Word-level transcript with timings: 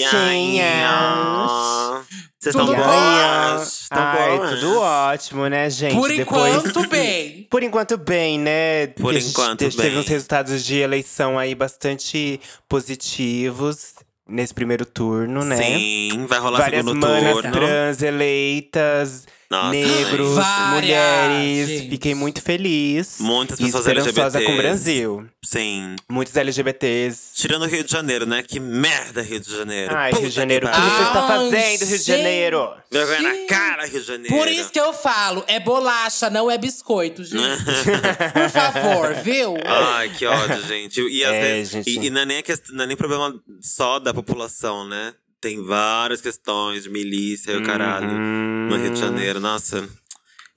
gatinhas? 0.00 1.50
Vocês 2.40 2.54
estão 2.54 2.66
boas? 2.66 3.80
Estão 3.82 3.98
Ai, 4.02 4.36
boas? 4.38 4.50
tudo 4.60 4.78
ótimo, 4.80 5.46
né, 5.48 5.68
gente? 5.68 5.94
Por 5.94 6.08
Depois- 6.08 6.54
enquanto, 6.56 6.88
bem. 6.88 7.46
Por 7.50 7.62
enquanto, 7.62 7.98
bem, 7.98 8.38
né? 8.38 8.86
Por 8.88 9.14
A 9.14 9.18
gente 9.18 9.30
enquanto, 9.30 9.58
teve, 9.58 9.76
teve 9.76 9.90
bem. 9.90 9.98
uns 9.98 10.08
resultados 10.08 10.64
de 10.64 10.76
eleição 10.78 11.38
aí 11.38 11.54
bastante 11.54 12.40
positivos 12.68 13.94
nesse 14.28 14.54
primeiro 14.54 14.86
turno, 14.86 15.44
né? 15.44 15.56
Sim, 15.56 16.24
vai 16.28 16.38
rolar 16.38 16.60
Várias 16.60 16.84
segundo 16.84 17.00
manas 17.06 17.32
turno. 17.34 17.52
trans 17.52 18.02
eleitas, 18.02 19.26
Nossa. 19.50 19.70
negros, 19.72 20.34
Várias, 20.36 20.74
mulheres. 20.74 21.68
gente. 21.68 21.90
Fiquei 21.90 22.14
muito 22.14 22.40
feliz. 22.40 23.16
Muitas 23.18 23.58
pessoas 23.58 23.84
LGBTs. 23.84 24.44
com 24.46 24.52
o 24.52 24.56
Brasil. 24.56 25.28
Sim. 25.44 25.96
Muitos 26.08 26.36
LGBTs. 26.36 27.34
Tirando 27.34 27.62
o 27.62 27.66
Rio 27.66 27.82
de 27.82 27.90
Janeiro, 27.90 28.26
né? 28.26 28.44
Que 28.44 28.60
merda, 28.60 29.22
Rio 29.22 29.40
de 29.40 29.50
Janeiro. 29.50 29.92
Ai, 29.92 30.10
Puta 30.10 30.20
Rio 30.20 30.30
de 30.30 30.36
Janeiro, 30.36 30.68
o 30.68 30.70
que 30.70 30.76
que 30.76 30.82
você 30.88 31.02
está 31.02 31.26
fazendo, 31.26 31.84
Rio 31.88 31.98
de 31.98 32.04
Janeiro? 32.04 32.70
Vergonha 32.92 33.22
na 33.22 33.46
cara, 33.48 33.86
Rio 33.86 34.00
de 34.00 34.06
Janeiro. 34.06 34.36
Por 34.36 34.46
isso 34.46 34.70
que 34.70 34.78
eu 34.80 34.92
falo, 34.92 35.44
é 35.48 35.58
bolacha, 35.58 36.30
não 36.30 36.48
é 36.48 36.56
biscoito, 36.56 37.24
gente. 37.24 37.40
Por 38.32 38.50
favor, 38.50 39.14
viu? 39.24 39.56
Ai, 39.66 40.10
que 40.10 40.26
ódio, 40.26 40.62
gente. 40.68 41.00
E, 41.00 41.24
às 41.24 41.32
É, 41.32 41.40
vezes, 41.40 41.72
gente. 41.72 41.90
e, 41.90 42.06
e 42.06 42.10
não, 42.10 42.20
é 42.20 42.26
nem 42.26 42.44
não 42.72 42.84
é 42.84 42.86
nem 42.86 42.96
problema 42.96 43.34
só 43.60 43.98
da 43.98 44.14
população, 44.14 44.86
né? 44.86 45.12
Tem 45.40 45.62
várias 45.62 46.20
questões 46.20 46.82
de 46.84 46.90
milícia 46.90 47.52
e 47.52 47.56
o 47.56 47.62
caralho 47.64 48.08
Uhum. 48.10 48.68
no 48.68 48.76
Rio 48.76 48.92
de 48.92 49.00
Janeiro. 49.00 49.40
Nossa. 49.40 49.88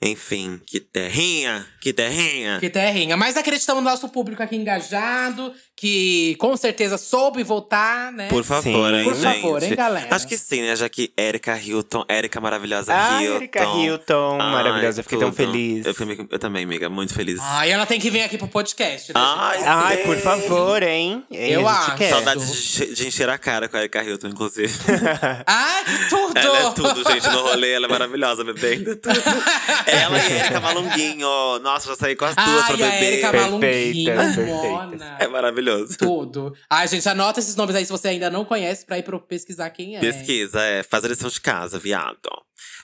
Enfim, 0.01 0.59
que 0.67 0.81
terrinha, 0.81 1.65
que 1.79 1.93
terrinha. 1.93 2.59
Que 2.59 2.69
terrinha. 2.69 3.15
Mas 3.15 3.37
acreditamos 3.37 3.81
no 3.81 3.89
nosso 3.89 4.09
público 4.09 4.43
aqui 4.43 4.57
engajado, 4.57 5.53
que 5.83 6.35
com 6.39 6.55
certeza 6.55 6.97
soube 6.97 7.43
votar, 7.43 8.09
né? 8.13 8.29
Por 8.29 8.41
favor, 8.45 8.89
Sim. 8.89 8.95
hein, 8.95 9.03
Por 9.03 9.15
gente? 9.15 9.41
favor, 9.41 9.61
hein, 9.63 9.75
galera? 9.75 10.15
Acho 10.15 10.25
que 10.25 10.37
sim, 10.37 10.61
né? 10.61 10.73
Já 10.77 10.87
que 10.87 11.11
Erika 11.17 11.59
Hilton, 11.59 12.05
Erika 12.07 12.39
maravilhosa 12.39 12.93
Ai, 12.95 13.25
Hilton. 13.25 13.35
Erika 13.35 13.63
Hilton, 13.65 14.37
Ai, 14.39 14.51
maravilhosa. 14.53 14.99
Eu 15.01 15.03
fiquei 15.03 15.19
tão 15.19 15.29
tudo. 15.29 15.35
feliz. 15.35 15.85
Eu, 15.85 15.93
fui- 15.93 16.27
eu 16.31 16.39
também, 16.39 16.63
amiga, 16.63 16.87
muito 16.87 17.13
feliz. 17.13 17.37
Ai, 17.41 17.69
ela 17.69 17.85
tem 17.85 17.99
que 17.99 18.09
vir 18.09 18.21
aqui 18.23 18.37
pro 18.37 18.47
podcast, 18.47 19.09
né? 19.13 19.19
Ai, 19.21 19.57
gente? 19.57 19.67
Ai, 19.67 19.97
por 19.97 20.15
favor, 20.19 20.81
hein? 20.83 21.21
Eu 21.29 21.67
acho. 21.67 21.95
quer. 21.97 22.09
Saudade 22.11 22.45
de, 22.45 22.95
de 22.95 23.07
encher 23.07 23.27
a 23.29 23.37
cara 23.37 23.67
com 23.67 23.75
a 23.75 23.81
Erika 23.81 24.01
Hilton, 24.01 24.29
inclusive. 24.29 24.73
Ai, 25.45 25.83
que 25.83 26.09
tudo! 26.09 26.37
Ela 26.39 26.59
é 26.59 26.71
tudo, 26.71 27.11
gente, 27.11 27.27
no 27.27 27.41
rolê. 27.41 27.73
Ela 27.73 27.87
é 27.87 27.89
maravilhosa, 27.89 28.41
bebendo 28.45 28.95
tudo. 28.95 29.13
ela 29.85 30.17
e 30.17 30.21
a 30.21 30.39
Erika 30.45 30.61
Malunguinho. 30.61 31.27
Nossa, 31.61 31.89
já 31.89 31.95
saí 31.97 32.15
com 32.15 32.23
as 32.23 32.35
duas 32.35 32.47
Ai, 32.47 32.67
pra 32.67 32.77
beber. 32.77 33.03
Erika 33.03 33.31
Perfeita, 33.31 33.41
Malunguinho, 33.49 34.15
perfeita. 34.15 34.51
Mona. 34.53 35.17
É 35.19 35.27
maravilhoso. 35.27 35.72
Tudo. 35.97 36.53
Ai, 36.69 36.87
gente, 36.87 37.07
anota 37.07 37.39
esses 37.39 37.55
nomes 37.55 37.75
aí 37.75 37.85
se 37.85 37.91
você 37.91 38.09
ainda 38.09 38.29
não 38.29 38.45
conhece 38.45 38.85
pra 38.85 38.97
ir 38.97 39.03
pro 39.03 39.19
pesquisar 39.19 39.69
quem 39.69 39.95
é. 39.95 39.99
Pesquisa, 39.99 40.61
é. 40.61 40.83
Faz 40.83 41.03
a 41.03 41.07
lição 41.07 41.29
de 41.29 41.39
casa, 41.41 41.79
viado. 41.79 42.29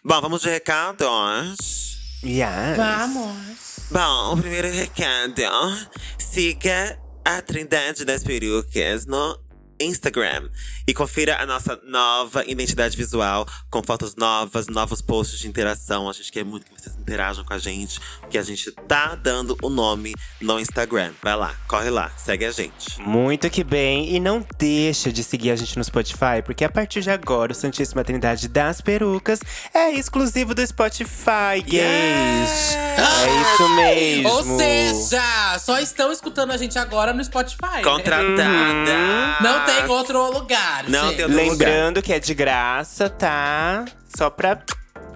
Bom, 0.03 0.21
vamos 0.21 0.41
de 0.41 0.49
recados. 0.49 1.97
Yes. 2.23 2.75
Vamos. 2.75 3.79
Bom, 3.91 4.33
o 4.33 4.37
primeiro 4.37 4.69
recado. 4.69 5.87
Siga 6.17 6.99
a 7.23 7.41
Trindade 7.41 8.05
das 8.05 8.23
Perucas 8.23 9.05
no 9.05 9.37
Instagram. 9.79 10.49
E 10.87 10.93
confira 10.93 11.41
a 11.41 11.45
nossa 11.45 11.79
nova 11.83 12.43
identidade 12.45 12.95
visual 12.97 13.47
com 13.69 13.81
fotos 13.83 14.15
novas, 14.15 14.67
novos 14.67 15.01
posts 15.01 15.39
de 15.39 15.47
interação. 15.47 16.09
A 16.09 16.13
gente 16.13 16.31
quer 16.31 16.43
muito 16.43 16.65
que 16.65 16.81
vocês 16.81 16.95
interajam 16.95 17.43
com 17.43 17.53
a 17.53 17.57
gente, 17.57 17.99
porque 18.19 18.37
a 18.37 18.43
gente 18.43 18.71
tá 18.87 19.15
dando 19.15 19.57
o 19.61 19.69
nome 19.69 20.13
no 20.41 20.59
Instagram. 20.59 21.13
Vai 21.21 21.35
lá, 21.35 21.53
corre 21.67 21.89
lá, 21.89 22.11
segue 22.17 22.45
a 22.45 22.51
gente. 22.51 22.99
Muito 23.01 23.49
que 23.49 23.63
bem. 23.63 24.15
E 24.15 24.19
não 24.19 24.45
deixa 24.57 25.11
de 25.11 25.23
seguir 25.23 25.51
a 25.51 25.55
gente 25.55 25.77
no 25.77 25.83
Spotify, 25.83 26.41
porque 26.43 26.63
a 26.63 26.69
partir 26.69 27.01
de 27.01 27.09
agora 27.09 27.51
o 27.51 27.55
Santíssima 27.55 28.03
Trindade 28.03 28.47
das 28.47 28.81
Perucas 28.81 29.39
é 29.73 29.91
exclusivo 29.91 30.53
do 30.53 30.65
Spotify, 30.65 31.61
gays. 31.65 32.75
É 32.75 33.41
isso 33.41 33.69
mesmo. 33.75 34.29
Ou 34.29 34.57
seja, 34.57 35.59
só 35.59 35.79
estão 35.79 36.11
escutando 36.11 36.51
a 36.51 36.57
gente 36.57 36.77
agora 36.77 37.13
no 37.13 37.23
Spotify. 37.23 37.77
né? 37.77 37.83
Contratada! 37.83 39.37
Não 39.41 39.65
tem 39.75 39.87
outro 39.87 40.31
lugar. 40.31 40.89
Não 40.89 41.07
gente. 41.07 41.15
tem 41.17 41.25
outro 41.25 41.37
Lembrando 41.39 42.01
que 42.01 42.13
é 42.13 42.19
de 42.19 42.33
graça, 42.33 43.09
tá? 43.09 43.85
Só 44.15 44.29
pra 44.29 44.63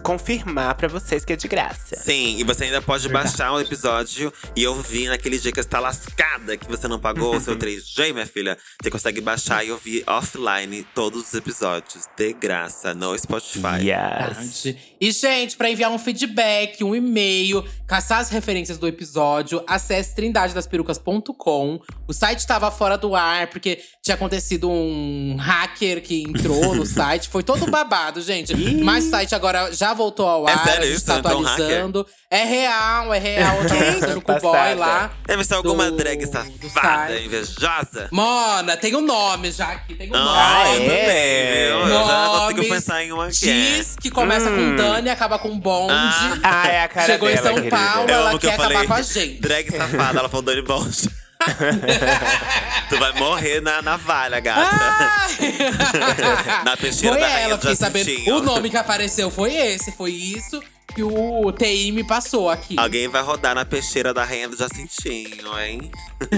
confirmar 0.04 0.76
pra 0.76 0.88
vocês 0.90 1.24
que 1.24 1.32
é 1.32 1.36
de 1.36 1.48
graça. 1.48 1.96
Sim, 1.96 2.38
e 2.38 2.44
você 2.44 2.66
ainda 2.66 2.82
pode 2.82 3.08
baixar 3.08 3.54
o 3.54 3.62
episódio 3.62 4.32
e 4.56 4.68
ouvir 4.68 5.08
naquele 5.08 5.40
dia 5.40 5.52
que 5.52 5.64
você 5.64 5.68
tá 5.68 5.80
lascada, 5.80 6.58
que 6.58 6.68
você 6.68 6.90
não 6.90 7.00
pagou 7.00 7.38
o 7.38 7.40
seu 7.40 7.56
3G, 7.58 8.12
minha 8.14 8.28
filha. 8.28 8.58
Você 8.82 8.92
consegue 8.92 9.22
baixar 9.22 9.66
e 9.66 9.72
ouvir 9.72 10.04
offline 10.06 10.86
todos 10.94 11.28
os 11.28 11.34
episódios, 11.34 12.04
de 12.18 12.34
graça, 12.34 12.94
no 12.94 13.18
Spotify. 13.18 13.80
Yes. 13.80 14.64
Verdade. 14.64 14.78
E, 15.00 15.12
gente, 15.12 15.56
pra 15.56 15.70
enviar 15.70 15.90
um 15.90 15.98
feedback, 15.98 16.84
um 16.84 16.94
e-mail, 16.94 17.66
caçar 17.94 18.18
as 18.22 18.30
referências 18.30 18.80
do 18.80 18.88
episódio, 18.88 19.64
acesse 19.68 20.16
trindadedasperucas.com. 20.16 21.80
O 22.08 22.12
site 22.14 22.48
tava 22.48 22.72
fora 22.72 22.98
do 22.98 23.16
ar, 23.16 23.46
porque 23.48 23.80
tinha 24.02 24.16
acontecido 24.16 24.68
um 24.68 25.36
hacker 25.40 26.02
que 26.02 26.24
entrou 26.24 26.74
no 26.74 26.88
site. 26.88 27.30
Foi 27.30 27.44
todo 27.44 27.70
babado, 27.70 28.20
gente. 28.20 28.56
Mas 28.84 29.06
o 29.06 29.10
site 29.12 29.36
agora 29.36 29.72
já 29.72 29.94
voltou 29.94 30.28
ao 30.28 30.50
É 30.50 30.54
ar, 30.54 30.64
sério 30.64 30.82
a 30.82 30.86
gente 30.88 30.96
isso? 30.96 31.06
tá 31.06 31.18
atualizando. 31.18 32.04
É 32.32 32.44
real, 32.44 33.14
é 33.14 33.20
real. 33.20 33.58
Eu 33.62 33.68
tava 33.68 33.84
conversando 33.86 34.22
com 34.22 34.32
o 34.32 34.40
boy 34.40 34.74
lá. 34.76 35.12
Deve 35.28 35.44
ser 35.44 35.54
alguma 35.54 35.92
do- 35.92 35.98
drag 35.98 36.26
safada, 36.26 37.20
invejosa. 37.20 38.10
Mona, 38.12 38.76
tem 38.76 38.96
um 38.96 39.02
nome 39.02 39.52
já 39.52 39.68
aqui, 39.68 39.94
tem 39.94 40.10
um 40.10 40.16
Ah, 40.16 40.64
nome. 40.66 40.78
eu 40.78 40.90
também, 40.90 41.68
viu? 41.68 41.96
Eu 41.96 42.08
já 42.08 42.28
consigo 42.28 42.70
pensar 42.70 43.04
em 43.04 43.12
uma 43.12 43.28
que 43.30 43.48
é. 43.48 43.54
Diz 43.54 43.96
que 44.02 44.10
começa 44.10 44.50
com 44.50 44.76
Dani 44.76 45.08
e 45.10 45.12
acaba 45.12 45.38
com 45.38 45.60
Bonde. 45.60 45.94
Ah. 45.94 46.64
Ah, 46.64 46.68
é 46.68 46.82
a 46.84 46.88
cara 46.88 47.06
Chegou 47.06 47.30
em 47.30 47.36
dela, 47.36 47.46
São 47.48 47.56
querida. 47.56 47.76
Paulo, 47.92 48.10
Eu 48.10 48.16
ela 48.16 48.30
amo 48.30 48.40
que 48.40 48.48
quer 48.48 48.54
eu 48.54 48.58
falei 48.58 48.78
acabar 48.78 48.88
com 48.88 49.00
a 49.00 49.02
gente. 49.02 49.42
drag 49.42 49.72
safada, 49.72 50.20
ela 50.20 50.30
falou 50.30 50.42
Dani 50.46 50.62
Bond. 50.62 51.10
tu 52.90 52.98
vai 52.98 53.14
morrer 53.20 53.62
na 53.62 53.82
navalha, 53.82 54.40
gata. 54.40 55.12
Na 56.64 56.78
peixeira 56.78 57.16
foi 57.16 57.22
da 57.22 57.28
rainha 57.28 57.46
ela, 57.48 57.56
do 57.58 57.62
fiquei 57.62 57.76
sabendo. 57.76 58.06
Jacintinho. 58.10 58.36
O 58.38 58.42
nome 58.42 58.70
que 58.70 58.78
apareceu 58.78 59.30
foi 59.30 59.54
esse, 59.54 59.92
foi 59.92 60.12
isso 60.12 60.62
que 60.96 61.04
o 61.04 61.52
TI 61.52 61.92
me 61.92 62.04
passou 62.04 62.50
aqui. 62.50 62.76
Alguém 62.78 63.08
vai 63.08 63.22
rodar 63.22 63.56
na 63.56 63.66
peixeira 63.66 64.14
da 64.14 64.24
rainha 64.24 64.48
do 64.48 64.56
Jacintinho, 64.56 65.60
hein? 65.60 65.92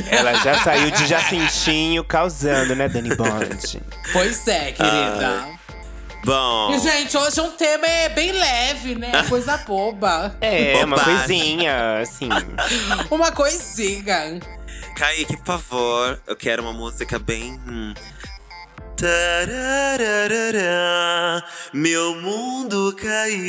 Ela 0.09 0.33
já 0.35 0.57
saiu 0.63 0.89
de 0.91 1.05
Jacintinho 1.05 2.03
causando, 2.03 2.75
né, 2.75 2.87
Dani 2.87 3.15
Bond? 3.15 3.81
Pois 4.13 4.47
é, 4.47 4.71
querida. 4.71 5.54
Bom. 6.25 6.73
E, 6.73 6.79
gente, 6.79 7.15
hoje 7.15 7.39
um 7.39 7.51
tema 7.51 7.85
é 7.85 8.09
bem 8.09 8.31
leve, 8.31 8.95
né? 8.95 9.11
Coisa 9.29 9.57
boba. 9.57 10.35
É, 10.41 10.83
uma 10.83 10.99
coisinha, 10.99 11.99
assim. 12.01 12.29
Uma 13.11 13.31
coisinha. 13.31 14.39
Kaique, 14.97 15.37
por 15.37 15.45
favor, 15.45 16.19
eu 16.25 16.35
quero 16.35 16.63
uma 16.63 16.73
música 16.73 17.19
bem. 17.19 17.61
hum. 17.67 17.93
Tarararará, 18.97 20.63
meu 21.71 22.15
mundo 22.15 22.95
caiu. 22.99 23.45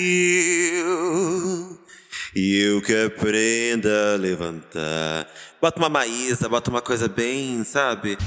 E 2.34 2.58
eu 2.60 2.82
que 2.82 2.94
aprenda 3.06 4.12
a 4.12 4.16
levantar. 4.18 5.26
Bota 5.62 5.78
uma 5.78 5.88
Maísa, 5.88 6.46
bota 6.46 6.68
uma 6.68 6.82
coisa 6.82 7.08
bem, 7.08 7.64
sabe? 7.64 8.18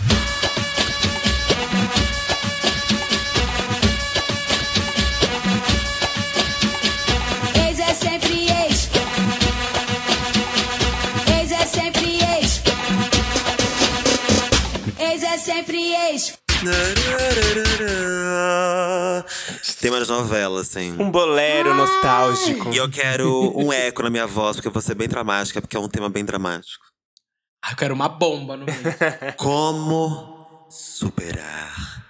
Sempre 15.39 15.93
ex. 15.93 16.37
Tem 19.79 19.89
umas 19.89 20.07
novelas, 20.09 20.67
assim. 20.67 20.91
Um 20.99 21.09
bolero 21.09 21.73
nostálgico. 21.73 22.69
E 22.73 22.77
eu 22.77 22.89
quero 22.89 23.57
um 23.57 23.71
eco 23.71 24.03
na 24.03 24.09
minha 24.09 24.27
voz, 24.27 24.57
porque 24.57 24.67
eu 24.67 24.71
vou 24.71 24.81
ser 24.81 24.95
bem 24.95 25.07
dramática, 25.07 25.61
porque 25.61 25.77
é 25.77 25.79
um 25.79 25.87
tema 25.87 26.09
bem 26.09 26.25
dramático. 26.25 26.85
Ah, 27.63 27.71
eu 27.71 27.77
quero 27.77 27.93
uma 27.93 28.09
bomba 28.09 28.57
no 28.57 28.65
meio. 28.65 28.77
Como 29.37 30.67
superar 30.69 32.05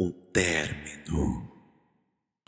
um 0.00 0.10
término. 0.32 1.50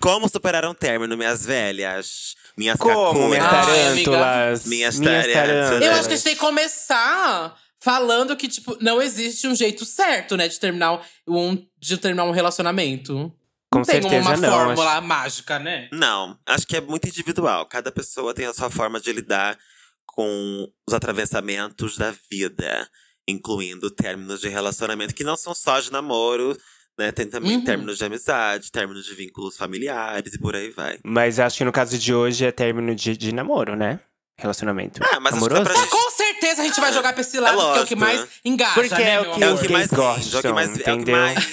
Como 0.01 0.29
superar 0.29 0.65
um 0.67 0.75
término, 0.75 1.17
minhas 1.17 1.45
velhas? 1.45 2.35
Minhas 2.57 2.79
Como, 2.79 3.29
minhas 3.29 3.45
cacunas? 3.45 3.69
Ai, 3.69 3.87
amiga. 3.89 4.11
tarântulas? 4.11 4.67
Minhas 4.67 4.99
tarântulas. 4.99 5.33
tarântulas. 5.33 5.83
Eu 5.83 5.93
acho 5.93 6.09
que 6.09 6.15
a 6.15 6.17
gente 6.17 6.25
tem 6.25 6.35
que 6.35 6.41
começar 6.41 7.57
falando 7.87 8.37
que, 8.37 8.49
tipo, 8.49 8.77
não 8.81 9.01
existe 9.01 9.47
um 9.47 9.55
jeito 9.55 9.85
certo, 9.85 10.37
né, 10.37 10.49
de 10.49 10.59
terminar 10.59 11.01
um, 11.29 11.57
de 11.79 11.97
terminar 11.97 12.25
um 12.25 12.33
relacionamento. 12.33 13.33
Com 13.71 13.79
não 13.79 13.85
tem 13.85 14.03
certeza 14.03 14.29
uma 14.29 14.37
não, 14.37 14.51
fórmula 14.51 15.01
mágica, 15.01 15.59
né? 15.61 15.89
Não, 15.93 16.37
acho 16.47 16.67
que 16.67 16.77
é 16.77 16.81
muito 16.81 17.07
individual. 17.07 17.65
Cada 17.67 17.93
pessoa 17.93 18.35
tem 18.35 18.47
a 18.47 18.53
sua 18.53 18.71
forma 18.71 19.01
de 19.01 19.13
lidar 19.13 19.57
com 20.05 20.69
os 20.89 20.95
atravessamentos 20.95 21.97
da 21.97 22.13
vida, 22.31 22.89
incluindo 23.29 23.89
términos 23.91 24.41
de 24.41 24.49
relacionamento 24.49 25.15
que 25.15 25.23
não 25.25 25.37
são 25.37 25.55
só 25.55 25.79
de 25.79 25.93
namoro, 25.93 26.57
né? 26.99 27.13
Tem 27.13 27.27
também 27.29 27.57
Uhum. 27.59 27.65
términos 27.65 27.99
de 27.99 28.05
amizade, 28.05 28.73
términos 28.73 29.05
de 29.05 29.15
vínculos 29.15 29.57
familiares 29.57 30.35
e 30.35 30.39
por 30.39 30.57
aí 30.57 30.71
vai. 30.71 30.99
Mas 31.05 31.39
acho 31.39 31.59
que 31.59 31.65
no 31.65 31.73
caso 31.73 31.97
de 31.99 32.13
hoje 32.15 32.45
é 32.47 32.51
término 32.53 32.95
de, 32.97 33.17
de 33.17 33.33
namoro, 33.33 33.77
né? 33.77 34.01
Relacionamento. 34.39 35.01
Ah, 35.03 35.19
mas 35.21 35.33
acho 35.35 35.43
que 35.45 35.49
dá 35.51 35.57
amoroso. 35.57 35.63
pra 35.65 35.73
Ah, 35.73 35.83
gente- 35.83 35.91
com 35.91 36.11
certeza 36.11 36.26
a 36.45 36.55
gente 36.63 36.81
vai 36.81 36.93
jogar 36.93 37.13
pra 37.13 37.21
esse 37.23 37.39
lado, 37.41 37.57
porque 37.57 37.79
é 37.79 37.83
o 37.83 37.87
que 37.87 37.97
mais 37.97 38.21
né? 38.21 38.29
engaja, 38.45 38.75
Porque 38.75 38.95
né, 38.95 39.15
é 39.15 39.21
o 39.21 39.33
que 39.35 39.43
É 39.45 39.51
o 39.51 39.59
que 39.59 39.69
mais 39.69 39.89
gostam, 39.89 40.15
rende, 40.23 40.37
é 40.37 40.39
o 40.39 40.43
que 40.43 40.53
mais, 40.53 40.69
é 40.69 40.93
o 40.95 41.05
que 41.05 41.11
mais 41.11 41.45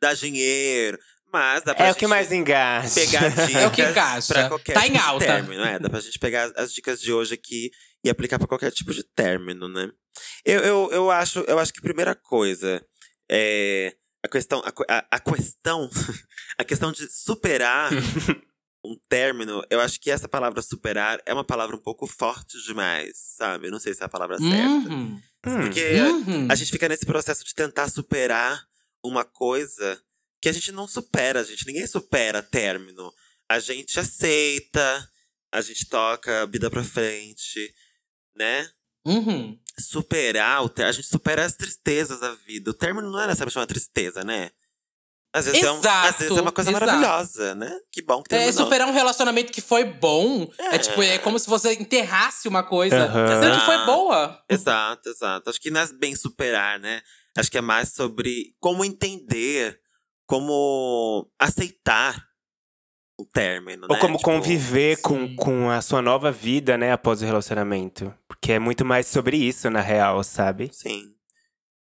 dá 0.00 0.14
dinheiro. 0.14 0.98
Mas 1.32 1.62
dá 1.62 1.74
pra 1.74 1.86
É 1.86 1.88
o 1.88 1.92
gente 1.92 2.00
que 2.00 2.06
mais 2.06 2.30
engaja. 2.30 2.94
pegar 2.94 3.28
dicas 3.30 3.54
É 3.56 3.66
o 3.66 3.70
que 3.70 3.82
encaixa. 3.82 4.34
pra 4.34 4.48
qualquer 4.48 4.74
Tá 4.74 4.80
em 4.86 4.90
tipo 4.90 4.98
de 4.98 5.08
alta. 5.08 5.24
término. 5.24 5.64
É, 5.64 5.78
dá 5.78 5.88
pra 5.88 6.00
gente 6.00 6.18
pegar 6.18 6.44
as- 6.44 6.52
as 6.56 6.74
dicas 6.74 7.00
de 7.00 7.10
hoje 7.10 7.32
aqui 7.32 7.70
e 8.04 8.10
aplicar 8.10 8.38
pra 8.38 8.46
qualquer 8.46 8.70
tipo 8.70 8.92
de 8.92 9.02
término, 9.02 9.66
né? 9.68 9.88
Eu, 10.44 10.60
eu, 10.60 10.90
eu, 10.92 11.10
acho, 11.10 11.38
eu 11.48 11.58
acho 11.58 11.72
que 11.72 11.78
a 11.78 11.82
primeira 11.82 12.14
coisa 12.14 12.84
é 13.30 13.94
a 14.22 14.28
questão, 14.28 14.60
a, 14.62 14.70
que- 14.70 14.84
a, 14.86 15.06
a 15.10 15.18
questão, 15.18 15.88
a 16.58 16.64
questão 16.64 16.92
de 16.92 17.08
superar 17.10 17.90
um 18.84 18.96
término. 19.08 19.62
Eu 19.70 19.80
acho 19.80 20.00
que 20.00 20.10
essa 20.10 20.28
palavra 20.28 20.60
superar 20.62 21.20
é 21.24 21.32
uma 21.32 21.44
palavra 21.44 21.76
um 21.76 21.78
pouco 21.80 22.06
forte 22.06 22.60
demais, 22.64 23.12
sabe? 23.36 23.68
Eu 23.68 23.70
não 23.70 23.78
sei 23.80 23.94
se 23.94 24.02
é 24.02 24.06
a 24.06 24.08
palavra 24.08 24.38
certa. 24.38 24.88
Uhum. 24.88 24.92
Hum. 25.14 25.20
Porque 25.40 25.94
Uhum. 26.00 26.48
a 26.50 26.54
gente 26.54 26.70
fica 26.70 26.88
nesse 26.88 27.04
processo 27.06 27.44
de 27.44 27.54
tentar 27.54 27.88
superar 27.88 28.64
uma 29.04 29.24
coisa 29.24 30.00
que 30.40 30.48
a 30.48 30.52
gente 30.52 30.72
não 30.72 30.86
supera, 30.88 31.44
gente. 31.44 31.66
Ninguém 31.66 31.86
supera 31.86 32.42
término. 32.42 33.12
A 33.48 33.58
gente 33.60 33.98
aceita, 33.98 35.10
a 35.52 35.60
gente 35.60 35.86
toca 35.86 36.42
a 36.42 36.46
vida 36.46 36.70
pra 36.70 36.82
frente, 36.84 37.72
né? 38.36 38.70
Uhum. 39.04 39.58
Superar 39.78 40.64
o 40.64 40.68
término. 40.68 40.90
A 40.90 40.92
gente 40.92 41.08
supera 41.08 41.44
as 41.44 41.54
tristezas 41.56 42.20
da 42.20 42.32
vida. 42.34 42.70
O 42.70 42.74
término 42.74 43.10
não 43.10 43.20
é 43.20 43.26
necessariamente 43.26 43.58
uma 43.58 43.66
tristeza, 43.66 44.24
né? 44.24 44.50
Às 45.34 45.46
vezes, 45.46 45.62
é, 45.62 45.72
um- 45.72 45.78
Exato, 45.78 46.08
às 46.08 46.16
vezes 46.18 46.36
é 46.36 46.40
uma 46.42 46.52
coisa 46.52 46.70
exato. 46.70 46.84
maravilhosa, 46.86 47.54
né? 47.54 47.74
Que 47.90 48.02
bom 48.02 48.22
que 48.22 48.34
É, 48.34 48.38
terminou. 48.38 48.64
superar 48.64 48.86
um 48.86 48.92
relacionamento 48.92 49.50
que 49.50 49.62
foi 49.62 49.82
bom. 49.84 50.46
É, 50.58 50.74
É. 50.76 50.78
tipo, 50.78 51.02
é 51.02 51.18
como 51.18 51.38
se 51.38 51.48
você 51.48 51.72
enterrasse 51.72 52.46
uma 52.48 52.62
coisa. 52.62 53.10
Sendo 53.40 53.58
que 53.60 53.64
foi 53.64 53.78
boa. 53.86 54.42
Exato, 54.48 55.08
exato. 55.08 55.48
Acho 55.48 55.58
que 55.60 55.70
não 55.70 55.80
é 55.80 55.86
bem 55.94 56.14
superar, 56.14 56.78
né? 56.78 57.00
Acho 57.36 57.50
que 57.50 57.56
é 57.56 57.62
mais 57.62 57.94
sobre 57.94 58.54
como 58.60 58.84
entender, 58.84 59.80
como 60.26 61.26
aceitar 61.38 62.22
o 63.18 63.24
término, 63.24 63.86
Ou 63.88 63.94
né? 63.94 64.00
como 64.00 64.16
Tipo, 64.18 64.30
conviver 64.30 65.00
com, 65.00 65.34
com 65.36 65.70
a 65.70 65.80
sua 65.80 66.02
nova 66.02 66.30
vida, 66.32 66.76
né, 66.76 66.92
após 66.92 67.22
o 67.22 67.24
relacionamento. 67.24 68.12
Porque 68.28 68.52
é 68.52 68.58
muito 68.58 68.84
mais 68.84 69.06
sobre 69.06 69.36
isso, 69.36 69.70
na 69.70 69.80
real, 69.80 70.22
sabe? 70.24 70.70
Sim. 70.72 71.14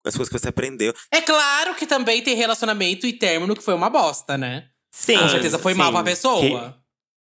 As 0.06 0.16
coisas 0.16 0.30
que 0.32 0.40
você 0.40 0.50
aprendeu. 0.50 0.94
É 1.12 1.22
claro 1.22 1.76
que 1.76 1.86
também 1.86 2.22
tem 2.24 2.36
relacionamento 2.36 3.06
e 3.06 3.14
término 3.14 3.56
que 3.56 3.64
foi 3.64 3.74
uma 3.74 3.90
bosta, 3.90 4.38
né? 4.38 4.68
Sim. 4.92 5.18
Com 5.20 5.30
certeza 5.30 5.60
foi 5.60 5.74
mal 5.74 5.92
pra 5.92 6.04
pessoa. 6.04 6.76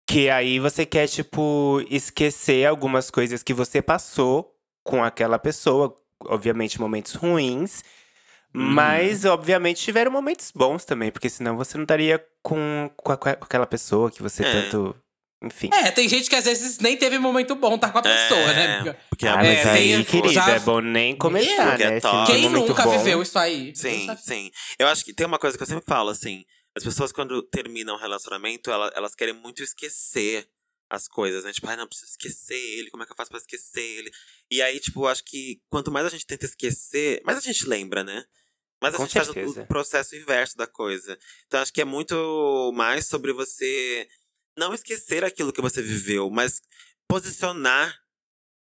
Que, 0.07 0.15
que 0.15 0.31
aí 0.31 0.59
você 0.59 0.85
quer, 0.87 1.07
tipo, 1.07 1.83
esquecer 1.91 2.67
algumas 2.67 3.11
coisas 3.11 3.43
que 3.43 3.53
você 3.55 3.81
passou 3.83 4.53
com 4.85 5.05
aquela 5.05 5.39
pessoa. 5.39 5.95
Obviamente, 6.25 6.81
momentos 6.81 7.15
ruins. 7.15 7.83
Mas, 8.53 9.25
obviamente, 9.25 9.81
tiveram 9.83 10.11
momentos 10.11 10.51
bons 10.55 10.85
também. 10.85 11.11
Porque 11.13 11.29
senão 11.31 11.57
você 11.57 11.77
não 11.77 11.85
estaria 11.85 12.25
com, 12.43 12.91
com, 12.97 13.13
a- 13.13 13.17
com 13.17 13.29
aquela 13.29 13.67
pessoa 13.67 14.11
que 14.11 14.23
você 14.23 14.43
É. 14.43 14.53
tanto. 14.63 14.97
Enfim. 15.43 15.71
É, 15.73 15.91
tem 15.91 16.07
gente 16.09 16.29
que 16.29 16.37
às 16.37 16.45
vezes 16.45 16.79
nem 16.81 16.97
teve 16.99 17.19
momento 17.19 17.55
bom 17.55 17.79
tá 17.79 17.91
com 17.91 17.99
a 17.99 18.03
pessoa, 18.03 18.39
É, 18.41 18.55
né? 18.55 18.75
amiga? 18.77 18.99
Porque 19.09 19.27
Ah, 19.27 19.33
a 19.35 19.37
mas 19.39 19.47
É, 19.59 19.71
aí, 19.71 19.93
tem- 19.95 20.05
querida, 20.05 20.33
já- 20.35 20.51
é 20.51 20.61
bom 20.61 20.81
nem 20.81 21.17
começar, 21.17 21.69
Porque 21.71 21.83
é 21.83 21.91
né? 21.91 21.95
Se 21.97 22.01
top. 22.03 22.31
Quem 22.33 22.51
nunca 22.51 22.85
bom. 22.85 22.99
viveu 22.99 23.23
isso 23.23 23.39
aí? 23.39 23.73
Sim, 23.75 24.07
sim. 24.23 24.51
Eu 24.79 24.87
acho 24.89 25.03
que 25.05 25.15
tem 25.15 25.27
uma 25.27 25.39
coisa 25.39 25.57
que 25.57 25.63
eu 25.63 25.67
sempre 25.67 25.85
falo, 25.87 26.11
assim. 26.11 26.45
As 26.77 26.85
pessoas, 26.85 27.11
quando 27.11 27.43
terminam 27.43 27.97
um 27.97 27.99
relacionamento, 27.99 28.71
ela- 28.71 28.93
elas 28.95 29.15
querem 29.15 29.35
muito 29.35 29.63
esquecer 29.63 30.47
as 30.91 31.09
coisas, 31.09 31.43
né? 31.45 31.53
Tipo, 31.53 31.69
ai, 31.69 31.77
não, 31.77 31.87
preciso 31.87 32.11
esquecer 32.11 32.55
ele. 32.79 32.91
Como 32.91 33.03
é 33.03 33.07
que 33.07 33.13
eu 33.13 33.17
faço 33.17 33.31
pra 33.31 33.39
esquecer 33.39 33.81
ele? 33.81 34.11
E 34.51 34.61
aí, 34.61 34.79
tipo, 34.79 35.01
eu 35.05 35.09
acho 35.09 35.25
que 35.25 35.61
quanto 35.71 35.91
mais 35.91 36.05
a 36.05 36.11
gente 36.11 36.27
tenta 36.27 36.45
esquecer, 36.45 37.23
mais 37.25 37.39
a 37.39 37.41
gente 37.41 37.67
lembra, 37.67 38.05
né? 38.05 38.25
Mas 38.83 38.95
a 38.95 38.97
Com 38.99 39.05
gente 39.05 39.13
faz 39.15 39.27
certeza. 39.27 39.63
o 39.63 39.67
processo 39.67 40.17
inverso 40.17 40.57
da 40.57 40.67
coisa. 40.67 41.19
Então, 41.47 41.61
acho 41.61 41.73
que 41.73 41.81
é 41.81 41.85
muito 41.85 42.73
mais 42.75 43.07
sobre 43.07 43.33
você 43.33 44.09
não 44.57 44.75
esquecer 44.75 45.25
aquilo 45.25 45.53
que 45.53 45.61
você 45.61 45.81
viveu, 45.83 46.31
mas 46.31 46.61
posicionar 47.09 47.99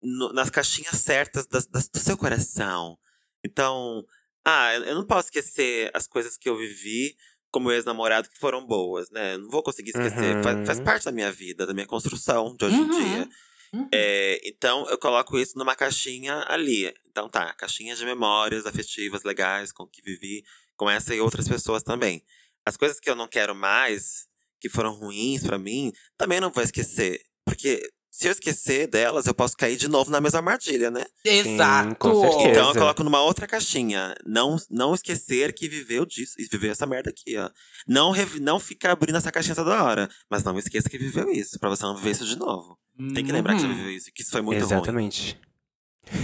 no- 0.02 0.32
nas 0.34 0.50
caixinhas 0.50 0.98
certas 0.98 1.48
das- 1.48 1.66
das- 1.68 1.88
do 1.90 2.00
seu 2.00 2.18
coração. 2.18 2.98
Então, 3.44 4.06
ah, 4.46 4.74
eu 4.76 4.96
não 4.96 5.06
posso 5.06 5.28
esquecer 5.30 5.90
as 5.94 6.08
coisas 6.08 6.38
que 6.38 6.48
eu 6.48 6.58
vivi 6.58 7.16
como 7.52 7.72
ex-namorado 7.72 8.30
que 8.30 8.38
foram 8.38 8.66
boas, 8.66 9.10
né? 9.10 9.36
Eu 9.36 9.40
não 9.40 9.50
vou 9.50 9.64
conseguir 9.64 9.90
esquecer. 9.92 10.36
Uhum. 10.38 10.44
Faz, 10.44 10.68
faz 10.68 10.80
parte 10.82 11.06
da 11.06 11.12
minha 11.12 11.32
vida, 11.32 11.66
da 11.66 11.74
minha 11.74 11.88
construção 11.88 12.56
de 12.56 12.66
hoje 12.66 12.76
em 12.76 12.82
Uhum. 12.82 12.90
dia. 12.90 13.30
Uhum. 13.74 13.90
É, 13.94 14.42
então, 14.48 14.88
eu 14.90 14.98
coloco 14.98 15.38
isso 15.40 15.58
numa 15.58 15.76
caixinha 15.76 16.44
ali. 16.48 16.94
Então, 17.08 17.28
tá, 17.30 17.54
caixinha 17.54 17.96
de 17.96 18.06
memórias 18.06 18.66
afetivas 18.66 19.24
legais 19.24 19.72
com 19.72 19.88
que 19.88 20.02
vivi 20.02 20.44
com 20.76 20.90
essa 20.90 21.16
e 21.16 21.22
outras 21.22 21.48
pessoas 21.48 21.82
também. 21.82 22.24
As 22.66 22.76
coisas 22.78 23.00
que 23.00 23.10
eu 23.10 23.16
não 23.16 23.28
quero 23.28 23.56
mais, 23.56 24.28
que 24.60 24.70
foram 24.70 24.94
ruins 24.94 25.44
pra 25.44 25.58
mim, 25.58 25.92
também 26.18 26.40
não 26.40 26.52
vou 26.52 26.64
esquecer. 26.64 27.20
Porque 27.46 27.82
se 28.12 28.28
eu 28.28 28.32
esquecer 28.32 28.88
delas, 28.88 29.26
eu 29.28 29.34
posso 29.34 29.58
cair 29.58 29.76
de 29.76 29.88
novo 29.90 30.10
na 30.10 30.22
mesma 30.22 30.40
armadilha, 30.40 30.90
né? 30.90 31.04
Exato. 31.26 31.96
com 31.98 32.22
certeza. 32.22 32.50
Então 32.50 32.68
eu 32.70 32.74
coloco 32.74 33.04
numa 33.04 33.22
outra 33.22 33.46
caixinha. 33.46 34.16
Não, 34.26 34.56
não 34.70 34.96
esquecer 34.96 35.54
que 35.54 35.68
viveu 35.68 36.06
disso. 36.06 36.34
E 36.40 36.46
viveu 36.50 36.72
essa 36.72 36.86
merda 36.86 37.10
aqui, 37.10 37.38
ó. 37.38 37.50
Não, 37.88 38.14
não 38.42 38.60
ficar 38.60 38.92
abrindo 38.92 39.18
essa 39.18 39.32
caixinha 39.32 39.54
toda 39.56 39.84
hora. 39.84 40.10
Mas 40.32 40.44
não 40.46 40.58
esqueça 40.58 40.90
que 40.90 40.98
viveu 40.98 41.30
isso. 41.30 41.60
Pra 41.60 41.70
você 41.70 41.84
não 41.84 41.96
viver 41.98 42.12
isso 42.12 42.26
de 42.26 42.38
novo. 42.38 42.78
Tem 43.14 43.26
que 43.26 43.32
lembrar 43.34 43.56
que 43.56 43.62
já 43.64 43.68
Uhum. 43.68 43.76
viveu 43.76 43.92
isso. 43.92 44.10
Que 44.16 44.22
isso 44.22 44.32
foi 44.32 44.42
muito 44.42 44.64
ruim. 44.64 44.74
Exatamente. 44.74 45.38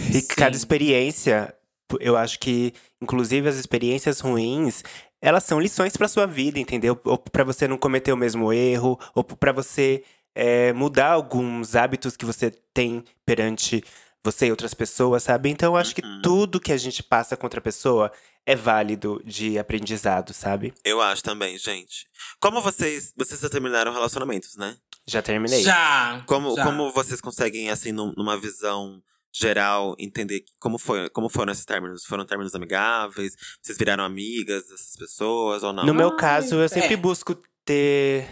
E 0.09 0.21
Sim. 0.21 0.27
cada 0.27 0.55
experiência, 0.55 1.53
eu 1.99 2.15
acho 2.15 2.39
que, 2.39 2.73
inclusive 3.01 3.49
as 3.49 3.57
experiências 3.57 4.21
ruins, 4.21 4.81
elas 5.21 5.43
são 5.43 5.59
lições 5.59 5.95
pra 5.95 6.07
sua 6.07 6.25
vida, 6.25 6.59
entendeu? 6.59 6.99
Ou 7.03 7.17
pra 7.17 7.43
você 7.43 7.67
não 7.67 7.77
cometer 7.77 8.11
o 8.11 8.17
mesmo 8.17 8.51
erro, 8.51 8.99
ou 9.15 9.23
pra 9.23 9.51
você 9.51 10.03
é, 10.33 10.71
mudar 10.73 11.11
alguns 11.11 11.75
hábitos 11.75 12.15
que 12.17 12.25
você 12.25 12.51
tem 12.73 13.03
perante 13.25 13.83
você 14.23 14.47
e 14.47 14.51
outras 14.51 14.73
pessoas, 14.73 15.23
sabe? 15.23 15.49
Então 15.49 15.73
eu 15.73 15.77
acho 15.77 15.93
que 15.95 16.01
Uhum. 16.05 16.21
tudo 16.21 16.59
que 16.59 16.71
a 16.71 16.77
gente 16.77 17.01
passa 17.03 17.35
com 17.35 17.45
outra 17.45 17.59
pessoa 17.61 18.11
é 18.45 18.55
válido 18.55 19.21
de 19.25 19.57
aprendizado, 19.59 20.33
sabe? 20.33 20.73
Eu 20.85 21.01
acho 21.01 21.21
também, 21.23 21.57
gente. 21.57 22.07
Como 22.39 22.61
vocês. 22.61 23.13
Vocês 23.17 23.39
já 23.41 23.49
terminaram 23.49 23.91
relacionamentos, 23.93 24.55
né? 24.55 24.75
Já 25.07 25.21
terminei. 25.21 25.63
Já. 25.63 26.23
Como, 26.27 26.55
já. 26.55 26.63
como 26.63 26.91
vocês 26.91 27.19
conseguem, 27.19 27.69
assim, 27.69 27.91
num- 27.91 28.13
numa 28.15 28.37
visão 28.37 29.01
geral, 29.33 29.95
entender 29.97 30.43
como, 30.59 30.77
foi, 30.77 31.09
como 31.09 31.29
foram 31.29 31.51
esses 31.51 31.65
términos? 31.65 32.05
Foram 32.05 32.25
términos 32.25 32.53
amigáveis? 32.53 33.35
Vocês 33.61 33.77
viraram 33.77 34.03
amigas 34.03 34.67
dessas 34.67 34.95
pessoas 34.97 35.63
ou 35.63 35.71
não? 35.71 35.85
No 35.85 35.93
meu 35.93 36.09
Ai, 36.09 36.17
caso, 36.17 36.55
eu 36.55 36.69
sempre 36.69 36.93
é. 36.93 36.97
busco 36.97 37.35
ter 37.63 38.27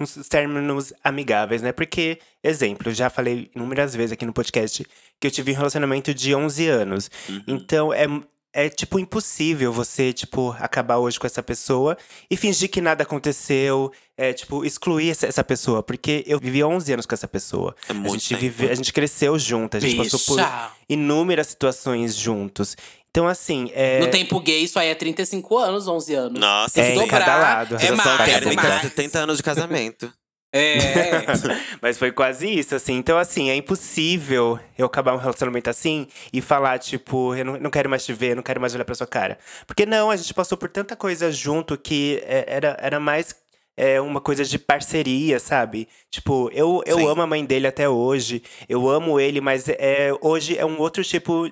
uns 0.00 0.28
términos 0.28 0.92
amigáveis, 1.04 1.62
né? 1.62 1.72
Porque, 1.72 2.18
exemplo, 2.42 2.90
já 2.92 3.10
falei 3.10 3.50
inúmeras 3.54 3.94
vezes 3.94 4.12
aqui 4.12 4.24
no 4.24 4.32
podcast 4.32 4.84
que 5.20 5.26
eu 5.26 5.30
tive 5.30 5.52
um 5.52 5.56
relacionamento 5.56 6.14
de 6.14 6.34
11 6.34 6.68
anos. 6.68 7.10
Uhum. 7.28 7.42
Então, 7.46 7.92
é, 7.92 8.06
é 8.52 8.68
tipo 8.68 8.98
impossível 8.98 9.72
você, 9.72 10.12
tipo, 10.12 10.54
acabar 10.58 10.98
hoje 10.98 11.18
com 11.20 11.26
essa 11.26 11.42
pessoa 11.42 11.96
e 12.30 12.36
fingir 12.36 12.68
que 12.70 12.80
nada 12.80 13.02
aconteceu. 13.04 13.92
É, 14.16 14.32
tipo, 14.32 14.64
excluir 14.64 15.10
essa, 15.10 15.42
pessoa. 15.42 15.82
Porque 15.82 16.24
eu 16.26 16.38
vivi 16.38 16.62
11 16.62 16.92
anos 16.92 17.06
com 17.06 17.14
essa 17.14 17.26
pessoa. 17.28 17.74
É 17.88 17.92
A 17.92 17.94
muito 17.94 18.12
gente, 18.14 18.28
tempo. 18.28 18.40
vive, 18.40 18.70
a 18.70 18.74
gente 18.74 18.92
cresceu 18.92 19.38
junto, 19.38 19.76
a 19.76 19.80
gente 19.80 19.96
passou 19.96 20.20
por 20.20 20.36
Bicha. 20.36 20.70
inúmeras 20.88 21.46
situações 21.46 22.14
juntos. 22.14 22.76
Então, 23.10 23.26
assim, 23.26 23.70
é. 23.74 23.98
No 24.00 24.08
tempo 24.08 24.38
gay, 24.40 24.62
isso 24.62 24.78
aí 24.78 24.88
é 24.88 24.94
35 24.94 25.58
anos, 25.58 25.88
11 25.88 26.14
anos. 26.14 26.40
Nossa, 26.40 26.80
É, 26.80 26.94
em 26.94 26.98
dobrar, 26.98 27.18
cada 27.24 27.36
lado. 27.38 27.76
É 27.76 27.90
mais, 27.92 28.20
é 28.20 28.24
térmicas 28.24 28.68
mais. 28.68 28.82
de 28.82 28.88
70 28.88 29.18
anos 29.20 29.36
de 29.38 29.42
casamento. 29.42 30.12
É. 30.52 31.24
Mas 31.80 31.98
foi 31.98 32.10
quase 32.12 32.48
isso, 32.48 32.74
assim. 32.74 32.94
Então, 32.94 33.16
assim, 33.18 33.50
é 33.50 33.54
impossível 33.54 34.58
eu 34.76 34.86
acabar 34.86 35.14
um 35.14 35.18
relacionamento 35.18 35.70
assim 35.70 36.06
e 36.32 36.40
falar, 36.40 36.78
tipo, 36.78 37.34
eu 37.34 37.44
não, 37.44 37.56
não 37.58 37.70
quero 37.70 37.88
mais 37.88 38.04
te 38.04 38.12
ver, 38.12 38.34
não 38.34 38.42
quero 38.42 38.60
mais 38.60 38.74
olhar 38.74 38.84
pra 38.84 38.94
sua 38.94 39.06
cara. 39.06 39.38
Porque 39.66 39.86
não, 39.86 40.10
a 40.10 40.16
gente 40.16 40.34
passou 40.34 40.58
por 40.58 40.68
tanta 40.68 40.96
coisa 40.96 41.30
junto 41.30 41.78
que 41.78 42.20
é, 42.26 42.44
era, 42.48 42.76
era 42.80 42.98
mais 43.00 43.34
é, 43.76 44.00
uma 44.00 44.20
coisa 44.20 44.44
de 44.44 44.58
parceria, 44.58 45.38
sabe? 45.38 45.88
Tipo, 46.10 46.50
eu, 46.52 46.82
eu 46.84 46.98
Sim. 46.98 47.06
amo 47.06 47.22
a 47.22 47.26
mãe 47.26 47.44
dele 47.44 47.66
até 47.68 47.88
hoje, 47.88 48.42
eu 48.68 48.88
amo 48.90 49.20
ele, 49.20 49.40
mas 49.40 49.68
é, 49.68 50.10
hoje 50.20 50.58
é 50.58 50.66
um 50.66 50.78
outro 50.80 51.04
tipo 51.04 51.48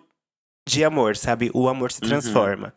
de 0.68 0.84
amor, 0.84 1.16
sabe? 1.16 1.50
O 1.54 1.68
amor 1.68 1.92
se 1.92 2.00
Uhum. 2.02 2.08
transforma. 2.08 2.74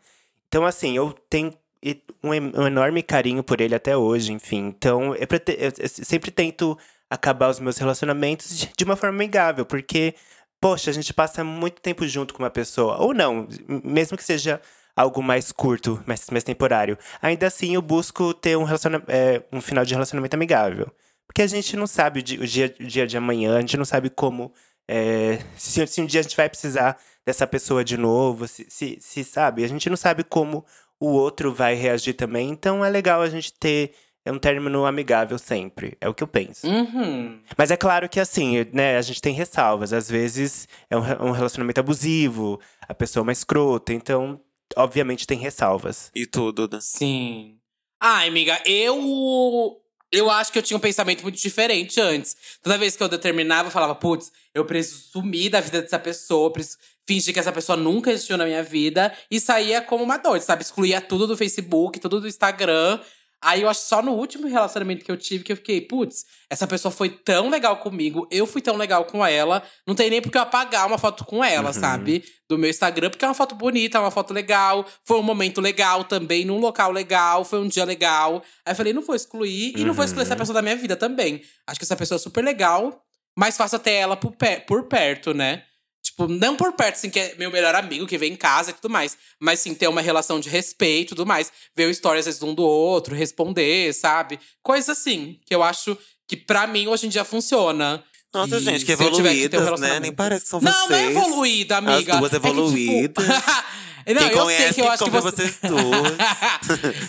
Então, 0.48 0.64
assim, 0.64 0.96
eu 0.96 1.12
tenho 1.28 1.52
e- 1.82 2.02
um, 2.22 2.30
um 2.30 2.66
enorme 2.66 3.02
carinho 3.02 3.42
por 3.42 3.60
ele 3.60 3.74
até 3.74 3.96
hoje, 3.96 4.32
enfim. 4.32 4.66
Então, 4.68 5.14
eu, 5.14 5.26
eu- 5.58 5.88
sempre 5.88 6.30
tento 6.30 6.78
acabar 7.10 7.50
os 7.50 7.60
meus 7.60 7.76
relacionamentos 7.78 8.56
de, 8.58 8.70
de 8.76 8.84
uma 8.84 8.96
forma 8.96 9.16
amigável, 9.16 9.66
porque, 9.66 10.14
poxa, 10.60 10.90
a 10.90 10.94
gente 10.94 11.12
passa 11.12 11.42
muito 11.44 11.80
tempo 11.82 12.06
junto 12.06 12.32
com 12.34 12.42
uma 12.42 12.50
pessoa. 12.50 12.96
Ou 12.98 13.12
não, 13.12 13.46
mesmo 13.84 14.16
que 14.16 14.24
seja 14.24 14.60
algo 14.96 15.22
mais 15.22 15.50
curto, 15.52 16.02
mais, 16.06 16.28
mais 16.30 16.44
temporário. 16.44 16.96
Ainda 17.20 17.46
assim, 17.46 17.74
eu 17.74 17.82
busco 17.82 18.32
ter 18.34 18.56
um, 18.56 18.64
é, 19.08 19.42
um 19.52 19.60
final 19.60 19.84
de 19.84 19.94
relacionamento 19.94 20.34
amigável. 20.34 20.90
Porque 21.26 21.42
a 21.42 21.46
gente 21.46 21.76
não 21.76 21.86
sabe 21.86 22.20
o 22.20 22.22
dia, 22.22 22.74
o 22.78 22.84
dia 22.86 23.06
de 23.06 23.16
amanhã, 23.16 23.56
a 23.56 23.60
gente 23.60 23.76
não 23.76 23.84
sabe 23.86 24.10
como. 24.10 24.52
é, 24.88 25.38
se, 25.56 25.86
se 25.86 26.00
um 26.02 26.06
dia 26.06 26.20
a 26.20 26.22
gente 26.22 26.36
vai 26.36 26.48
precisar 26.48 26.98
dessa 27.24 27.46
pessoa 27.46 27.82
de 27.84 27.96
novo, 27.96 28.46
se, 28.48 28.66
se, 28.68 28.98
se 29.00 29.24
sabe, 29.24 29.64
a 29.64 29.68
gente 29.68 29.88
não 29.88 29.96
sabe 29.96 30.24
como 30.24 30.64
o 31.04 31.12
outro 31.14 31.52
vai 31.52 31.74
reagir 31.74 32.14
também. 32.14 32.48
Então 32.50 32.84
é 32.84 32.88
legal 32.88 33.20
a 33.22 33.28
gente 33.28 33.52
ter 33.52 33.92
um 34.24 34.38
término 34.38 34.86
amigável 34.86 35.36
sempre. 35.36 35.96
É 36.00 36.08
o 36.08 36.14
que 36.14 36.22
eu 36.22 36.28
penso. 36.28 36.66
Uhum. 36.66 37.40
Mas 37.58 37.72
é 37.72 37.76
claro 37.76 38.08
que 38.08 38.20
assim, 38.20 38.64
né, 38.72 38.96
a 38.96 39.02
gente 39.02 39.20
tem 39.20 39.34
ressalvas. 39.34 39.92
Às 39.92 40.08
vezes 40.08 40.68
é 40.88 40.96
um, 40.96 41.00
re- 41.00 41.16
relacionamento 41.32 41.80
abusivo, 41.80 42.60
a 42.88 42.94
pessoa 42.94 43.22
é 43.22 43.24
uma 43.24 43.32
escrota, 43.32 43.92
então, 43.92 44.40
obviamente, 44.76 45.26
tem 45.26 45.38
ressalvas. 45.38 46.10
E 46.14 46.24
tudo, 46.24 46.68
né? 46.72 46.78
Sim. 46.80 47.56
Ai, 48.00 48.28
amiga, 48.28 48.60
eu. 48.64 49.78
Eu 50.14 50.28
acho 50.30 50.52
que 50.52 50.58
eu 50.58 50.62
tinha 50.62 50.76
um 50.76 50.80
pensamento 50.80 51.22
muito 51.22 51.38
diferente 51.40 51.98
antes. 51.98 52.36
Toda 52.62 52.76
vez 52.76 52.94
que 52.94 53.02
eu 53.02 53.08
determinava, 53.08 53.68
eu 53.68 53.72
falava, 53.72 53.94
putz, 53.94 54.30
eu 54.54 54.62
preciso 54.62 55.04
sumir 55.10 55.48
da 55.48 55.58
vida 55.58 55.80
dessa 55.80 55.98
pessoa, 55.98 56.48
eu 56.48 56.50
preciso 56.50 56.76
fingir 57.06 57.32
que 57.34 57.40
essa 57.40 57.52
pessoa 57.52 57.76
nunca 57.76 58.10
existiu 58.12 58.36
na 58.36 58.44
minha 58.44 58.62
vida 58.62 59.12
e 59.30 59.40
saía 59.40 59.80
como 59.82 60.04
uma 60.04 60.16
doida, 60.18 60.44
sabe? 60.44 60.62
Excluía 60.62 61.00
tudo 61.00 61.26
do 61.26 61.36
Facebook, 61.36 61.98
tudo 61.98 62.20
do 62.20 62.28
Instagram. 62.28 63.00
Aí 63.44 63.62
eu 63.62 63.68
acho 63.68 63.80
só 63.88 64.00
no 64.00 64.12
último 64.12 64.46
relacionamento 64.46 65.04
que 65.04 65.10
eu 65.10 65.16
tive 65.16 65.42
que 65.42 65.50
eu 65.50 65.56
fiquei, 65.56 65.80
putz, 65.80 66.24
essa 66.48 66.64
pessoa 66.64 66.92
foi 66.92 67.08
tão 67.10 67.50
legal 67.50 67.76
comigo, 67.78 68.24
eu 68.30 68.46
fui 68.46 68.62
tão 68.62 68.76
legal 68.76 69.04
com 69.04 69.26
ela, 69.26 69.64
não 69.84 69.96
tem 69.96 70.08
nem 70.08 70.22
por 70.22 70.30
que 70.30 70.38
eu 70.38 70.42
apagar 70.42 70.86
uma 70.86 70.96
foto 70.96 71.24
com 71.24 71.42
ela, 71.42 71.70
Uhum. 71.70 71.72
sabe? 71.72 72.22
Do 72.48 72.56
meu 72.56 72.70
Instagram, 72.70 73.10
porque 73.10 73.24
é 73.24 73.28
uma 73.28 73.34
foto 73.34 73.56
bonita, 73.56 73.98
é 73.98 74.00
uma 74.00 74.12
foto 74.12 74.32
legal, 74.32 74.86
foi 75.04 75.18
um 75.18 75.24
momento 75.24 75.60
legal 75.60 76.04
também, 76.04 76.44
num 76.44 76.60
local 76.60 76.92
legal, 76.92 77.44
foi 77.44 77.58
um 77.58 77.66
dia 77.66 77.84
legal. 77.84 78.44
Aí 78.64 78.70
eu 78.70 78.76
falei, 78.76 78.92
não 78.92 79.02
vou 79.02 79.16
excluir 79.16 79.72
e 79.76 79.84
não 79.84 79.92
vou 79.92 80.04
excluir 80.04 80.22
essa 80.22 80.34
Uhum. 80.34 80.38
pessoa 80.38 80.54
da 80.54 80.62
minha 80.62 80.76
vida 80.76 80.94
também. 80.94 81.42
Acho 81.66 81.80
que 81.80 81.84
essa 81.84 81.96
pessoa 81.96 82.14
é 82.14 82.20
super 82.20 82.44
legal, 82.44 83.02
mas 83.36 83.56
faço 83.56 83.74
até 83.74 83.92
ela 83.96 84.16
por, 84.16 84.36
pe- 84.36 84.60
por 84.68 84.84
perto, 84.84 85.34
né? 85.34 85.64
Tipo, 86.12 86.28
não 86.28 86.56
por 86.56 86.74
perto, 86.74 86.96
assim, 86.96 87.08
que 87.08 87.18
é 87.18 87.34
meu 87.38 87.50
melhor 87.50 87.74
amigo, 87.74 88.06
que 88.06 88.18
vem 88.18 88.34
em 88.34 88.36
casa 88.36 88.70
e 88.70 88.74
tudo 88.74 88.90
mais. 88.90 89.16
Mas 89.40 89.60
sim, 89.60 89.74
ter 89.74 89.88
uma 89.88 90.02
relação 90.02 90.38
de 90.38 90.50
respeito 90.50 91.08
e 91.12 91.16
tudo 91.16 91.24
mais. 91.24 91.50
Ver 91.74 91.90
histórias 91.90 92.26
às 92.26 92.34
vezes 92.34 92.42
um 92.42 92.54
do 92.54 92.62
outro, 92.62 93.14
responder, 93.14 93.94
sabe? 93.94 94.38
Coisas 94.62 94.90
assim, 94.90 95.40
que 95.46 95.54
eu 95.54 95.62
acho 95.62 95.96
que 96.28 96.36
pra 96.36 96.66
mim 96.66 96.86
hoje 96.86 97.06
em 97.06 97.08
dia 97.08 97.24
funciona. 97.24 98.04
Nossa, 98.32 98.58
E 98.58 98.60
gente, 98.60 98.84
que 98.84 98.94
ter 98.94 99.02
um 99.02 99.06
evoluídas, 99.06 99.80
né? 99.80 100.00
Nem 100.00 100.12
parece 100.12 100.44
que 100.44 100.50
são 100.50 100.60
Não, 100.60 100.70
vocês. 100.70 100.88
não 100.90 100.96
é 100.96 101.04
evoluída, 101.10 101.76
amiga. 101.78 102.14
As 102.14 102.20
duas 102.20 102.32
É 102.32 102.40
que, 102.40 102.46
tipo, 102.46 102.58
evoluídas. 102.60 103.26
não, 104.06 104.14
Quem 104.14 104.14
eu 104.14 104.44
conhece, 104.44 104.62
sei 104.62 104.72
que 104.74 104.80
eu 104.80 104.90
acho 104.90 105.04
que 105.04 105.10
você. 105.10 105.54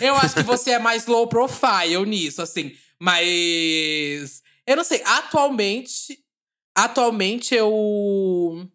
eu 0.00 0.14
acho 0.16 0.34
que 0.34 0.42
você 0.42 0.70
é 0.72 0.78
mais 0.78 1.06
low 1.06 1.26
profile 1.26 2.06
nisso, 2.06 2.40
assim. 2.40 2.72
Mas. 2.98 4.42
Eu 4.66 4.76
não 4.76 4.84
sei. 4.84 5.02
Atualmente. 5.04 6.18
Atualmente 6.74 7.54
eu. 7.54 8.66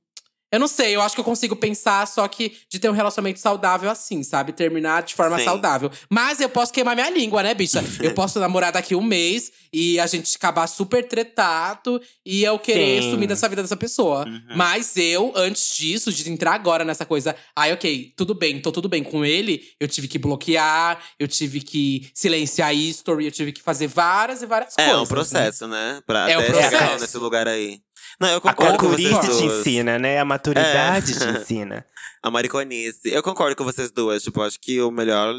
Eu 0.51 0.59
não 0.59 0.67
sei, 0.67 0.95
eu 0.95 1.01
acho 1.01 1.13
que 1.15 1.21
eu 1.21 1.25
consigo 1.25 1.55
pensar 1.55 2.07
só 2.07 2.27
que 2.27 2.57
de 2.69 2.79
ter 2.79 2.89
um 2.89 2.93
relacionamento 2.93 3.39
saudável 3.39 3.89
assim, 3.89 4.23
sabe? 4.23 4.51
Terminar 4.51 5.03
de 5.03 5.13
forma 5.13 5.37
Sim. 5.37 5.45
saudável. 5.45 5.91
Mas 6.09 6.39
eu 6.39 6.49
posso 6.49 6.73
queimar 6.73 6.95
minha 6.95 7.09
língua, 7.09 7.43
né, 7.43 7.53
bicha? 7.53 7.83
Eu 8.01 8.13
posso 8.13 8.39
namorar 8.39 8.71
daqui 8.71 8.95
um 8.95 9.01
mês 9.01 9.51
e 9.71 9.99
a 9.99 10.07
gente 10.07 10.35
acabar 10.35 10.65
super 10.67 11.07
tretado 11.07 12.01
e 12.25 12.43
eu 12.43 12.57
querer 12.57 13.03
Sim. 13.03 13.11
sumir 13.11 13.27
dessa 13.27 13.47
vida 13.47 13.61
dessa 13.61 13.77
pessoa. 13.77 14.25
Uhum. 14.27 14.41
Mas 14.55 14.95
eu, 14.97 15.31
antes 15.35 15.75
disso, 15.77 16.11
de 16.11 16.29
entrar 16.29 16.53
agora 16.53 16.83
nessa 16.83 17.05
coisa, 17.05 17.35
ai, 17.55 17.71
ok, 17.73 18.13
tudo 18.17 18.33
bem, 18.33 18.59
tô 18.61 18.71
tudo 18.71 18.89
bem 18.89 19.03
com 19.03 19.23
ele, 19.23 19.63
eu 19.79 19.87
tive 19.87 20.07
que 20.07 20.17
bloquear, 20.17 20.99
eu 21.19 21.27
tive 21.27 21.61
que 21.61 22.09
silenciar 22.13 22.73
history, 22.73 23.25
eu 23.25 23.31
tive 23.31 23.51
que 23.51 23.61
fazer 23.61 23.87
várias 23.87 24.41
e 24.41 24.45
várias 24.45 24.73
É, 24.77 24.85
coisas. 24.85 25.01
um 25.01 25.07
processo, 25.07 25.67
né? 25.67 26.01
Pra 26.05 26.29
É 26.29 26.37
um 26.37 26.41
até 26.41 26.53
chegar 26.53 26.69
processo. 26.79 27.01
nesse 27.01 27.17
lugar 27.17 27.47
aí. 27.47 27.79
Não, 28.19 28.29
eu 28.29 28.37
A 28.37 28.41
concordo 28.41 28.77
com 28.77 28.89
vocês 28.89 29.09
corcurice 29.09 29.37
te 29.37 29.41
duas. 29.43 29.59
ensina, 29.59 29.97
né? 29.99 30.19
A 30.19 30.25
maturidade 30.25 31.13
É. 31.13 31.15
te 31.15 31.23
ensina. 31.53 31.85
A 32.21 32.29
mariconice. 32.29 33.09
Eu 33.09 33.23
concordo 33.23 33.55
com 33.55 33.63
vocês 33.63 33.91
duas. 33.91 34.21
Tipo, 34.23 34.41
acho 34.41 34.59
que 34.59 34.81
o 34.81 34.91
melhor. 34.91 35.33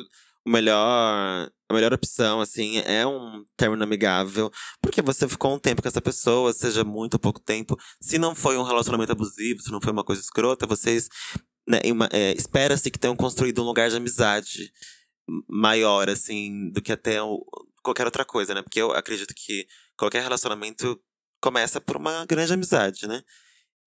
O 0.47 0.51
melhor. 0.51 1.51
A 1.69 1.75
melhor 1.75 1.93
opção, 1.93 2.41
assim, 2.41 2.79
é 2.87 3.07
um 3.07 3.45
término 3.57 3.85
amigável. 3.85 4.51
Porque 4.83 5.01
você 5.03 5.29
ficou 5.29 5.55
um 5.55 5.59
tempo 5.59 5.83
com 5.83 5.87
essa 5.89 6.01
pessoa, 6.01 6.53
seja 6.53 6.83
muito 6.83 7.15
ou 7.15 7.21
pouco 7.21 7.39
tempo. 7.39 7.77
Se 8.01 8.19
não 8.19 8.35
foi 8.35 8.57
um 8.57 8.63
relacionamento 8.65 9.13
abusivo, 9.13 9.61
se 9.61 9.71
não 9.71 9.81
foi 9.81 9.93
uma 9.93 10.03
coisa 10.03 10.21
escrota, 10.23 10.67
vocês. 10.67 11.09
Né, 11.69 11.79
é, 12.13 12.33
Espera-se 12.33 12.91
que 12.91 12.99
tenham 12.99 13.15
construído 13.15 13.63
um 13.63 13.67
lugar 13.67 13.89
de 13.91 13.97
amizade 13.97 14.73
maior, 15.49 16.09
assim, 16.09 16.71
do 16.73 16.83
que 16.83 16.91
até 16.93 17.23
o- 17.23 17.45
qualquer 17.83 18.05
outra 18.07 18.25
coisa, 18.25 18.55
né? 18.55 18.63
Porque 18.63 18.81
eu 18.81 18.91
acredito 18.93 19.33
que 19.37 19.67
qualquer 19.97 20.23
relacionamento 20.23 20.99
começa 21.41 21.81
por 21.81 21.97
uma 21.97 22.25
grande 22.27 22.53
amizade, 22.53 23.07
né? 23.07 23.23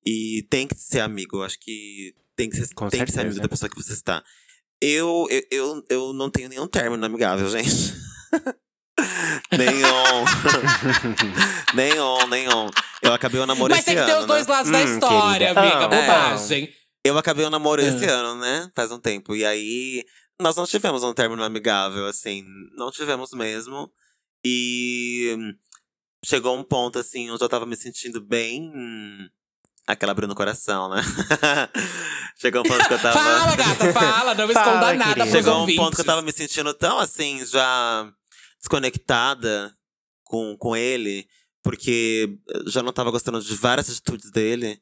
E 0.05 0.45
tem 0.49 0.67
que 0.67 0.75
ser 0.75 0.99
amigo. 1.01 1.37
Eu 1.37 1.43
acho 1.43 1.59
que 1.59 2.13
tem 2.35 2.49
que 2.49 2.57
ser, 2.57 2.73
Com 2.73 2.89
tem 2.89 3.05
que 3.05 3.11
ser 3.11 3.21
amigo 3.21 3.39
da 3.39 3.47
pessoa 3.47 3.69
que 3.69 3.75
você 3.75 3.93
está. 3.93 4.23
Eu, 4.81 5.27
eu, 5.29 5.43
eu, 5.49 5.85
eu 5.89 6.13
não 6.13 6.29
tenho 6.29 6.49
nenhum 6.49 6.67
término 6.67 7.05
amigável, 7.05 7.49
gente. 7.49 7.93
nenhum. 9.57 10.25
nenhum, 11.73 12.27
nenhum. 12.27 12.69
Eu 13.01 13.13
acabei 13.13 13.39
o 13.39 13.45
namoro 13.45 13.71
Mas 13.73 13.79
esse 13.79 13.95
tem 13.95 13.97
que 13.97 14.05
ter 14.05 14.11
ano, 14.11 14.21
os 14.21 14.27
dois 14.27 14.47
né? 14.47 14.53
lados 14.53 14.71
da 14.71 14.79
Hum, 14.79 14.93
história, 14.93 15.53
querida. 15.53 15.61
amiga. 15.61 15.85
Ah, 15.85 15.87
bobagem. 16.31 16.73
Eu 17.03 17.17
acabei 17.17 17.45
o 17.45 17.49
namoro 17.49 17.81
Ah. 17.81 17.85
esse 17.85 18.05
ano, 18.05 18.39
né? 18.39 18.69
Faz 18.75 18.91
um 18.91 18.99
tempo. 18.99 19.35
E 19.35 19.45
aí, 19.45 20.03
nós 20.39 20.55
não 20.55 20.65
tivemos 20.65 21.03
um 21.03 21.13
término 21.13 21.43
amigável, 21.43 22.05
assim. 22.07 22.43
Não 22.77 22.91
tivemos 22.91 23.31
mesmo. 23.31 23.91
E 24.45 25.35
chegou 26.25 26.57
um 26.57 26.63
ponto, 26.63 26.99
assim, 26.99 27.29
onde 27.31 27.43
eu 27.43 27.49
tava 27.49 27.65
me 27.65 27.75
sentindo 27.75 28.21
bem. 28.21 28.71
hum, 28.75 29.27
Aquela 29.85 30.13
abrindo 30.13 30.31
o 30.31 30.35
coração, 30.35 30.89
né? 30.89 31.01
chegou 32.39 32.61
um 32.61 32.63
ponto 32.63 32.87
que 32.87 32.93
eu 32.93 33.01
tava. 33.01 33.19
Fala, 33.19 33.55
gata, 33.55 33.93
fala. 33.93 34.33
Não 34.35 34.47
Fala, 34.47 34.67
esconda 34.67 34.93
nada 34.93 35.03
querida. 35.03 35.15
pros 35.25 35.31
Chegou 35.31 35.53
um 35.55 35.59
ouvintes. 35.61 35.83
ponto 35.83 35.95
que 35.95 36.01
eu 36.01 36.05
tava 36.05 36.21
me 36.21 36.31
sentindo 36.31 36.73
tão 36.73 36.99
assim, 36.99 37.45
já 37.45 38.09
desconectada 38.61 39.73
com, 40.23 40.55
com 40.57 40.73
ele, 40.75 41.27
porque 41.61 42.37
eu 42.47 42.69
já 42.71 42.81
não 42.81 42.93
tava 42.93 43.11
gostando 43.11 43.41
de 43.41 43.53
várias 43.55 43.89
atitudes 43.89 44.31
dele, 44.31 44.79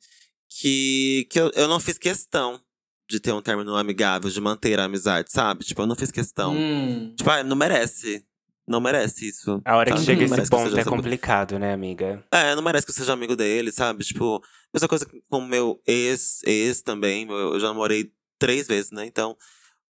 que, 0.48 1.27
que 1.31 1.39
eu, 1.39 1.50
eu 1.55 1.67
não 1.67 1.79
fiz 1.79 1.98
questão 1.98 2.62
de 3.10 3.19
ter 3.19 3.33
um 3.33 3.41
término 3.41 3.75
amigável, 3.75 4.29
de 4.29 4.39
manter 4.39 4.79
a 4.79 4.86
amizade, 4.86 5.31
sabe? 5.31 5.65
Tipo, 5.65 5.81
eu 5.81 5.88
não 5.88 5.95
fiz 5.95 6.12
questão. 6.12 6.55
Hum. 6.55 7.13
Tipo, 7.17 7.29
ah, 7.31 7.43
não 7.43 7.55
merece. 7.55 8.24
Não 8.67 8.79
merece 8.79 9.27
isso. 9.27 9.61
A 9.65 9.75
hora 9.77 9.91
que 9.91 9.97
sabe? 9.97 10.05
chega 10.05 10.27
Não 10.27 10.37
esse 10.37 10.43
que 10.43 10.49
ponto 10.49 10.67
é 10.69 10.73
amigo- 10.81 10.89
complicado, 10.89 11.57
né, 11.59 11.73
amiga? 11.73 12.23
É, 12.31 12.55
não 12.55 12.61
merece 12.63 12.85
que 12.85 12.91
eu 12.91 12.95
seja 12.95 13.11
amigo 13.13 13.35
dele, 13.35 13.71
sabe? 13.71 14.03
Tipo, 14.03 14.41
mesma 14.73 14.87
coisa 14.87 15.05
com 15.29 15.37
o 15.39 15.45
meu 15.47 15.81
ex, 15.87 16.41
ex 16.45 16.81
também. 16.81 17.27
Eu 17.29 17.59
já 17.59 17.67
namorei 17.67 18.11
três 18.39 18.67
vezes, 18.67 18.91
né? 18.91 19.05
Então, 19.05 19.35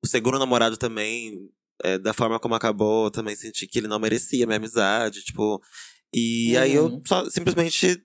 o 0.03 0.07
segundo 0.07 0.37
namorado 0.37 0.77
também, 0.77 1.49
é, 1.83 1.97
da 1.97 2.13
forma 2.13 2.39
como 2.39 2.55
acabou, 2.55 3.05
eu 3.05 3.11
também 3.11 3.35
senti 3.35 3.65
que 3.67 3.79
ele 3.79 3.87
não 3.87 3.99
merecia 3.99 4.45
minha 4.45 4.57
amizade, 4.57 5.23
tipo. 5.23 5.61
E 6.13 6.55
aí 6.57 6.73
eu 6.73 6.85
Uhum. 6.85 7.01
só 7.05 7.29
simplesmente 7.29 8.01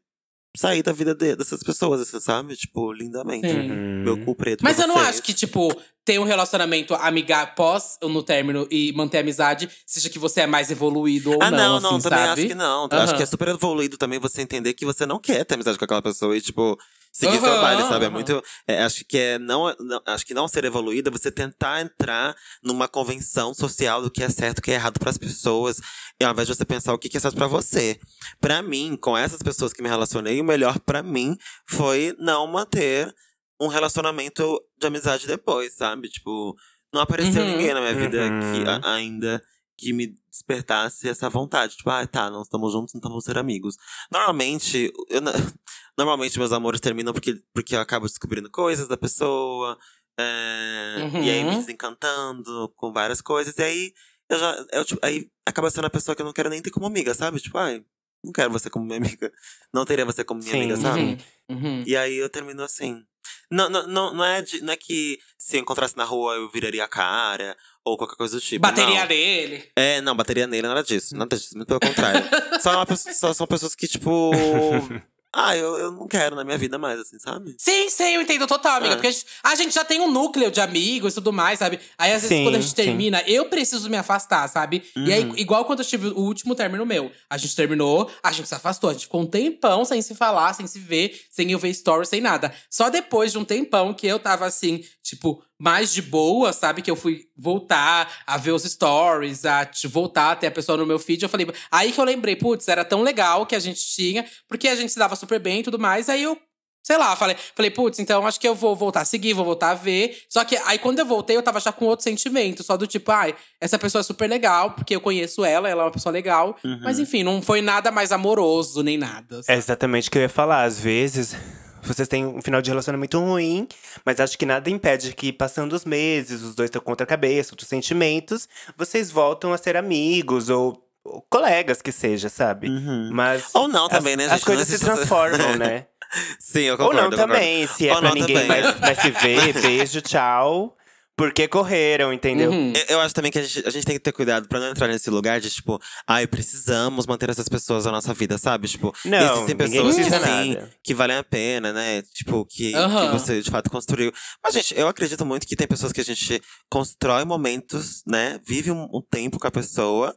saí 0.56 0.82
da 0.82 0.92
vida 0.92 1.14
de- 1.14 1.34
dessas 1.36 1.62
pessoas, 1.62 2.00
assim, 2.02 2.20
sabe? 2.20 2.54
Tipo, 2.56 2.92
lindamente. 2.92 3.46
Uhum. 3.46 4.02
Meu 4.04 4.24
cu 4.24 4.34
preto. 4.34 4.62
Mas 4.62 4.76
pra 4.76 4.84
eu 4.84 4.88
não 4.88 4.96
vocês. 4.96 5.08
acho 5.08 5.22
que, 5.22 5.32
tipo, 5.32 5.68
ter 6.04 6.18
um 6.18 6.24
relacionamento 6.24 6.94
amigável 6.94 7.54
pós 7.54 7.96
no 8.02 8.22
término 8.22 8.66
e 8.70 8.92
manter 8.92 9.18
a 9.18 9.20
amizade 9.20 9.68
seja 9.86 10.10
que 10.10 10.18
você 10.18 10.42
é 10.42 10.46
mais 10.46 10.70
evoluído 10.70 11.30
ou 11.30 11.38
Ah, 11.42 11.50
não, 11.50 11.58
não, 11.58 11.76
assim, 11.76 11.82
não, 11.84 12.00
também 12.00 12.18
sabe? 12.26 12.40
acho 12.40 12.48
que 12.48 12.54
não. 12.54 12.84
Acho 12.90 12.94
Aham. 12.96 13.16
que 13.16 13.22
é 13.22 13.26
super 13.26 13.48
evoluído 13.48 13.96
também 13.96 14.18
você 14.18 14.42
entender 14.42 14.74
que 14.74 14.84
você 14.84 15.06
não 15.06 15.18
quer 15.18 15.44
ter 15.44 15.54
amizade 15.54 15.78
com 15.78 15.84
aquela 15.84 16.02
pessoa 16.02 16.36
e, 16.36 16.40
tipo, 16.40 16.76
seguir 17.12 17.38
seu 17.40 17.52
Aham, 17.52 17.60
baile, 17.60 17.82
sabe? 17.82 18.04
É 18.06 18.08
muito. 18.08 18.42
é, 18.66 18.82
acho 18.82 19.04
que 19.04 19.18
é 19.18 19.38
não, 19.38 19.74
não- 19.78 20.02
Acho 20.06 20.24
que 20.26 20.32
não 20.34 20.48
ser 20.48 20.64
evoluído 20.64 21.10
é 21.10 21.12
você 21.12 21.30
tentar 21.30 21.80
entrar 21.82 22.34
numa 22.62 22.88
convenção 22.88 23.52
social 23.54 24.00
do 24.02 24.10
que 24.10 24.22
é 24.22 24.28
certo 24.30 24.58
e 24.58 24.60
o 24.60 24.62
que 24.62 24.70
é 24.70 24.74
errado 24.74 24.98
pras 24.98 25.18
pessoas. 25.18 25.78
E 26.20 26.24
ao 26.24 26.32
invés 26.32 26.48
de 26.48 26.54
você 26.54 26.64
pensar 26.64 26.92
o 26.94 26.98
que 26.98 27.14
é 27.16 27.20
certo 27.20 27.36
pra 27.36 27.46
você. 27.46 27.98
Pra 28.40 28.62
mim, 28.62 28.96
com 29.00 29.16
essas 29.16 29.42
pessoas 29.42 29.72
que 29.72 29.82
me 29.82 29.88
relacionei, 29.88 30.40
o 30.40 30.44
melhor 30.44 30.78
pra 30.80 31.02
mim 31.02 31.36
foi 31.68 32.14
não 32.18 32.46
manter 32.46 33.12
um 33.60 33.68
relacionamento 33.68 34.60
de 34.78 34.86
amizade 34.86 35.26
depois, 35.26 35.74
sabe? 35.74 36.08
Tipo, 36.08 36.56
não 36.92 37.00
apareceu 37.02 37.42
Uhum. 37.42 37.50
ninguém 37.52 37.72
na 37.74 37.80
minha 37.80 37.94
vida 37.94 38.22
Uhum. 38.24 38.40
que 38.64 38.68
a- 38.68 38.94
ainda 38.94 39.42
que 39.78 39.92
me 39.92 40.14
despertasse 40.32 41.08
essa 41.08 41.28
vontade. 41.30 41.76
Tipo, 41.76 41.90
ah, 41.90 42.06
tá, 42.06 42.30
não 42.30 42.42
estamos 42.42 42.72
juntos, 42.72 42.94
então 42.94 43.10
vamos 43.10 43.24
ser 43.24 43.38
amigos. 43.38 43.76
Normalmente, 44.10 44.92
eu, 45.08 45.20
normalmente 45.96 46.38
meus 46.38 46.52
amores 46.52 46.80
terminam 46.80 47.12
porque, 47.12 47.40
porque 47.54 47.76
eu 47.76 47.80
acabo 47.80 48.06
descobrindo 48.06 48.50
coisas 48.50 48.88
da 48.88 48.96
pessoa. 48.96 49.78
é, 50.18 50.96
E 51.22 51.30
aí 51.30 51.44
me 51.44 51.50
Uhum. 51.52 51.58
desencantando 51.58 52.72
com 52.76 52.92
várias 52.92 53.20
coisas. 53.20 53.56
E 53.58 53.62
aí, 53.62 53.92
eu 54.28 54.38
já. 54.38 54.66
Eu, 54.72 54.84
tipo, 54.84 55.04
aí 55.04 55.30
acaba 55.46 55.70
sendo 55.70 55.86
a 55.86 55.90
pessoa 55.90 56.14
que 56.16 56.22
eu 56.22 56.26
não 56.26 56.32
quero 56.32 56.48
nem 56.50 56.62
ter 56.62 56.70
como 56.70 56.86
amiga, 56.86 57.14
sabe? 57.14 57.38
Tipo, 57.40 57.58
ai, 57.58 57.84
não 58.24 58.32
quero 58.32 58.50
você 58.52 58.68
como 58.70 58.84
minha 58.84 58.98
amiga. 58.98 59.32
Não 59.72 59.84
teria 59.84 60.04
você 60.04 60.22
como 60.24 60.40
minha 60.40 60.52
Sim. 60.52 60.58
amiga, 60.60 60.76
sabe? 60.76 61.00
Uhum. 61.00 61.56
Uhum. 61.56 61.84
E 61.86 61.96
aí 61.96 62.16
eu 62.16 62.28
termino 62.28 62.62
assim. 62.62 63.02
Não, 63.50 63.68
não, 63.68 63.86
não, 63.86 64.14
não, 64.14 64.24
é 64.24 64.40
de- 64.42 64.62
não 64.62 64.72
é 64.72 64.76
que 64.76 65.18
se 65.38 65.56
eu 65.56 65.60
encontrasse 65.60 65.96
na 65.96 66.04
rua 66.04 66.34
eu 66.36 66.50
viraria 66.50 66.82
a 66.84 66.88
cara 66.88 67.54
ou 67.84 67.98
qualquer 67.98 68.16
coisa 68.16 68.36
do 68.36 68.40
tipo. 68.40 68.62
Bateria 68.62 69.00
não. 69.00 69.08
nele. 69.08 69.70
É, 69.76 70.00
não, 70.00 70.16
bateria 70.16 70.46
nele, 70.46 70.66
nada 70.66 70.82
disso. 70.82 71.14
Nada 71.16 71.36
disso, 71.36 71.54
muito 71.56 71.68
pelo 71.68 71.80
contrário. 71.80 72.22
só, 72.62 72.72
uma 72.72 72.86
pessoa- 72.86 73.14
só 73.14 73.34
são 73.34 73.46
pessoas 73.46 73.74
que, 73.74 73.86
tipo. 73.86 74.30
ah, 75.34 75.56
eu, 75.56 75.78
eu 75.78 75.92
não 75.92 76.06
quero 76.06 76.36
na 76.36 76.44
minha 76.44 76.58
vida 76.58 76.76
mais, 76.78 77.00
assim, 77.00 77.18
sabe? 77.18 77.54
Sim, 77.58 77.88
sim, 77.88 78.14
eu 78.14 78.20
entendo 78.22 78.46
total, 78.46 78.76
amiga. 78.76 78.94
É. 78.94 78.96
Porque 78.96 79.06
a 79.08 79.10
gente, 79.10 79.26
a 79.42 79.54
gente 79.54 79.74
já 79.74 79.84
tem 79.84 80.00
um 80.00 80.10
núcleo 80.10 80.50
de 80.50 80.60
amigos 80.60 81.12
e 81.12 81.14
tudo 81.16 81.32
mais, 81.32 81.58
sabe? 81.58 81.80
Aí, 81.96 82.12
às 82.12 82.22
vezes, 82.22 82.36
Sim, 82.36 82.44
quando 82.44 82.56
a 82.56 82.60
gente 82.60 82.70
sim. 82.70 82.74
termina, 82.76 83.22
eu 83.26 83.46
preciso 83.46 83.88
me 83.88 83.96
afastar, 83.96 84.46
sabe? 84.48 84.82
E 84.96 85.12
aí, 85.12 85.24
Uhum. 85.24 85.36
igual 85.36 85.64
quando 85.64 85.78
eu 85.80 85.84
tive 85.86 86.08
o 86.08 86.18
último 86.20 86.54
término 86.54 86.84
meu. 86.84 87.10
A 87.30 87.36
gente 87.38 87.56
terminou, 87.56 88.10
a 88.22 88.30
gente 88.32 88.46
se 88.48 88.54
afastou. 88.54 88.90
A 88.90 88.92
gente 88.92 89.04
ficou 89.06 89.22
um 89.22 89.26
tempão 89.26 89.84
sem 89.84 90.02
se 90.02 90.14
falar, 90.14 90.52
sem 90.54 90.66
se 90.66 90.78
ver, 90.78 91.18
sem 91.30 91.50
eu 91.50 91.58
ver 91.58 91.72
stories, 91.72 92.08
sem 92.08 92.20
nada. 92.20 92.52
Só 92.70 92.90
depois 92.90 93.32
de 93.32 93.38
um 93.38 93.44
tempão 93.44 93.94
que 93.94 94.06
eu 94.06 94.18
tava 94.18 94.44
assim, 94.46 94.84
tipo, 95.02 95.42
mais 95.62 95.92
de 95.94 96.02
boa, 96.02 96.52
sabe? 96.52 96.82
Que 96.82 96.90
eu 96.90 96.96
fui 96.96 97.26
voltar 97.36 98.10
a 98.26 98.36
ver 98.36 98.50
os 98.50 98.64
stories, 98.64 99.44
a 99.44 99.64
te- 99.64 99.86
voltar 99.86 100.32
a 100.32 100.36
ter 100.36 100.48
a 100.48 100.50
pessoa 100.50 100.76
no 100.76 100.84
meu 100.84 100.98
feed. 100.98 101.22
Eu 101.22 101.28
falei, 101.28 101.46
aí 101.70 101.92
que 101.92 102.00
eu 102.00 102.04
lembrei, 102.04 102.34
putz, 102.34 102.66
era 102.66 102.84
tão 102.84 103.02
legal 103.02 103.46
que 103.46 103.54
a 103.54 103.60
gente 103.60 103.80
tinha, 103.80 104.26
porque 104.48 104.66
a 104.66 104.74
gente 104.74 104.90
se 104.90 104.98
dava 104.98 105.14
super 105.14 105.38
bem 105.38 105.60
e 105.60 105.62
tudo 105.62 105.78
mais. 105.78 106.08
Aí 106.08 106.22
eu 106.22 106.36
Sei 106.84 106.96
lá, 106.98 107.14
falei, 107.14 107.36
falei, 107.54 107.70
putz, 107.70 108.00
então 108.00 108.26
acho 108.26 108.40
que 108.40 108.48
eu 108.48 108.56
vou 108.56 108.74
voltar 108.74 109.02
a 109.02 109.04
seguir, 109.04 109.34
vou 109.34 109.44
voltar 109.44 109.70
a 109.70 109.74
ver. 109.74 110.18
Só 110.28 110.44
que 110.44 110.56
aí 110.64 110.80
quando 110.80 110.98
eu 110.98 111.06
voltei, 111.06 111.36
eu 111.36 111.42
tava 111.42 111.60
já 111.60 111.70
com 111.70 111.84
outro 111.84 112.02
sentimento, 112.02 112.64
só 112.64 112.76
do 112.76 112.88
tipo, 112.88 113.08
ai, 113.12 113.36
essa 113.60 113.78
pessoa 113.78 114.00
é 114.00 114.02
super 114.02 114.28
legal, 114.28 114.72
porque 114.72 114.96
eu 114.96 115.00
conheço 115.00 115.44
ela, 115.44 115.68
ela 115.68 115.82
é 115.82 115.84
uma 115.84 115.92
pessoa 115.92 116.12
legal. 116.12 116.56
Mas 116.82 116.98
enfim, 116.98 117.22
não 117.22 117.40
foi 117.40 117.62
nada 117.62 117.92
mais 117.92 118.10
amoroso 118.10 118.82
nem 118.82 118.98
nada. 118.98 119.38
É 119.38 119.42
sabe? 119.44 119.58
exatamente 119.60 120.08
o 120.08 120.10
que 120.10 120.18
eu 120.18 120.22
ia 120.22 120.28
falar. 120.28 120.64
Às 120.64 120.80
vezes, 120.80 121.36
vocês 121.82 122.06
têm 122.08 122.24
um 122.24 122.40
final 122.40 122.62
de 122.62 122.70
relacionamento 122.70 123.18
ruim, 123.18 123.66
mas 124.04 124.20
acho 124.20 124.38
que 124.38 124.46
nada 124.46 124.70
impede 124.70 125.14
que, 125.14 125.32
passando 125.32 125.72
os 125.72 125.84
meses, 125.84 126.42
os 126.42 126.54
dois 126.54 126.68
estão 126.68 126.80
contra 126.80 127.04
a 127.04 127.06
cabeça, 127.06 127.52
outros 127.52 127.68
sentimentos, 127.68 128.48
vocês 128.76 129.10
voltam 129.10 129.52
a 129.52 129.58
ser 129.58 129.76
amigos 129.76 130.48
ou, 130.48 130.86
ou 131.04 131.22
colegas 131.28 131.82
que 131.82 131.90
seja, 131.92 132.28
sabe? 132.28 132.68
Mas. 133.12 133.50
Ou 133.54 133.66
não 133.68 133.88
também, 133.88 134.12
as, 134.14 134.18
né, 134.18 134.24
As 134.26 134.30
gente? 134.32 134.44
coisas 134.44 134.68
Não 134.68 134.78
se 134.78 134.84
existe- 134.84 134.94
transformam, 135.06 135.56
né? 135.56 135.86
Sim, 136.38 136.60
eu 136.60 136.72
ou 136.74 136.78
concordo. 136.78 136.96
não 137.00 137.04
eu 137.04 137.10
concordo. 137.10 137.32
também. 137.34 137.66
Se 137.66 137.88
é 137.88 137.92
Ou 137.94 137.98
pra 138.00 138.08
não 138.10 138.14
ninguém 138.14 138.46
vai, 138.46 138.62
vai 138.74 138.94
se 138.94 139.10
ver, 139.10 139.52
beijo, 139.62 140.00
tchau. 140.02 140.76
Porque 141.22 141.46
correram, 141.46 142.12
entendeu? 142.12 142.50
Uhum. 142.50 142.72
Eu- 142.74 142.96
Eu 142.96 143.00
acho 143.00 143.14
também 143.14 143.30
que 143.30 143.38
a 143.38 143.42
gente, 143.44 143.64
a 143.64 143.70
gente 143.70 143.84
tem 143.84 143.94
que 143.94 144.00
ter 144.02 144.10
cuidado 144.10 144.48
pra 144.48 144.58
não 144.58 144.68
entrar 144.70 144.88
nesse 144.88 145.08
lugar 145.08 145.40
de, 145.40 145.48
tipo, 145.50 145.78
ai, 146.04 146.26
precisamos 146.26 147.06
manter 147.06 147.30
essas 147.30 147.48
pessoas 147.48 147.84
na 147.84 147.92
nossa 147.92 148.12
vida, 148.12 148.36
sabe? 148.38 148.66
Tipo, 148.66 148.92
Não, 149.04 149.34
existem 149.34 149.56
pessoas 149.56 149.94
que 149.94 150.02
sim, 150.02 150.56
que 150.82 150.92
valem 150.94 151.16
a 151.16 151.22
pena, 151.22 151.72
né? 151.72 152.02
Tipo, 152.12 152.44
que, 152.44 152.74
Aham. 152.74 153.06
que 153.06 153.12
você 153.20 153.40
de 153.40 153.48
fato 153.52 153.70
construiu. 153.70 154.12
Mas, 154.42 154.54
gente, 154.54 154.74
eu 154.76 154.88
acredito 154.88 155.24
muito 155.24 155.46
que 155.46 155.54
tem 155.54 155.68
pessoas 155.68 155.92
que 155.92 156.00
a 156.00 156.04
gente 156.04 156.42
constrói 156.68 157.24
momentos, 157.24 158.02
né? 158.04 158.40
Vive 158.44 158.72
um, 158.72 158.82
um 158.92 159.00
tempo 159.08 159.38
com 159.38 159.46
a 159.46 159.50
pessoa. 159.52 160.12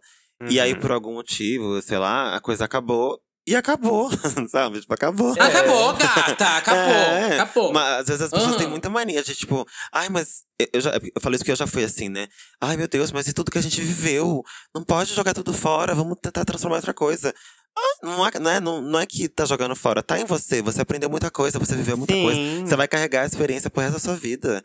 E 0.49 0.59
aí, 0.59 0.73
Uhum. 0.73 0.79
por 0.79 0.91
algum 0.91 1.13
motivo, 1.13 1.79
sei 1.83 1.99
lá, 1.99 2.35
a 2.35 2.41
coisa 2.41 2.65
acabou. 2.65 3.19
E 3.47 3.55
acabou, 3.55 4.09
sabe? 4.49 4.81
Tipo, 4.81 4.93
acabou. 4.95 5.33
Acabou, 5.39 5.93
gata, 5.93 6.57
acabou, 6.57 6.81
É, 6.81 7.33
acabou. 7.39 7.71
Mas 7.73 7.99
às 8.01 8.07
vezes 8.07 8.21
as 8.23 8.31
pessoas 8.31 8.49
Aham. 8.51 8.57
têm 8.57 8.67
muita 8.67 8.89
mania 8.89 9.23
de 9.23 9.35
tipo, 9.35 9.67
ai, 9.91 10.09
mas 10.09 10.43
eu- 10.57 10.67
eu 10.73 10.81
já 10.81 10.91
eu 10.95 11.21
falei 11.21 11.35
isso 11.35 11.45
que 11.45 11.51
eu 11.51 11.55
já 11.55 11.67
fui 11.67 11.83
assim, 11.83 12.09
né? 12.09 12.27
Ai, 12.59 12.75
meu 12.75 12.87
Deus, 12.87 13.11
mas 13.11 13.27
e 13.27 13.33
tudo 13.33 13.51
que 13.51 13.57
a 13.59 13.61
gente 13.61 13.79
viveu? 13.81 14.41
Não 14.73 14.83
pode 14.83 15.13
jogar 15.13 15.33
tudo 15.35 15.53
fora, 15.53 15.93
vamos 15.93 16.17
tentar 16.19 16.43
transformar 16.43 16.77
em 16.77 16.79
outra 16.79 16.93
coisa. 16.93 17.33
Ah, 17.77 18.05
não, 18.05 18.25
é, 18.25 18.31
não, 18.39 18.51
é, 18.51 18.59
não, 18.59 18.81
não 18.81 18.99
é 18.99 19.05
que 19.05 19.27
tá 19.27 19.45
jogando 19.45 19.75
fora, 19.75 20.01
tá 20.01 20.17
em 20.19 20.25
você. 20.25 20.61
Você 20.61 20.81
aprendeu 20.81 21.09
muita 21.09 21.29
coisa, 21.29 21.59
você 21.59 21.75
viveu 21.75 21.97
muita 21.97 22.13
Sim. 22.15 22.23
coisa. 22.23 22.39
Você 22.65 22.75
vai 22.75 22.87
carregar 22.87 23.23
a 23.23 23.25
experiência 23.25 23.69
pro 23.69 23.81
resto 23.81 23.93
da 23.93 23.99
sua 23.99 24.15
vida. 24.15 24.63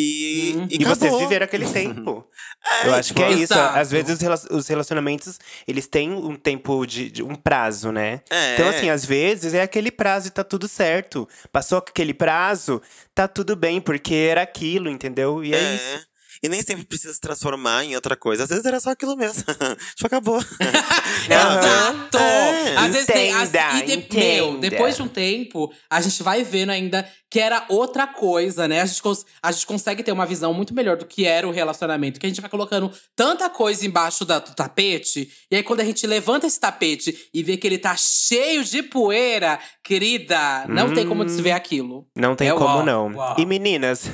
E, 0.00 0.52
Uhum. 0.56 0.68
e, 0.70 0.76
E 0.80 0.84
vocês 0.84 1.12
viveram 1.18 1.44
aquele 1.44 1.66
tempo. 1.68 2.24
É, 2.64 2.86
eu 2.86 2.94
acho 2.94 3.12
que 3.12 3.20
é 3.20 3.28
tipo, 3.30 3.40
isso. 3.42 3.52
Exato. 3.52 3.78
Às 3.78 3.90
vezes 3.90 4.10
os 4.14 4.20
rela- 4.20 4.40
os 4.52 4.68
relacionamentos, 4.68 5.38
eles 5.66 5.88
têm 5.88 6.12
um 6.12 6.36
tempo 6.36 6.86
de, 6.86 7.10
de- 7.10 7.22
um 7.24 7.34
prazo, 7.34 7.90
né? 7.90 8.20
É. 8.30 8.54
Então, 8.54 8.68
assim, 8.68 8.90
às 8.90 9.04
vezes 9.04 9.54
é 9.54 9.62
aquele 9.62 9.90
prazo 9.90 10.28
e 10.28 10.30
tá 10.30 10.44
tudo 10.44 10.68
certo. 10.68 11.28
Passou 11.50 11.78
aquele 11.78 12.14
prazo, 12.14 12.80
tá 13.12 13.26
tudo 13.26 13.56
bem, 13.56 13.80
porque 13.80 14.14
era 14.14 14.40
aquilo, 14.42 14.88
entendeu? 14.88 15.42
E 15.42 15.52
é, 15.52 15.74
isso. 15.74 16.06
E 16.42 16.48
nem 16.48 16.62
sempre 16.62 16.84
precisa 16.84 17.12
se 17.14 17.20
transformar 17.20 17.84
em 17.84 17.94
outra 17.94 18.16
coisa. 18.16 18.44
Às 18.44 18.48
vezes 18.50 18.64
era 18.64 18.78
só 18.80 18.90
aquilo 18.90 19.16
mesmo. 19.16 19.42
tipo, 19.94 20.06
acabou. 20.06 20.40
Exato! 21.28 22.18
É. 22.18 22.76
Às 22.76 22.92
vezes 22.92 23.06
tem. 23.06 23.32
as- 23.34 23.48
Entenda, 23.48 23.78
e 23.78 23.86
de- 23.86 23.92
entenda. 23.94 24.22
meu, 24.52 24.58
depois 24.58 24.96
de 24.96 25.02
um 25.02 25.08
tempo, 25.08 25.72
a 25.90 26.00
gente 26.00 26.22
vai 26.22 26.42
vendo 26.44 26.70
ainda 26.70 27.08
que 27.30 27.38
era 27.40 27.64
outra 27.68 28.06
coisa, 28.06 28.66
né? 28.66 28.80
A 28.80 28.86
gente, 28.86 29.02
cons- 29.02 29.24
a 29.42 29.52
gente 29.52 29.66
consegue 29.66 30.02
ter 30.02 30.12
uma 30.12 30.24
visão 30.24 30.54
muito 30.54 30.74
melhor 30.74 30.96
do 30.96 31.04
que 31.04 31.26
era 31.26 31.46
o 31.46 31.50
relacionamento. 31.50 32.18
Que 32.18 32.26
a 32.26 32.28
gente 32.28 32.40
vai 32.40 32.48
colocando 32.48 32.90
tanta 33.14 33.50
coisa 33.50 33.86
embaixo 33.86 34.24
da- 34.24 34.38
do 34.38 34.54
tapete. 34.54 35.28
E 35.50 35.56
aí, 35.56 35.62
quando 35.62 35.80
a 35.80 35.84
gente 35.84 36.06
levanta 36.06 36.46
esse 36.46 36.58
tapete 36.58 37.28
e 37.34 37.42
vê 37.42 37.56
que 37.56 37.66
ele 37.66 37.78
tá 37.78 37.94
cheio 37.96 38.64
de 38.64 38.82
poeira, 38.82 39.58
querida, 39.84 40.64
não 40.68 40.94
tem 40.94 41.06
como 41.06 41.24
desver 41.24 41.52
aquilo. 41.52 42.06
Não 42.16 42.34
tem 42.34 42.48
É 42.48 42.52
como 42.52 42.64
uau, 42.64 42.84
não. 42.86 43.12
uau. 43.14 43.36
E 43.38 43.44
meninas, 43.44 44.04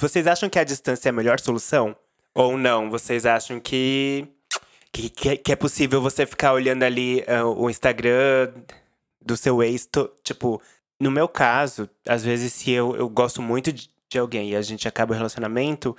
vocês 0.00 0.26
acham 0.26 0.48
que 0.48 0.58
a 0.58 0.64
distância 0.64 1.08
é 1.08 1.10
a 1.10 1.12
melhor 1.12 1.40
solução? 1.40 1.69
Ou 2.34 2.56
não? 2.56 2.90
Vocês 2.90 3.26
acham 3.26 3.60
que. 3.60 4.26
Que, 4.92 5.08
que- 5.08 5.52
é 5.52 5.56
possível 5.56 6.00
você 6.02 6.26
ficar 6.26 6.52
olhando 6.52 6.82
ali 6.82 7.22
ah, 7.28 7.44
o 7.46 7.70
Instagram 7.70 8.52
do 9.24 9.36
seu 9.36 9.62
ex? 9.62 9.86
to- 9.86 10.10
tipo, 10.24 10.60
no 11.00 11.10
meu 11.10 11.28
caso, 11.28 11.88
às 12.06 12.24
vezes, 12.24 12.52
se 12.52 12.70
eu, 12.72 12.96
eu 12.96 13.08
gosto 13.08 13.40
muito 13.40 13.72
de, 13.72 13.88
de 14.08 14.18
alguém 14.18 14.50
e 14.50 14.56
a 14.56 14.62
gente 14.62 14.88
acaba 14.88 15.14
o 15.14 15.16
relacionamento, 15.16 15.96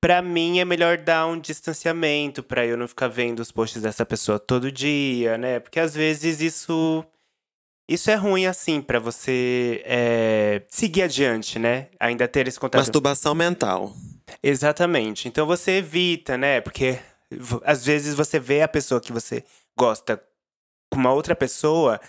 pra 0.00 0.20
mim 0.20 0.58
é 0.58 0.64
melhor 0.64 0.98
dar 0.98 1.26
um 1.26 1.38
distanciamento 1.38 2.42
pra 2.42 2.66
eu 2.66 2.76
não 2.76 2.88
ficar 2.88 3.06
vendo 3.08 3.38
os 3.40 3.52
posts 3.52 3.80
dessa 3.82 4.04
pessoa 4.04 4.38
todo 4.38 4.70
dia, 4.72 5.38
né? 5.38 5.60
Porque 5.60 5.78
às 5.78 5.94
vezes 5.94 6.40
isso. 6.40 7.04
Isso 7.88 8.10
é 8.10 8.14
ruim, 8.14 8.46
assim, 8.46 8.80
pra 8.80 8.98
você 8.98 9.82
é, 9.84 10.62
seguir 10.68 11.02
adiante, 11.02 11.58
né? 11.58 11.88
Ainda 12.00 12.26
ter 12.26 12.48
esse 12.48 12.58
contato. 12.58 12.80
Masturbação 12.80 13.34
mental. 13.34 13.92
Exatamente. 14.42 15.28
Então 15.28 15.46
você 15.46 15.72
evita, 15.78 16.36
né? 16.36 16.60
Porque 16.60 16.98
às 17.64 17.84
vezes 17.84 18.14
você 18.14 18.38
vê 18.38 18.62
a 18.62 18.68
pessoa 18.68 19.00
que 19.00 19.12
você 19.12 19.44
gosta 19.78 20.22
com 20.92 20.98
uma 21.00 21.12
outra 21.12 21.36
pessoa, 21.36 22.00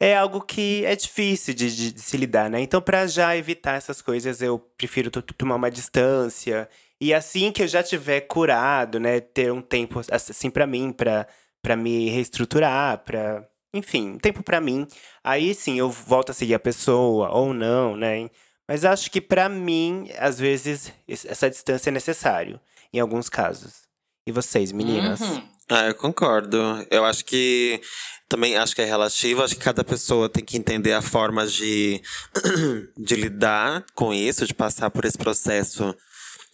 é 0.00 0.16
algo 0.16 0.40
que 0.42 0.84
é 0.86 0.96
difícil 0.96 1.54
de, 1.54 1.74
de- 1.74 1.92
de 1.92 2.00
se 2.02 2.16
lidar, 2.16 2.50
né? 2.50 2.60
Então, 2.60 2.80
pra 2.82 3.06
já 3.06 3.36
evitar 3.36 3.76
essas 3.76 4.02
coisas, 4.02 4.42
eu 4.42 4.58
prefiro 4.78 5.10
to- 5.10 5.22
tomar 5.22 5.56
uma 5.56 5.70
distância. 5.70 6.68
E 7.00 7.14
assim 7.14 7.52
que 7.52 7.62
eu 7.62 7.68
já 7.68 7.82
tiver 7.82 8.22
curado, 8.22 9.00
né? 9.00 9.20
Ter 9.20 9.52
um 9.52 9.62
tempo, 9.62 10.00
assim, 10.10 10.50
pra 10.50 10.66
mim, 10.66 10.92
pra, 10.92 11.26
pra 11.62 11.76
me 11.76 12.10
reestruturar, 12.10 12.98
pra. 13.04 13.46
Enfim, 13.74 14.12
um 14.12 14.18
tempo 14.18 14.42
pra 14.42 14.60
mim. 14.60 14.86
Aí 15.24 15.54
sim 15.54 15.78
eu 15.78 15.90
volto 15.90 16.30
a 16.30 16.34
seguir 16.34 16.54
a 16.54 16.58
pessoa, 16.60 17.30
ou 17.30 17.52
não, 17.54 17.96
né? 17.96 18.30
Mas 18.68 18.84
acho 18.84 19.10
que 19.10 19.20
pra 19.20 19.48
mim, 19.48 20.10
às 20.18 20.38
vezes, 20.38 20.92
es- 21.08 21.24
essa 21.24 21.48
distância 21.48 21.88
é 21.90 21.92
necessário, 21.92 22.60
em 22.92 23.00
alguns 23.00 23.28
casos. 23.28 23.88
E 24.26 24.30
vocês, 24.32 24.72
meninas? 24.72 25.20
Uhum. 25.20 25.48
Ah, 25.70 25.86
eu 25.86 25.94
concordo. 25.94 26.56
Eu 26.90 27.04
acho 27.04 27.24
que 27.24 27.80
também 28.28 28.56
acho 28.56 28.74
que 28.74 28.82
é 28.82 28.84
relativo. 28.84 29.42
Acho 29.42 29.54
que 29.54 29.62
cada 29.64 29.82
pessoa 29.84 30.28
tem 30.28 30.44
que 30.44 30.56
entender 30.56 30.92
a 30.92 31.00
forma 31.02 31.46
de, 31.46 32.02
de 32.96 33.14
lidar 33.16 33.84
com 33.94 34.12
isso, 34.12 34.46
de 34.46 34.54
passar 34.54 34.90
por 34.90 35.04
esse 35.04 35.16
processo 35.16 35.94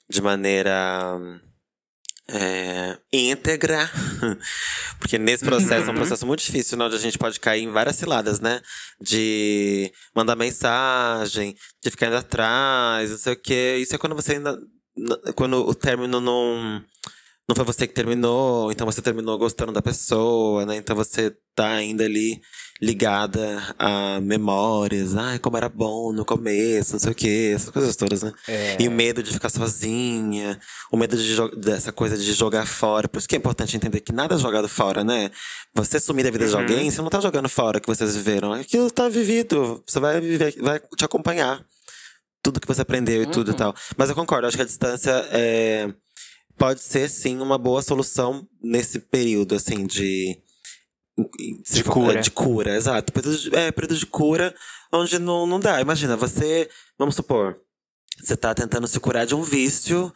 de 0.09 0.20
maneira 0.20 1.18
é, 2.28 2.98
íntegra. 3.12 3.90
Porque 4.98 5.18
nesse 5.18 5.44
processo 5.44 5.88
é 5.88 5.92
um 5.92 5.96
processo 5.96 6.26
muito 6.26 6.40
difícil, 6.40 6.80
onde 6.80 6.96
a 6.96 6.98
gente 6.98 7.18
pode 7.18 7.38
cair 7.38 7.62
em 7.62 7.70
várias 7.70 7.96
ciladas, 7.96 8.40
né? 8.40 8.60
De 9.00 9.92
mandar 10.14 10.37
mensagem, 10.37 11.54
de 11.82 11.90
ficar 11.90 12.06
indo 12.06 12.16
atrás, 12.16 13.10
não 13.10 13.18
sei 13.18 13.32
o 13.34 13.40
quê. 13.40 13.76
Isso 13.80 13.94
é 13.94 13.98
quando 13.98 14.16
você 14.16 14.32
ainda. 14.32 14.58
Quando 15.34 15.68
o 15.68 15.74
término 15.74 16.20
não 16.20 16.80
não 17.48 17.54
foi 17.54 17.64
você 17.64 17.87
que 17.87 17.92
terminou, 17.92 18.72
então 18.72 18.87
você 18.87 19.02
terminou 19.02 19.37
gostando 19.37 19.70
da 19.70 19.83
pessoa, 19.83 20.64
né? 20.64 20.76
Então 20.76 20.96
você 20.96 21.37
tá 21.54 21.72
ainda 21.72 22.04
ali 22.04 22.40
ligada 22.80 23.62
a 23.78 24.18
memórias. 24.20 25.14
Ai, 25.14 25.38
como 25.38 25.57
era 25.59 25.68
bom 25.68 26.11
no 26.12 26.24
começo, 26.24 26.92
não 26.92 26.98
sei 26.98 27.12
o 27.12 27.14
quê, 27.14 27.52
essas 27.54 27.68
coisas 27.68 27.96
todas, 27.96 28.22
né? 28.22 28.33
É. 28.48 28.76
E 28.80 28.88
o 28.88 28.90
medo 28.90 29.22
de 29.22 29.30
ficar 29.30 29.50
sozinha, 29.50 30.59
o 30.90 30.96
medo 30.96 31.16
de 31.16 31.37
dessa 31.59 31.92
coisa 31.92 32.16
de 32.16 32.33
jogar 32.33 32.66
fora. 32.66 33.09
Por 33.09 33.18
isso 33.18 33.28
que 33.28 33.35
é 33.35 33.38
importante 33.38 33.76
entender 33.76 34.00
que 34.00 34.12
nada 34.12 34.35
é 34.35 34.38
jogado 34.38 34.68
fora, 34.68 35.04
né? 35.04 35.30
Você 35.74 36.00
sumir 36.00 36.24
da 36.24 36.30
vida 36.30 36.48
de 36.48 36.57
alguém, 36.57 36.90
você 36.90 37.02
não 37.02 37.11
tá 37.11 37.20
jogando 37.20 37.48
fora 37.48 37.76
o 37.76 37.80
que 37.80 37.88
vocês 37.88 38.16
viveram. 38.16 38.54
Aquilo 38.54 38.90
tá 38.90 39.07
vivido. 39.09 39.83
Você 39.87 40.00
vai 40.00 40.18
viver, 40.18 40.57
vai 40.61 40.80
te 40.96 41.04
acompanhar. 41.04 41.62
Tudo 42.42 42.61
que 42.61 42.68
você 42.68 42.83
aprendeu 42.83 43.22
e 43.22 43.26
tudo 43.26 43.52
e 43.52 43.54
tal. 43.54 43.74
Mas 43.96 44.11
eu 44.11 44.14
concordo, 44.14 44.46
acho 44.46 44.57
que 44.57 44.62
a 44.62 44.66
distância 44.66 45.11
é, 45.30 45.90
pode 46.57 46.81
ser, 46.81 47.09
sim, 47.09 47.40
uma 47.40 47.59
boa 47.59 47.83
solução 47.83 48.47
nesse 48.62 48.99
período, 48.99 49.55
assim, 49.55 49.87
de. 49.87 50.38
De 51.71 51.83
for- 51.85 51.93
cura. 51.93 52.21
De 52.21 52.31
cura, 52.31 52.77
exato. 52.77 53.12
Período 53.12 53.38
de, 53.38 53.55
é, 53.55 53.71
período 53.71 53.97
de 53.97 54.07
cura 54.07 54.55
onde 54.93 55.19
não, 55.19 55.47
não 55.47 55.61
dá. 55.61 55.81
Imagina, 55.81 56.17
você, 56.17 56.69
vamos 56.99 57.14
supor, 57.14 57.57
você 58.21 58.37
tá 58.37 58.53
tentando 58.55 58.87
se 58.88 58.99
curar 58.99 59.25
de 59.25 59.35
um 59.35 59.43
vício 59.43 60.12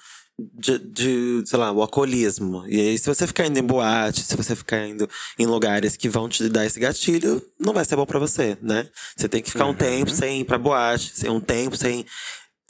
de, 0.55 0.79
de, 0.79 1.42
sei 1.46 1.59
lá, 1.59 1.70
o 1.72 1.83
alcoolismo. 1.83 2.64
E 2.68 2.81
aí, 2.81 2.98
se 2.98 3.07
você 3.07 3.27
ficar 3.29 3.46
indo 3.46 3.59
em 3.59 3.62
boate, 3.62 4.22
se 4.22 4.37
você 4.37 4.55
ficar 4.57 4.87
indo 4.87 5.09
em 5.38 5.46
lugares 5.46 5.96
que 5.96 6.09
vão 6.09 6.29
te 6.29 6.48
dar 6.48 6.64
esse 6.64 6.79
gatilho, 6.81 7.40
não 7.61 7.72
vai 7.72 7.85
ser 7.85 7.94
bom 7.96 8.07
pra 8.07 8.18
você, 8.20 8.57
né? 8.62 8.88
Você 9.16 9.29
tem 9.29 9.42
que 9.42 9.51
ficar 9.51 9.66
um 9.66 9.74
tempo 9.74 10.11
sem 10.11 10.40
ir 10.40 10.44
pra 10.44 10.59
boate, 10.59 11.12
sem 11.14 11.29
um 11.31 11.40
tempo 11.40 11.77
sem, 11.77 12.05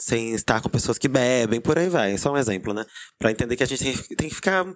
sem 0.01 0.33
estar 0.33 0.61
com 0.61 0.69
pessoas 0.69 0.97
que 0.97 1.07
bebem, 1.07 1.59
por 1.61 1.77
aí 1.77 1.89
vai. 1.89 2.17
Só 2.17 2.31
um 2.33 2.37
exemplo, 2.37 2.73
né? 2.73 2.85
Pra 3.17 3.31
entender 3.31 3.55
que 3.55 3.63
a 3.63 3.67
gente 3.67 3.83
tem, 3.83 3.95
tem 4.15 4.29
que 4.29 4.35
ficar 4.35 4.65
um- 4.65 4.75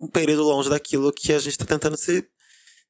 um 0.00 0.08
período 0.08 0.42
longe 0.42 0.68
daquilo 0.70 1.12
que 1.12 1.32
a 1.32 1.38
gente 1.38 1.56
tá 1.58 1.64
tentando 1.64 1.96
se, 1.96 2.26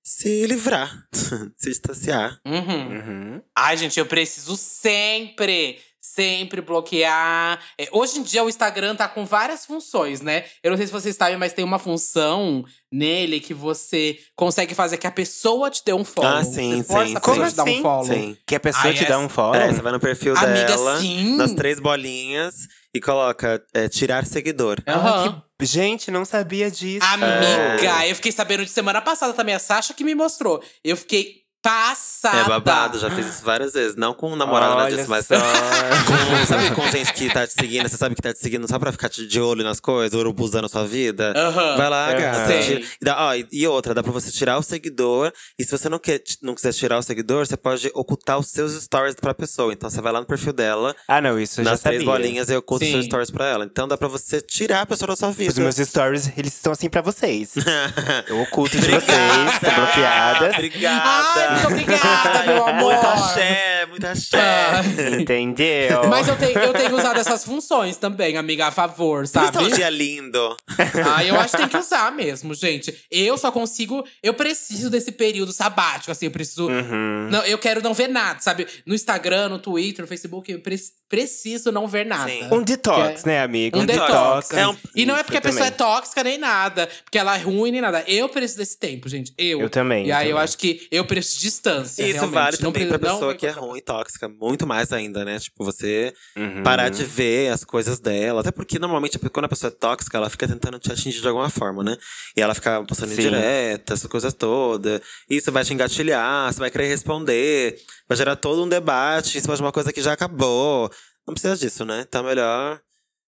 se 0.03 0.47
livrar, 0.47 1.07
se 1.57 1.69
distanciar. 1.71 2.41
Uhum. 2.47 2.89
Uhum. 3.35 3.43
Ai, 3.57 3.77
gente, 3.77 3.99
eu 3.99 4.07
preciso 4.07 4.57
sempre, 4.57 5.79
sempre 6.03 6.61
bloquear. 6.61 7.61
É, 7.79 7.89
hoje 7.93 8.19
em 8.19 8.23
dia 8.25 8.43
o 8.43 8.49
Instagram 8.49 8.97
tá 8.97 9.07
com 9.09 9.25
várias 9.25 9.65
funções, 9.65 10.21
né? 10.21 10.45
Eu 10.63 10.71
não 10.73 10.77
sei 10.77 10.87
se 10.87 10.93
vocês 10.93 11.15
sabem, 11.15 11.37
mas 11.39 11.53
tem 11.53 11.65
uma 11.65 11.79
função 11.79 12.65
nele 12.91 13.39
que 13.39 13.55
você 13.55 14.19
consegue 14.35 14.75
fazer 14.75 14.99
que 14.99 15.07
a 15.07 15.11
pessoa 15.13 15.71
te 15.71 15.83
dê 15.87 15.93
um 15.93 16.05
follow. 16.05 16.39
Ah, 16.39 16.45
sim, 16.45 16.83
você 16.83 17.05
sim, 17.07 17.17
a 17.17 17.21
pessoa 17.21 17.45
sim. 17.47 17.51
te 17.51 17.57
dar 17.57 17.65
Como 17.65 17.79
um 17.79 17.83
follow. 17.83 18.05
Sim. 18.05 18.37
Que 18.45 18.55
a 18.57 18.61
pessoa 18.61 18.85
Ai, 18.87 18.95
te 18.95 19.05
dá 19.05 19.15
essa- 19.15 19.19
um 19.19 19.29
follow. 19.29 19.55
É, 19.55 19.73
você 19.73 19.81
vai 19.81 19.93
no 19.93 20.01
perfil 20.01 20.37
Amiga, 20.37 20.67
dela, 20.67 21.01
sim. 21.01 21.37
nas 21.37 21.53
três 21.55 21.79
bolinhas, 21.79 22.55
e 22.93 23.01
coloca 23.01 23.63
é, 23.73 23.89
tirar 23.89 24.27
seguidor. 24.27 24.79
Aham. 24.87 25.43
Gente, 25.63 26.11
não 26.11 26.25
sabia 26.25 26.69
disso. 26.69 27.07
Amiga, 27.07 28.07
eu 28.09 28.17
fiquei 28.17 28.33
sabendo 28.33 28.65
de 28.65 28.71
semana 28.71 29.01
passada 29.01 29.33
também, 29.33 29.55
a 29.55 29.61
Sasha 29.61 29.95
que 29.95 30.03
me 30.03 30.15
mostrou. 30.15 30.61
Eu 30.83 30.97
fiquei 30.97 31.42
passada. 31.63 32.39
É 32.41 32.45
babado, 32.45 32.99
já 32.99 33.11
fiz 33.11 33.27
isso 33.27 33.45
várias 33.45 33.73
vezes. 33.73 33.97
Não 33.97 34.13
com 34.13 34.33
um 34.33 34.37
namorado, 34.37 34.75
nada 34.77 34.91
disso, 34.95 35.09
mas 35.09 35.27
só. 35.27 35.35
com, 35.39 36.47
sabe, 36.47 36.71
com 36.75 36.91
gente 36.91 37.13
que 37.15 37.33
tá 37.33 37.47
te 37.47 37.53
seguindo, 37.55 37.89
você 37.89 37.97
sabe 37.97 38.15
que 38.15 38.23
tá 38.23 38.33
te 38.33 38.41
seguindo 38.41 38.67
só 38.69 38.79
pra 38.79 38.91
ficar 38.93 39.09
de 39.09 39.41
olho 39.41 39.63
nas 39.63 39.79
coisas, 39.81 40.19
urubuzando 40.19 40.67
a 40.67 40.69
sua 40.69 40.85
vida. 40.85 41.33
Aham. 41.37 41.77
Vai 41.77 41.89
lá, 41.89 42.13
gata. 42.13 42.53
E, 42.55 42.87
dá- 43.01 43.17
ó, 43.29 43.35
e- 43.35 43.47
e 43.53 43.67
outra, 43.67 43.95
dá 43.95 44.03
pra 44.03 44.13
você 44.13 44.31
tirar 44.33 44.59
o 44.59 44.63
seguidor. 44.63 45.33
E 45.59 45.65
se 45.65 45.71
você 45.71 45.89
não, 45.89 45.99
quer, 45.99 46.21
não 46.43 46.55
quiser 46.55 46.73
tirar 46.73 46.99
o 46.99 47.03
seguidor, 47.03 47.47
você 47.47 47.57
pode 47.57 47.91
ocultar 47.95 48.39
os 48.39 48.49
seus 48.49 48.73
stories 48.83 49.15
pra 49.15 49.33
pessoa. 49.33 49.73
Então 49.73 49.89
você 49.89 50.01
vai 50.01 50.13
lá 50.13 50.21
no 50.21 50.27
perfil 50.27 50.53
dela, 50.53 50.95
Ah, 51.07 51.21
não, 51.21 51.39
isso 51.39 51.61
eu 51.61 51.65
já 51.65 51.71
nas 51.73 51.81
sabia. 51.81 51.99
três 52.01 52.11
bolinhas, 52.11 52.51
e 52.51 52.57
oculta 52.57 52.85
os 52.85 52.91
seus 52.91 53.05
stories 53.07 53.31
pra 53.31 53.47
ela. 53.47 53.65
Então 53.65 53.87
dá 53.87 53.97
pra 53.97 54.09
você 54.09 54.41
tirar 54.41 54.83
a 54.83 54.87
pessoa 54.87 55.09
da 55.09 55.17
sua 55.17 55.31
vida. 55.31 55.51
Os 55.53 55.59
meus 55.59 55.77
stories, 55.77 56.31
eles 56.37 56.55
estão 56.55 56.73
assim 56.73 56.89
pra 56.89 57.01
vocês. 57.03 57.55
Eu 58.27 58.41
oculto 58.41 58.77
de 58.79 58.87
vocês, 58.87 59.55
estão 59.55 59.75
bloqueadas. 59.75 60.55
Obrigada. 60.55 61.52
Muito 61.53 61.67
obrigada, 61.69 62.43
meu 62.47 62.67
amor. 62.69 62.93
Muito 62.93 63.07
axé, 63.07 63.82
muito 63.93 64.07
axé. 64.07 64.39
Ah. 64.43 65.21
Entendeu? 65.21 66.09
Mas 66.09 66.27
eu 66.29 66.37
tenho, 66.37 66.59
eu 66.59 66.73
tenho 66.73 66.97
usado 66.97 67.19
essas 67.19 67.45
funções 67.45 67.97
também, 67.97 68.37
amiga, 68.37 68.67
a 68.67 68.71
favor, 68.71 69.27
sabe? 69.27 69.47
Nostalgia 69.47 69.89
lindo. 69.91 70.57
Ah, 71.05 71.25
eu 71.25 71.39
acho 71.39 71.51
que 71.53 71.57
tem 71.59 71.69
que 71.69 71.77
usar 71.77 72.11
mesmo, 72.13 72.55
gente. 72.55 72.95
Eu 73.11 73.37
só 73.39 73.51
consigo. 73.53 74.05
Eu 74.23 74.35
preciso 74.35 74.91
desse 74.91 75.13
período 75.13 75.53
sabático, 75.53 76.11
assim. 76.11 76.27
Eu 76.27 76.31
preciso. 76.33 76.69
Uhum. 76.69 77.29
Não, 77.31 77.45
eu 77.45 77.59
quero 77.59 77.83
não 77.83 77.95
ver 77.95 78.09
nada, 78.09 78.41
sabe? 78.41 78.67
No 78.87 78.95
Instagram, 78.95 79.49
no 79.51 79.59
Twitter, 79.59 80.03
no 80.03 80.09
Facebook, 80.09 80.51
eu 80.51 80.61
pre- 80.61 80.77
preciso 81.09 81.71
não 81.71 81.87
ver 81.87 82.07
nada. 82.07 82.31
Sim. 82.31 82.49
Um 82.51 82.63
detox, 82.63 83.23
Que 83.23 83.29
né, 83.29 83.43
amigo? 83.43 83.79
Um 83.79 83.85
detox. 83.87 84.51
É 84.53 84.67
um- 84.67 84.77
E 84.97 85.05
não 85.05 85.17
é 85.17 85.23
porque 85.23 85.37
a 85.37 85.39
eu 85.39 85.43
pessoa 85.43 85.67
também. 85.71 85.75
é 85.75 85.77
tóxica 85.77 86.25
nem 86.25 86.39
nada, 86.39 86.89
porque 87.05 87.19
ela 87.19 87.37
é 87.37 87.41
ruim 87.43 87.71
nem 87.71 87.81
nada. 87.81 88.03
Eu 88.07 88.29
preciso 88.29 88.59
desse 88.59 88.79
tempo, 88.79 89.09
gente. 89.09 89.33
Eu. 89.37 89.61
Eu 89.61 89.71
também, 89.71 90.07
E 90.07 90.11
eu 90.11 90.17
aí 90.17 90.27
eu 90.29 90.31
também. 90.37 90.45
acho 90.45 90.59
que 90.59 90.89
eu 90.91 91.05
preciso 91.05 91.37
de 91.39 91.43
distância. 91.43 92.03
Isso 92.03 92.13
realmente. 92.15 92.35
vale 92.35 92.57
Não 92.61 92.73
também 92.73 92.89
pra 92.89 92.99
não 92.99 93.05
pessoa 93.15 93.27
vai 93.27 93.37
que 93.37 93.47
é 93.47 93.51
ruim 93.53 93.82
tóxica. 93.83 94.29
Muito 94.29 94.67
mais 94.67 94.93
ainda, 94.93 95.25
né? 95.25 95.39
Tipo, 95.39 95.65
você 95.65 96.13
Uhum. 96.37 96.63
parar 96.63 96.89
de 96.89 97.05
ver 97.05 97.53
as 97.53 97.65
coisas 97.65 97.99
dela. 98.01 98.41
Até 98.41 98.51
porque, 98.51 98.79
normalmente, 98.79 99.19
quando 99.19 99.45
a 99.47 99.49
pessoa 99.49 99.69
é 99.73 99.75
tóxica, 99.75 100.17
ela 100.17 100.31
fica 100.31 100.47
tentando 100.49 100.79
te 100.79 100.91
atingir 100.93 101.21
de 101.21 101.29
alguma 101.29 101.51
forma, 101.51 101.83
né? 101.83 101.97
E 102.37 102.41
ela 102.41 102.55
fica 102.55 102.83
postando 102.85 103.13
Sim. 103.15 103.21
indireta, 103.21 103.95
essas 103.95 104.11
coisas 104.11 104.33
todas. 104.33 105.01
Isso 105.29 105.51
vai 105.53 105.65
te 105.65 105.75
engatilhar, 105.75 106.53
você 106.53 106.59
vai 106.61 106.71
querer 106.71 106.87
responder. 106.89 107.77
Vai 108.09 108.17
gerar 108.17 108.37
todo 108.37 108.63
um 108.65 108.69
debate 108.69 109.39
em 109.39 109.41
cima 109.41 109.55
de 109.57 109.63
uma 109.63 109.73
coisa 109.73 109.93
que 109.93 110.01
já 110.03 110.13
acabou. 110.13 110.91
Não 111.27 111.35
precisa 111.35 111.57
disso, 111.57 111.85
né? 111.85 112.05
Então 112.09 112.23
é 112.23 112.29
melhor 112.29 112.81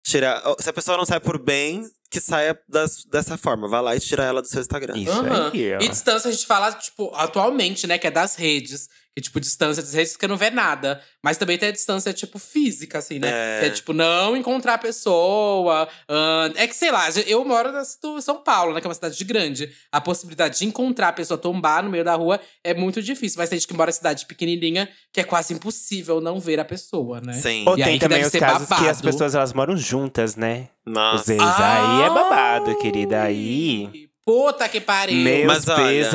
tirar… 0.05 0.41
Se 0.59 0.69
a 0.69 0.73
pessoa 0.73 0.97
não 0.97 1.05
sai 1.05 1.19
por 1.19 1.37
bem, 1.37 1.83
que 2.09 2.19
saia 2.21 2.57
das- 2.69 3.03
dessa 3.05 3.37
forma. 3.37 3.67
Vai 3.67 3.81
lá 3.81 3.95
e 3.95 3.99
tira 3.99 4.23
ela 4.23 4.41
do 4.41 4.47
seu 4.47 4.61
Instagram. 4.61 4.95
Isso 4.97 5.11
Aham. 5.11 5.51
aí, 5.53 5.73
ó. 5.75 5.79
E 5.81 5.89
distância 5.89 6.29
a 6.29 6.31
gente 6.31 6.45
fala, 6.45 6.71
tipo, 6.73 7.11
atualmente, 7.15 7.87
né? 7.87 7.97
Que 7.97 8.07
é 8.07 8.11
das 8.11 8.35
redes. 8.35 8.87
Que, 9.15 9.21
tipo, 9.21 9.39
distância 9.39 9.83
das 9.83 9.93
redes 9.93 10.13
porque 10.13 10.27
não 10.27 10.37
vê 10.37 10.49
nada. 10.49 10.99
Mas 11.23 11.37
também 11.37 11.55
tem 11.55 11.69
a 11.69 11.71
distância, 11.71 12.11
tipo, 12.11 12.39
física, 12.39 12.97
assim, 12.97 13.19
né? 13.19 13.29
É. 13.29 13.59
Que 13.59 13.65
é, 13.67 13.69
tipo, 13.69 13.93
não 13.93 14.35
encontrar 14.35 14.73
a 14.73 14.77
pessoa. 14.79 15.87
ahn, 16.09 16.51
é 16.55 16.65
que, 16.67 16.75
sei 16.75 16.91
lá, 16.91 17.07
eu 17.27 17.45
moro 17.45 17.71
na 17.71 17.83
São 17.85 18.41
Paulo, 18.43 18.73
né? 18.73 18.81
Que 18.81 18.87
é 18.87 18.89
uma 18.89 18.95
cidade 18.95 19.23
grande. 19.23 19.71
A 19.91 20.01
possibilidade 20.01 20.57
de 20.57 20.65
encontrar 20.65 21.09
a 21.09 21.13
pessoa, 21.13 21.37
tombar 21.37 21.83
no 21.83 21.91
meio 21.91 22.03
da 22.03 22.15
rua, 22.15 22.39
é 22.63 22.73
muito 22.73 23.03
difícil. 23.03 23.37
Mas 23.37 23.49
tem 23.49 23.59
gente 23.59 23.67
que 23.67 23.73
mora 23.75 23.91
em 23.91 23.93
cidade 23.93 24.25
pequenininha, 24.25 24.89
que 25.11 25.19
é 25.21 25.23
quase 25.23 25.53
impossível 25.53 26.19
não 26.19 26.39
ver 26.39 26.59
a 26.59 26.65
pessoa, 26.65 27.21
né? 27.21 27.33
Sim. 27.33 27.65
Ou 27.67 27.77
E 27.77 27.83
tem 27.83 27.99
também 27.99 28.23
os 28.25 28.31
casos 28.31 28.67
que 28.67 28.73
as 28.73 28.79
babado. 28.97 29.03
pessoas 29.03 29.35
elas 29.35 29.53
moram 29.53 29.77
juntas, 29.77 30.35
né? 30.35 30.69
Os 30.87 30.91
Nossa. 30.93 31.33
ex. 31.33 31.41
Aí 31.41 32.01
é 32.01 32.09
babado, 32.09 32.75
querida. 32.79 33.21
Aí. 33.21 34.09
Puta 34.25 34.69
que 34.69 34.79
pariu. 34.79 35.17
Meus 35.17 35.45
Mas 35.45 35.67
olha. 35.67 36.09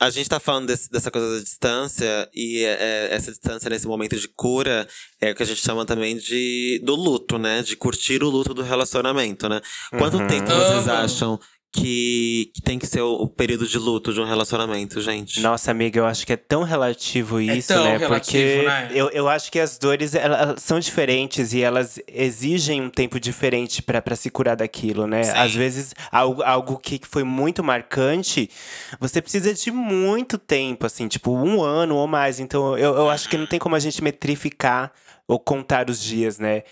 A 0.00 0.10
gente 0.10 0.28
tá 0.28 0.40
falando 0.40 0.66
desse- 0.66 0.90
dessa 0.90 1.10
coisa 1.10 1.36
da 1.36 1.42
distância, 1.42 2.28
e 2.34 2.64
é, 2.64 2.78
é, 2.80 3.08
essa 3.14 3.30
distância 3.30 3.70
nesse 3.70 3.86
momento 3.86 4.16
de 4.16 4.26
cura 4.28 4.88
é 5.20 5.30
o 5.30 5.34
que 5.34 5.42
a 5.42 5.46
gente 5.46 5.60
chama 5.60 5.84
também 5.84 6.16
de 6.16 6.80
do 6.82 6.94
luto, 6.96 7.38
né? 7.38 7.62
De 7.62 7.76
curtir 7.76 8.22
o 8.24 8.28
luto 8.28 8.52
do 8.52 8.62
relacionamento, 8.62 9.48
né? 9.48 9.60
Quanto 9.96 10.16
Uhum. 10.18 10.26
tempo 10.26 10.50
vocês 10.50 10.88
acham 10.88 11.38
que, 11.72 12.50
que 12.54 12.62
tem 12.62 12.78
que 12.78 12.86
ser 12.86 13.02
o, 13.02 13.12
o 13.12 13.28
período 13.28 13.66
de 13.66 13.78
luto 13.78 14.12
de 14.12 14.20
um 14.20 14.24
relacionamento, 14.24 15.00
gente? 15.00 15.40
Nossa, 15.40 15.70
amiga, 15.70 16.00
eu 16.00 16.06
acho 16.06 16.26
que 16.26 16.32
é 16.32 16.36
tão 16.36 16.62
relativo 16.62 17.40
isso, 17.40 17.68
tão 17.68 17.84
né? 17.84 17.96
relativo, 17.98 18.62
Porque 18.62 18.66
né? 18.66 18.90
eu, 18.94 19.10
eu 19.10 19.28
acho 19.28 19.52
que 19.52 19.58
as 19.60 19.76
dores 19.78 20.14
elas, 20.14 20.62
são 20.62 20.80
diferentes 20.80 21.52
e 21.52 21.62
elas 21.62 22.00
exigem 22.08 22.80
um 22.80 22.88
tempo 22.88 23.20
diferente 23.20 23.82
pra 23.82 24.00
pra 24.00 24.16
se 24.16 24.30
curar 24.30 24.56
daquilo, 24.56 25.06
né? 25.06 25.22
Sim. 25.24 25.32
Às 25.36 25.54
vezes, 25.54 25.94
algo, 26.10 26.42
algo 26.42 26.78
que 26.78 27.00
foi 27.02 27.22
muito 27.22 27.62
marcante, 27.62 28.50
você 28.98 29.20
precisa 29.20 29.52
de 29.52 29.70
muito 29.70 30.38
tempo, 30.38 30.86
assim, 30.86 31.06
tipo 31.06 31.32
um 31.32 31.62
ano 31.62 31.96
ou 31.96 32.06
mais. 32.06 32.40
Então, 32.40 32.78
eu, 32.78 32.96
eu 32.96 33.10
acho 33.10 33.28
que 33.28 33.36
não 33.36 33.46
tem 33.46 33.58
como 33.58 33.74
a 33.74 33.80
gente 33.80 34.02
metrificar 34.02 34.90
ou 35.26 35.38
contar 35.38 35.90
os 35.90 36.00
dias, 36.02 36.38
né? 36.38 36.62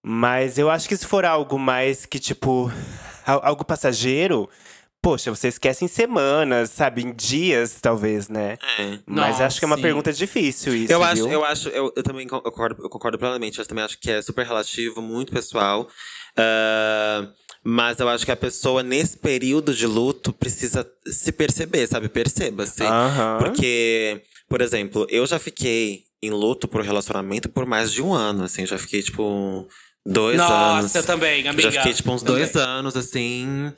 Mas 0.00 0.58
eu 0.58 0.70
acho 0.70 0.88
que 0.88 0.96
se 0.96 1.04
for 1.04 1.24
algo 1.24 1.58
mais 1.58 2.06
que, 2.06 2.20
tipo, 2.20 2.72
algo 3.28 3.64
passageiro, 3.64 4.48
poxa, 5.02 5.30
você 5.34 5.48
esquece 5.48 5.84
em 5.84 5.88
semanas, 5.88 6.70
sabe? 6.70 7.02
Em 7.02 7.12
dias, 7.14 7.78
talvez, 7.80 8.28
né? 8.28 8.58
É. 8.78 8.98
Mas 9.06 9.30
Nossa, 9.32 9.46
acho 9.46 9.58
que 9.58 9.64
é 9.64 9.66
uma 9.66 9.76
sim. 9.76 9.82
pergunta 9.82 10.12
difícil 10.12 10.74
isso, 10.74 10.92
Eu 10.92 11.02
acho, 11.02 11.22
viu? 11.24 11.32
eu 11.32 11.44
acho, 11.44 11.68
eu, 11.68 11.92
eu 11.96 12.02
também 12.02 12.26
con- 12.26 12.40
concordo, 12.40 12.82
eu 12.82 12.88
concordo 12.90 13.18
plenamente. 13.18 13.58
Eu 13.58 13.66
também 13.66 13.84
acho 13.84 13.98
que 13.98 14.10
é 14.10 14.20
super 14.22 14.44
relativo, 14.44 15.00
muito 15.00 15.32
pessoal. 15.32 15.88
Ah, 16.36 17.28
mas 17.62 17.98
eu 17.98 18.08
acho 18.08 18.24
que 18.24 18.30
a 18.32 18.36
pessoa, 18.36 18.82
nesse 18.82 19.18
período 19.18 19.74
de 19.74 19.86
luto, 19.86 20.32
precisa 20.32 20.88
se 21.06 21.32
perceber, 21.32 21.86
sabe? 21.86 22.08
Perceba-se. 22.08 22.82
Aham. 22.82 23.38
Porque, 23.38 24.22
por 24.48 24.60
exemplo, 24.60 25.06
eu 25.10 25.26
já 25.26 25.38
fiquei 25.38 26.04
em 26.22 26.30
luto 26.30 26.66
por 26.66 26.82
relacionamento 26.82 27.48
por 27.48 27.66
mais 27.66 27.92
de 27.92 28.00
um 28.02 28.12
ano, 28.14 28.44
assim. 28.44 28.64
Já 28.66 28.78
fiquei, 28.78 29.02
tipo, 29.02 29.66
dois 30.12 30.36
Nossa, 30.36 30.54
anos. 30.78 30.94
eu 30.94 31.04
também, 31.04 31.44
Eu 31.44 31.50
amiga. 31.50 31.70
já 31.70 31.80
fiquei, 31.80 31.94
tipo, 31.94 32.10
uns 32.12 32.22
dois 32.22 32.54
anos, 32.56 32.96
assim. 32.96 33.72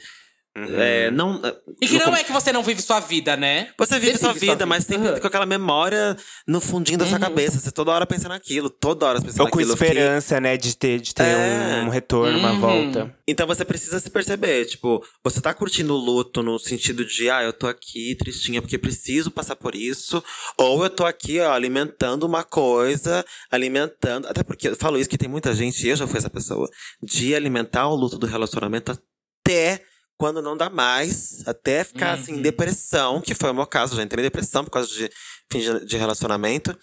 É, 0.57 1.11
não, 1.13 1.41
E 1.81 1.87
que 1.87 1.99
não 1.99 2.07
com- 2.07 2.17
é 2.17 2.25
que 2.25 2.33
você 2.33 2.53
não 2.53 2.63
vive 2.63 2.83
sua 2.83 2.99
vida, 2.99 3.37
né? 3.37 3.69
Você 3.79 3.99
vive 4.01 4.13
Você 4.13 4.19
sua 4.19 4.33
vive 4.33 4.47
sua 4.47 4.55
vida, 4.55 4.67
mas 4.67 4.85
vida. 4.85 4.95
sempre 4.99 5.15
Uhum. 5.15 5.21
com 5.21 5.27
aquela 5.29 5.47
memória 5.47 6.17
no 6.47 6.61
fundinho 6.61 6.99
da 6.99 7.07
sua 7.07 7.21
cabeça. 7.21 7.59
Você 7.61 7.71
toda 7.71 7.93
hora 7.93 8.05
pensa 8.05 8.29
naquilo, 8.29 8.69
toda 8.69 9.07
hora 9.07 9.21
pensa 9.23 9.43
Ou 9.43 9.49
com 9.49 9.57
naquilo. 9.57 9.73
Eu 9.73 9.77
fiquei- 9.77 9.93
esperança, 9.93 10.41
né, 10.41 10.57
de 10.57 10.77
ter, 10.77 11.01
de 11.01 11.15
ter 11.15 11.23
É. 11.23 11.83
um, 11.83 11.87
um 11.87 11.89
retorno, 11.89 12.37
uma 12.39 12.53
Uhum. 12.53 12.61
volta. 12.61 13.15
Então 13.29 13.47
você 13.47 13.65
precisa 13.65 14.01
se 14.01 14.11
perceber, 14.11 14.65
tipo, 14.67 15.05
você 15.23 15.41
tá 15.41 15.55
curtindo 15.55 15.95
o 15.95 15.99
luto 15.99 16.43
no 16.43 16.59
sentido 16.59 17.05
de, 17.05 17.31
ah, 17.31 17.43
eu 17.45 17.53
tô 17.53 17.69
aqui 17.69 18.17
tristinha 18.17 18.61
porque 18.61 18.77
preciso 18.77 19.31
passar 19.31 19.55
por 19.55 19.75
isso, 19.77 20.23
ou 20.59 20.83
eu 20.83 20.91
tô 20.91 21.07
aqui, 21.07 21.39
ó, 21.41 21.53
alimentando 21.53 22.27
uma 22.27 22.43
coisa, 22.43 23.25
alimentando, 23.51 24.27
até 24.27 24.43
porque 24.43 24.69
eu 24.69 24.77
falo 24.77 24.99
isso 24.99 25.09
que 25.09 25.17
tem 25.19 25.29
muita 25.29 25.55
gente, 25.55 25.87
e 25.87 25.91
eu 25.91 25.97
já 25.97 26.07
fui 26.09 26.19
essa 26.19 26.29
pessoa, 26.29 26.69
de 27.01 27.35
alimentar 27.37 27.87
o 27.89 27.95
luto 27.95 28.19
do 28.19 28.27
relacionamento 28.27 28.91
até 28.91 29.81
quando 30.21 30.43
não 30.43 30.55
dá 30.55 30.69
mais, 30.69 31.43
até 31.47 31.83
ficar 31.83 32.13
assim, 32.13 32.35
em 32.35 32.43
depressão, 32.43 33.23
que 33.23 33.35
foi 33.35 33.51
o 33.51 33.55
meu 33.55 33.67
caso, 33.67 33.97
já 33.97 34.03
entrei 34.03 34.23
em 34.23 34.27
depressão 34.29 34.63
por 34.63 34.71
causa 34.71 34.87
de 34.89 35.11
fim 35.51 35.61
de, 35.61 35.87
de 35.87 35.97
relacionamento, 35.97 36.77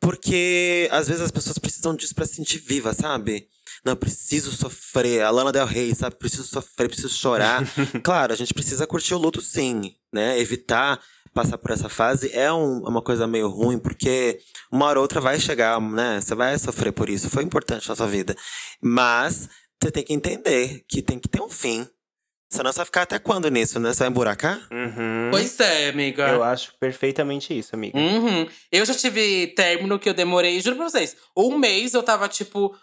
porque 0.00 0.88
às 0.90 1.06
vezes 1.06 1.22
as 1.22 1.30
pessoas 1.30 1.58
precisam 1.58 1.94
disso 1.94 2.14
pra 2.14 2.24
se 2.24 2.36
sentir 2.36 2.58
viva, 2.58 2.94
sabe? 2.94 3.46
Não, 3.84 3.92
eu 3.92 3.96
preciso 3.96 4.50
sofrer. 4.52 5.22
A 5.22 5.30
Lana 5.30 5.52
Del 5.52 5.66
Rey, 5.66 5.94
sabe? 5.94 6.16
Preciso 6.16 6.44
sofrer, 6.44 6.88
preciso 6.88 7.10
chorar. 7.10 7.62
claro, 8.02 8.32
a 8.32 8.36
gente 8.36 8.54
precisa 8.54 8.86
curtir 8.86 9.14
o 9.14 9.18
luto, 9.18 9.42
sim, 9.42 9.92
né? 10.10 10.40
Evitar 10.40 10.98
passar 11.34 11.58
por 11.58 11.70
essa 11.70 11.90
fase 11.90 12.30
é 12.32 12.50
um- 12.50 12.78
uma 12.88 13.02
coisa 13.02 13.26
meio 13.26 13.48
ruim, 13.48 13.78
porque 13.78 14.40
uma 14.72 14.86
hora 14.86 14.98
ou 14.98 15.02
outra 15.02 15.20
vai 15.20 15.38
chegar, 15.38 15.78
né? 15.80 16.20
Você 16.22 16.34
vai 16.34 16.58
sofrer 16.58 16.90
por 16.92 17.08
isso. 17.10 17.28
Foi 17.28 17.44
importante 17.44 17.86
na 17.88 17.94
sua 17.94 18.06
vida. 18.06 18.34
Mas 18.82 19.46
você 19.80 19.90
tem 19.90 20.02
que 20.02 20.14
entender 20.14 20.82
que 20.88 21.02
tem 21.02 21.18
que 21.18 21.28
ter 21.28 21.42
um 21.42 21.50
fim. 21.50 21.86
Você 22.50 22.62
vai 22.62 22.84
ficar 22.84 23.02
até 23.02 23.18
quando 23.18 23.50
nisso, 23.50 23.78
né? 23.78 23.92
Você 23.92 24.00
vai 24.00 24.08
emburacar? 24.08 24.58
Uhum. 24.70 25.28
Pois 25.30 25.60
é, 25.60 25.88
amiga. 25.88 26.28
Eu 26.28 26.42
acho 26.42 26.72
perfeitamente 26.80 27.56
isso, 27.56 27.74
amiga. 27.74 27.98
Uhum. 27.98 28.48
Eu 28.72 28.86
já 28.86 28.94
tive 28.94 29.48
término 29.48 29.98
que 29.98 30.08
eu 30.08 30.14
demorei, 30.14 30.60
juro 30.60 30.76
pra 30.76 30.88
vocês, 30.88 31.14
um 31.36 31.58
mês 31.58 31.92
eu 31.92 32.02
tava, 32.02 32.26
tipo, 32.26 32.74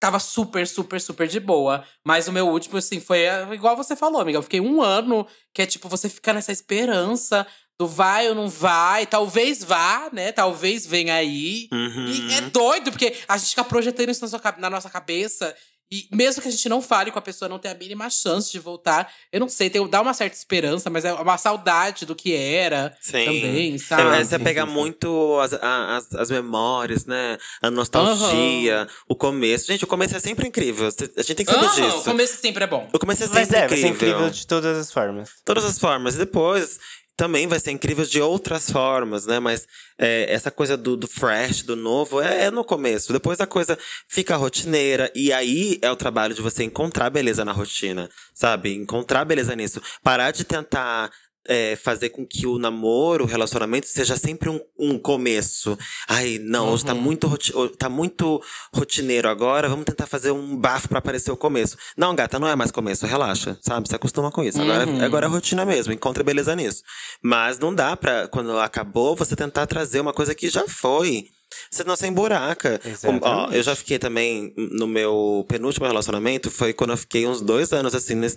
tava 0.00 0.18
super, 0.18 0.66
super, 0.66 1.00
super 1.00 1.28
de 1.28 1.38
boa. 1.38 1.84
Mas 2.04 2.26
o 2.26 2.32
meu 2.32 2.48
último, 2.48 2.78
assim, 2.78 2.98
foi 2.98 3.26
igual 3.52 3.76
você 3.76 3.94
falou, 3.94 4.20
amiga. 4.20 4.38
Eu 4.38 4.42
fiquei 4.42 4.60
um 4.60 4.82
ano, 4.82 5.26
que 5.54 5.62
é 5.62 5.66
tipo, 5.66 5.88
você 5.88 6.08
fica 6.08 6.32
nessa 6.32 6.50
esperança 6.50 7.46
do 7.78 7.86
vai 7.86 8.28
ou 8.28 8.34
não 8.34 8.48
vai, 8.48 9.06
talvez 9.06 9.62
vá, 9.62 10.10
né? 10.12 10.32
Talvez 10.32 10.86
venha 10.86 11.14
aí. 11.14 11.68
Uhum. 11.72 12.06
E 12.08 12.34
é 12.34 12.40
doido, 12.42 12.90
porque 12.90 13.14
a 13.28 13.38
gente 13.38 13.50
fica 13.50 13.64
projetando 13.64 14.10
isso 14.10 14.22
na, 14.22 14.28
sua 14.28 14.54
na 14.58 14.68
nossa 14.68 14.90
cabeça. 14.90 15.54
E 15.92 16.06
mesmo 16.12 16.40
que 16.40 16.46
a 16.46 16.50
gente 16.52 16.68
não 16.68 16.80
fale 16.80 17.10
com 17.10 17.18
a 17.18 17.22
pessoa, 17.22 17.48
não 17.48 17.58
tenha 17.58 17.74
a 17.74 17.76
mínima 17.76 18.08
chance 18.08 18.52
de 18.52 18.58
voltar. 18.60 19.12
Eu 19.32 19.40
não 19.40 19.48
sei, 19.48 19.68
tem, 19.68 19.84
dá 19.88 20.00
uma 20.00 20.14
certa 20.14 20.36
esperança, 20.36 20.88
mas 20.88 21.04
é 21.04 21.12
uma 21.12 21.36
saudade 21.36 22.06
do 22.06 22.14
que 22.14 22.32
era 22.32 22.96
Sim. 23.00 23.24
também, 23.24 23.74
É, 23.74 23.78
sabe? 23.78 24.24
Você 24.24 24.38
pega 24.38 24.64
muito 24.64 25.38
as, 25.40 25.52
as, 25.54 26.14
as 26.14 26.30
memórias, 26.30 27.06
né? 27.06 27.36
A 27.60 27.70
nostalgia, 27.70 28.86
o 29.08 29.16
começo. 29.16 29.66
Gente, 29.66 29.82
o 29.84 29.86
começo 29.88 30.16
é 30.16 30.20
sempre 30.20 30.46
incrível. 30.46 30.86
A 30.86 31.22
gente 31.22 31.34
tem 31.34 31.46
que 31.46 31.52
saber 31.52 31.66
Aham, 31.66 31.74
disso. 31.74 32.00
O 32.00 32.04
começo 32.04 32.36
sempre 32.40 32.64
é 32.64 32.66
bom. 32.66 32.88
O 32.92 32.98
começo 32.98 33.24
é 33.24 33.26
sempre 33.26 33.40
Mas 33.40 33.52
é, 33.52 33.68
vai 33.68 33.78
ser 33.78 33.86
incrível. 33.88 34.14
incrível 34.14 34.30
de 34.30 34.46
todas 34.46 34.78
as 34.78 34.92
formas. 34.92 35.30
Todas 35.44 35.64
as 35.64 35.78
formas. 35.78 36.14
E 36.14 36.18
depois 36.18 36.78
também 37.20 37.46
vai 37.46 37.60
ser 37.60 37.70
incrível 37.70 38.06
de 38.06 38.18
outras 38.18 38.70
formas, 38.70 39.26
né? 39.26 39.38
Mas 39.38 39.68
é, 39.98 40.24
essa 40.32 40.50
coisa 40.50 40.74
do, 40.74 40.96
do 40.96 41.06
fresh, 41.06 41.62
do 41.62 41.76
novo, 41.76 42.18
é, 42.18 42.44
é 42.46 42.50
no 42.50 42.64
começo. 42.64 43.12
Depois 43.12 43.38
a 43.42 43.46
coisa 43.46 43.78
fica 44.08 44.36
rotineira. 44.36 45.12
E 45.14 45.30
aí 45.30 45.78
é 45.82 45.90
o 45.90 45.96
trabalho 45.96 46.34
de 46.34 46.40
você 46.40 46.64
encontrar 46.64 47.10
beleza 47.10 47.44
na 47.44 47.52
rotina, 47.52 48.08
sabe? 48.32 48.74
Encontrar 48.74 49.26
beleza 49.26 49.54
nisso. 49.54 49.82
Parar 50.02 50.30
de 50.30 50.44
tentar. 50.44 51.10
É, 51.48 51.74
fazer 51.76 52.10
com 52.10 52.26
que 52.26 52.46
o 52.46 52.58
namoro, 52.58 53.24
o 53.24 53.26
relacionamento 53.26 53.88
seja 53.88 54.16
sempre 54.16 54.48
um, 54.48 54.60
um 54.78 54.98
começo. 54.98 55.76
Ai, 56.08 56.38
não, 56.42 56.70
hoje 56.72 56.84
tá 56.84 56.94
muito, 56.94 57.26
roti- 57.26 57.56
ho- 57.56 57.68
tá 57.70 57.88
muito 57.88 58.42
rotineiro 58.74 59.28
agora, 59.28 59.68
vamos 59.68 59.84
tentar 59.84 60.06
fazer 60.06 60.30
um 60.30 60.56
bafo 60.56 60.88
pra 60.88 60.98
aparecer 60.98 61.30
o 61.30 61.36
começo. 61.36 61.76
Não, 61.96 62.14
gata, 62.14 62.38
não 62.38 62.46
é 62.48 62.54
mais 62.54 62.70
começo, 62.70 63.06
relaxa, 63.06 63.58
sabe? 63.62 63.88
Se 63.88 63.94
acostuma 63.96 64.30
com 64.30 64.42
isso. 64.44 64.60
Agora, 64.60 65.04
agora 65.04 65.26
é 65.26 65.28
rotina 65.28 65.64
mesmo, 65.64 65.92
encontra 65.92 66.22
beleza 66.22 66.54
nisso. 66.54 66.82
Mas 67.22 67.58
não 67.58 67.74
dá 67.74 67.96
pra, 67.96 68.28
quando 68.28 68.58
acabou, 68.58 69.16
você 69.16 69.34
tentar 69.34 69.66
trazer 69.66 70.00
uma 70.00 70.12
coisa 70.12 70.34
que 70.34 70.48
já 70.48 70.66
foi. 70.68 71.24
Você 71.70 72.06
emburaca. 72.06 72.80
Como- 73.00 73.20
ó, 73.22 73.28
Exatamente. 73.28 73.56
eu 73.56 73.62
já 73.62 73.76
fiquei 73.76 73.98
também 73.98 74.52
no 74.56 74.86
meu 74.86 75.44
penúltimo 75.48 75.86
relacionamento, 75.86 76.50
foi 76.50 76.72
quando 76.72 76.90
eu 76.90 76.96
fiquei 76.96 77.26
uns 77.26 77.40
dois 77.40 77.72
anos 77.72 77.94
assim 77.94 78.14
nesse, 78.14 78.36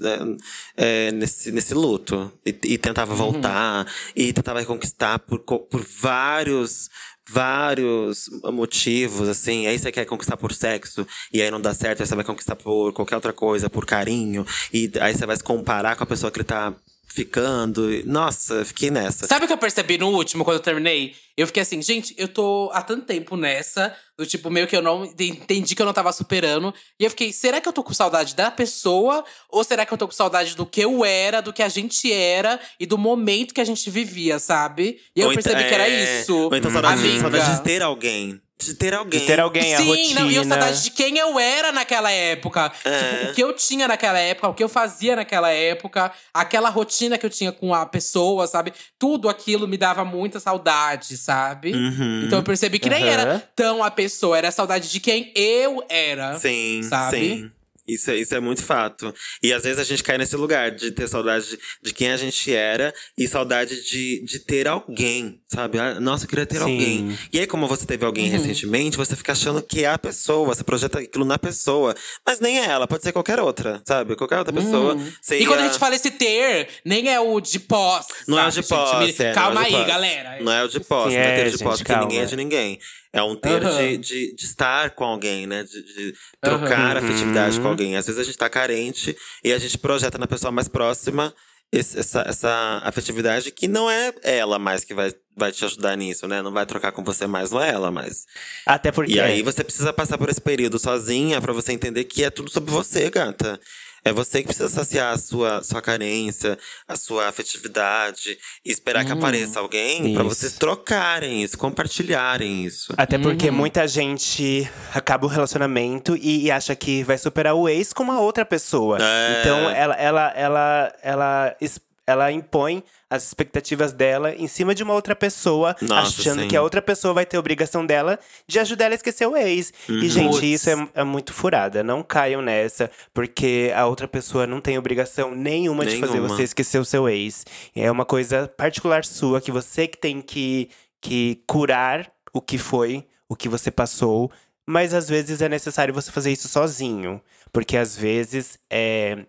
é, 0.77 1.11
nesse, 1.11 1.51
nesse 1.51 1.73
luto. 1.73 2.31
E, 2.45 2.55
e 2.63 2.77
tentava 2.77 3.13
voltar, 3.15 3.87
e 4.15 4.31
tentava 4.33 4.59
reconquistar 4.59 5.19
por, 5.19 5.39
por 5.39 5.85
vários. 5.99 6.89
Vários 7.29 8.29
motivos, 8.51 9.29
assim. 9.29 9.65
Aí 9.65 9.79
você 9.79 9.93
quer 9.93 10.03
conquistar 10.03 10.35
por 10.35 10.51
sexo, 10.53 11.07
e 11.31 11.41
aí 11.41 11.49
não 11.49 11.61
dá 11.61 11.73
certo, 11.73 12.01
aí 12.01 12.05
você 12.05 12.15
vai 12.15 12.23
conquistar 12.25 12.57
por 12.57 12.91
qualquer 12.91 13.15
outra 13.15 13.31
coisa, 13.31 13.69
por 13.69 13.85
carinho. 13.85 14.45
E 14.73 14.91
aí 14.99 15.15
você 15.15 15.25
vai 15.25 15.37
se 15.37 15.43
comparar 15.43 15.95
com 15.95 16.03
a 16.03 16.05
pessoa 16.05 16.29
que 16.29 16.39
ele 16.39 16.43
tá 16.43 16.73
ficando. 17.13 17.87
Nossa, 18.05 18.65
fiquei 18.65 18.89
nessa. 18.89 19.27
Sabe 19.27 19.45
o 19.45 19.47
que 19.47 19.53
eu 19.53 19.57
percebi 19.57 19.97
no 19.97 20.09
último, 20.09 20.43
quando 20.43 20.57
eu 20.57 20.61
terminei? 20.63 21.15
Eu 21.37 21.47
fiquei 21.47 21.61
assim, 21.61 21.81
gente, 21.81 22.13
eu 22.17 22.27
tô 22.27 22.69
há 22.73 22.81
tanto 22.81 23.05
tempo 23.05 23.35
nessa, 23.37 23.95
do 24.17 24.25
tipo, 24.25 24.49
meio 24.49 24.67
que 24.67 24.75
eu 24.75 24.81
não 24.81 25.05
entendi 25.05 25.75
que 25.75 25.81
eu 25.81 25.85
não 25.85 25.93
tava 25.93 26.11
superando. 26.11 26.73
E 26.99 27.03
eu 27.03 27.09
fiquei, 27.09 27.31
será 27.31 27.61
que 27.61 27.67
eu 27.67 27.73
tô 27.73 27.83
com 27.83 27.93
saudade 27.93 28.35
da 28.35 28.49
pessoa? 28.51 29.23
Ou 29.49 29.63
será 29.63 29.85
que 29.85 29.93
eu 29.93 29.97
tô 29.97 30.07
com 30.07 30.13
saudade 30.13 30.55
do 30.55 30.65
que 30.65 30.81
eu 30.81 31.05
era, 31.05 31.41
do 31.41 31.53
que 31.53 31.63
a 31.63 31.69
gente 31.69 32.11
era 32.11 32.59
e 32.79 32.85
do 32.85 32.97
momento 32.97 33.53
que 33.53 33.61
a 33.61 33.65
gente 33.65 33.89
vivia, 33.89 34.39
sabe? 34.39 34.99
E 35.15 35.21
eu 35.21 35.27
Ou 35.27 35.33
então- 35.33 35.43
percebi 35.43 35.67
que 35.69 35.73
era 35.75 35.87
é, 35.87 36.21
isso. 36.21 36.35
Ou 36.35 36.55
então 36.55 36.71
saudade, 36.71 37.19
saudade 37.19 37.57
de 37.57 37.63
ter 37.63 37.81
alguém. 37.81 38.39
De 38.61 38.75
ter 38.75 38.93
alguém. 38.93 39.19
De 39.19 39.25
ter 39.25 39.39
alguém, 39.39 39.73
a 39.73 39.77
Sim, 39.77 39.87
rotina. 39.87 40.19
não, 40.21 40.31
e 40.31 40.35
eu 40.35 40.43
saudade 40.43 40.83
de 40.83 40.91
quem 40.91 41.17
eu 41.17 41.37
era 41.39 41.71
naquela 41.71 42.11
época. 42.11 42.71
É. 42.85 42.99
Tipo, 42.99 43.31
o 43.31 43.33
que 43.33 43.43
eu 43.43 43.53
tinha 43.53 43.87
naquela 43.87 44.19
época, 44.19 44.47
o 44.47 44.53
que 44.53 44.63
eu 44.63 44.69
fazia 44.69 45.15
naquela 45.15 45.49
época, 45.49 46.11
aquela 46.33 46.69
rotina 46.69 47.17
que 47.17 47.25
eu 47.25 47.29
tinha 47.29 47.51
com 47.51 47.73
a 47.73 47.85
pessoa, 47.85 48.47
sabe? 48.47 48.71
Tudo 48.97 49.27
aquilo 49.27 49.67
me 49.67 49.75
dava 49.75 50.05
muita 50.05 50.39
saudade, 50.39 51.17
sabe? 51.17 51.73
Uhum. 51.73 52.23
Então 52.25 52.39
eu 52.39 52.43
percebi 52.43 52.79
que 52.79 52.89
nem 52.89 53.03
Aham. 53.03 53.11
era 53.11 53.39
tão 53.55 53.83
a 53.83 53.91
pessoa, 53.91 54.37
era 54.37 54.47
a 54.47 54.51
saudade 54.51 54.89
de 54.89 54.99
quem 54.99 55.31
eu 55.35 55.83
era. 55.89 56.37
Sim, 56.39 56.81
Sabe? 56.83 57.17
sim. 57.17 57.51
Isso, 57.87 58.09
é- 58.11 58.15
isso 58.17 58.33
é 58.33 58.39
muito 58.39 58.63
fato. 58.63 59.13
E 59.41 59.51
às 59.51 59.63
vezes 59.63 59.77
a 59.79 59.83
gente 59.83 60.03
cai 60.03 60.17
nesse 60.17 60.35
lugar 60.37 60.71
de 60.71 60.91
ter 60.91 61.07
saudade 61.07 61.49
de, 61.49 61.59
de 61.81 61.93
quem 61.93 62.11
a 62.11 62.17
gente 62.17 62.53
era 62.53 62.93
e 63.17 63.27
saudade 63.27 63.83
de, 63.83 64.23
de 64.23 64.39
ter 64.39 64.67
alguém, 64.67 65.41
sabe? 65.47 65.77
Ah, 65.79 65.99
Nossa, 65.99 66.23
eu 66.25 66.29
queria 66.29 66.45
ter 66.45 66.55
Sim. 66.57 66.61
alguém. 66.61 67.19
E 67.31 67.39
aí, 67.39 67.47
como 67.47 67.67
você 67.67 67.85
teve 67.85 68.03
Uhum. 68.03 68.07
alguém 68.07 68.27
recentemente, 68.29 68.95
você 68.95 69.15
fica 69.15 69.33
achando 69.33 69.61
que 69.61 69.83
é 69.83 69.87
a 69.89 69.97
pessoa, 69.97 70.45
você 70.45 70.63
projeta 70.63 70.99
aquilo 70.99 71.25
na 71.25 71.37
pessoa. 71.37 71.93
Mas 72.25 72.39
nem 72.39 72.59
é 72.59 72.65
ela, 72.65 72.87
pode 72.87 73.03
ser 73.03 73.11
qualquer 73.11 73.39
outra, 73.39 73.81
sabe? 73.85 74.15
Qualquer 74.15 74.37
outra 74.39 74.53
pessoa. 74.53 74.93
Uhum. 74.95 75.13
E 75.31 75.45
quando 75.45 75.59
a 75.59 75.63
gente 75.67 75.77
fala 75.79 75.95
esse 75.95 76.11
ter, 76.11 76.69
nem 76.85 77.09
é 77.09 77.19
o 77.19 77.39
de 77.41 77.59
posse. 77.59 78.07
Não 78.27 78.39
é 78.39 78.47
o 78.47 78.51
sabe, 78.51 78.61
de 78.61 78.67
posse. 78.69 78.95
Me- 79.21 79.27
é, 79.29 79.33
Calma 79.33 79.59
é 79.61 79.63
de 79.63 79.67
aí, 79.67 79.73
posse. 79.81 79.87
galera. 79.91 80.37
Não 80.41 80.51
é 80.53 80.63
o 80.63 80.67
de 80.69 80.79
posse, 80.79 81.11
Sim, 81.11 81.17
não 81.17 81.23
é 81.25 81.31
é, 81.31 81.35
ter 81.35 81.43
de 81.45 81.51
gente, 81.51 81.63
posse, 81.63 81.77
porque 81.79 81.91
calma. 81.93 82.07
ninguém 82.07 82.21
é 82.21 82.25
de 82.25 82.35
ninguém. 82.37 82.79
É 83.15 83.21
um 83.21 83.35
ter 83.35 83.63
Aham. 83.63 83.77
de, 83.77 83.97
de, 83.99 84.35
de 84.35 84.45
estar 84.45 84.89
com 84.89 85.03
alguém, 85.03 85.45
né? 85.45 85.63
De, 85.63 85.83
de 85.83 86.13
trocar 86.41 86.97
Uhum. 86.97 87.03
afetividade 87.03 87.59
com 87.61 87.67
alguém. 87.67 87.95
Às 87.95 88.07
vezes 88.07 88.19
a 88.19 88.23
gente 88.23 88.37
tá 88.37 88.49
carente 88.49 89.15
e 89.43 89.53
a 89.53 89.59
gente 89.59 89.77
projeta 89.77 90.17
na 90.17 90.25
pessoa 90.25 90.51
mais 90.51 90.67
próxima 90.67 91.31
esse- 91.71 91.99
essa, 91.99 92.21
essa 92.27 92.81
afetividade 92.83 93.51
que 93.51 93.67
não 93.67 93.89
é 93.89 94.11
ela 94.23 94.57
mais 94.59 94.83
que 94.83 94.93
vai, 94.95 95.13
vai 95.37 95.51
te 95.51 95.63
ajudar 95.63 95.95
nisso, 95.95 96.27
né? 96.27 96.41
Não 96.41 96.51
vai 96.51 96.65
trocar 96.65 96.91
com 96.91 97.03
você 97.03 97.27
mais, 97.27 97.51
não 97.51 97.61
é 97.61 97.69
ela 97.69 97.91
mais. 97.91 98.25
Até 98.65 98.91
porque. 98.91 99.13
E 99.13 99.19
aí 99.19 99.41
você 99.43 99.63
precisa 99.63 99.93
passar 99.93 100.17
por 100.17 100.29
esse 100.29 100.41
período 100.41 100.79
sozinha 100.79 101.39
pra 101.39 101.53
você 101.53 101.71
entender 101.71 102.03
que 102.05 102.23
é 102.23 102.29
tudo 102.31 102.49
sobre 102.51 102.71
você, 102.71 103.09
gata. 103.11 103.59
É 104.05 104.11
você 104.11 104.39
que 104.41 104.47
precisa 104.47 104.67
saciar 104.69 105.13
a 105.13 105.17
sua, 105.17 105.63
sua 105.63 105.81
carência, 105.81 106.57
a 106.87 106.95
sua 106.95 107.27
afetividade 107.29 108.37
e 108.65 108.71
esperar 108.71 109.05
que 109.05 109.11
apareça 109.11 109.59
alguém 109.59 110.13
pra 110.13 110.23
Isso. 110.23 110.35
vocês 110.35 110.53
trocarem 110.53 111.41
isso, 111.43 111.57
compartilharem 111.57 112.65
isso. 112.65 112.93
Até 112.97 113.17
porque 113.17 113.49
Uhum. 113.49 113.55
muita 113.55 113.87
gente 113.87 114.69
acaba 114.93 115.25
o 115.25 115.29
relacionamento 115.29 116.17
e, 116.17 116.43
e 116.45 116.51
acha 116.51 116.75
que 116.75 117.03
vai 117.03 117.17
superar 117.17 117.55
o 117.55 117.69
ex 117.69 117.93
com 117.93 118.03
uma 118.03 118.19
outra 118.19 118.43
pessoa. 118.45 118.97
É. 119.01 119.39
Então 119.41 119.69
ela, 119.69 119.95
ela, 119.95 120.33
ela, 120.35 120.93
ela, 121.01 121.55
es- 121.61 121.79
ela 122.05 122.31
impõe 122.31 122.83
as 123.09 123.23
expectativas 123.23 123.93
dela 123.93 124.33
em 124.35 124.47
cima 124.47 124.75
de 124.75 124.83
uma 124.83 124.93
outra 124.93 125.15
pessoa, 125.15 125.75
Nossa, 125.81 126.21
achando 126.21 126.41
sim. 126.41 126.47
que 126.47 126.55
a 126.55 126.61
outra 126.61 126.81
pessoa 126.81 127.13
vai 127.13 127.25
ter 127.25 127.37
obrigação 127.37 127.85
dela 127.85 128.19
de 128.47 128.59
ajudar 128.59 128.85
ela 128.85 128.93
a 128.93 128.95
esquecer 128.95 129.25
o 129.25 129.37
ex. 129.37 129.71
Uhum. 129.87 129.99
E, 129.99 130.09
gente, 130.09 130.31
Puts. 130.31 130.43
isso 130.43 130.69
é, 130.69 130.89
é 130.95 131.03
muito 131.03 131.33
furada. 131.33 131.83
Não 131.83 132.03
caiam 132.03 132.41
nessa, 132.41 132.91
porque 133.13 133.71
a 133.75 133.85
outra 133.85 134.07
pessoa 134.07 134.45
não 134.45 134.59
tem 134.59 134.77
obrigação 134.77 135.33
nenhuma, 135.33 135.85
de 135.85 135.97
fazer 135.97 136.13
Nenhuma. 136.13 136.29
você 136.29 136.43
esquecer 136.43 136.79
o 136.79 136.85
seu 136.85 137.07
ex. 137.07 137.45
É 137.75 137.89
uma 137.89 138.05
coisa 138.05 138.47
particular 138.47 139.05
sua 139.05 139.39
que 139.39 139.51
você 139.51 139.87
que 139.87 139.97
tem 139.97 140.21
que, 140.21 140.69
que 140.99 141.41
curar 141.47 142.11
o 142.33 142.41
que 142.41 142.57
foi, 142.57 143.05
o 143.29 143.35
que 143.35 143.47
você 143.47 143.71
passou. 143.71 144.31
Mas 144.65 144.93
às 144.93 145.07
vezes 145.07 145.41
é 145.41 145.49
necessário 145.49 145.93
você 145.93 146.11
fazer 146.11 146.31
isso 146.31 146.47
sozinho. 146.47 147.21
Porque 147.51 147.77
às 147.77 147.95
vezes 147.95 148.57
é, 148.69 149.25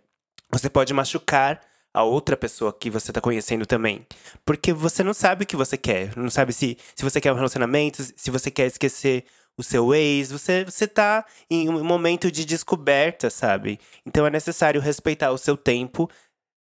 você 0.51 0.71
pode 0.71 0.95
machucar 0.95 1.61
a 1.95 2.03
outra 2.03 2.37
pessoa 2.37 2.73
que 2.73 2.91
você 2.91 3.13
tá 3.13 3.21
conhecendo 3.21 3.65
também. 3.65 4.05
Porque 4.45 4.73
você 4.73 5.05
não 5.05 5.15
sabe 5.15 5.45
o 5.45 5.47
que 5.47 5.57
você 5.57 5.79
quer. 5.79 6.17
Não 6.17 6.29
sabe 6.29 6.53
se, 6.53 6.77
se 6.95 7.05
você 7.05 7.21
quer 7.21 7.33
um 7.33 7.37
relacionamento, 7.37 8.03
se 8.17 8.31
você 8.31 8.51
quer 8.51 8.67
esquecer 8.67 9.25
o 9.57 9.63
seu 9.63 9.95
ex. 9.95 10.33
Você, 10.33 10.65
você 10.65 10.89
tá 10.89 11.25
em 11.49 11.69
um 11.69 11.85
momento 11.85 12.33
de 12.33 12.45
descoberta, 12.45 13.31
sabe? 13.31 13.79
Então 14.05 14.27
é 14.27 14.31
necessário 14.31 14.81
respeitar 14.81 15.31
o 15.31 15.39
seu 15.39 15.57
tempo 15.57 16.11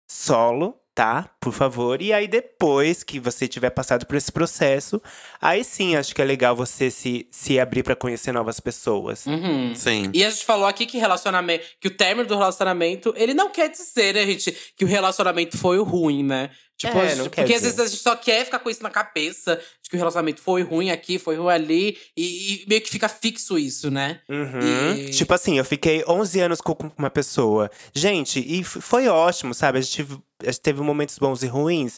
solo 0.08 0.80
tá? 0.96 1.30
Por 1.40 1.52
favor. 1.54 2.02
E 2.02 2.14
aí, 2.14 2.28
depois 2.28 3.04
que 3.04 3.20
você 3.20 3.48
tiver 3.48 3.70
passado 3.72 4.06
por 4.06 4.16
esse 4.16 4.32
processo, 4.32 5.02
aí 5.42 5.64
sim 5.64 5.96
acho 5.96 6.14
que 6.14 6.22
é 6.22 6.26
legal 6.26 6.56
você 6.56 6.92
se, 6.92 7.28
se 7.32 7.60
abrir 7.60 7.84
para 7.84 7.96
conhecer 7.96 8.32
novas 8.32 8.60
pessoas. 8.60 9.26
Uhum. 9.26 9.74
Sim. 9.76 10.10
E 10.14 10.24
a 10.24 10.30
gente 10.30 10.46
falou 10.46 10.68
aqui 10.68 10.86
que 10.86 10.98
relacionamento, 10.98 11.66
que 11.80 11.88
o 11.88 11.92
término 11.98 12.28
do 12.28 12.36
relacionamento, 12.38 13.14
ele 13.18 13.34
não 13.34 13.50
quer 13.50 13.70
dizer, 13.70 14.14
né, 14.14 14.26
gente, 14.26 14.56
que 14.78 14.86
o 14.86 14.88
relacionamento 14.88 15.58
foi 15.58 15.78
ruim, 15.80 16.24
né? 16.24 16.50
Tipo, 16.78 16.98
É, 16.98 17.10
gente- 17.10 17.18
não 17.20 17.30
quer 17.30 17.42
porque 17.44 17.54
às 17.54 17.62
vezes 17.62 17.80
a 17.80 17.86
gente 17.86 18.02
só 18.02 18.16
quer 18.16 18.44
ficar 18.46 18.60
com 18.60 18.70
isso 18.70 18.84
na 18.84 18.90
cabeça, 18.90 19.60
que 19.94 19.98
o 19.98 20.00
relacionamento 20.00 20.42
foi 20.42 20.64
ruim 20.64 20.90
aqui, 20.90 21.20
foi 21.20 21.36
ruim 21.36 21.52
ali, 21.54 21.98
e, 22.18 22.64
e 22.64 22.66
meio 22.68 22.82
que 22.82 22.90
fica 22.90 23.08
fixo 23.08 23.58
isso, 23.58 23.92
né? 23.92 24.20
Uhum. 24.28 24.96
E- 24.98 25.12
Tipo 25.12 25.34
assim, 25.34 25.58
eu 25.58 25.64
fiquei 25.66 26.04
11 26.08 26.40
anos 26.40 26.60
com 26.62 26.76
uma 26.98 27.10
pessoa. 27.10 27.70
Gente, 27.94 28.40
e 28.40 28.64
foi 28.64 29.08
ótimo, 29.08 29.54
sabe? 29.54 29.78
A 29.78 29.82
gente, 29.82 30.02
a 30.42 30.46
gente 30.46 30.62
teve 30.62 30.82
momentos 30.82 31.18
bons 31.20 31.44
e 31.44 31.48
ruins. 31.48 31.98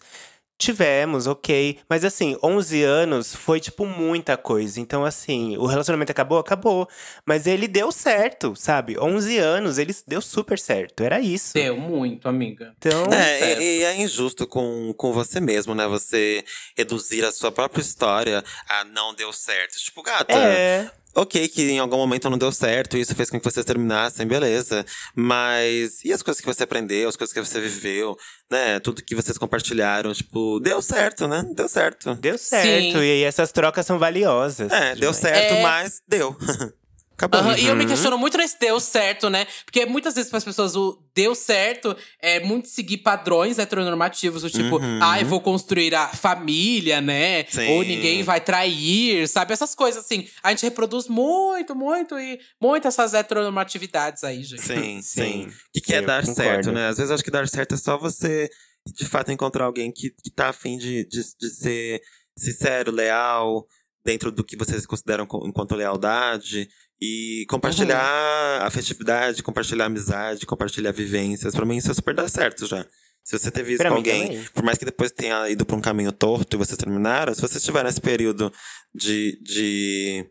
Tivemos, 0.57 1.27
ok. 1.27 1.79
Mas 1.89 2.05
assim, 2.05 2.37
11 2.41 2.81
anos 2.83 3.35
foi, 3.35 3.59
tipo, 3.59 3.85
muita 3.85 4.37
coisa. 4.37 4.79
Então, 4.79 5.03
assim, 5.03 5.57
o 5.57 5.65
relacionamento 5.65 6.11
acabou? 6.11 6.39
Acabou. 6.39 6.87
Mas 7.25 7.45
ele 7.45 7.67
deu 7.67 7.91
certo, 7.91 8.55
sabe? 8.55 8.97
11 8.97 9.37
anos, 9.37 9.77
ele 9.77 9.93
deu 10.07 10.21
super 10.21 10.57
certo. 10.57 11.03
Era 11.03 11.19
isso. 11.19 11.53
Deu 11.53 11.75
muito, 11.77 12.29
amiga. 12.29 12.73
Então, 12.77 13.05
É, 13.11 13.61
e, 13.61 13.79
e 13.79 13.83
é 13.83 13.95
injusto 14.01 14.47
com, 14.47 14.93
com 14.97 15.11
você 15.11 15.41
mesmo, 15.41 15.75
né? 15.75 15.87
Você 15.87 16.43
reduzir 16.77 17.25
a 17.25 17.31
sua 17.31 17.51
própria 17.51 17.81
história 17.81 18.43
a 18.69 18.83
não 18.85 19.13
deu 19.13 19.33
certo. 19.33 19.75
Tipo, 19.77 20.01
gata, 20.01 20.33
é. 20.33 20.89
Ok 21.15 21.47
que 21.47 21.71
em 21.71 21.79
algum 21.79 21.97
momento 21.97 22.29
não 22.29 22.37
deu 22.37 22.51
certo, 22.51 22.97
isso 22.97 23.15
fez 23.15 23.29
com 23.29 23.39
que 23.39 23.43
vocês 23.49 23.65
terminassem, 23.65 24.27
beleza. 24.27 24.85
Mas 25.15 26.03
e 26.03 26.11
as 26.13 26.21
coisas 26.21 26.41
que 26.41 26.47
você 26.47 26.63
aprendeu, 26.63 27.07
as 27.09 27.15
coisas 27.15 27.33
que 27.33 27.39
você 27.39 27.59
viveu, 27.59 28.15
né? 28.51 28.79
Tudo 28.79 29.01
que 29.03 29.15
vocês 29.15 29.37
compartilharam, 29.37 30.13
tipo, 30.13 30.59
deu 30.59 30.81
certo, 30.81 31.27
né? 31.27 31.43
Deu 31.55 31.67
certo. 31.69 32.13
Deu 32.15 32.37
certo. 32.37 32.97
Sim. 32.99 33.01
E 33.01 33.23
essas 33.23 33.51
trocas 33.51 33.85
são 33.85 33.97
valiosas. 33.97 34.71
É, 34.71 34.89
deu 34.95 35.11
demais. 35.11 35.17
certo, 35.17 35.53
É. 35.53 35.61
mas 35.63 36.01
deu. 36.07 36.35
Acabou. 37.17 37.39
Aham, 37.39 37.57
E 37.57 37.65
eu 37.65 37.71
Uhum. 37.71 37.77
me 37.77 37.85
questiono 37.85 38.17
muito 38.17 38.37
nesse 38.37 38.59
deu 38.59 38.77
certo, 38.79 39.29
né? 39.29 39.47
Porque 39.63 39.85
muitas 39.85 40.15
vezes 40.15 40.29
para 40.29 40.37
as 40.37 40.43
pessoas 40.43 40.75
o 40.75 41.01
deu 41.15 41.33
certo 41.33 41.95
é 42.21 42.41
muito 42.41 42.67
seguir 42.67 42.97
padrões 42.97 43.57
heteronormativos, 43.57 44.41
do 44.41 44.49
tipo, 44.49 44.77
Uhum. 44.79 44.99
ai, 45.01 45.23
vou 45.23 45.39
construir 45.39 45.95
a 45.95 46.09
família, 46.09 46.99
né? 46.99 47.45
Sim. 47.49 47.69
Ou 47.69 47.83
ninguém 47.83 48.21
vai 48.21 48.41
trair, 48.41 49.27
sabe? 49.29 49.53
Essas 49.53 49.73
coisas 49.73 50.03
assim. 50.03 50.27
A 50.43 50.49
gente 50.49 50.63
reproduz 50.63 51.07
muito, 51.07 51.73
muito 51.73 52.19
e 52.19 52.37
muito 52.61 52.87
essas 52.87 53.13
heteronormatividades 53.13 54.23
aí, 54.23 54.43
gente. 54.43 54.61
Sim, 54.61 55.01
sim. 55.01 55.45
O 55.47 55.51
que, 55.73 55.81
que 55.81 55.93
é 55.93 55.99
Eu 55.99 56.05
dar 56.05 56.19
concordo. 56.25 56.35
certo, 56.41 56.71
né? 56.71 56.87
Às 56.89 56.97
vezes 56.97 57.09
eu 57.09 57.15
acho 57.15 57.23
que 57.23 57.31
dar 57.31 57.47
certo 57.47 57.75
é 57.75 57.77
só 57.77 57.97
você, 57.97 58.49
de 58.93 59.05
fato, 59.05 59.31
encontrar 59.31 59.65
alguém 59.65 59.91
que, 59.91 60.09
que 60.21 60.29
tá 60.31 60.49
afim 60.49 60.77
de, 60.77 61.07
de, 61.07 61.21
de 61.39 61.49
ser 61.49 62.01
sincero, 62.37 62.91
leal, 62.91 63.65
dentro 64.05 64.31
do 64.31 64.43
que 64.43 64.57
vocês 64.57 64.85
consideram 64.85 65.25
co- 65.25 65.47
enquanto 65.47 65.75
lealdade. 65.75 66.67
E 67.01 67.45
compartilhar 67.49 68.61
afetividade, 68.61 69.43
compartilhar 69.43 69.85
amizade, 69.85 70.45
compartilhar 70.45 70.91
vivências. 70.91 71.53
Pra 71.53 71.65
mim, 71.65 71.77
isso 71.77 71.91
é 71.91 71.93
super 71.93 72.13
dar 72.15 72.29
certo 72.29 72.65
já. 72.65 72.85
Se 73.23 73.37
você 73.37 73.49
teve 73.49 73.71
isso 73.73 73.79
Pra 73.79 73.89
com 73.89 73.95
alguém, 73.97 74.27
também. 74.27 74.45
por 74.53 74.63
mais 74.63 74.77
que 74.77 74.85
depois 74.85 75.11
tenha 75.11 75.49
ido 75.49 75.65
pra 75.65 75.75
um 75.75 75.81
caminho 75.81 76.11
torto 76.11 76.55
e 76.55 76.59
vocês 76.59 76.77
terminaram, 76.77 77.33
se 77.33 77.41
você 77.41 77.57
estiver 77.57 77.83
nesse 77.83 77.99
período 77.99 78.53
de, 78.93 79.39
de, 79.41 80.25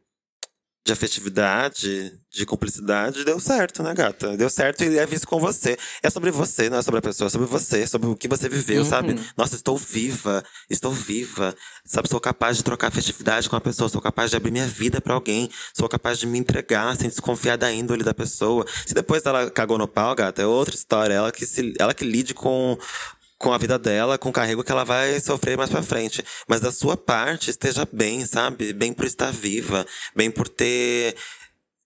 de 0.85 0.93
afetividade, 0.93 2.13
de 2.31 2.45
cumplicidade, 2.45 3.25
deu 3.25 3.41
certo, 3.41 3.83
né, 3.83 3.95
gata? 3.95 4.37
Deu 4.37 4.51
certo 4.51 4.85
e 4.85 4.99
é 4.99 5.07
visto 5.07 5.27
com 5.27 5.41
você. 5.41 5.79
É 6.03 6.11
sobre 6.11 6.31
você, 6.31 6.69
não 6.69 6.77
é 6.79 6.83
sobre 6.83 6.99
a 6.99 7.03
pessoa, 7.03 7.27
é 7.27 7.31
sobre 7.31 7.47
você, 7.47 7.87
sobre 7.87 8.09
o 8.09 8.15
que 8.15 8.29
você 8.29 8.49
viveu, 8.49 8.83
Uhum. 8.83 8.89
sabe? 8.89 9.19
Nossa, 9.37 9.55
estou 9.57 9.79
viva, 9.79 10.45
estou 10.69 10.93
viva. 10.93 11.55
Sabe, 11.87 12.09
sou 12.09 12.21
capaz 12.21 12.59
de 12.59 12.65
trocar 12.65 12.89
afetividade 12.89 13.49
com 13.49 13.57
a 13.57 13.61
pessoa, 13.61 13.89
sou 13.89 14.01
capaz 14.01 14.31
de 14.31 14.37
abrir 14.37 14.51
minha 14.51 14.67
vida 14.67 15.01
pra 15.01 15.15
alguém, 15.15 15.49
sou 15.75 15.89
capaz 15.89 16.19
de 16.19 16.27
me 16.27 16.39
entregar 16.39 16.95
sem 16.97 17.09
desconfiar 17.09 17.57
da 17.57 17.73
índole 17.73 18.05
da 18.05 18.13
pessoa. 18.13 18.67
Se 18.85 18.93
depois 18.93 19.25
ela 19.25 19.51
cagou 19.51 19.79
no 19.79 19.89
pau, 19.89 20.15
gata, 20.15 20.43
é 20.43 20.47
outra 20.47 20.75
história. 20.75 21.15
Ela 21.15 21.33
que, 21.33 21.47
se, 21.47 21.73
ela 21.79 21.95
que 21.95 22.05
lide 22.05 22.35
com 22.35 22.77
com 23.39 23.53
a 23.53 23.59
vida 23.59 23.79
dela, 23.79 24.17
com 24.19 24.29
o 24.29 24.33
carrego 24.33 24.63
que 24.65 24.73
ela 24.73 24.85
vai 24.85 25.19
sofrer 25.21 25.57
mais 25.57 25.71
pra 25.71 25.83
frente. 25.83 26.25
Mas 26.49 26.61
da 26.61 26.73
sua 26.73 26.97
parte, 26.97 27.51
esteja 27.51 27.87
bem, 27.93 28.25
sabe? 28.27 28.73
Bem 28.73 28.93
por 28.93 29.05
estar 29.05 29.31
viva, 29.33 29.87
bem 30.15 30.31
por 30.31 30.49
ter 30.49 31.17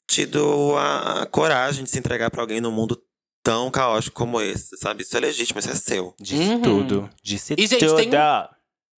tido 0.06 0.74
a 0.76 1.26
coragem 1.30 1.84
de 1.84 1.90
se 1.90 1.98
entregar 1.98 2.30
pra 2.30 2.40
alguém 2.40 2.60
num 2.60 2.70
mundo 2.70 3.00
tão 3.42 3.70
caótico 3.70 4.16
como 4.16 4.40
esse, 4.40 4.76
sabe? 4.76 5.02
Isso 5.02 5.16
é 5.16 5.20
legítimo, 5.20 5.58
isso 5.60 5.70
é 5.70 5.74
seu. 5.74 6.14
Disse 6.20 6.42
Uhum. 6.50 6.62
tudo. 6.62 7.10
Disse 7.22 7.54
E, 7.56 7.66
gente, 7.66 7.80
tudo. 7.86 7.96
tem 7.96 8.08
um- 8.08 8.48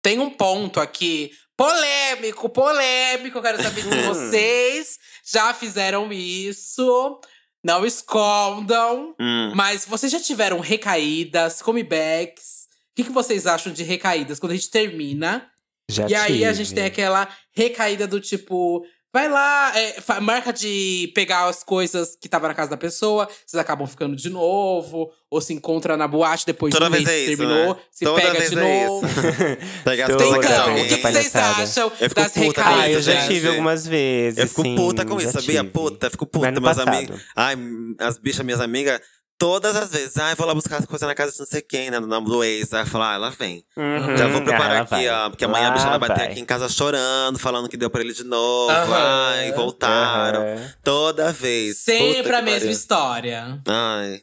Tem 0.02 0.18
um 0.18 0.30
ponto 0.30 0.80
aqui 0.80 1.30
polêmico, 1.56 2.48
polêmico. 2.48 3.36
Eu 3.38 3.42
quero 3.42 3.62
saber 3.62 3.82
se 3.82 3.88
vocês 4.08 4.98
já 5.30 5.52
fizeram 5.52 6.10
isso. 6.10 7.20
Não 7.62 7.84
escondam. 7.84 9.14
Hum. 9.20 9.52
Mas 9.54 9.84
vocês 9.84 10.10
já 10.10 10.20
tiveram 10.20 10.60
recaídas, 10.60 11.60
comebacks? 11.60 12.68
O 12.92 12.94
que, 12.96 13.04
que 13.04 13.12
vocês 13.12 13.46
acham 13.46 13.72
de 13.72 13.82
recaídas? 13.82 14.38
Quando 14.38 14.52
a 14.52 14.56
gente 14.56 14.70
termina. 14.70 15.46
Já 15.90 16.08
e 16.08 16.14
aí 16.14 16.44
a 16.44 16.52
tive. 16.52 16.64
gente 16.64 16.74
tem 16.74 16.84
aquela 16.84 17.28
recaída 17.52 18.06
do 18.06 18.20
tipo. 18.20 18.84
Vai 19.12 19.28
lá, 19.28 19.72
é, 19.76 20.20
marca 20.20 20.52
de 20.52 21.10
pegar 21.16 21.48
as 21.48 21.64
coisas 21.64 22.16
que 22.20 22.28
tava 22.28 22.46
na 22.46 22.54
casa 22.54 22.70
da 22.70 22.76
pessoa, 22.76 23.28
vocês 23.44 23.60
acabam 23.60 23.84
ficando 23.84 24.14
de 24.14 24.30
novo, 24.30 25.10
ou 25.28 25.40
se 25.40 25.52
encontra 25.52 25.96
na 25.96 26.06
boate 26.06 26.46
depois 26.46 26.72
Toda 26.72 26.84
de 26.88 26.90
um 26.92 26.94
mês 26.96 27.08
é 27.08 27.18
isso, 27.18 27.36
terminou, 27.36 27.74
né? 27.74 27.80
se 27.90 28.04
Toda 28.04 28.20
pega 28.20 28.38
vez 28.38 28.50
de 28.50 28.58
é 28.58 28.84
novo. 28.84 29.06
Pegar 29.84 30.06
as 30.06 30.14
coisas 30.14 30.44
Então, 30.44 30.72
o 30.72 30.76
que, 30.76 30.96
que 30.96 31.02
vocês 31.02 31.34
acham 31.36 31.92
Eu 32.00 32.08
das 32.14 32.32
com 32.32 32.40
Ah, 32.40 32.42
recaídas? 32.44 33.06
eu 33.08 33.14
já 33.14 33.26
tive 33.26 33.48
algumas 33.48 33.86
vezes. 33.86 34.38
Eu 34.38 34.46
fico 34.46 34.62
sim, 34.62 34.76
puta 34.76 35.04
com 35.04 35.20
isso, 35.20 35.32
sabia? 35.32 35.60
tive. 35.60 35.70
Puta, 35.70 36.08
fico 36.10 36.26
puta, 36.26 36.60
meus 36.60 36.78
amigos. 36.78 37.20
Ai, 37.34 37.56
as 37.98 38.16
bichas, 38.16 38.44
minhas 38.44 38.60
amigas, 38.60 39.00
todas 39.40 39.74
as 39.74 39.90
vezes. 39.90 40.16
Ai, 40.18 40.34
vou 40.36 40.46
lá 40.46 40.54
buscar 40.54 40.76
as 40.78 40.84
coisas 40.84 41.08
na 41.08 41.14
casa 41.16 41.32
de 41.32 41.38
não 41.40 41.46
sei 41.46 41.62
quem, 41.62 41.90
né? 41.90 41.98
No 41.98 42.06
nome 42.06 42.26
do 42.28 42.44
ex. 42.44 42.72
Aí 42.72 42.86
falar, 42.86 43.12
ah, 43.12 43.14
ela 43.14 43.30
vem. 43.30 43.64
Uhum. 43.76 44.16
Já 44.16 44.28
vou 44.28 44.42
preparar 44.42 44.76
Ah, 44.76 44.80
aqui, 44.82 44.90
vai. 44.90 45.08
ó. 45.08 45.30
Porque 45.30 45.44
amanhã 45.46 45.66
a 45.66 45.68
Lá 45.70 45.74
bicha 45.74 45.88
vai 45.88 45.98
bater 45.98 46.22
aqui 46.30 46.40
em 46.40 46.44
casa 46.44 46.68
chorando, 46.68 47.38
falando 47.38 47.68
que 47.68 47.76
deu 47.76 47.90
pra 47.90 48.02
ele 48.02 48.12
de 48.12 48.22
novo. 48.22 48.70
Aham. 48.70 49.32
Ai, 49.32 49.52
voltaram. 49.52 50.42
Aham. 50.42 50.70
Toda 50.84 51.32
vez. 51.32 51.78
Sempre 51.78 52.36
a 52.36 52.42
mesma 52.42 52.60
pariu. 52.60 52.70
história. 52.70 53.60
Ai. 53.66 54.20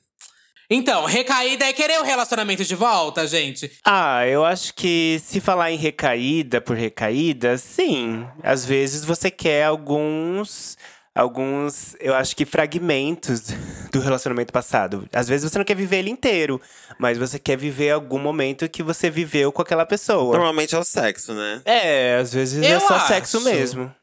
Então, 0.69 1.05
recaída 1.05 1.63
é 1.65 1.71
querer 1.71 1.97
o 2.01 2.03
relacionamento 2.03 2.63
de 2.65 2.75
volta, 2.75 3.25
gente. 3.25 3.71
Ah, 3.85 4.27
eu 4.27 4.43
acho 4.43 4.73
que 4.73 5.17
se 5.23 5.39
falar 5.39 5.71
em 5.71 5.77
recaída 5.77 6.59
por 6.59 6.75
recaída, 6.75 7.57
sim. 7.57 8.27
Às 8.43 8.65
vezes 8.65 9.05
você 9.05 9.31
quer 9.31 9.63
alguns. 9.63 10.77
Alguns, 11.17 11.95
eu 11.99 12.13
acho 12.13 12.35
que 12.35 12.45
fragmentos 12.45 13.41
do 13.91 13.99
relacionamento 13.99 14.53
passado. 14.53 15.07
Às 15.11 15.27
vezes 15.27 15.49
você 15.51 15.57
não 15.57 15.65
quer 15.65 15.75
viver 15.75 15.97
ele 15.97 16.09
inteiro, 16.11 16.61
mas 16.99 17.17
você 17.17 17.39
quer 17.39 17.57
viver 17.57 17.91
algum 17.91 18.19
momento 18.19 18.69
que 18.69 18.83
você 18.83 19.09
viveu 19.09 19.51
com 19.51 19.61
aquela 19.61 19.85
pessoa. 19.85 20.33
Normalmente 20.35 20.75
é 20.75 20.79
o 20.79 20.83
sexo, 20.83 21.33
né? 21.33 21.61
É, 21.65 22.17
às 22.21 22.31
vezes 22.33 22.63
é 22.63 22.75
Eu 22.75 22.79
só 22.81 22.95
acho. 22.95 23.07
sexo 23.07 23.41
mesmo. 23.41 23.93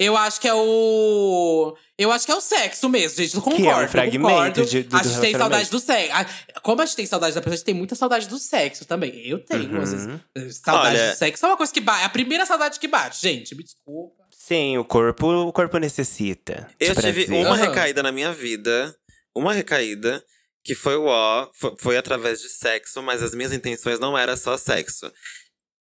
Eu 0.00 0.16
acho 0.16 0.40
que 0.40 0.48
é 0.48 0.54
o. 0.54 1.76
Eu 1.96 2.10
acho 2.10 2.26
que 2.26 2.32
é 2.32 2.34
o 2.34 2.40
sexo 2.40 2.88
mesmo, 2.88 3.18
gente. 3.22 3.36
Eu 3.36 3.40
concordo. 3.40 3.62
Que 3.62 3.68
é 3.70 3.76
um 3.84 3.88
fragmento 3.88 4.64
de- 4.66 4.82
do 4.82 4.96
a 4.96 5.02
gente 5.02 5.20
tem 5.20 5.32
saudade 5.38 5.70
do 5.70 5.78
sexo. 5.78 6.12
Como 6.60 6.82
a 6.82 6.86
gente 6.86 6.96
tem 6.96 7.06
saudade 7.06 7.34
da 7.36 7.40
pessoa, 7.40 7.54
a 7.54 7.56
gente 7.56 7.64
tem 7.66 7.74
muita 7.74 7.94
saudade 7.94 8.26
do 8.28 8.36
sexo 8.36 8.84
também. 8.84 9.12
Eu 9.28 9.38
tenho, 9.44 9.70
Uhum. 9.76 9.82
às 9.82 9.92
vezes. 9.92 10.56
Saudade 10.60 10.96
Olha- 10.96 11.12
do 11.12 11.16
sexo 11.16 11.46
é 11.46 11.48
uma 11.48 11.56
coisa 11.56 11.72
que 11.72 11.80
bate. 11.80 12.02
É 12.02 12.04
a 12.04 12.08
primeira 12.08 12.44
saudade 12.44 12.80
que 12.80 12.88
bate, 12.88 13.22
gente. 13.22 13.54
Me 13.54 13.62
desculpa. 13.62 14.25
Sim, 14.46 14.78
o 14.78 14.84
corpo, 14.84 15.26
o 15.26 15.52
corpo 15.52 15.76
necessita. 15.78 16.68
Eu 16.78 16.94
tive 16.94 17.24
uma 17.32 17.56
Aham. 17.56 17.66
recaída 17.66 18.00
na 18.00 18.12
minha 18.12 18.32
vida. 18.32 18.96
Uma 19.34 19.52
recaída. 19.52 20.24
Que 20.62 20.72
foi 20.72 20.94
o 20.94 21.06
ó. 21.06 21.50
Foi, 21.52 21.74
foi 21.76 21.96
através 21.96 22.40
de 22.40 22.48
sexo, 22.48 23.02
mas 23.02 23.24
as 23.24 23.34
minhas 23.34 23.52
intenções 23.52 23.98
não 23.98 24.16
era 24.16 24.36
só 24.36 24.56
sexo. 24.56 25.10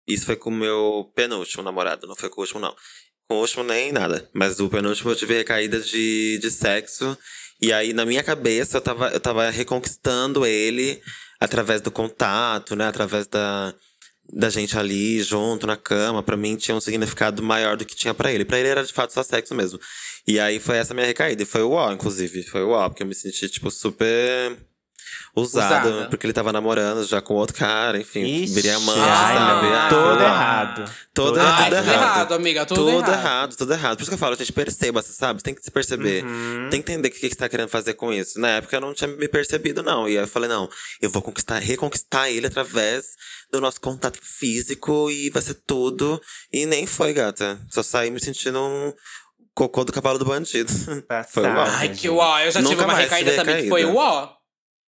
Isso 0.09 0.25
foi 0.25 0.37
com 0.37 0.49
o 0.49 0.55
meu 0.55 1.13
penúltimo 1.15 1.63
namorado, 1.63 2.07
não 2.07 2.17
foi 2.17 2.31
com 2.31 2.41
o 2.41 2.45
último, 2.45 2.59
não. 2.59 2.75
Com 3.29 3.37
o 3.37 3.41
último 3.41 3.63
nem 3.65 3.93
nada. 3.93 4.31
Mas 4.33 4.59
o 4.59 4.69
penúltimo 4.71 5.11
eu 5.11 5.17
tive 5.17 5.37
recaída 5.37 5.79
de, 5.79 6.39
de 6.39 6.51
sexo. 6.51 7.19
E 7.61 7.71
aí, 7.71 7.93
na 7.93 8.07
minha 8.07 8.23
cabeça, 8.23 8.79
eu 8.79 8.81
tava, 8.81 9.09
eu 9.11 9.21
tava 9.21 9.51
reconquistando 9.51 10.47
ele 10.47 11.03
através 11.39 11.83
do 11.83 11.91
contato, 11.91 12.75
né? 12.75 12.87
Através 12.87 13.27
da, 13.27 13.75
da 14.33 14.49
gente 14.49 14.79
ali 14.79 15.23
junto 15.23 15.67
na 15.67 15.77
cama. 15.77 16.23
Pra 16.23 16.37
mim 16.37 16.57
tinha 16.57 16.77
um 16.77 16.81
significado 16.81 17.43
maior 17.43 17.77
do 17.77 17.85
que 17.85 17.95
tinha 17.95 18.15
pra 18.15 18.33
ele. 18.33 18.45
Pra 18.45 18.59
ele 18.59 18.69
era 18.69 18.85
de 18.85 18.93
fato 18.93 19.13
só 19.13 19.23
sexo 19.23 19.55
mesmo. 19.55 19.79
E 20.27 20.39
aí 20.41 20.59
foi 20.59 20.77
essa 20.77 20.95
minha 20.95 21.07
recaída. 21.07 21.43
E 21.43 21.47
foi 21.47 21.63
o 21.63 21.73
ó, 21.73 21.93
inclusive. 21.93 22.43
Foi 22.45 22.63
o 22.63 22.71
ó, 22.71 22.89
porque 22.89 23.03
eu 23.03 23.07
me 23.07 23.15
senti, 23.15 23.49
tipo, 23.49 23.71
super 23.71 24.57
usado, 25.37 25.89
Usada. 25.89 26.09
porque 26.09 26.25
ele 26.27 26.33
tava 26.33 26.53
namorando 26.53 27.05
já 27.05 27.21
com 27.21 27.35
outro 27.35 27.57
cara, 27.57 27.99
enfim, 27.99 28.23
Ixi, 28.25 28.55
viria 28.55 28.77
amante, 28.77 29.01
ai, 29.01 29.35
sabe? 29.37 29.67
Ai, 29.67 29.91
todo 29.91 30.21
errado. 30.23 30.85
Todo, 31.13 31.27
Todo 31.35 31.39
errado, 31.39 31.61
Ai, 31.61 31.71
tudo 31.71 31.77
tudo 31.83 31.93
errado. 31.93 32.35
amiga, 32.35 32.67
tudo 32.67 32.77
tudo 32.81 32.91
errado. 32.91 33.13
errado, 33.13 33.57
tudo 33.57 33.73
errado. 33.73 33.97
Por 33.97 34.03
isso 34.03 34.11
que 34.11 34.15
eu 34.15 34.19
falo, 34.19 34.37
gente, 34.37 34.53
perceba, 34.53 35.03
você 35.03 35.13
sabe? 35.13 35.43
Tem 35.43 35.55
que 35.55 35.63
se 35.63 35.71
perceber. 35.71 36.25
Uhum. 36.25 36.69
Tem 36.71 36.83
que 36.83 36.91
entender 36.93 37.09
o 37.09 37.11
que, 37.11 37.19
que 37.21 37.29
você 37.29 37.35
tá 37.37 37.49
querendo 37.49 37.69
fazer 37.69 37.95
com 37.95 38.13
isso. 38.13 38.39
Na 38.41 38.49
época 38.49 38.77
eu 38.77 38.81
não 38.81 38.93
tinha 38.95 39.09
me 39.09 39.29
percebido, 39.29 39.83
não. 39.83 40.09
E 40.09 40.13
aí 40.19 40.25
eu 40.25 40.29
falei, 40.29 40.49
não, 40.49 40.69
eu 41.01 41.11
vou 41.11 41.23
conquistar, 41.23 41.59
reconquistar 41.59 42.31
ele 42.31 42.47
através 42.47 43.07
do 43.51 43.61
nosso 43.61 43.81
contato 43.81 44.19
físico 44.23 45.11
e 45.11 45.31
vai 45.31 45.43
ser 45.43 45.55
tudo. 45.67 46.21
E 46.53 46.67
nem 46.67 46.87
foi, 46.87 47.13
gata. 47.13 47.61
Só 47.71 47.83
saí 47.83 48.11
me 48.11 48.21
sentindo 48.21 48.61
um 48.61 48.93
cocô 49.55 49.85
do 49.85 49.93
cavalo 49.93 50.19
do 50.19 50.25
bandido. 50.25 50.73
Foi 51.31 51.45
uau. 51.45 51.67
Ai, 51.77 51.89
que 51.91 52.09
uó. 52.09 52.39
Eu 52.41 52.51
já 52.51 52.61
tive 52.61 52.75
Nunca 52.75 52.85
uma 52.87 52.93
mais 52.95 53.05
recaída 53.05 53.31
tive 53.31 53.43
também 53.45 53.63
que 53.63 53.69
foi 53.69 53.83
recaída. 53.85 54.31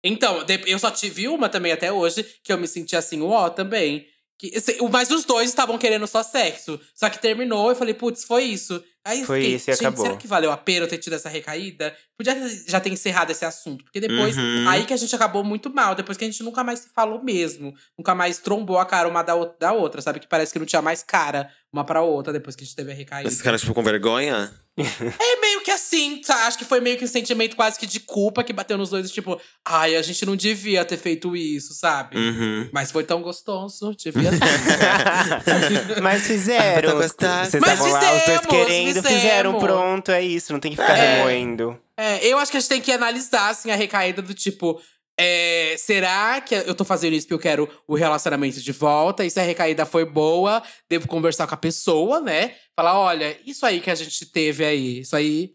Então, 0.05 0.44
eu 0.66 0.78
só 0.78 0.90
tive 0.90 1.28
uma 1.28 1.48
também 1.48 1.72
até 1.72 1.92
hoje, 1.92 2.24
que 2.42 2.53
eu 2.53 2.59
me 2.59 2.66
senti 2.66 2.96
assim, 2.96 3.20
uó, 3.20 3.48
também. 3.48 4.07
Que, 4.38 4.53
mas 4.90 5.11
os 5.11 5.24
dois 5.24 5.48
estavam 5.48 5.78
querendo 5.78 6.07
só 6.07 6.22
sexo. 6.22 6.80
Só 6.94 7.09
que 7.09 7.20
terminou, 7.20 7.70
eu 7.70 7.76
falei, 7.76 7.94
putz, 7.94 8.24
foi 8.24 8.42
isso. 8.44 8.82
Aí 9.05 9.24
Foi 9.24 9.40
fiquei, 9.40 9.57
isso 9.57 9.70
e 9.70 9.74
gente, 9.74 9.84
acabou. 9.84 10.05
será 10.05 10.16
que 10.16 10.28
valeu 10.28 10.53
a 10.53 10.57
pena 10.57 10.84
eu 10.84 10.88
ter 10.88 10.98
tido 10.98 11.14
essa 11.14 11.28
recaída? 11.28 11.96
Podia 12.25 12.49
já 12.68 12.79
ter 12.81 12.91
encerrado 12.91 13.31
esse 13.31 13.45
assunto. 13.45 13.85
Porque 13.85 14.01
depois, 14.01 14.37
Uhum. 14.37 14.68
aí 14.68 14.85
que 14.85 14.93
a 14.93 14.97
gente 14.97 15.14
acabou 15.14 15.43
muito 15.43 15.68
mal. 15.73 15.95
Depois 15.95 16.16
que 16.16 16.25
a 16.25 16.27
gente 16.31 16.43
nunca 16.43 16.62
mais 16.62 16.81
se 16.81 16.89
falou 16.95 17.23
mesmo. 17.23 17.75
Nunca 17.99 18.14
mais 18.14 18.39
trombou 18.39 18.79
a 18.79 18.87
cara 18.87 19.09
uma 19.09 19.23
da, 19.23 19.35
da 19.59 19.73
outra, 19.73 20.01
sabe? 20.01 20.20
Que 20.20 20.29
parece 20.29 20.53
que 20.53 20.59
não 20.59 20.66
tinha 20.66 20.83
mais 20.83 21.03
cara 21.03 21.49
uma 21.73 21.85
pra 21.85 22.03
outra 22.03 22.33
depois 22.33 22.55
que 22.55 22.62
a 22.62 22.66
gente 22.66 22.77
teve 22.77 22.93
a 22.93 22.95
recaída. 22.95 23.29
Esse 23.29 23.43
cara, 23.43 23.59
tipo, 23.59 23.75
com 23.75 23.83
vergonha? 23.83 24.53
É 24.75 25.41
meio 25.41 25.61
que 25.61 25.70
assim, 25.70 26.23
tá? 26.27 26.47
Acho 26.47 26.57
que 26.57 26.64
foi 26.64 26.81
meio 26.81 26.97
que 26.97 27.05
um 27.05 27.09
sentimento 27.09 27.55
quase 27.57 27.79
que 27.79 27.87
de 27.87 28.01
culpa 28.01 28.43
que 28.43 28.55
bateu 28.55 28.79
nos 28.79 28.89
dois, 28.89 29.11
tipo, 29.11 29.39
ai, 29.66 29.95
a 29.97 30.01
gente 30.01 30.25
não 30.25 30.35
devia 30.35 30.83
ter 30.83 30.97
feito 30.97 31.37
isso, 31.37 31.75
sabe? 31.75 32.16
Uhum. 32.16 32.70
Mas 32.73 32.91
foi 32.91 33.05
tão 33.05 33.20
gostoso, 33.20 33.95
devia 33.95 34.31
ter. 34.31 34.41
Mas 36.03 36.23
fizeram. 36.27 36.99
Ah. 36.99 37.03
Vocês 37.45 37.61
Mas 37.61 37.73
estavam 37.75 37.93
lá, 37.93 38.16
os 38.16 38.25
dois 38.25 38.41
querendo, 38.47 38.87
fizemos. 38.95 39.09
fizeram, 39.11 39.59
pronto, 39.59 40.11
é 40.11 40.23
isso. 40.23 40.53
Não 40.55 40.61
tem 40.61 40.70
que 40.73 40.79
ficar 40.81 40.97
É. 40.97 41.16
remoendo. 41.18 41.79
É, 42.03 42.26
eu 42.26 42.38
acho 42.38 42.50
que 42.50 42.57
a 42.57 42.61
gente 42.61 42.68
tem 42.68 42.80
que 42.80 42.92
analisar, 42.92 43.50
assim, 43.50 43.70
a 43.70 43.76
recaída 43.76 44.20
do 44.22 44.34
tipo. 44.34 44.80
é, 45.18 45.74
será 45.78 46.40
que 46.40 46.55
eu 46.55 46.74
tô 46.74 46.84
fazendo 46.84 47.12
isso 47.14 47.26
porque 47.26 47.34
eu 47.34 47.38
quero 47.38 47.68
o 47.86 47.94
relacionamento 47.94 48.61
de 48.61 48.72
volta? 48.72 49.24
E 49.24 49.30
se 49.30 49.38
a 49.38 49.42
recaída 49.42 49.84
foi 49.86 50.05
boa, 50.05 50.62
devo 50.90 51.07
conversar 51.07 51.46
com 51.46 51.55
a 51.55 51.59
pessoa, 51.59 52.20
né? 52.20 52.55
Falar, 52.74 52.98
olha, 52.98 53.38
isso 53.46 53.64
aí 53.66 53.80
que 53.80 53.90
a 53.90 53.94
gente 53.94 54.26
teve 54.26 54.64
aí, 54.64 55.00
isso 55.00 55.14
aí 55.14 55.50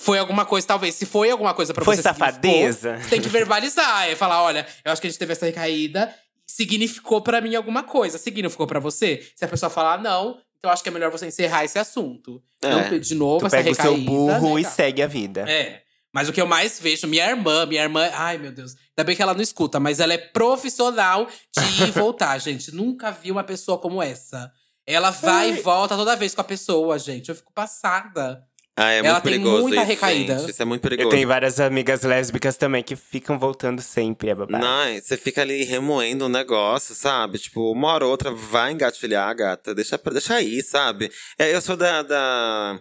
foi 0.00 0.18
alguma 0.18 0.44
coisa, 0.44 0.66
talvez. 0.66 0.94
Se 0.96 1.06
foi 1.06 1.30
alguma 1.30 1.54
coisa 1.54 1.72
pra 1.72 1.84
Foi 1.84 1.96
você. 1.96 2.02
safadeza? 2.02 2.90
significou, 2.98 3.10
Tem 3.10 3.20
que 3.22 3.28
verbalizar. 3.28 4.08
É 4.10 4.14
falar, 4.16 4.42
olha, 4.42 4.66
eu 4.84 4.92
acho 4.92 5.00
que 5.00 5.06
a 5.06 5.10
gente 5.10 5.18
teve 5.18 5.32
essa 5.32 5.46
recaída, 5.46 6.12
significou 6.46 7.20
pra 7.22 7.40
mim 7.40 7.54
alguma 7.54 7.82
coisa. 7.82 8.18
Significou 8.18 8.66
pra 8.66 8.80
você? 8.80 9.26
Se 9.34 9.44
a 9.44 9.48
pessoa 9.48 9.70
falar 9.70 10.02
não, 10.02 10.30
então 10.58 10.68
eu 10.68 10.70
acho 10.70 10.82
que 10.82 10.88
é 10.88 10.92
melhor 10.92 11.10
você 11.10 11.26
encerrar 11.26 11.64
esse 11.64 11.78
assunto. 11.78 12.42
É. 12.62 12.68
Não 12.90 12.98
de 12.98 13.14
novo 13.14 13.38
Tu 13.40 13.46
essa 13.46 13.56
pega 13.56 13.70
o 13.70 13.72
recaída. 13.72 13.96
seu 13.96 14.04
burro 14.04 14.54
né, 14.56 14.60
e 14.60 14.64
segue 14.64 15.02
a 15.02 15.06
vida. 15.06 15.44
É. 15.48 15.82
Mas 16.16 16.30
o 16.30 16.32
que 16.32 16.40
eu 16.40 16.46
mais 16.46 16.80
vejo, 16.80 17.06
minha 17.06 17.28
irmã, 17.28 17.66
minha 17.66 17.82
irmã, 17.82 18.08
ai 18.14 18.38
meu 18.38 18.50
Deus, 18.50 18.72
ainda 18.96 19.04
bem 19.06 19.14
que 19.14 19.20
ela 19.20 19.34
não 19.34 19.42
escuta, 19.42 19.78
mas 19.78 20.00
ela 20.00 20.14
é 20.14 20.18
profissional 20.18 21.26
de 21.54 21.82
ir 21.82 21.88
e 21.88 21.90
voltar, 21.90 22.38
gente. 22.38 22.74
Nunca 22.74 23.10
vi 23.10 23.30
uma 23.30 23.44
pessoa 23.44 23.76
como 23.78 24.02
essa. 24.02 24.50
Ela 24.86 25.10
vai 25.10 25.50
e 25.50 25.60
volta 25.60 25.94
toda 25.94 26.16
vez 26.16 26.34
com 26.34 26.40
a 26.40 26.44
pessoa, 26.44 26.98
gente. 26.98 27.28
Eu 27.28 27.34
fico 27.34 27.52
passada. 27.52 28.42
Ah, 28.78 28.90
é 28.92 28.98
Ela 28.98 29.10
muito 29.12 29.22
tem 29.24 29.32
perigoso 29.32 29.62
muita 29.62 29.76
isso, 29.82 29.86
recaída. 29.88 30.38
gente. 30.38 30.50
Isso 30.52 30.62
é 30.62 30.64
muito 30.64 30.84
Eu 30.84 30.88
perigoso. 30.90 31.10
tenho 31.10 31.28
várias 31.28 31.60
amigas 31.60 32.02
lésbicas 32.02 32.56
também 32.56 32.82
que 32.82 32.94
ficam 32.96 33.38
voltando 33.38 33.80
sempre, 33.82 34.28
é 34.30 34.34
babado. 34.34 34.64
Não, 34.64 34.94
você 35.02 35.16
fica 35.16 35.42
ali 35.42 35.64
remoendo 35.64 36.26
um 36.26 36.28
negócio, 36.30 36.94
sabe? 36.94 37.38
Tipo, 37.38 37.72
uma 37.72 37.88
hora 37.92 38.04
ou 38.04 38.10
outra 38.10 38.30
vai 38.30 38.72
engatilhar, 38.72 39.34
gata. 39.36 39.74
Deixa, 39.74 39.98
deixa 40.12 40.34
aí, 40.34 40.62
sabe? 40.62 41.10
É, 41.38 41.54
eu 41.54 41.60
sou 41.60 41.76
da, 41.76 42.02
da- 42.02 42.78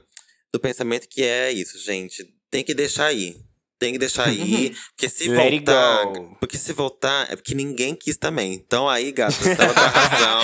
do 0.54 0.60
pensamento 0.60 1.08
que 1.10 1.24
é 1.24 1.52
isso, 1.52 1.78
gente. 1.80 2.26
Tem 2.52 2.64
que 2.64 2.74
deixar 2.74 3.06
aí. 3.08 3.38
Tem 3.78 3.91
que 3.93 4.00
deixar 4.00 4.28
aí. 4.28 4.74
Porque 4.96 5.10
se 5.10 5.28
Let 5.28 5.52
voltar. 5.52 6.06
go. 6.06 6.38
Porque 6.39 6.58
se 6.58 6.72
voltar, 6.74 7.32
é 7.32 7.36
porque 7.36 7.54
ninguém 7.54 7.93
quis 7.96 8.16
também. 8.18 8.54
Então 8.54 8.88
aí, 8.88 9.12
gata, 9.12 9.34
você 9.34 9.56
tava 9.56 9.74
com 9.74 9.80
a 9.80 9.88
razão. 9.88 10.41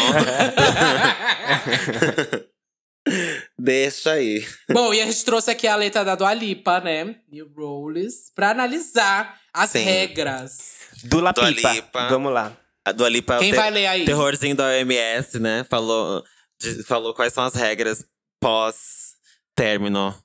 Deixa 3.57 4.11
aí. 4.13 4.45
Bom, 4.71 4.93
e 4.93 5.01
a 5.01 5.05
gente 5.05 5.23
trouxe 5.25 5.49
aqui 5.51 5.67
a 5.67 5.75
letra 5.75 6.03
da 6.05 6.15
Dua 6.15 6.33
Lipa, 6.33 6.79
né? 6.81 7.15
New 7.31 7.51
Rules, 7.55 8.31
pra 8.35 8.51
analisar 8.51 9.39
as 9.53 9.71
Sim. 9.71 9.79
regras. 9.83 10.79
Dula 11.03 11.31
Dua 11.31 11.47
Pipa. 11.47 11.73
Lipa. 11.73 12.07
Vamos 12.09 12.31
lá. 12.33 12.55
A 12.85 12.91
Dua 12.91 13.09
Lipa 13.09 13.35
é 13.35 13.37
o 13.37 13.39
Quem 13.39 13.53
vai 13.53 13.71
ler 13.71 13.87
aí? 13.87 14.05
terrorzinho 14.05 14.55
da 14.55 14.65
OMS, 14.67 15.39
né? 15.39 15.65
Falou, 15.69 16.23
de- 16.59 16.83
falou 16.83 17.13
quais 17.13 17.33
são 17.33 17.43
as 17.43 17.53
regras 17.55 18.05
pós-término. 19.55 20.15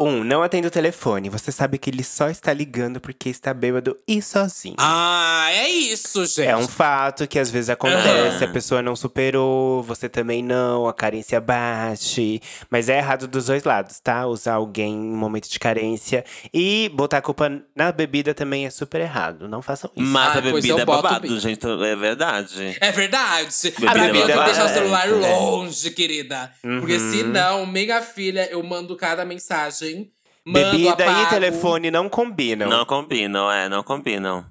Um, 0.00 0.24
não 0.24 0.42
atenda 0.42 0.66
o 0.66 0.70
telefone. 0.70 1.28
Você 1.28 1.52
sabe 1.52 1.78
que 1.78 1.88
ele 1.88 2.02
só 2.02 2.28
está 2.28 2.52
ligando 2.52 3.00
porque 3.00 3.28
está 3.28 3.54
bêbado 3.54 3.96
e 4.08 4.20
sozinho. 4.20 4.74
Ah, 4.78 5.46
é 5.52 5.68
isso, 5.68 6.24
gente. 6.26 6.48
É 6.48 6.56
um 6.56 6.66
fato 6.66 7.24
que 7.28 7.38
às 7.38 7.50
vezes 7.50 7.70
acontece, 7.70 8.36
Aham. 8.42 8.44
a 8.46 8.52
pessoa 8.52 8.82
não 8.82 8.96
superou, 8.96 9.80
você 9.82 10.08
também 10.08 10.42
não, 10.42 10.88
a 10.88 10.94
carência 10.94 11.40
bate. 11.40 12.40
Mas 12.68 12.88
é 12.88 12.96
errado 12.98 13.28
dos 13.28 13.46
dois 13.46 13.62
lados, 13.62 14.00
tá? 14.00 14.26
Usar 14.26 14.54
alguém 14.54 14.92
em 14.92 15.12
momento 15.14 15.48
de 15.48 15.58
carência. 15.60 16.24
E 16.52 16.90
botar 16.94 17.18
a 17.18 17.22
culpa 17.22 17.62
na 17.76 17.92
bebida 17.92 18.34
também 18.34 18.66
é 18.66 18.70
super 18.70 19.00
errado. 19.02 19.46
Não 19.46 19.62
façam 19.62 19.88
isso. 19.94 20.04
Mas 20.10 20.34
Ah, 20.34 20.38
a 20.38 20.40
bebida 20.40 20.82
é 20.82 20.84
babado, 20.84 21.38
gente. 21.38 21.64
É 21.64 21.94
verdade. 21.94 22.76
É 22.80 22.90
verdade. 22.90 23.54
Bebida 23.78 23.92
pra 23.92 24.12
mim, 24.12 24.18
eu 24.18 24.26
tenho 24.26 24.26
que 24.26 24.32
é 24.32 24.44
deixar 24.46 24.64
o 24.64 24.68
babado. 24.68 24.74
celular 24.74 25.06
É. 25.06 25.10
longe, 25.12 25.90
querida. 25.92 26.50
Porque 26.60 26.96
Uhum. 26.96 27.12
senão, 27.12 27.66
minha 27.66 28.02
filha, 28.02 28.48
eu 28.52 28.62
mando 28.62 28.96
cada 28.96 29.24
mensagem. 29.24 30.10
Mando, 30.44 30.70
Bebida 30.72 31.04
apago. 31.04 31.22
e 31.22 31.26
telefone 31.26 31.90
não 31.90 32.08
combinam. 32.08 32.68
Não 32.68 32.84
combinam, 32.84 33.50
é, 33.50 33.68
não 33.68 33.82
combinam. 33.82 34.44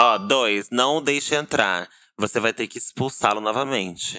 Ó, 0.00 0.18
dois, 0.18 0.68
não 0.70 1.02
deixe 1.02 1.34
entrar. 1.34 1.88
Você 2.18 2.40
vai 2.40 2.52
ter 2.52 2.66
que 2.66 2.78
expulsá-lo 2.78 3.40
novamente. 3.40 4.18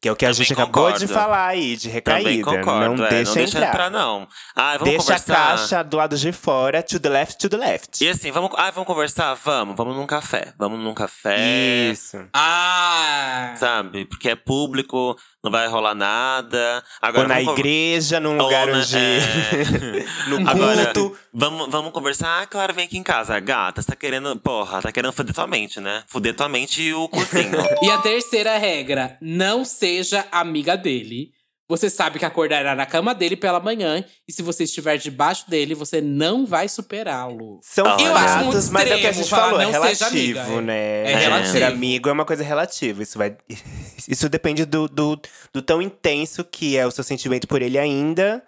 Que 0.00 0.08
é 0.08 0.12
o 0.12 0.16
que 0.16 0.24
a 0.24 0.28
Também 0.28 0.44
gente 0.44 0.52
acabou 0.52 0.84
concordo. 0.84 0.98
de 1.00 1.12
falar 1.12 1.46
aí, 1.48 1.76
de 1.76 1.88
Também 2.00 2.40
recaída. 2.40 2.44
concordo, 2.44 2.94
não 2.96 3.04
é, 3.04 3.08
deixa 3.10 3.30
não 3.30 3.34
deixa 3.36 3.58
entrar. 3.58 3.68
entrar, 3.68 3.90
não. 3.90 4.28
Ah, 4.54 4.72
vamos 4.78 4.84
Deixa 4.94 5.02
a 5.02 5.18
conversar. 5.18 5.34
caixa 5.58 5.82
do 5.82 5.96
lado 5.96 6.16
de 6.16 6.30
fora, 6.32 6.82
to 6.84 7.00
the 7.00 7.08
left, 7.08 7.36
to 7.38 7.48
the 7.48 7.56
left. 7.56 8.04
E 8.04 8.08
assim, 8.08 8.30
vamos, 8.30 8.50
ah, 8.56 8.70
vamos 8.70 8.86
conversar? 8.86 9.34
Vamos, 9.34 9.74
vamos 9.76 9.96
num 9.96 10.06
café. 10.06 10.54
Vamos 10.56 10.78
num 10.78 10.94
café. 10.94 11.90
Isso. 11.90 12.16
Ah! 12.32 13.54
Sabe? 13.56 14.04
Porque 14.04 14.28
é 14.30 14.36
público, 14.36 15.16
não 15.42 15.50
vai 15.50 15.66
rolar 15.68 15.94
nada. 15.94 16.82
Agora, 17.00 17.22
Ou 17.24 17.28
na 17.28 17.34
vamos 17.40 17.52
igreja, 17.58 18.18
num 18.20 18.36
Ou 18.36 18.44
lugar 18.44 18.66
na- 18.66 18.78
onde. 18.78 18.96
é. 18.96 20.04
no 20.28 20.48
Agora, 20.48 20.84
culto. 20.92 21.18
vamos, 21.32 21.68
vamos 21.70 21.92
conversar. 21.92 22.42
Ah, 22.42 22.46
claro, 22.46 22.74
vem 22.74 22.84
aqui 22.84 22.98
em 22.98 23.02
casa. 23.02 23.38
Gata, 23.40 23.80
você 23.82 23.88
tá 23.88 23.96
querendo. 23.96 24.36
Porra, 24.38 24.82
tá 24.82 24.90
querendo 24.92 25.12
foder 25.12 25.34
tua 25.34 25.46
mente, 25.46 25.80
né? 25.80 26.02
Fuder 26.08 26.34
tua 26.34 26.48
mente 26.48 26.82
e 26.82 26.92
o 26.94 27.08
cozinho. 27.08 27.58
E 27.82 27.90
a 27.90 27.98
terceira 27.98 28.58
regra: 28.58 29.16
não 29.20 29.64
seja 29.64 30.26
amiga 30.32 30.76
dele. 30.76 31.30
Você 31.68 31.90
sabe 31.90 32.18
que 32.18 32.24
acordará 32.24 32.74
na 32.74 32.86
cama 32.86 33.14
dele 33.14 33.36
pela 33.36 33.60
manhã. 33.60 34.02
E 34.26 34.32
se 34.32 34.40
você 34.40 34.64
estiver 34.64 34.96
debaixo 34.96 35.48
dele, 35.50 35.74
você 35.74 36.00
não 36.00 36.46
vai 36.46 36.66
superá-lo. 36.66 37.60
São 37.62 37.84
Eu 38.00 38.16
acho 38.16 38.44
muito 38.44 38.72
mas 38.72 38.90
é 38.90 38.96
o 38.96 38.98
que 38.98 39.06
a 39.06 39.10
extremo 39.10 39.14
gente 39.14 39.28
falar, 39.28 39.44
falou, 39.44 39.60
é 39.60 39.64
não 39.64 39.72
seja 39.72 40.08
relativo, 40.08 40.40
amiga, 40.40 40.58
é. 40.58 40.62
né? 40.62 41.12
É 41.12 41.16
relativo. 41.16 41.52
Ser 41.52 41.62
amigo 41.64 42.08
é 42.08 42.12
uma 42.12 42.24
coisa 42.24 42.42
relativa. 42.42 43.02
Isso 43.02 43.18
vai. 43.18 43.36
Isso 44.08 44.28
depende 44.30 44.64
do, 44.64 44.88
do, 44.88 45.20
do 45.52 45.60
tão 45.60 45.82
intenso 45.82 46.42
que 46.42 46.76
é 46.76 46.86
o 46.86 46.90
seu 46.90 47.04
sentimento 47.04 47.46
por 47.46 47.60
ele 47.60 47.78
ainda 47.78 48.42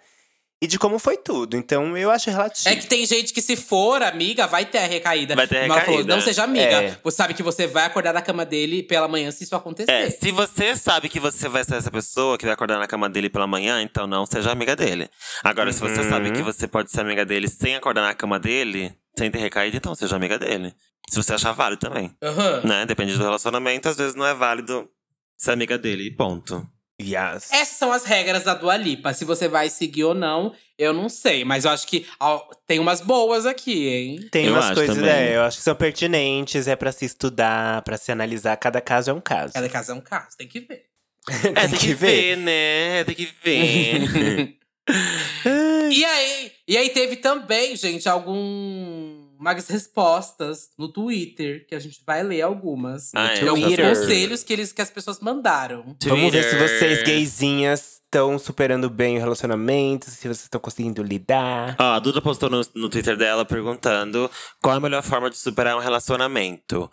e 0.61 0.67
de 0.67 0.77
como 0.77 0.99
foi 0.99 1.17
tudo. 1.17 1.57
Então 1.57 1.97
eu 1.97 2.11
acho 2.11 2.29
relativo. 2.29 2.69
É 2.69 2.75
que 2.75 2.85
tem 2.85 3.05
gente 3.05 3.33
que, 3.33 3.41
se 3.41 3.55
for 3.55 4.03
amiga, 4.03 4.45
vai 4.45 4.65
ter 4.65 4.77
a 4.77 4.85
recaída. 4.85 5.35
Vai 5.35 5.47
ter 5.47 5.57
a 5.57 5.65
ela 5.65 5.73
falou, 5.81 5.89
recaída. 5.97 6.15
não 6.15 6.21
seja 6.21 6.43
amiga. 6.43 6.83
É. 6.83 6.97
Você 7.03 7.17
sabe 7.17 7.33
que 7.33 7.41
você 7.41 7.65
vai 7.65 7.85
acordar 7.85 8.13
na 8.13 8.21
cama 8.21 8.45
dele 8.45 8.83
pela 8.83 9.07
manhã 9.07 9.31
se 9.31 9.43
isso 9.43 9.55
acontecer. 9.55 9.91
É, 9.91 10.09
se 10.09 10.31
você 10.31 10.75
sabe 10.75 11.09
que 11.09 11.19
você 11.19 11.49
vai 11.49 11.63
ser 11.63 11.75
essa 11.75 11.89
pessoa 11.89 12.37
que 12.37 12.45
vai 12.45 12.53
acordar 12.53 12.77
na 12.77 12.85
cama 12.87 13.09
dele 13.09 13.29
pela 13.29 13.47
manhã, 13.47 13.81
então 13.81 14.05
não 14.05 14.25
seja 14.25 14.51
amiga 14.51 14.75
dele. 14.75 15.09
Agora, 15.43 15.71
se 15.73 15.79
você 15.79 16.01
Uhum. 16.01 16.09
sabe 16.09 16.31
que 16.31 16.43
você 16.43 16.67
pode 16.67 16.91
ser 16.91 17.01
amiga 17.01 17.25
dele 17.25 17.47
sem 17.47 17.75
acordar 17.75 18.03
na 18.03 18.13
cama 18.13 18.37
dele, 18.39 18.93
sem 19.17 19.31
ter 19.31 19.39
recaída, 19.39 19.77
então 19.77 19.95
seja 19.95 20.15
amiga 20.15 20.37
dele. 20.37 20.73
Se 21.09 21.15
você 21.17 21.33
achar 21.33 21.51
válido 21.53 21.79
também. 21.81 22.15
Aham. 22.21 22.61
Né? 22.63 22.85
Depende 22.85 23.13
do 23.17 23.23
relacionamento, 23.23 23.89
às 23.89 23.97
vezes 23.97 24.15
não 24.15 24.25
é 24.25 24.33
válido 24.33 24.87
ser 25.35 25.51
amiga 25.51 25.77
dele. 25.77 26.03
E 26.07 26.15
ponto. 26.15 26.65
Yes. 27.01 27.51
Essas 27.51 27.77
são 27.77 27.91
as 27.91 28.03
regras 28.05 28.43
da 28.43 28.53
Dua 28.53 28.77
Lipa. 28.77 29.13
Se 29.13 29.25
você 29.25 29.47
vai 29.47 29.69
seguir 29.69 30.03
ou 30.03 30.13
não, 30.13 30.53
eu 30.77 30.93
não 30.93 31.09
sei. 31.09 31.43
Mas 31.43 31.65
eu 31.65 31.71
acho 31.71 31.87
que 31.87 32.05
ó, 32.19 32.39
tem 32.67 32.79
umas 32.79 33.01
boas 33.01 33.45
aqui, 33.45 33.87
hein? 33.87 34.29
Tem 34.31 34.45
Eu 34.45 34.53
umas 34.53 34.71
coisas, 34.71 34.95
também. 34.95 35.11
é, 35.11 35.35
eu 35.35 35.41
acho 35.41 35.57
que 35.57 35.63
são 35.63 35.75
pertinentes, 35.75 36.67
é 36.67 36.75
pra 36.75 36.91
se 36.91 37.05
estudar, 37.05 37.81
pra 37.83 37.97
se 37.97 38.11
analisar. 38.11 38.55
Cada 38.57 38.79
caso 38.81 39.09
é 39.11 39.13
um 39.13 39.21
caso. 39.21 39.53
Cada 39.53 39.69
caso 39.69 39.91
é 39.91 39.95
um 39.95 40.01
caso, 40.01 40.37
tem 40.37 40.47
que 40.47 40.59
ver. 40.61 40.85
É, 41.55 41.67
tem 41.67 41.77
que 41.77 41.93
ver, 41.93 42.35
né? 42.37 43.03
Tem 43.03 43.13
que 43.13 43.29
ver. 43.43 44.57
e 45.91 46.03
aí, 46.03 46.51
e 46.67 46.77
aí 46.77 46.89
teve 46.89 47.17
também, 47.17 47.75
gente, 47.75 48.09
alguns 48.09 49.20
umas 49.41 49.67
respostas 49.67 50.69
no 50.77 50.87
Twitter, 50.87 51.65
que 51.67 51.73
a 51.73 51.79
gente 51.79 52.01
vai 52.05 52.21
ler 52.21 52.43
algumas. 52.43 53.09
Ah, 53.15 53.33
é? 53.33 53.47
alguns 53.47 53.65
Twitter. 53.65 53.89
conselhos 53.89 54.43
que, 54.43 54.53
eles, 54.53 54.71
que 54.71 54.81
as 54.81 54.91
pessoas 54.91 55.19
mandaram. 55.19 55.97
Vamos 56.05 56.31
ver 56.31 56.43
se 56.43 56.49
Twitter. 56.51 56.79
vocês 56.79 57.03
gaysinhas 57.03 58.01
estão 58.05 58.37
superando 58.37 58.89
bem 58.89 59.17
o 59.17 59.19
relacionamento, 59.19 60.05
se 60.11 60.21
vocês 60.21 60.43
estão 60.43 60.61
conseguindo 60.61 61.01
lidar. 61.01 61.75
Ó, 61.79 61.93
a 61.93 61.99
Duda 61.99 62.21
postou 62.21 62.49
no, 62.49 62.61
no 62.75 62.87
Twitter 62.87 63.17
dela 63.17 63.43
perguntando 63.43 64.29
qual 64.61 64.75
é 64.75 64.77
a 64.77 64.81
melhor 64.81 65.01
forma 65.01 65.29
de 65.29 65.37
superar 65.37 65.75
um 65.75 65.79
relacionamento. 65.79 66.89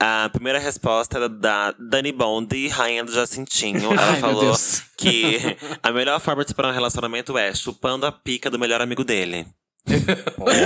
A 0.00 0.28
primeira 0.30 0.58
resposta 0.58 1.16
era 1.16 1.28
da 1.28 1.72
Dani 1.78 2.10
Bondi, 2.10 2.66
rainha 2.66 3.04
do 3.04 3.12
Jacintinho. 3.12 3.92
Ela 3.94 4.14
Ai, 4.14 4.20
falou 4.20 4.52
que 4.98 5.38
a 5.80 5.92
melhor 5.92 6.18
forma 6.20 6.42
de 6.42 6.50
superar 6.50 6.72
um 6.72 6.74
relacionamento 6.74 7.38
é 7.38 7.54
chupando 7.54 8.04
a 8.04 8.10
pica 8.10 8.50
do 8.50 8.58
melhor 8.58 8.82
amigo 8.82 9.04
dele. 9.04 9.46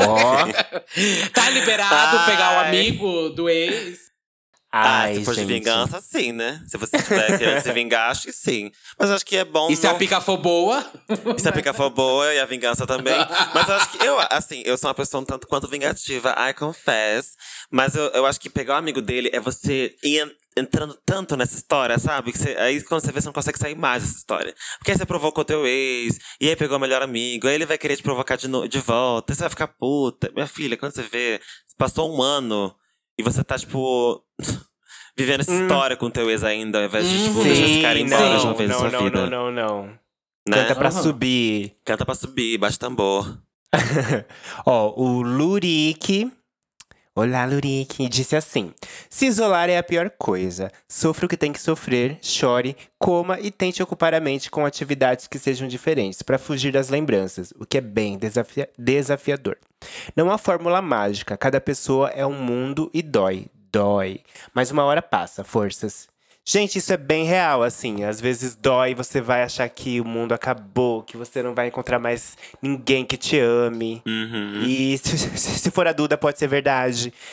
Ó. 0.07 0.47
Tá 1.33 1.51
liberado 1.51 2.25
pegar 2.25 2.53
o 2.53 2.59
Ai. 2.61 2.69
amigo 2.69 3.29
do 3.31 3.49
ex? 3.49 4.09
Ai, 4.71 5.13
ah, 5.13 5.15
se 5.15 5.25
for 5.25 5.35
de 5.35 5.41
gente. 5.41 5.49
vingança, 5.49 5.99
sim, 6.03 6.31
né? 6.31 6.63
Se 6.67 6.77
você 6.77 6.99
estiver 6.99 7.39
querendo 7.39 7.63
se 7.63 7.73
vingar, 7.73 8.11
acho 8.11 8.25
que 8.25 8.33
sim. 8.33 8.71
Mas 8.99 9.11
acho 9.11 9.25
que 9.25 9.39
é 9.39 9.45
bom. 9.45 9.71
E 9.71 9.77
se 9.77 9.87
a 9.87 9.95
pica 9.95 10.21
for 10.21 10.37
boa? 10.37 10.85
E 11.35 11.41
se 11.41 11.49
a 11.49 11.53
pica 11.53 11.73
for 11.73 11.89
boa 11.89 12.35
e 12.35 12.39
a 12.39 12.45
vingança 12.45 12.87
também. 12.87 13.17
Mas 13.55 13.67
eu 13.67 13.75
acho 13.75 13.91
que 13.91 14.07
eu, 14.07 14.19
assim, 14.31 14.63
eu 14.67 14.77
sou 14.77 14.89
uma 14.89 14.95
pessoa 14.95 15.23
um 15.23 15.25
tanto 15.25 15.47
quanto 15.47 15.67
vingativa, 15.69 16.35
I 16.39 16.53
confess. 16.53 17.33
Mas 17.71 17.95
eu, 17.95 18.09
eu 18.09 18.27
acho 18.27 18.39
que 18.39 18.51
pegar 18.51 18.75
o 18.75 18.79
amigo 18.79 19.01
dele 19.01 19.31
é 19.33 19.41
você 19.41 19.95
ir 20.05 20.31
entrando 20.59 20.99
tanto 21.07 21.37
nessa 21.37 21.55
história, 21.57 21.99
sabe? 21.99 22.33
Que 22.33 22.39
você- 22.39 22.57
aí 22.59 22.83
quando 22.83 23.01
você 23.01 23.13
vê, 23.13 23.21
você 23.21 23.27
não 23.27 23.33
consegue 23.33 23.59
sair 23.59 23.75
mais 23.75 24.03
dessa 24.03 24.17
história. 24.19 24.55
Porque 24.79 24.91
aí 24.91 24.97
você 24.99 25.07
provocou 25.07 25.45
teu 25.45 25.67
ex, 25.67 26.19
e 26.41 26.49
aí 26.49 26.57
pegou 26.57 26.77
o 26.77 26.81
melhor 26.81 27.01
amigo, 27.03 27.47
aí 27.49 27.55
ele 27.55 27.67
vai 27.67 27.79
querer 27.79 27.97
te 27.97 28.03
provocar 28.03 28.37
de, 28.37 28.49
no, 28.49 28.69
de 28.69 28.79
volta, 28.81 29.33
aí 29.33 29.37
você 29.37 29.43
vai 29.43 29.51
ficar 29.51 29.69
puta. 29.69 30.31
Minha 30.35 30.47
filha, 30.47 30.77
quando 30.77 30.93
você 30.95 31.03
vê, 31.03 31.41
passou 31.77 32.15
um 32.15 32.21
ano 32.23 32.75
e 33.19 33.23
você 33.23 33.43
tá, 33.45 33.59
tipo. 33.59 34.23
Vivendo 35.17 35.41
essa 35.41 35.53
história 35.53 35.97
com 35.97 36.09
teu 36.09 36.31
ex 36.31 36.45
ainda, 36.45 36.79
ao 36.79 36.85
invés 36.85 37.05
de, 37.09 37.25
tipo, 37.25 37.43
deixar 37.43 37.65
esse 37.65 37.83
cara 37.83 37.99
Sim, 37.99 38.05
embora 38.05 38.29
não, 38.29 38.39
de 38.39 38.47
uma 38.47 38.55
vez 38.55 38.71
não, 38.71 38.77
na 38.85 38.91
sua 38.91 38.99
não, 38.99 39.05
vida. 39.05 39.27
não, 39.31 39.51
não, 39.51 39.67
não. 39.67 39.87
Né? 39.87 40.63
Canta 40.63 40.77
pra 40.77 40.89
Aham. 40.91 41.03
subir. 41.03 41.73
Canta 41.85 42.07
pra 42.07 42.15
subir, 42.15 42.57
bate 42.57 42.79
tambor. 42.79 43.37
Ó, 44.65 44.95
o 44.97 45.21
Lurique. 45.23 46.31
Olá, 47.21 47.45
Lurique. 47.45 48.09
Disse 48.09 48.37
assim: 48.37 48.73
Se 49.11 49.27
isolar 49.27 49.69
é 49.69 49.77
a 49.77 49.83
pior 49.83 50.09
coisa. 50.09 50.71
Sofra 50.87 51.27
o 51.27 51.29
que 51.29 51.37
tem 51.37 51.53
que 51.53 51.61
sofrer, 51.61 52.17
chore, 52.23 52.77
coma 52.97 53.41
e 53.41 53.51
tente 53.51 53.83
ocupar 53.83 54.15
a 54.15 54.21
mente 54.21 54.49
com 54.49 54.65
atividades 54.65 55.27
que 55.27 55.37
sejam 55.37 55.67
diferentes, 55.67 56.23
para 56.23 56.39
fugir 56.39 56.71
das 56.71 56.91
lembranças, 56.91 57.53
o 57.59 57.67
que 57.67 57.79
é 57.79 57.81
bem 57.81 58.17
desafia- 58.17 58.71
desafiador. 58.79 59.59
Não 60.15 60.31
há 60.31 60.39
fórmula 60.39 60.81
mágica, 60.81 61.37
cada 61.37 61.61
pessoa 61.61 62.09
é 62.11 62.25
um 62.25 62.41
mundo 62.41 62.89
e 62.95 63.03
dói. 63.03 63.47
Dói. 63.73 64.21
Mas 64.55 64.71
uma 64.71 64.85
hora 64.85 65.03
passa, 65.03 65.43
forças. 65.43 66.09
Gente, 66.51 66.79
isso 66.79 66.91
é 66.95 66.97
bem 66.97 67.25
real, 67.27 67.63
assim. 67.63 68.05
Às 68.05 68.19
vezes 68.23 68.55
dói, 68.55 68.95
você 68.95 69.21
vai 69.21 69.43
achar 69.43 69.69
que 69.69 70.01
o 70.01 70.05
mundo 70.05 70.33
acabou, 70.33 71.03
que 71.03 71.15
você 71.15 71.43
não 71.43 71.55
vai 71.55 71.69
encontrar 71.69 71.99
mais 71.99 72.39
ninguém 72.63 73.05
que 73.05 73.19
te 73.19 73.39
ame. 73.39 74.01
Uhum. 74.07 74.63
E 74.65 74.97
se, 74.97 75.19
se- 75.37 75.71
for 75.71 75.87
a 75.87 75.93
Duda, 75.93 76.17
pode 76.17 76.39
ser 76.39 76.47
verdade. 76.49 77.13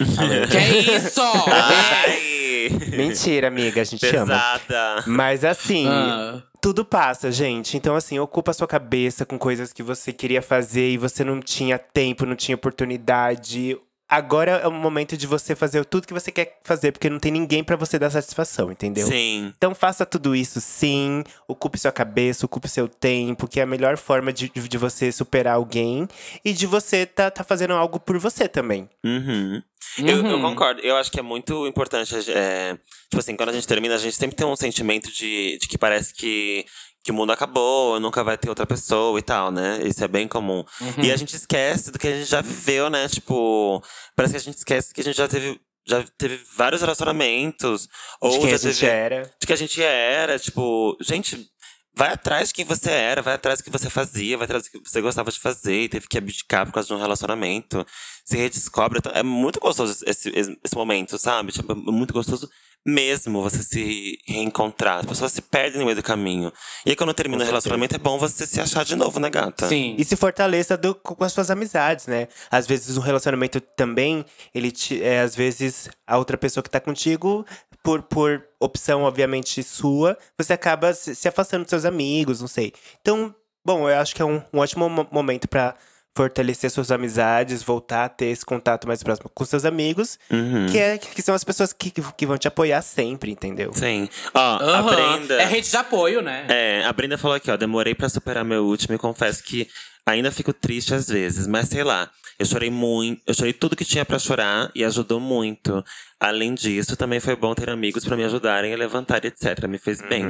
que 0.52 0.58
é 0.58 0.98
isso? 0.98 1.22
Ai! 1.22 2.70
Mentira, 2.98 3.48
amiga, 3.48 3.80
a 3.82 3.86
gente 3.86 4.06
ama. 4.08 4.26
Pesada. 4.26 5.04
Mas 5.08 5.46
assim, 5.46 5.88
Ah. 5.88 6.42
tudo 6.60 6.84
passa, 6.84 7.32
gente. 7.32 7.78
Então, 7.78 7.96
assim, 7.96 8.20
ocupa 8.20 8.52
a 8.52 8.54
sua 8.54 8.68
cabeça 8.68 9.26
com 9.26 9.38
coisas 9.38 9.72
que 9.72 9.82
você 9.84 10.12
queria 10.12 10.42
fazer 10.42 10.90
e 10.90 10.98
você 10.98 11.24
não 11.24 11.40
tinha 11.40 11.78
tempo, 11.80 12.26
não 12.26 12.36
tinha 12.36 12.56
oportunidade. 12.56 13.78
Agora 14.08 14.52
é 14.64 14.68
o 14.68 14.72
momento 14.72 15.18
de 15.18 15.26
você 15.26 15.56
fazer 15.56 15.84
tudo 15.86 16.06
que 16.06 16.14
você 16.14 16.32
quer 16.32 16.60
fazer, 16.64 16.92
porque 16.92 17.10
não 17.10 17.20
tem 17.20 17.32
ninguém 17.32 17.64
pra 17.64 17.76
você 17.76 17.98
dar 17.98 18.12
satisfação, 18.12 18.72
entendeu? 18.72 19.08
Sim. 19.08 19.52
Então 19.58 19.74
faça 19.74 20.06
tudo 20.06 20.36
isso 20.36 20.62
sim, 20.62 21.24
ocupe 21.48 21.80
sua 21.80 21.92
cabeça, 21.92 22.46
ocupe 22.46 22.68
seu 22.70 22.88
tempo, 22.88 23.48
que 23.48 23.60
é 23.60 23.64
a 23.64 23.68
melhor 23.68 23.98
forma 23.98 24.32
de, 24.32 24.50
de 24.50 24.78
você 24.78 25.12
superar 25.12 25.56
alguém 25.56 26.08
e 26.44 26.54
de 26.54 26.68
você 26.68 27.06
tá, 27.06 27.32
tá 27.32 27.44
fazendo 27.44 27.74
algo 27.74 28.00
por 28.00 28.20
você 28.20 28.48
também. 28.48 28.88
Uhum. 29.04 29.62
Eu, 30.00 30.08
eu 30.08 30.24
Uhum. 30.36 30.42
concordo. 30.42 30.82
Eu 30.82 30.98
acho 30.98 31.12
que 31.12 31.20
é 31.20 31.24
muito 31.24 31.66
importante. 31.66 32.14
é, 32.32 32.74
tipo 33.10 33.18
assim, 33.20 33.36
quando 33.36 33.50
a 33.50 33.54
gente 33.54 33.68
termina, 33.68 33.96
a 33.96 34.00
gente 34.00 34.16
sempre 34.16 34.36
tem 34.36 34.46
um 34.46 34.56
sentimento 34.56 35.10
de, 35.12 35.58
de 35.60 35.68
que 35.68 35.78
parece 35.78 36.14
que, 36.14 36.66
que 37.06 37.12
o 37.12 37.14
mundo 37.14 37.32
acabou, 37.32 38.00
nunca 38.00 38.24
vai 38.24 38.36
ter 38.36 38.50
outra 38.50 38.66
pessoa 38.66 39.20
e 39.20 39.22
tal, 39.22 39.52
né? 39.52 39.80
Isso 39.86 40.04
é 40.04 40.08
bem 40.08 40.28
comum. 40.28 40.66
E 40.98 41.12
a 41.12 41.16
gente 41.16 41.36
esquece 41.36 41.92
do 41.92 42.00
que 42.00 42.08
a 42.08 42.18
gente 42.18 42.28
já 42.28 42.42
viveu, 42.42 42.90
né? 42.90 43.08
Tipo, 43.08 43.80
parece 44.16 44.34
que 44.34 44.38
a 44.38 44.42
gente 44.42 44.58
esquece 44.58 44.92
que 44.92 45.02
a 45.02 45.04
gente 45.04 45.16
já 45.16 45.28
teve. 45.28 45.62
Já 45.88 46.04
teve 46.18 46.44
vários 46.58 46.82
relacionamentos. 46.82 47.88
Ou 48.20 48.32
de 48.32 48.40
quem 48.40 48.50
já 48.50 48.56
a 48.56 48.58
gente 48.58 48.80
teve, 48.80 48.92
era. 48.92 49.22
de 49.40 49.46
que 49.46 49.54
a 49.54 49.56
gente 49.56 49.84
era, 49.84 50.40
tipo, 50.40 50.98
gente, 51.00 51.48
vai 51.94 52.12
atrás 52.12 52.48
de 52.48 52.56
quem 52.56 52.66
você 52.66 52.90
era, 52.90 53.22
vai 53.22 53.36
atrás 53.36 53.60
do 53.60 53.64
que 53.64 53.70
você 53.70 53.88
fazia, 53.88 54.36
vai 54.36 54.46
atrás 54.46 54.64
do 54.64 54.72
que 54.72 54.90
você 54.90 55.00
gostava 55.00 55.32
de 55.32 55.40
fazer 55.40 55.84
e 55.84 55.90
teve 55.90 56.08
que 56.08 56.18
abdicar 56.18 56.66
por 56.66 56.74
causa 56.74 56.88
de 56.88 56.94
um 56.96 57.00
relacionamento. 57.00 57.86
Se 58.26 58.36
redescobre. 58.36 59.00
É 59.14 59.22
muito 59.22 59.60
gostoso 59.60 60.04
esse, 60.08 60.30
esse 60.36 60.76
momento, 60.76 61.20
sabe? 61.20 61.52
Tipo, 61.52 61.74
é 61.74 61.76
muito 61.76 62.16
gostoso 62.16 62.50
mesmo 62.86 63.42
você 63.42 63.64
se 63.64 64.20
reencontrar. 64.28 65.00
As 65.00 65.06
pessoas 65.06 65.32
se 65.32 65.42
perdem 65.42 65.80
no 65.80 65.86
meio 65.86 65.96
do 65.96 66.04
caminho. 66.04 66.52
E 66.86 66.92
aí, 66.92 66.96
quando 66.96 67.14
termina 67.14 67.44
o 67.44 67.46
relacionamento, 67.46 67.96
é 67.96 67.98
bom 68.00 68.18
você 68.20 68.46
se 68.46 68.62
achar 68.62 68.86
de 68.86 68.96
novo, 68.96 69.20
né, 69.20 69.30
gata? 69.30 69.68
Sim. 69.68 69.96
E 69.98 70.06
se 70.06 70.16
fortaleça 70.16 70.78
do- 70.78 70.94
com 70.94 71.24
as 71.24 71.34
suas 71.34 71.50
amizades, 71.50 72.06
né? 72.08 72.28
Às 72.52 72.68
vezes 72.68 72.96
um 72.98 73.02
relacionamento 73.02 73.60
também, 73.60 74.24
ele 74.54 74.72
te, 74.72 75.02
é, 75.02 75.22
às 75.22 75.36
vezes 75.36 75.90
a 76.06 76.18
outra 76.18 76.38
pessoa 76.38 76.64
que 76.64 76.70
tá 76.70 76.80
contigo, 76.80 77.46
por, 77.82 78.02
por 78.04 78.44
opção, 78.60 79.04
obviamente, 79.04 79.62
sua, 79.64 80.18
você 80.38 80.54
acaba 80.54 80.94
se, 80.94 81.16
se 81.16 81.28
afastando 81.28 81.64
dos 81.64 81.70
seus 81.70 81.86
amigos, 81.86 82.42
não 82.42 82.48
sei. 82.48 82.74
Então, 83.02 83.34
bom, 83.64 83.90
eu 83.90 83.98
acho 84.00 84.14
que 84.16 84.22
é 84.22 84.26
um, 84.26 84.42
um 84.54 84.60
ótimo 84.60 84.90
mo- 84.90 85.08
momento 85.12 85.48
pra 85.48 85.76
fortalecer 86.16 86.72
suas 86.72 86.92
amizades, 86.92 87.62
voltar 87.62 88.06
a 88.06 88.10
ter 88.10 88.28
esse 88.28 88.46
contato 88.46 88.88
mais 88.88 89.04
próximo 89.04 89.30
com 89.34 89.44
seus 89.44 89.66
amigos, 89.66 90.18
Uhum. 90.32 90.68
que, 90.72 90.78
é, 90.78 90.98
que 90.98 91.22
são 91.22 91.36
as 91.36 91.44
pessoas 91.44 91.74
que, 91.74 91.92
que 91.92 92.26
vão 92.26 92.38
te 92.38 92.48
apoiar 92.48 92.82
sempre, 92.82 93.32
entendeu? 93.32 93.74
Sim. 93.74 94.08
Ó, 94.34 94.40
a 94.40 94.80
Aham. 94.80 94.96
Brenda. 95.18 95.42
É 95.42 95.46
rede 95.46 95.70
de 95.70 95.76
apoio, 95.76 96.22
né? 96.22 96.46
É, 96.48 96.86
a 96.86 96.94
Brenda 96.94 97.18
falou 97.18 97.36
aqui, 97.36 97.52
ó, 97.52 97.58
demorei 97.58 97.94
pra 97.94 98.08
superar 98.08 98.46
meu 98.46 98.64
último 98.66 98.96
e 98.96 98.98
confesso 98.98 99.44
que 99.44 99.68
ainda 100.06 100.32
fico 100.32 100.54
triste 100.54 100.94
às 100.94 101.08
vezes, 101.08 101.48
mas 101.48 101.70
sei 101.70 101.84
lá, 101.84 102.10
eu 102.38 102.46
chorei 102.46 102.70
muito, 102.70 103.22
eu 103.26 103.34
chorei 103.34 103.54
tudo 103.54 103.76
que 103.76 103.86
tinha 103.86 104.04
pra 104.06 104.20
chorar 104.20 104.70
e 104.76 104.84
ajudou 104.84 105.20
muito. 105.20 105.84
Além 106.20 106.54
disso, 106.54 106.96
também 106.98 107.20
foi 107.20 107.36
bom 107.36 107.54
ter 107.56 107.70
amigos 107.70 108.04
pra 108.04 108.18
me 108.18 108.24
ajudarem 108.24 108.74
a 108.74 108.78
levantar 108.78 109.24
etc, 109.24 109.66
me 109.68 109.78
fez 109.78 110.02
bem. 110.02 110.26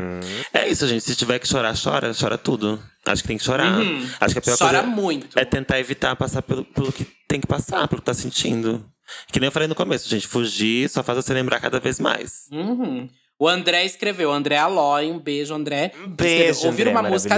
É 0.53 0.67
isso, 0.67 0.87
gente, 0.87 1.03
se 1.03 1.15
tiver 1.15 1.39
que 1.39 1.47
chorar, 1.47 1.75
chora, 1.75 2.11
chora 2.13 2.37
tudo. 2.37 2.79
Acho 3.05 3.21
que 3.21 3.27
tem 3.27 3.37
que 3.37 3.43
chorar. 3.43 3.79
Acho 4.19 4.33
que 4.33 4.39
a 4.39 4.41
pior 4.41 4.57
Chora 4.57 4.81
coisa 4.81 4.95
muito. 4.95 5.37
é 5.37 5.45
tentar 5.45 5.79
evitar 5.79 6.15
passar 6.15 6.41
pelo, 6.41 6.63
pelo 6.63 6.91
que 6.91 7.05
tem 7.27 7.39
que 7.39 7.47
passar, 7.47 7.87
pelo 7.87 8.01
que 8.01 8.05
tá 8.05 8.13
sentindo. 8.13 8.85
Que 9.31 9.39
nem 9.39 9.47
eu 9.47 9.51
falei 9.51 9.67
no 9.67 9.75
começo, 9.75 10.09
gente, 10.09 10.27
fugir 10.27 10.89
só 10.89 11.03
faz 11.03 11.23
você 11.23 11.33
lembrar 11.33 11.59
cada 11.59 11.79
vez 11.79 11.99
mais. 11.99 12.47
Uhum. 12.51 13.07
O 13.37 13.47
André 13.47 13.83
escreveu, 13.85 14.31
André 14.31 14.57
Aloy, 14.57 15.11
um 15.11 15.19
beijo, 15.19 15.53
André. 15.53 15.91
Um 16.03 16.07
beijo, 16.07 16.51
Escreveu, 16.51 16.65
Ouvir 16.67 16.87
André, 16.87 16.99
uma 16.99 17.09
música, 17.09 17.35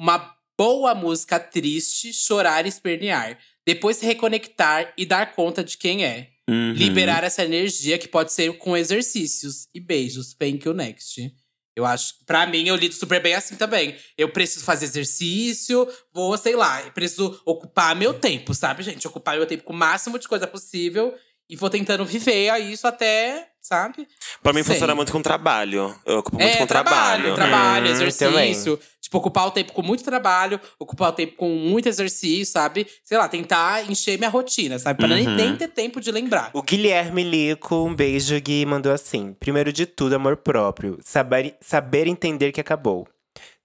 uma 0.00 0.34
boa 0.58 0.94
música 0.94 1.38
triste, 1.38 2.12
chorar 2.12 2.66
e 2.66 2.68
espernear. 2.68 3.38
Depois 3.66 3.96
se 3.96 4.06
reconectar 4.06 4.92
e 4.96 5.06
dar 5.06 5.34
conta 5.34 5.64
de 5.64 5.76
quem 5.76 6.04
é. 6.04 6.30
Uhum. 6.48 6.72
Liberar 6.72 7.24
essa 7.24 7.44
energia 7.44 7.98
que 7.98 8.08
pode 8.08 8.32
ser 8.32 8.58
com 8.58 8.76
exercícios 8.76 9.66
e 9.74 9.80
beijos. 9.80 10.34
Thank 10.34 10.66
you, 10.66 10.74
next. 10.74 11.32
Eu 11.76 11.84
acho, 11.84 12.14
pra 12.24 12.46
mim, 12.46 12.68
eu 12.68 12.76
lido 12.76 12.94
super 12.94 13.20
bem 13.20 13.34
assim 13.34 13.56
também. 13.56 13.96
Eu 14.16 14.28
preciso 14.28 14.64
fazer 14.64 14.84
exercício, 14.84 15.88
vou, 16.12 16.36
sei 16.38 16.54
lá, 16.54 16.80
preciso 16.92 17.40
ocupar 17.44 17.96
meu 17.96 18.14
tempo, 18.14 18.54
sabe, 18.54 18.82
gente? 18.82 19.08
Ocupar 19.08 19.36
meu 19.36 19.46
tempo 19.46 19.64
com 19.64 19.72
o 19.72 19.76
máximo 19.76 20.18
de 20.18 20.28
coisa 20.28 20.46
possível. 20.46 21.14
E 21.48 21.56
vou 21.56 21.68
tentando 21.68 22.04
viver 22.04 22.56
isso 22.60 22.86
até, 22.86 23.48
sabe? 23.64 24.06
Pra 24.42 24.52
mim 24.52 24.62
Sei. 24.62 24.74
funciona 24.74 24.94
muito 24.94 25.10
com 25.10 25.22
trabalho. 25.22 25.94
Eu 26.04 26.18
ocupo 26.18 26.36
muito 26.38 26.54
é, 26.54 26.58
com 26.58 26.66
trabalho, 26.66 27.34
trabalho. 27.34 27.34
trabalho, 27.34 27.86
Hum, 27.86 27.90
exercício. 27.90 28.78
Tipo, 29.00 29.18
ocupar 29.18 29.46
o 29.46 29.50
tempo 29.50 29.72
com 29.72 29.82
muito 29.82 30.04
trabalho, 30.04 30.60
ocupar 30.78 31.10
o 31.10 31.12
tempo 31.12 31.34
com 31.36 31.48
muito 31.48 31.88
exercício, 31.88 32.46
sabe? 32.52 32.86
Sei 33.02 33.16
lá, 33.18 33.28
tentar 33.28 33.90
encher 33.90 34.18
minha 34.18 34.30
rotina, 34.30 34.78
sabe? 34.78 34.98
Pra 34.98 35.08
nem, 35.08 35.26
Uhum. 35.26 35.34
nem 35.34 35.56
ter 35.56 35.68
tempo 35.68 36.00
de 36.00 36.10
lembrar. 36.12 36.50
O 36.52 36.62
Guilherme 36.62 37.22
Lico, 37.22 37.74
um 37.76 37.94
beijo, 37.94 38.38
Gui, 38.40 38.64
mandou 38.66 38.92
assim. 38.92 39.34
Primeiro 39.40 39.72
de 39.72 39.86
tudo, 39.86 40.14
amor 40.14 40.36
próprio. 40.36 40.98
Saber, 41.02 41.56
saber 41.60 42.06
entender 42.06 42.52
que 42.52 42.60
acabou. 42.60 43.06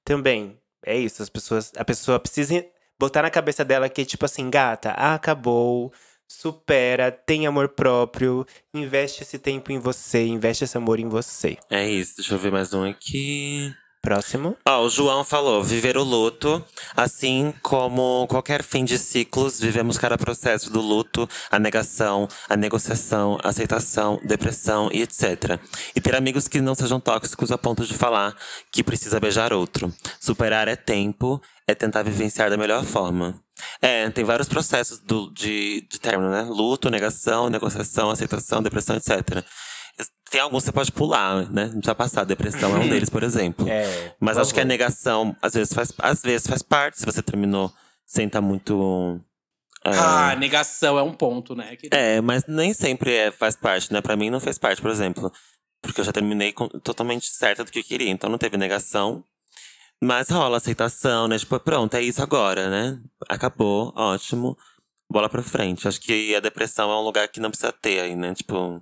Também, 0.04 0.58
é 0.86 0.98
isso. 0.98 1.22
As 1.22 1.30
pessoas, 1.30 1.72
a 1.78 1.86
pessoa 1.86 2.20
precisa 2.20 2.66
botar 3.00 3.22
na 3.22 3.30
cabeça 3.30 3.64
dela 3.64 3.88
que, 3.90 4.04
tipo 4.06 4.26
assim, 4.26 4.50
gata, 4.50 4.92
ah, 4.98 5.14
acabou. 5.16 5.92
Supera, 6.32 7.12
tem 7.12 7.48
amor 7.48 7.70
próprio. 7.70 8.46
Investe 8.74 9.24
esse 9.24 9.40
tempo 9.40 9.72
em 9.72 9.80
você, 9.80 10.26
investe 10.26 10.64
esse 10.64 10.78
amor 10.78 11.00
em 11.00 11.10
você. 11.10 11.58
É 11.70 11.90
isso, 11.90 12.18
deixa 12.18 12.36
eu 12.36 12.40
ver 12.40 12.52
mais 12.52 12.72
um 12.74 12.84
aqui. 12.84 13.74
Próximo. 14.02 14.56
Ó, 14.66 14.86
o 14.86 14.90
João 14.90 15.26
falou: 15.26 15.62
viver 15.62 15.98
o 15.98 16.04
luto, 16.04 16.64
assim 16.96 17.54
como 17.62 18.26
qualquer 18.28 18.64
fim 18.64 18.86
de 18.86 18.98
ciclos, 18.98 19.60
vivemos 19.60 19.98
cada 19.98 20.18
processo 20.18 20.70
do 20.70 20.80
luto, 20.80 21.28
a 21.52 21.60
negação, 21.60 22.26
a 22.48 22.56
negociação, 22.56 23.38
a 23.44 23.50
aceitação, 23.50 24.18
depressão 24.24 24.90
e 24.94 25.02
etc. 25.02 25.60
E 25.94 26.00
ter 26.00 26.16
amigos 26.16 26.48
que 26.48 26.62
não 26.62 26.76
sejam 26.76 27.00
tóxicos 27.00 27.52
a 27.52 27.58
ponto 27.58 27.86
de 27.86 27.94
falar 27.94 28.34
que 28.72 28.84
precisa 28.84 29.20
beijar 29.20 29.52
outro. 29.52 29.94
Superar 30.18 30.70
é 30.70 30.78
tempo, 30.78 31.42
é 31.68 31.76
tentar 31.76 32.04
vivenciar 32.04 32.50
da 32.50 32.56
melhor 32.56 32.86
forma. 32.86 33.38
É, 33.82 34.10
tem 34.12 34.24
vários 34.24 34.48
processos 34.48 35.00
do, 35.00 35.30
de, 35.32 35.86
de 35.90 36.00
término, 36.00 36.32
né? 36.32 36.44
Luto, 36.44 36.90
negação, 36.90 37.50
negociação, 37.50 38.10
aceitação, 38.10 38.64
depressão, 38.64 38.96
etc. 38.96 39.44
Tem 40.30 40.42
alguns 40.42 40.64
que 40.64 40.66
você 40.68 40.72
pode 40.72 40.92
pular, 40.92 41.50
né? 41.52 41.66
Não 41.66 41.72
precisa 41.74 41.96
passar. 41.96 42.24
Depressão 42.24 42.76
é 42.76 42.80
um 42.80 42.88
deles, 42.90 43.10
por 43.10 43.24
exemplo. 43.24 43.68
É, 43.68 44.14
Mas 44.20 44.38
acho 44.38 44.54
que 44.54 44.60
a 44.60 44.64
favor. 44.64 44.68
negação, 44.70 45.36
às 45.42 45.54
vezes, 45.54 45.74
faz, 45.74 45.92
às 46.00 46.22
vezes 46.22 46.46
faz 46.48 46.62
parte. 46.62 47.00
Se 47.00 47.06
você 47.06 47.22
terminou 47.24 47.72
sem 48.06 48.28
estar 48.28 48.42
muito. 48.42 49.20
é, 49.84 49.90
Ah, 49.92 50.36
negação 50.36 51.00
é 51.00 51.04
um 51.04 51.14
ponto, 51.14 51.56
né? 51.56 51.76
Que- 51.76 51.90
é, 51.92 52.22
mas 52.22 52.44
nem 52.48 52.74
sempre 52.74 53.14
é, 53.14 53.32
faz 53.32 53.56
parte, 53.56 53.92
né? 53.92 54.02
Pra 54.02 54.16
mim 54.16 54.30
não 54.30 54.40
fez 54.40 54.58
parte, 54.58 54.82
por 54.82 54.92
exemplo. 54.92 55.32
Porque 55.82 56.02
eu 56.02 56.06
já 56.06 56.12
terminei 56.12 56.52
com- 56.52 56.68
totalmente 56.68 57.28
certa 57.28 57.64
do 57.64 57.72
que 57.72 57.80
eu 57.80 57.84
queria. 57.84 58.10
Então 58.10 58.30
não 58.30 58.38
teve 58.38 58.58
negação. 58.58 59.24
Mas 60.02 60.30
rola 60.30 60.58
aceitação, 60.58 61.28
né? 61.28 61.38
Tipo, 61.40 61.60
pronto, 61.60 61.94
é 61.96 62.02
isso 62.02 62.22
agora, 62.22 62.70
né? 62.70 63.00
Acabou, 63.28 63.92
ótimo. 63.96 64.58
Bola 65.12 65.28
pra 65.28 65.42
frente. 65.42 65.88
Acho 65.88 66.00
que 66.00 66.36
a 66.36 66.40
depressão 66.40 66.92
é 66.92 66.96
um 66.96 67.04
lugar 67.04 67.28
que 67.30 67.40
não 67.40 67.50
precisa 67.50 67.72
ter 67.74 68.00
aí, 68.02 68.16
né? 68.16 68.34
Tipo, 68.34 68.82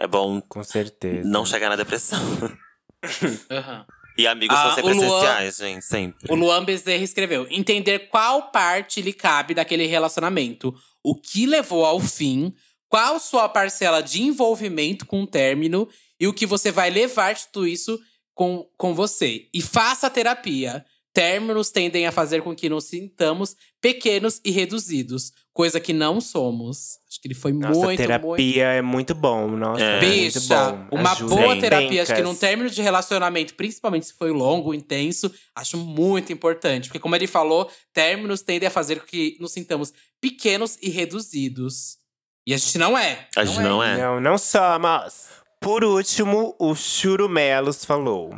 é 0.00 0.06
bom 0.06 0.40
Com 0.40 0.64
certeza. 0.64 1.28
não 1.28 1.44
chegar 1.46 1.68
na 1.68 1.76
depressão. 1.76 2.18
Aham. 3.50 3.86
E 4.18 4.26
amigos 4.26 4.56
Ah, 4.58 4.62
são 4.66 4.74
sempre 4.74 4.92
Luan- 4.92 5.06
essenciais, 5.06 5.56
gente, 5.56 5.84
sempre. 5.84 6.32
O 6.32 6.34
Luan 6.34 6.64
Bezerra 6.64 7.02
escreveu: 7.02 7.46
entender 7.50 8.00
qual 8.08 8.50
parte 8.50 9.00
lhe 9.00 9.12
cabe 9.12 9.54
daquele 9.54 9.86
relacionamento, 9.86 10.74
o 11.02 11.14
que 11.14 11.46
levou 11.46 11.86
ao 11.86 12.00
fim, 12.00 12.52
qual 12.88 13.18
sua 13.20 13.48
parcela 13.48 14.02
de 14.02 14.20
envolvimento 14.22 15.06
com 15.06 15.22
o 15.22 15.26
término 15.26 15.88
e 16.18 16.26
o 16.26 16.34
que 16.34 16.44
você 16.44 16.70
vai 16.70 16.90
levar 16.90 17.32
de 17.34 17.46
tudo 17.48 17.66
isso 17.66 17.98
com, 18.34 18.68
com 18.76 18.94
você. 18.94 19.48
E 19.54 19.62
faça 19.62 20.10
terapia. 20.10 20.84
Términos 21.20 21.70
tendem 21.70 22.06
a 22.06 22.12
fazer 22.12 22.40
com 22.40 22.56
que 22.56 22.66
nos 22.70 22.84
sintamos 22.84 23.54
pequenos 23.78 24.40
e 24.42 24.50
reduzidos, 24.50 25.32
coisa 25.52 25.78
que 25.78 25.92
não 25.92 26.18
somos. 26.18 26.96
Acho 27.06 27.20
que 27.20 27.28
ele 27.28 27.34
foi 27.34 27.52
Nossa, 27.52 27.78
muito, 27.78 27.98
terapia 27.98 28.26
muito. 28.36 28.58
é 28.58 28.80
muito 28.80 29.14
bom. 29.14 29.48
Nossa, 29.50 29.82
É. 29.82 29.98
é 29.98 30.00
muito 30.00 30.40
Bicha, 30.40 30.72
bom. 30.72 30.98
uma 30.98 31.12
Ajuda 31.12 31.34
boa 31.34 31.60
terapia, 31.60 32.02
acho 32.02 32.14
que 32.14 32.22
num 32.22 32.34
término 32.34 32.70
de 32.70 32.80
relacionamento, 32.80 33.54
principalmente 33.54 34.06
se 34.06 34.14
foi 34.14 34.30
longo, 34.30 34.72
intenso, 34.72 35.30
acho 35.54 35.76
muito 35.76 36.32
importante. 36.32 36.88
Porque, 36.88 36.98
como 36.98 37.14
ele 37.14 37.26
falou, 37.26 37.70
términos 37.92 38.40
tendem 38.40 38.66
a 38.68 38.70
fazer 38.70 39.00
com 39.00 39.06
que 39.06 39.36
nos 39.38 39.52
sintamos 39.52 39.92
pequenos 40.22 40.78
e 40.80 40.88
reduzidos. 40.88 41.98
E 42.46 42.54
a 42.54 42.56
gente 42.56 42.78
não 42.78 42.96
é. 42.96 43.28
A 43.36 43.44
gente 43.44 43.60
não 43.60 43.82
é. 43.82 43.98
Não, 43.98 44.18
não 44.22 44.38
somos. 44.38 45.28
Por 45.60 45.84
último, 45.84 46.56
o 46.58 46.74
Churumelos 46.74 47.84
falou. 47.84 48.34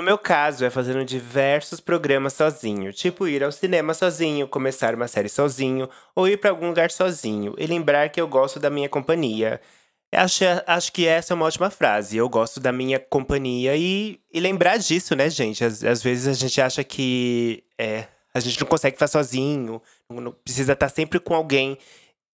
No 0.00 0.04
meu 0.06 0.16
caso, 0.16 0.64
é 0.64 0.70
fazendo 0.70 1.04
diversos 1.04 1.78
programas 1.78 2.32
sozinho, 2.32 2.90
tipo 2.90 3.28
ir 3.28 3.44
ao 3.44 3.52
cinema 3.52 3.92
sozinho, 3.92 4.48
começar 4.48 4.94
uma 4.94 5.06
série 5.06 5.28
sozinho, 5.28 5.90
ou 6.16 6.26
ir 6.26 6.38
pra 6.38 6.48
algum 6.48 6.68
lugar 6.68 6.90
sozinho, 6.90 7.54
e 7.58 7.66
lembrar 7.66 8.08
que 8.08 8.18
eu 8.18 8.26
gosto 8.26 8.58
da 8.58 8.70
minha 8.70 8.88
companhia. 8.88 9.60
Acho, 10.10 10.42
acho 10.66 10.90
que 10.90 11.06
essa 11.06 11.34
é 11.34 11.36
uma 11.36 11.44
ótima 11.44 11.68
frase. 11.68 12.16
Eu 12.16 12.30
gosto 12.30 12.58
da 12.58 12.72
minha 12.72 12.98
companhia 12.98 13.76
e, 13.76 14.18
e 14.32 14.40
lembrar 14.40 14.78
disso, 14.78 15.14
né, 15.14 15.28
gente? 15.28 15.62
Às, 15.62 15.84
às 15.84 16.02
vezes 16.02 16.26
a 16.28 16.32
gente 16.32 16.58
acha 16.62 16.82
que 16.82 17.62
é, 17.78 18.06
a 18.32 18.40
gente 18.40 18.58
não 18.58 18.66
consegue 18.66 18.96
fazer 18.96 19.12
sozinho, 19.12 19.82
não 20.08 20.32
precisa 20.32 20.72
estar 20.72 20.88
sempre 20.88 21.20
com 21.20 21.34
alguém. 21.34 21.76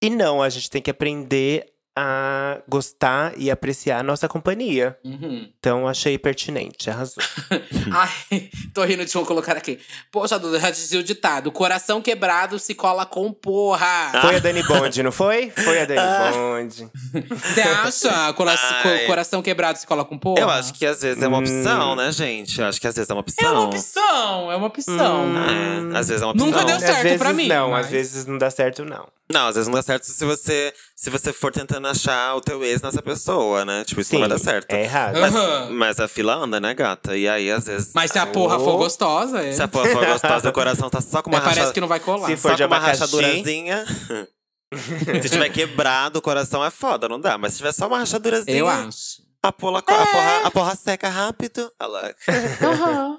E 0.00 0.08
não, 0.08 0.40
a 0.40 0.48
gente 0.48 0.70
tem 0.70 0.80
que 0.80 0.90
aprender 0.92 1.66
a 1.96 2.58
gostar 2.68 3.32
e 3.38 3.50
apreciar 3.50 4.00
a 4.00 4.02
nossa 4.02 4.28
companhia. 4.28 4.98
Uhum. 5.02 5.48
Então, 5.58 5.88
achei 5.88 6.18
pertinente, 6.18 6.90
arrasou. 6.90 7.22
Ai, 7.90 8.50
tô 8.74 8.84
rindo 8.84 9.04
de 9.04 9.16
um 9.16 9.24
colocar 9.24 9.56
aqui. 9.56 9.78
Poxa, 10.12 10.38
Duda, 10.38 10.60
já 10.60 10.70
dizia 10.70 11.00
o 11.00 11.02
ditado: 11.02 11.50
coração 11.50 12.02
quebrado 12.02 12.58
se 12.58 12.74
cola 12.74 13.06
com 13.06 13.32
porra. 13.32 14.12
Foi 14.20 14.36
a 14.36 14.38
Dani 14.38 14.62
Bond, 14.62 15.02
não 15.02 15.12
foi? 15.12 15.50
Foi 15.50 15.80
a 15.80 15.84
Dani 15.86 16.32
Bond. 16.34 16.90
Você 17.30 17.60
acha? 17.62 18.32
Cora- 18.34 18.52
Ai. 18.60 19.00
co- 19.00 19.06
coração 19.06 19.42
quebrado 19.42 19.78
se 19.78 19.86
cola 19.86 20.04
com 20.04 20.18
porra? 20.18 20.40
Eu 20.40 20.50
acho 20.50 20.74
que 20.74 20.84
às 20.84 21.00
vezes 21.00 21.22
é 21.22 21.26
uma 21.28 21.38
Hum. 21.38 21.40
opção, 21.40 21.96
né, 21.96 22.12
gente? 22.12 22.60
Eu 22.60 22.66
acho 22.66 22.80
que 22.80 22.86
às 22.86 22.94
vezes 22.94 23.08
é 23.08 23.14
uma 23.14 23.20
opção. 23.20 23.46
É 23.46 23.50
uma 23.52 23.64
opção, 23.66 24.52
é 24.52 24.56
uma 24.56 24.66
opção. 24.66 25.26
É, 25.94 25.98
às 25.98 26.08
vezes 26.08 26.22
é 26.22 26.26
uma 26.26 26.32
opção. 26.32 26.46
Nunca 26.46 26.64
deu 26.64 26.76
Às 26.76 26.82
certo 26.82 27.02
vezes 27.02 27.18
pra 27.18 27.32
mim, 27.32 27.48
Não, 27.48 27.70
mas- 27.70 27.86
às 27.86 27.92
vezes 27.92 28.26
não 28.26 28.36
dá 28.36 28.50
certo, 28.50 28.84
não. 28.84 29.06
Não, 29.32 29.48
às 29.48 29.56
vezes 29.56 29.66
não 29.66 29.74
dá 29.74 29.82
certo 29.82 30.04
se 30.04 30.24
você, 30.24 30.72
se 30.94 31.10
você 31.10 31.32
for 31.32 31.50
tentando 31.50 31.88
achar 31.88 32.36
o 32.36 32.40
teu 32.40 32.62
ex 32.62 32.80
nessa 32.80 33.02
pessoa, 33.02 33.64
né? 33.64 33.82
Tipo, 33.84 34.00
isso 34.00 34.10
Sim, 34.10 34.16
não 34.16 34.20
vai 34.20 34.28
dar 34.30 34.38
certo. 34.38 34.72
é 34.72 34.82
errado. 34.84 35.18
Mas, 35.20 35.34
Aham. 35.34 35.70
mas 35.72 35.98
a 36.00 36.06
fila 36.06 36.34
anda, 36.36 36.60
né, 36.60 36.72
gata? 36.74 37.16
E 37.16 37.28
aí, 37.28 37.50
às 37.50 37.66
vezes. 37.66 37.90
Mas 37.92 38.12
se 38.12 38.18
a 38.20 38.26
porra 38.26 38.58
for 38.60 38.76
gostosa, 38.76 39.44
é. 39.44 39.50
Se 39.52 39.60
a 39.62 39.66
porra 39.66 39.88
for 39.90 40.06
gostosa, 40.06 40.48
o 40.48 40.52
coração 40.52 40.88
tá 40.88 41.00
só 41.00 41.22
com 41.22 41.30
uma 41.30 41.38
É, 41.38 41.40
parece 41.40 41.60
racha- 41.60 41.72
que 41.72 41.80
não 41.80 41.88
vai 41.88 41.98
colar. 41.98 42.28
Se 42.28 42.36
só 42.36 42.50
for 42.50 42.56
de 42.56 42.62
com 42.62 42.68
uma 42.68 42.76
abacaxi. 42.76 43.00
rachadurazinha. 43.00 43.84
se 45.22 45.28
tiver 45.28 45.48
quebrado, 45.48 46.18
o 46.18 46.22
coração 46.22 46.64
é 46.64 46.70
foda, 46.70 47.08
não 47.08 47.20
dá. 47.20 47.36
Mas 47.36 47.52
se 47.52 47.58
tiver 47.58 47.72
só 47.72 47.88
uma 47.88 47.98
rachadurazinha, 47.98 48.56
Eu 48.58 48.68
acho. 48.68 49.22
a 49.42 49.50
porra, 49.50 49.78
a, 49.80 49.82
porra, 49.82 50.40
a 50.44 50.50
porra 50.52 50.74
seca 50.76 51.08
rápido. 51.08 51.68
Olha 51.80 51.88
lá. 51.90 52.14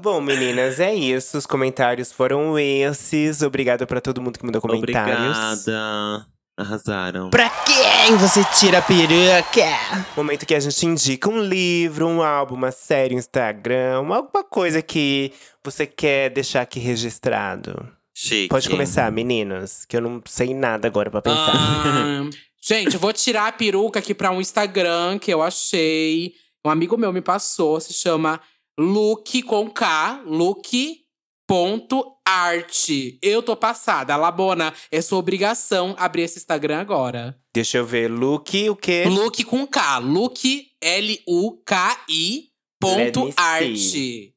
Bom, 0.00 0.20
meninas, 0.20 0.78
é 0.78 0.94
isso. 0.94 1.36
Os 1.36 1.44
comentários 1.44 2.12
foram 2.12 2.56
esses. 2.56 3.42
Obrigado 3.42 3.84
pra 3.84 4.00
todo 4.00 4.22
mundo 4.22 4.38
que 4.38 4.46
mandou 4.46 4.62
comentários. 4.62 5.36
Obrigada. 5.36 6.26
Arrasaram. 6.56 7.30
Pra 7.30 7.50
quem 7.50 8.16
você 8.16 8.44
tira 8.60 8.78
a 8.78 8.82
peruca? 8.82 10.06
Momento 10.16 10.46
que 10.46 10.54
a 10.54 10.60
gente 10.60 10.86
indica 10.86 11.28
um 11.28 11.42
livro, 11.42 12.06
um 12.06 12.22
álbum, 12.22 12.54
uma 12.54 12.70
série, 12.70 13.16
um 13.16 13.18
Instagram, 13.18 13.96
alguma 13.96 14.44
coisa 14.44 14.80
que 14.80 15.32
você 15.64 15.84
quer 15.84 16.30
deixar 16.30 16.62
aqui 16.62 16.78
registrado. 16.78 17.74
Chique. 18.14 18.48
Pode 18.48 18.70
começar, 18.70 19.10
meninos, 19.10 19.84
que 19.84 19.96
eu 19.96 20.00
não 20.00 20.22
sei 20.26 20.54
nada 20.54 20.86
agora 20.86 21.10
pra 21.10 21.22
pensar. 21.22 21.52
Ah, 21.54 22.30
gente, 22.62 22.94
eu 22.94 23.00
vou 23.00 23.12
tirar 23.12 23.48
a 23.48 23.52
peruca 23.52 23.98
aqui 23.98 24.14
pra 24.14 24.30
um 24.30 24.40
Instagram 24.40 25.18
que 25.18 25.32
eu 25.34 25.42
achei. 25.42 26.34
Um 26.64 26.70
amigo 26.70 26.96
meu 26.96 27.12
me 27.12 27.20
passou, 27.20 27.80
se 27.80 27.92
chama 27.92 28.40
Look 28.78 29.42
com 29.42 29.68
K, 29.68 30.22
Look 30.24 31.00
ponto 31.48 32.04
arte. 32.24 33.18
Eu 33.20 33.42
tô 33.42 33.56
passada. 33.56 34.14
Labona, 34.14 34.72
é 34.92 35.00
sua 35.00 35.18
obrigação 35.18 35.96
abrir 35.98 36.22
esse 36.22 36.38
Instagram 36.38 36.78
agora. 36.78 37.36
Deixa 37.54 37.78
eu 37.78 37.86
ver. 37.86 38.08
Look, 38.08 38.68
o 38.68 38.76
quê? 38.76 39.04
Look 39.06 39.42
com 39.44 39.66
K. 39.66 39.98
Look, 39.98 40.38
L-U-K-I 40.80 42.44
ponto 42.80 43.32
arte. 43.36 44.34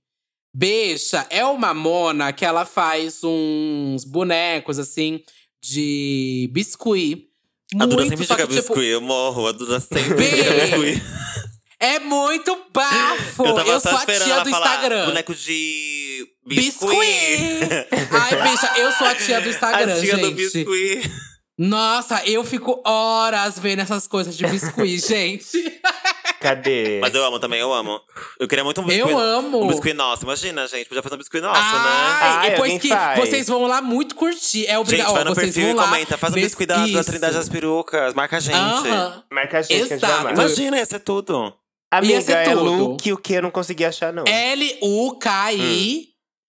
Beixa 0.55 1.27
é 1.29 1.45
uma 1.45 1.73
mona 1.73 2.33
que 2.33 2.43
ela 2.43 2.65
faz 2.65 3.23
uns 3.23 4.03
bonecos, 4.03 4.79
assim, 4.79 5.21
de 5.63 6.49
biscuit. 6.51 7.27
A 7.79 7.85
Duda 7.85 8.03
sempre 8.05 8.25
que, 8.25 8.35
tipo, 8.35 8.47
biscuit, 8.47 8.87
eu 8.87 9.01
morro. 9.01 9.47
A 9.47 9.51
Duda 9.51 9.79
sempre 9.79 10.25
fica 10.25 10.51
biscuit. 10.51 11.01
É 11.81 11.99
muito 11.99 12.55
bafo! 12.71 13.43
Eu 13.45 13.55
tava 13.55 13.69
Eu, 13.69 13.79
só 13.79 13.89
sou 13.89 13.97
a 13.97 14.05
tia 14.05 14.33
ela 14.33 14.43
do 14.43 14.49
Instagram. 14.51 15.05
boneco 15.07 15.33
de 15.33 16.27
Biscuit! 16.45 16.87
biscuit. 16.95 17.87
Ai, 18.11 18.41
bicha, 18.51 18.71
eu 18.77 18.91
sou 18.91 19.07
a 19.07 19.15
tia 19.15 19.41
do 19.41 19.49
Instagram, 19.49 19.93
a 19.93 19.99
tia 19.99 20.15
gente. 20.15 20.21
do 20.21 20.31
biscuit. 20.31 21.11
Nossa, 21.57 22.21
eu 22.25 22.43
fico 22.43 22.81
horas 22.85 23.57
vendo 23.59 23.81
essas 23.81 24.07
coisas 24.07 24.35
de 24.37 24.45
biscuit, 24.47 24.97
gente. 25.07 25.79
Cadê? 26.39 26.99
Mas 26.99 27.13
eu 27.13 27.23
amo 27.23 27.39
também, 27.39 27.59
eu 27.59 27.71
amo. 27.71 27.99
Eu 28.39 28.47
queria 28.47 28.63
muito 28.63 28.81
um 28.81 28.83
biscuit. 28.85 29.11
Eu 29.11 29.17
amo. 29.19 29.63
Um 29.63 29.67
biscuit 29.67 29.93
nosso. 29.93 30.23
Imagina, 30.23 30.67
gente. 30.67 30.87
Podia 30.87 31.03
fazer 31.03 31.15
um 31.15 31.19
biscuit 31.19 31.41
nosso, 31.41 31.59
né? 31.61 31.67
Ai, 31.67 32.29
Ai, 32.37 32.49
depois 32.51 32.71
alguém 32.73 32.79
que 32.79 32.87
faz. 32.89 33.19
vocês 33.19 33.47
vão 33.47 33.67
lá 33.67 33.79
muito 33.79 34.15
curtir. 34.15 34.65
É 34.65 34.69
Gente, 34.69 34.77
obrigado. 34.77 35.13
vai 35.13 35.23
no 35.23 35.35
perfil 35.35 35.69
e 35.69 35.75
comenta. 35.75 36.17
Faz 36.17 36.33
um 36.33 36.37
biscuit 36.37 36.65
da, 36.65 36.87
da. 36.87 37.03
Trindade 37.03 37.35
das 37.35 37.47
Perucas. 37.49 38.13
Marca 38.15 38.37
a 38.37 38.39
gente. 38.39 38.55
Aham. 38.55 39.23
Marca 39.31 39.59
a 39.59 39.61
gente 39.61 39.67
que 39.87 39.93
a 39.93 39.97
gente 39.97 40.01
vai 40.01 40.09
Exato. 40.11 40.33
Imagina, 40.33 40.77
ia 40.77 40.85
ser 40.85 40.99
tudo. 40.99 41.53
Amiga, 41.91 42.13
Ia 42.13 42.21
ser 42.21 42.37
é 42.37 42.43
tudo. 42.45 42.63
look, 42.63 43.11
o 43.11 43.17
que 43.17 43.33
eu 43.33 43.41
não 43.41 43.51
consegui 43.51 43.83
achar, 43.83 44.13
não. 44.13 44.23
L-U-K-I 44.25 46.05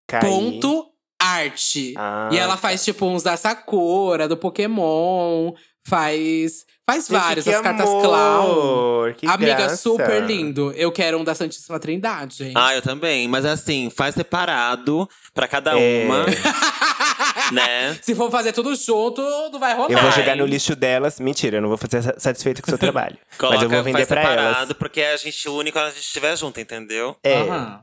Caí. 0.06 0.20
ponto 0.20 0.86
arte. 1.20 1.94
Ah, 1.96 2.28
E 2.32 2.38
ela 2.38 2.56
faz, 2.56 2.84
tipo, 2.84 3.06
uns 3.06 3.22
da 3.22 3.36
Sakura, 3.36 4.28
do 4.28 4.36
Pokémon. 4.36 5.52
Faz. 5.86 6.64
Faz 6.88 7.06
Gente, 7.06 7.12
vários, 7.18 7.48
as 7.48 7.60
cartas 7.60 7.88
amor, 7.88 8.02
clown. 8.02 9.14
que 9.14 9.26
Amiga, 9.26 9.54
graça. 9.54 9.76
super 9.76 10.22
lindo. 10.24 10.72
Eu 10.72 10.90
quero 10.92 11.16
um 11.18 11.24
da 11.24 11.34
Santíssima 11.34 11.78
Trindade, 11.78 12.36
gente. 12.36 12.54
Ah, 12.56 12.74
eu 12.74 12.82
também. 12.82 13.28
Mas 13.28 13.44
assim, 13.44 13.88
faz 13.88 14.14
separado 14.14 15.08
pra 15.32 15.46
cada 15.48 15.78
É. 15.78 16.04
uma, 16.04 16.26
né? 17.52 17.96
Se 18.02 18.14
for 18.14 18.30
fazer 18.30 18.52
tudo 18.52 18.74
junto, 18.74 19.20
não 19.22 19.58
vai 19.60 19.74
rolar. 19.74 19.90
Eu 19.90 19.98
vou 19.98 20.10
jogar 20.12 20.36
no 20.36 20.44
lixo 20.46 20.74
delas. 20.76 21.18
Mentira, 21.20 21.58
eu 21.58 21.62
não 21.62 21.68
vou 21.68 21.78
fazer 21.78 22.02
sa- 22.02 22.14
satisfeito 22.18 22.60
com 22.62 22.68
o 22.68 22.70
seu 22.70 22.78
trabalho. 22.78 23.16
Coloca, 23.38 23.56
Mas 23.56 23.62
eu 23.62 23.70
vou 23.70 23.82
vender 23.82 23.98
faz 23.98 24.08
pra 24.08 24.22
separado, 24.22 24.56
elas. 24.64 24.72
porque 24.74 25.00
a 25.02 25.16
gente 25.16 25.48
une 25.48 25.72
quando 25.72 25.86
a 25.86 25.90
gente 25.90 26.00
estiver 26.04 26.36
junto, 26.36 26.60
entendeu? 26.60 27.16
É. 27.22 27.40
Aham. 27.42 27.80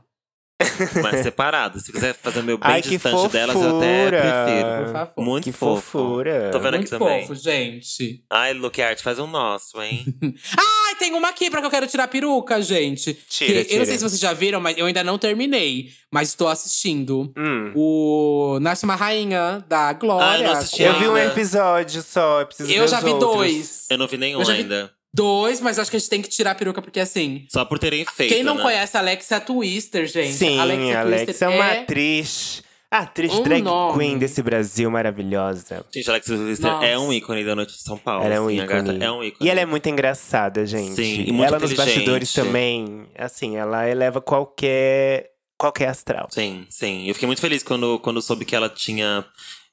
Mas 1.02 1.20
separado. 1.22 1.80
Se 1.80 1.92
quiser 1.92 2.14
fazer 2.14 2.42
meu 2.42 2.58
bem 2.58 2.70
Ai, 2.70 2.82
distante 2.82 3.28
delas, 3.32 3.56
eu 3.56 3.76
até 3.78 4.08
prefiro. 4.08 4.84
Por 4.84 4.92
favor. 4.92 5.24
Muito 5.24 5.44
Que 5.44 5.52
fofo. 5.52 5.80
fofura. 5.82 6.50
Tô 6.52 6.58
vendo 6.58 6.74
aqui 6.74 6.90
Muito 6.90 6.98
também. 6.98 7.20
fofo, 7.26 7.34
gente. 7.34 8.24
Ai, 8.30 8.52
Look 8.54 8.80
Art, 8.80 9.00
faz 9.02 9.18
um 9.18 9.26
nosso, 9.26 9.80
hein? 9.82 10.04
Ai, 10.58 10.94
tem 10.98 11.14
uma 11.14 11.28
aqui 11.28 11.50
pra 11.50 11.60
que 11.60 11.66
eu 11.66 11.70
quero 11.70 11.86
tirar 11.86 12.04
a 12.04 12.08
peruca, 12.08 12.60
gente. 12.60 13.14
Tira, 13.28 13.64
Que 13.64 13.74
Eu 13.74 13.78
não 13.78 13.84
sei 13.84 13.96
tira. 13.96 13.98
se 13.98 14.02
vocês 14.04 14.20
já 14.20 14.32
viram, 14.32 14.60
mas 14.60 14.76
eu 14.76 14.86
ainda 14.86 15.02
não 15.04 15.18
terminei. 15.18 15.88
Mas 16.12 16.28
estou 16.30 16.48
assistindo. 16.48 17.32
Hum. 17.38 17.72
O 17.74 18.58
Nasce 18.60 18.84
uma 18.84 18.96
Rainha, 18.96 19.64
da 19.68 19.92
Glória. 19.92 20.52
Ah, 20.52 20.64
eu 20.78 20.86
Eu 20.86 20.98
vi 20.98 21.08
um 21.08 21.16
episódio 21.16 22.02
só, 22.02 22.40
eu 22.40 22.46
preciso 22.46 22.70
Eu 22.70 22.82
ver 22.82 22.88
já 22.88 22.98
os 22.98 23.04
vi 23.04 23.10
outros. 23.10 23.34
dois. 23.36 23.86
Eu 23.90 23.98
não 23.98 24.06
vi 24.08 24.16
nenhum 24.16 24.40
Eu 24.40 24.44
já 24.44 24.52
vi- 24.54 24.60
ainda. 24.62 24.90
Dois, 25.12 25.60
mas 25.60 25.78
acho 25.78 25.90
que 25.90 25.96
a 25.96 26.00
gente 26.00 26.08
tem 26.08 26.22
que 26.22 26.28
tirar 26.28 26.52
a 26.52 26.54
peruca, 26.54 26.80
porque 26.80 27.00
assim… 27.00 27.46
Só 27.50 27.64
por 27.64 27.78
terem 27.78 28.04
feito, 28.04 28.32
Quem 28.32 28.44
não 28.44 28.54
né? 28.54 28.62
conhece 28.62 28.96
a 28.96 29.00
Alexia 29.00 29.40
Twister, 29.40 30.06
gente… 30.06 30.32
Sim, 30.34 30.58
Alexia 30.58 30.98
a 30.98 31.00
Alex 31.00 31.24
Twister 31.24 31.48
é 31.48 31.50
uma 31.50 31.66
é 31.72 31.80
atriz. 31.80 32.62
Atriz 32.92 33.32
Um 33.32 33.42
drag 33.44 33.62
nome. 33.62 33.98
queen 33.98 34.18
desse 34.18 34.42
Brasil 34.42 34.90
maravilhosa. 34.90 35.84
Gente, 35.94 36.10
Alex 36.10 36.26
Twister 36.26 36.70
Nossa. 36.70 36.86
é 36.86 36.98
um 36.98 37.12
ícone 37.12 37.44
da 37.44 37.54
noite 37.54 37.72
de 37.72 37.82
São 37.82 37.96
Paulo. 37.96 38.24
Ela 38.24 38.34
é 38.34 38.40
um 38.40 38.46
assim, 38.46 38.60
ícone. 38.62 39.04
é 39.04 39.10
um 39.12 39.22
ícone. 39.22 39.46
E 39.48 39.50
ela 39.50 39.60
é 39.60 39.66
muito 39.66 39.88
engraçada, 39.88 40.66
gente. 40.66 40.96
Sim, 40.96 41.24
e 41.26 41.32
muito 41.32 41.46
ela 41.48 41.58
nos 41.60 41.72
bastidores 41.72 42.32
também, 42.32 43.06
assim, 43.16 43.56
ela 43.56 43.88
eleva 43.88 44.20
qualquer 44.20 45.30
qualquer 45.56 45.88
astral. 45.88 46.26
Sim, 46.30 46.66
sim. 46.70 47.06
Eu 47.06 47.14
fiquei 47.14 47.26
muito 47.26 47.40
feliz 47.40 47.62
quando, 47.62 47.98
quando 48.00 48.20
soube 48.22 48.44
que 48.44 48.56
ela 48.56 48.68
tinha 48.68 49.24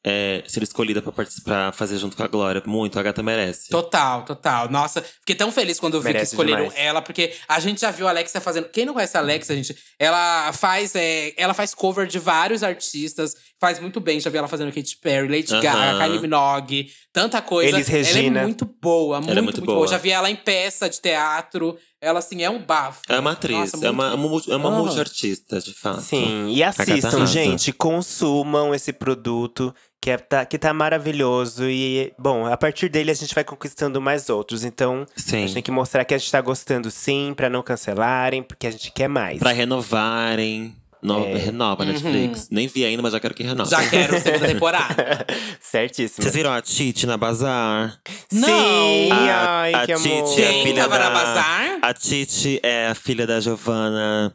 é, 0.06 0.44
sido 0.48 0.64
escolhida 0.64 1.02
pra, 1.02 1.12
participar, 1.12 1.72
fazer 1.74 1.98
junto 1.98 2.16
com 2.16 2.24
a 2.24 2.28
Glória. 2.28 2.62
Muito, 2.66 3.00
a 3.00 3.04
gata 3.04 3.22
merece. 3.22 3.70
Total, 3.70 4.24
total. 4.24 4.70
Nossa, 4.70 5.02
fiquei 5.02 5.36
tão 5.36 5.52
feliz 5.52 5.80
quando 5.80 5.96
eu 5.96 6.02
vi 6.02 6.08
que 6.08 6.14
Merece 6.14 6.34
escolheram 6.34 6.64
demais. 6.64 6.80
ela, 6.80 7.02
porque 7.02 7.34
a 7.48 7.60
gente 7.60 7.82
já 7.82 7.92
viu 7.92 8.08
a 8.08 8.12
Alexia 8.12 8.40
fazendo. 8.40 8.70
Quem 8.70 8.86
não 8.86 8.94
conhece 8.94 9.18
a 9.18 9.20
Alexia, 9.20 9.56
gente, 9.56 9.76
ela 10.00 10.52
faz, 10.54 10.96
é, 10.96 11.34
ela 11.38 11.54
faz 11.54 11.74
cover 11.74 12.08
de 12.08 12.20
vários 12.20 12.64
artistas, 12.64 13.34
faz 13.60 13.80
muito 13.80 14.00
bem. 14.00 14.20
Já 14.20 14.30
vi 14.30 14.38
ela 14.38 14.48
fazendo 14.48 14.72
Katy 14.74 14.98
Perry, 15.02 15.28
Lady 15.28 15.54
Aham. 15.54 15.62
Gaga, 15.62 16.04
Kylie 16.06 16.20
Minogue, 16.22 16.92
tanta 17.12 17.42
coisa. 17.42 17.76
Elis 17.76 17.90
Ela 17.90 17.98
Regina. 17.98 18.40
é 18.42 18.44
muito 18.44 18.66
boa, 18.82 19.18
muito, 19.20 19.32
é 19.32 19.36
muito, 19.42 19.44
muito 19.58 19.66
boa. 19.66 19.78
boa. 19.80 19.88
Já 19.88 19.98
vi 19.98 20.12
ela 20.12 20.30
em 20.30 20.36
peça 20.36 20.90
de 20.90 21.00
teatro. 21.02 21.78
Ela, 22.00 22.20
assim, 22.20 22.44
é 22.44 22.50
um 22.50 22.60
bafo. 22.64 23.02
É 23.10 23.20
uma 23.20 23.32
atriz, 23.32 23.58
Nossa, 23.58 23.78
é 23.88 23.92
muito- 23.92 24.48
uma, 24.50 24.54
é 24.54 24.56
uma 24.58 24.70
Ah. 24.70 24.80
multiartista, 24.84 25.60
de 25.60 25.74
fato. 25.74 26.02
Sim, 26.02 26.50
e 26.52 26.62
assistam, 26.64 27.26
gente, 27.26 27.74
consumam 27.74 28.74
esse 28.76 28.94
produto 28.94 29.74
que, 30.00 30.12
é, 30.12 30.18
tá, 30.18 30.46
que 30.46 30.60
tá 30.60 30.72
maravilhoso. 30.74 31.68
E, 31.68 32.14
bom, 32.20 32.46
a 32.46 32.56
partir 32.56 32.88
dele 32.88 33.10
a 33.10 33.16
gente 33.16 33.34
vai 33.34 33.44
conquistando 33.44 34.00
mais 34.00 34.30
outros. 34.30 34.64
Então, 34.64 35.08
a 35.18 35.20
Sim. 35.20 35.40
gente 35.40 35.56
tem 35.56 35.64
que 35.64 35.72
mostrar 35.72 36.06
que 36.06 36.14
a 36.14 36.18
gente 36.20 36.32
tá 36.32 36.40
gostando 36.40 36.92
sim, 36.92 37.34
pra 37.36 37.50
não 37.50 37.64
cancelarem, 37.64 38.44
porque 38.44 38.68
a 38.68 38.72
gente 38.72 38.92
quer 38.92 39.08
mais. 39.08 39.40
Pra 39.40 39.52
renovarem. 39.52 40.76
No, 41.02 41.24
Renova 41.34 41.86
Netflix. 41.86 42.48
Nem 42.52 42.68
vi 42.68 42.84
ainda, 42.84 43.02
mas 43.04 43.14
já 43.14 43.20
quero 43.20 43.34
que 43.34 43.44
renove. 43.44 43.74
Uhum. 43.74 43.82
Já 43.82 43.90
quero 43.90 44.20
segunda 44.20 44.48
temporada. 44.54 45.26
Certíssimo. 45.62 46.24
Vocês 46.24 46.34
viram 46.36 46.52
a 46.52 46.62
Titi 46.62 47.06
na 47.06 47.18
Bazar? 47.18 48.00
Não. 48.32 48.48
Sim, 48.48 49.12
A- 49.12 49.60
ai, 49.62 49.74
a 49.76 49.86
que 49.86 49.94
Titi 49.96 50.10
amor. 50.10 50.40
é 50.40 50.64
filha 50.64 50.82
tava 50.84 50.98
da, 50.98 51.04
na 51.06 51.10
Bazar? 51.12 51.80
A 51.82 51.94
Titi 51.94 52.60
é 52.64 52.88
a 52.88 52.96
filha 52.96 53.28
da 53.28 53.40
Giovanna. 53.40 54.34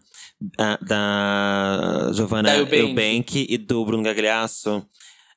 a- 0.59 0.79
Da 0.83 2.11
Giovanna 2.13 2.49
Da 2.51 2.57
Eubank. 2.59 2.77
Eubank 2.81 3.47
e 3.49 3.59
do 3.59 3.85
Bruno 3.85 4.03
Gagliasso. 4.03 4.85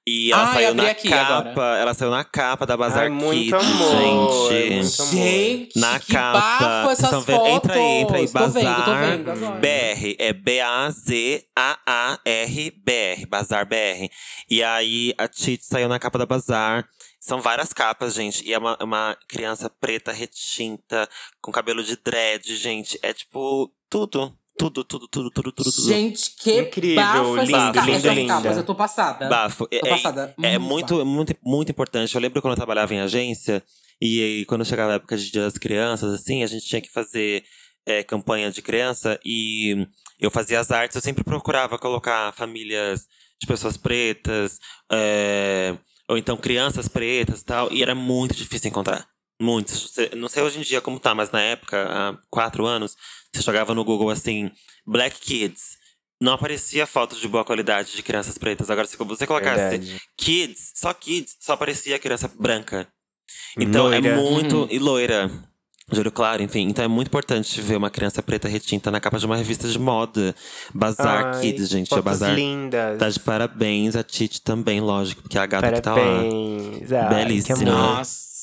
E 0.07 0.31
ela 0.31 0.43
Ai, 0.49 0.53
saiu 0.53 0.75
na 0.75 0.91
aqui 0.91 1.09
capa. 1.09 1.49
agora. 1.49 1.77
Ela 1.79 1.93
saiu 1.95 2.11
na 2.11 2.23
capa 2.23 2.65
da 2.67 2.77
Bazar 2.77 3.03
Ai, 3.05 3.09
muito 3.09 3.57
Kids, 3.57 3.71
amor, 3.71 4.51
gente. 4.51 4.73
muito 4.75 5.01
amor. 5.01 5.13
Gente, 5.13 5.79
Na 5.79 5.99
que 5.99 6.13
capa. 6.13 6.39
bafo 6.39 6.89
essas 6.91 7.09
tão 7.09 7.21
vendo? 7.21 7.37
fotos. 7.37 7.55
Entra 7.55 7.73
aí, 7.73 8.01
entra 8.01 8.17
aí. 8.17 8.27
Tô 8.27 8.33
Bazar 8.33 8.61
vendo, 8.61 9.25
tô 9.25 9.33
vendo. 9.33 9.59
BR. 9.59 10.15
É 10.19 10.31
B-A-Z-A-A-R 11.55 12.71
BR. 12.85 13.25
Bazar 13.27 13.65
BR. 13.65 14.09
E 14.49 14.63
aí 14.63 15.13
a 15.17 15.27
Titi 15.27 15.65
saiu 15.65 15.89
na 15.89 15.97
capa 15.97 16.19
da 16.19 16.25
Bazar. 16.27 16.87
São 17.19 17.41
várias 17.41 17.73
capas, 17.73 18.13
gente. 18.13 18.45
E 18.47 18.53
é 18.53 18.57
uma, 18.59 18.77
uma 18.79 19.17
criança 19.27 19.67
preta, 19.69 20.11
retinta, 20.11 21.09
com 21.41 21.51
cabelo 21.51 21.83
de 21.83 21.95
dread, 21.97 22.55
gente. 22.55 22.99
É 23.01 23.11
tipo 23.11 23.71
tudo. 23.89 24.31
Tudo, 24.57 24.83
tudo, 24.83 25.07
tudo, 25.07 25.29
tudo, 25.29 25.51
tudo, 25.51 25.71
tudo. 25.71 25.87
Gente, 25.87 26.31
que 26.39 26.61
Incrível, 26.61 27.03
bafo 27.03 27.35
lindo, 27.37 28.11
linda. 28.13 28.33
capas. 28.41 28.57
Eu 28.57 28.63
tô 28.63 28.73
passada. 28.75 29.27
Bafo. 29.29 29.67
Tô 29.67 29.87
É- 29.87 29.89
passada. 29.89 30.33
É, 30.41 30.57
Hum, 30.57 30.61
muito, 30.61 31.05
muito, 31.05 31.35
muito 31.43 31.71
importante. 31.71 32.15
Eu 32.15 32.21
lembro 32.21 32.41
quando 32.41 32.53
eu 32.53 32.57
trabalhava 32.57 32.93
em 32.93 32.99
agência, 33.01 33.61
e, 34.01 34.21
aí 34.21 34.45
quando 34.45 34.63
chegava 34.63 34.93
a 34.93 34.95
época 34.95 35.17
de 35.17 35.29
Dia 35.29 35.41
das 35.41 35.57
Crianças, 35.57 36.13
assim, 36.13 36.43
a 36.43 36.47
gente 36.47 36.65
tinha 36.65 36.81
que 36.81 36.89
fazer 36.91 37.43
é, 37.85 38.01
campanha 38.03 38.49
de 38.49 38.61
criança 38.61 39.19
e 39.23 39.87
eu 40.19 40.31
fazia 40.31 40.59
as 40.59 40.71
artes, 40.71 40.95
eu 40.95 41.01
sempre 41.01 41.23
procurava 41.23 41.77
colocar 41.77 42.31
famílias 42.33 43.07
de 43.39 43.45
pessoas 43.47 43.77
pretas, 43.77 44.59
é, 44.91 45.77
ou 46.09 46.17
então 46.17 46.37
crianças 46.37 46.87
pretas 46.87 47.41
e 47.41 47.45
tal, 47.45 47.71
e 47.71 47.83
era 47.83 47.93
muito 47.93 48.33
difícil 48.35 48.69
encontrar. 48.69 49.05
Muito. 49.41 49.71
Cê- 49.71 50.11
Não 50.15 50.29
sei 50.29 50.43
hoje 50.43 50.59
em 50.59 50.61
dia 50.61 50.81
como 50.81 50.99
tá, 50.99 51.13
mas 51.13 51.31
na 51.31 51.41
época, 51.41 51.85
há 51.89 52.17
quatro 52.29 52.65
anos, 52.65 52.95
você 53.33 53.41
jogava 53.41 53.73
no 53.73 53.83
Google 53.83 54.09
assim, 54.09 54.49
Black 54.85 55.19
Kids. 55.19 55.77
Não 56.21 56.31
aparecia 56.33 56.87
fotos 56.87 57.19
de 57.19 57.27
boa 57.27 57.43
qualidade 57.43 57.93
de 57.93 58.01
crianças 58.01 58.37
pretas. 58.37 58.69
Agora, 58.69 58.87
se 58.87 58.95
você 58.95 59.27
colocasse 59.27 59.77
Verdade. 59.77 60.01
Kids, 60.17 60.71
só 60.75 60.93
Kids, 60.93 61.35
só 61.41 61.53
aparecia 61.53 61.99
criança 61.99 62.31
branca. 62.39 62.87
Então 63.59 63.83
Loira. 63.87 64.07
é 64.07 64.15
muito. 64.15 64.55
Uhum. 64.61 64.67
E 64.71 64.79
loira. 64.79 65.29
Olho 65.91 66.11
claro, 66.11 66.41
enfim. 66.41 66.61
Então 66.69 66.83
é 66.83 66.87
muito 66.87 67.09
importante 67.09 67.61
ver 67.61 67.75
uma 67.75 67.89
criança 67.91 68.23
preta 68.23 68.47
retinta 68.47 68.89
na 68.89 68.99
capa 68.99 69.19
de 69.19 69.25
uma 69.25 69.35
revista 69.35 69.67
de 69.67 69.77
moda. 69.77 70.33
Bazar 70.73 71.35
Ai, 71.35 71.41
Kids, 71.41 71.69
gente. 71.69 71.87
O 71.87 71.89
fotos 71.89 72.05
Bazar 72.05 72.33
lindas. 72.33 72.97
tá 72.97 73.09
de 73.09 73.19
parabéns. 73.19 73.95
A 73.97 74.01
Titi 74.03 74.41
também, 74.41 74.79
lógico, 74.81 75.21
porque 75.21 75.37
é 75.37 75.41
a 75.41 75.45
gata 75.45 75.71
que 75.73 75.81
tá 75.81 75.91
lá. 75.93 75.97
Parabéns. 75.97 76.91
Ai, 76.91 77.09
Belíssima. 77.09 77.59
Nossa. 77.65 78.34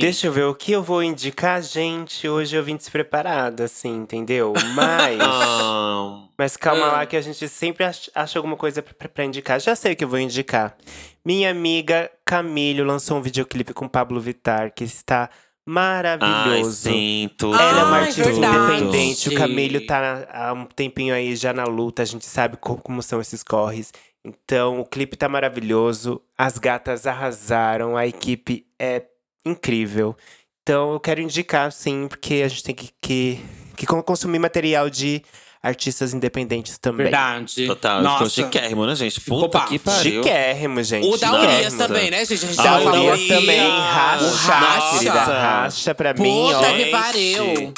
Deixa 0.00 0.26
eu 0.26 0.32
ver 0.32 0.44
o 0.46 0.54
que 0.54 0.72
eu 0.72 0.82
vou 0.82 1.00
indicar, 1.00 1.62
gente. 1.62 2.28
Hoje 2.28 2.56
eu 2.56 2.64
vim 2.64 2.74
despreparada, 2.74 3.64
assim, 3.64 3.98
entendeu? 3.98 4.52
Mas. 4.74 5.18
Mas 6.36 6.56
calma 6.56 6.86
Ah. 6.86 6.92
lá 6.92 7.06
que 7.06 7.16
a 7.16 7.20
gente 7.20 7.46
sempre 7.48 7.84
ach- 7.84 8.10
acha 8.14 8.38
alguma 8.38 8.56
coisa 8.56 8.82
pra, 8.82 9.08
pra 9.08 9.24
indicar. 9.24 9.60
Já 9.60 9.76
sei 9.76 9.92
o 9.92 9.96
que 9.96 10.02
eu 10.02 10.08
vou 10.08 10.18
indicar. 10.18 10.76
Minha 11.24 11.50
amiga 11.50 12.10
Camilo 12.24 12.82
lançou 12.84 13.18
um 13.18 13.22
videoclipe 13.22 13.72
com 13.72 13.86
Pablo 13.86 14.20
Vittar 14.20 14.72
que 14.74 14.82
está 14.82 15.28
ai, 15.30 15.30
maravilhoso. 15.66 16.72
sim, 16.72 17.30
tudo. 17.38 17.54
Ela 17.60 17.80
é 17.80 17.84
uma 17.84 17.96
Ai, 17.98 18.00
artista 18.06 18.24
verdade. 18.24 18.56
independente. 18.82 19.28
O 19.28 19.34
Camilo 19.36 19.86
tá 19.86 20.26
há 20.32 20.52
um 20.52 20.64
tempinho 20.64 21.14
aí 21.14 21.36
já 21.36 21.52
na 21.52 21.64
luta. 21.64 22.02
A 22.02 22.06
gente 22.06 22.26
sabe 22.26 22.56
co- 22.56 22.76
como 22.78 23.02
são 23.02 23.20
esses 23.20 23.42
corres. 23.44 23.92
Então, 24.24 24.80
o 24.80 24.84
clipe 24.84 25.16
tá 25.16 25.28
maravilhoso. 25.28 26.20
As 26.36 26.58
gatas 26.58 27.06
arrasaram. 27.06 27.96
A 27.96 28.06
equipe 28.06 28.66
é 28.78 29.00
incrível. 29.44 30.16
Então, 30.62 30.92
eu 30.92 31.00
quero 31.00 31.20
indicar, 31.20 31.72
sim, 31.72 32.06
porque 32.08 32.42
a 32.44 32.48
gente 32.48 32.62
tem 32.62 32.74
que, 32.74 32.90
que, 33.00 33.40
que 33.76 33.86
con- 33.86 34.02
consumir 34.02 34.38
material 34.38 34.88
de 34.90 35.22
artistas 35.62 36.14
independentes 36.14 36.78
também. 36.78 37.04
Verdade. 37.04 37.66
Total, 37.66 38.02
Nossa. 38.02 38.30
ficou 38.30 38.30
chiquérrimo, 38.30 38.86
né, 38.86 38.94
gente? 38.94 39.20
Ficou 39.20 39.40
Puta 39.48 39.60
que 39.66 39.78
pariu. 39.78 40.22
Chiquérrimo, 40.22 40.82
gente. 40.82 41.06
O 41.06 41.16
da. 41.18 41.32
Urias 41.40 41.74
também, 41.74 42.10
né, 42.10 42.24
gente? 42.24 42.44
A 42.44 42.46
gente 42.48 42.56
Da 42.56 42.62
já 42.62 42.70
Da 42.78 42.80
falou 42.84 42.98
Urias 43.08 43.14
aqui. 43.14 43.28
também, 43.28 43.66
O 43.66 43.70
racha, 43.80 44.52
racha. 44.52 44.90
querida, 44.98 45.24
racha 45.24 45.94
pra 45.94 46.14
mim, 46.14 46.52
ó. 46.52 46.54
Puta 46.58 46.70
que 46.72 46.78
Gente. 46.78 46.90
pariu. 46.90 47.74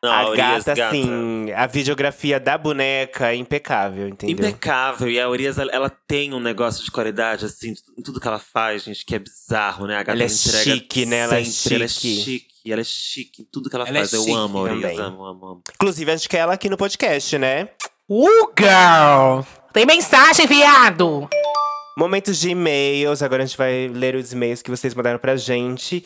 Não, 0.00 0.12
a 0.12 0.30
Urias, 0.30 0.64
gata, 0.64 0.86
assim, 0.86 1.50
a 1.52 1.66
videografia 1.66 2.38
da 2.38 2.56
boneca 2.56 3.32
é 3.32 3.34
impecável, 3.34 4.08
entendeu? 4.08 4.48
Impecável. 4.48 5.10
E 5.10 5.18
a 5.20 5.28
Urias, 5.28 5.58
ela, 5.58 5.72
ela 5.72 5.90
tem 5.90 6.32
um 6.32 6.38
negócio 6.38 6.84
de 6.84 6.90
qualidade, 6.90 7.44
assim, 7.44 7.74
em 7.96 8.02
tudo 8.02 8.20
que 8.20 8.28
ela 8.28 8.38
faz, 8.38 8.84
gente, 8.84 9.04
que 9.04 9.16
é 9.16 9.18
bizarro, 9.18 9.88
né? 9.88 9.96
A 9.96 10.02
gata 10.04 10.12
Ela 10.12 10.22
é 10.22 10.26
entrega 10.26 10.62
chique, 10.62 11.04
né? 11.04 11.16
Ela 11.18 11.38
é 11.40 11.44
sempre. 11.44 11.74
Ela 11.74 11.84
é 11.84 11.88
chique. 11.88 12.22
chique. 12.22 12.70
Ela 12.72 12.80
é 12.80 12.84
chique 12.84 13.42
em 13.42 13.44
tudo 13.50 13.68
que 13.68 13.74
ela, 13.74 13.88
Ela 13.88 13.98
é 13.98 14.00
faz. 14.02 14.12
Eu 14.12 14.20
chique 14.22 14.32
amo 14.36 14.58
a 14.58 14.62
Urias, 14.62 14.82
também. 14.82 15.00
amo, 15.00 15.24
amo, 15.24 15.46
amo. 15.46 15.62
Inclusive, 15.74 16.10
a 16.12 16.16
gente 16.16 16.28
quer 16.28 16.38
ela 16.38 16.52
aqui 16.52 16.68
no 16.70 16.76
podcast, 16.76 17.36
né? 17.36 17.68
Uh, 18.08 18.52
girl! 18.56 19.42
Tem 19.72 19.84
mensagem, 19.84 20.46
viado! 20.46 21.28
Momentos 21.98 22.38
de 22.38 22.50
e-mails. 22.50 23.20
Agora 23.22 23.42
a 23.42 23.46
gente 23.46 23.58
vai 23.58 23.88
ler 23.92 24.14
os 24.14 24.32
e-mails 24.32 24.62
que 24.62 24.70
vocês 24.70 24.94
mandaram 24.94 25.18
pra 25.18 25.34
gente. 25.34 26.04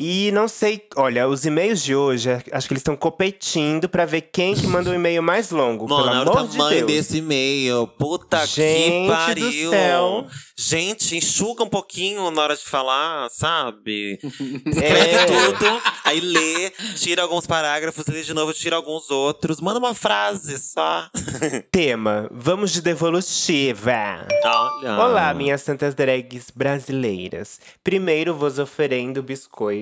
E 0.00 0.30
não 0.30 0.46
sei, 0.46 0.80
olha, 0.94 1.26
os 1.26 1.44
e-mails 1.44 1.82
de 1.82 1.92
hoje, 1.92 2.30
é, 2.30 2.40
acho 2.52 2.68
que 2.68 2.72
eles 2.72 2.82
estão 2.82 2.96
competindo 2.96 3.88
pra 3.88 4.04
ver 4.04 4.20
quem 4.32 4.54
que 4.54 4.64
manda 4.64 4.90
o 4.90 4.94
e-mail 4.94 5.20
mais 5.20 5.50
longo. 5.50 5.88
Mano, 5.88 6.04
pelo 6.04 6.16
olha 6.20 6.28
o 6.28 6.32
amor 6.38 6.46
de 6.48 6.56
tamanho 6.56 6.86
Deus. 6.86 6.92
desse 6.92 7.18
e-mail. 7.18 7.88
Puta 7.98 8.46
Gente 8.46 8.90
que 8.92 9.00
do 9.02 9.08
pariu. 9.08 9.70
céu. 9.70 10.26
Gente, 10.56 11.16
enxuga 11.16 11.64
um 11.64 11.68
pouquinho 11.68 12.30
na 12.30 12.42
hora 12.42 12.56
de 12.56 12.64
falar, 12.64 13.28
sabe? 13.30 14.20
É. 14.68 14.70
Escreve 14.70 15.26
tudo, 15.26 15.82
aí 16.04 16.20
lê, 16.20 16.70
tira 16.96 17.22
alguns 17.22 17.46
parágrafos, 17.46 18.04
lê 18.06 18.22
de 18.22 18.32
novo, 18.32 18.52
tira 18.52 18.76
alguns 18.76 19.10
outros. 19.10 19.60
Manda 19.60 19.78
uma 19.78 19.94
frase 19.94 20.58
só. 20.58 21.08
Tema: 21.72 22.28
Vamos 22.30 22.70
de 22.72 22.80
devolutiva. 22.80 24.26
Olha. 24.44 24.98
Olá, 25.00 25.34
minhas 25.34 25.62
santas 25.62 25.94
drags 25.94 26.50
brasileiras. 26.54 27.58
Primeiro 27.82 28.34
vos 28.34 28.58
oferendo 28.58 29.22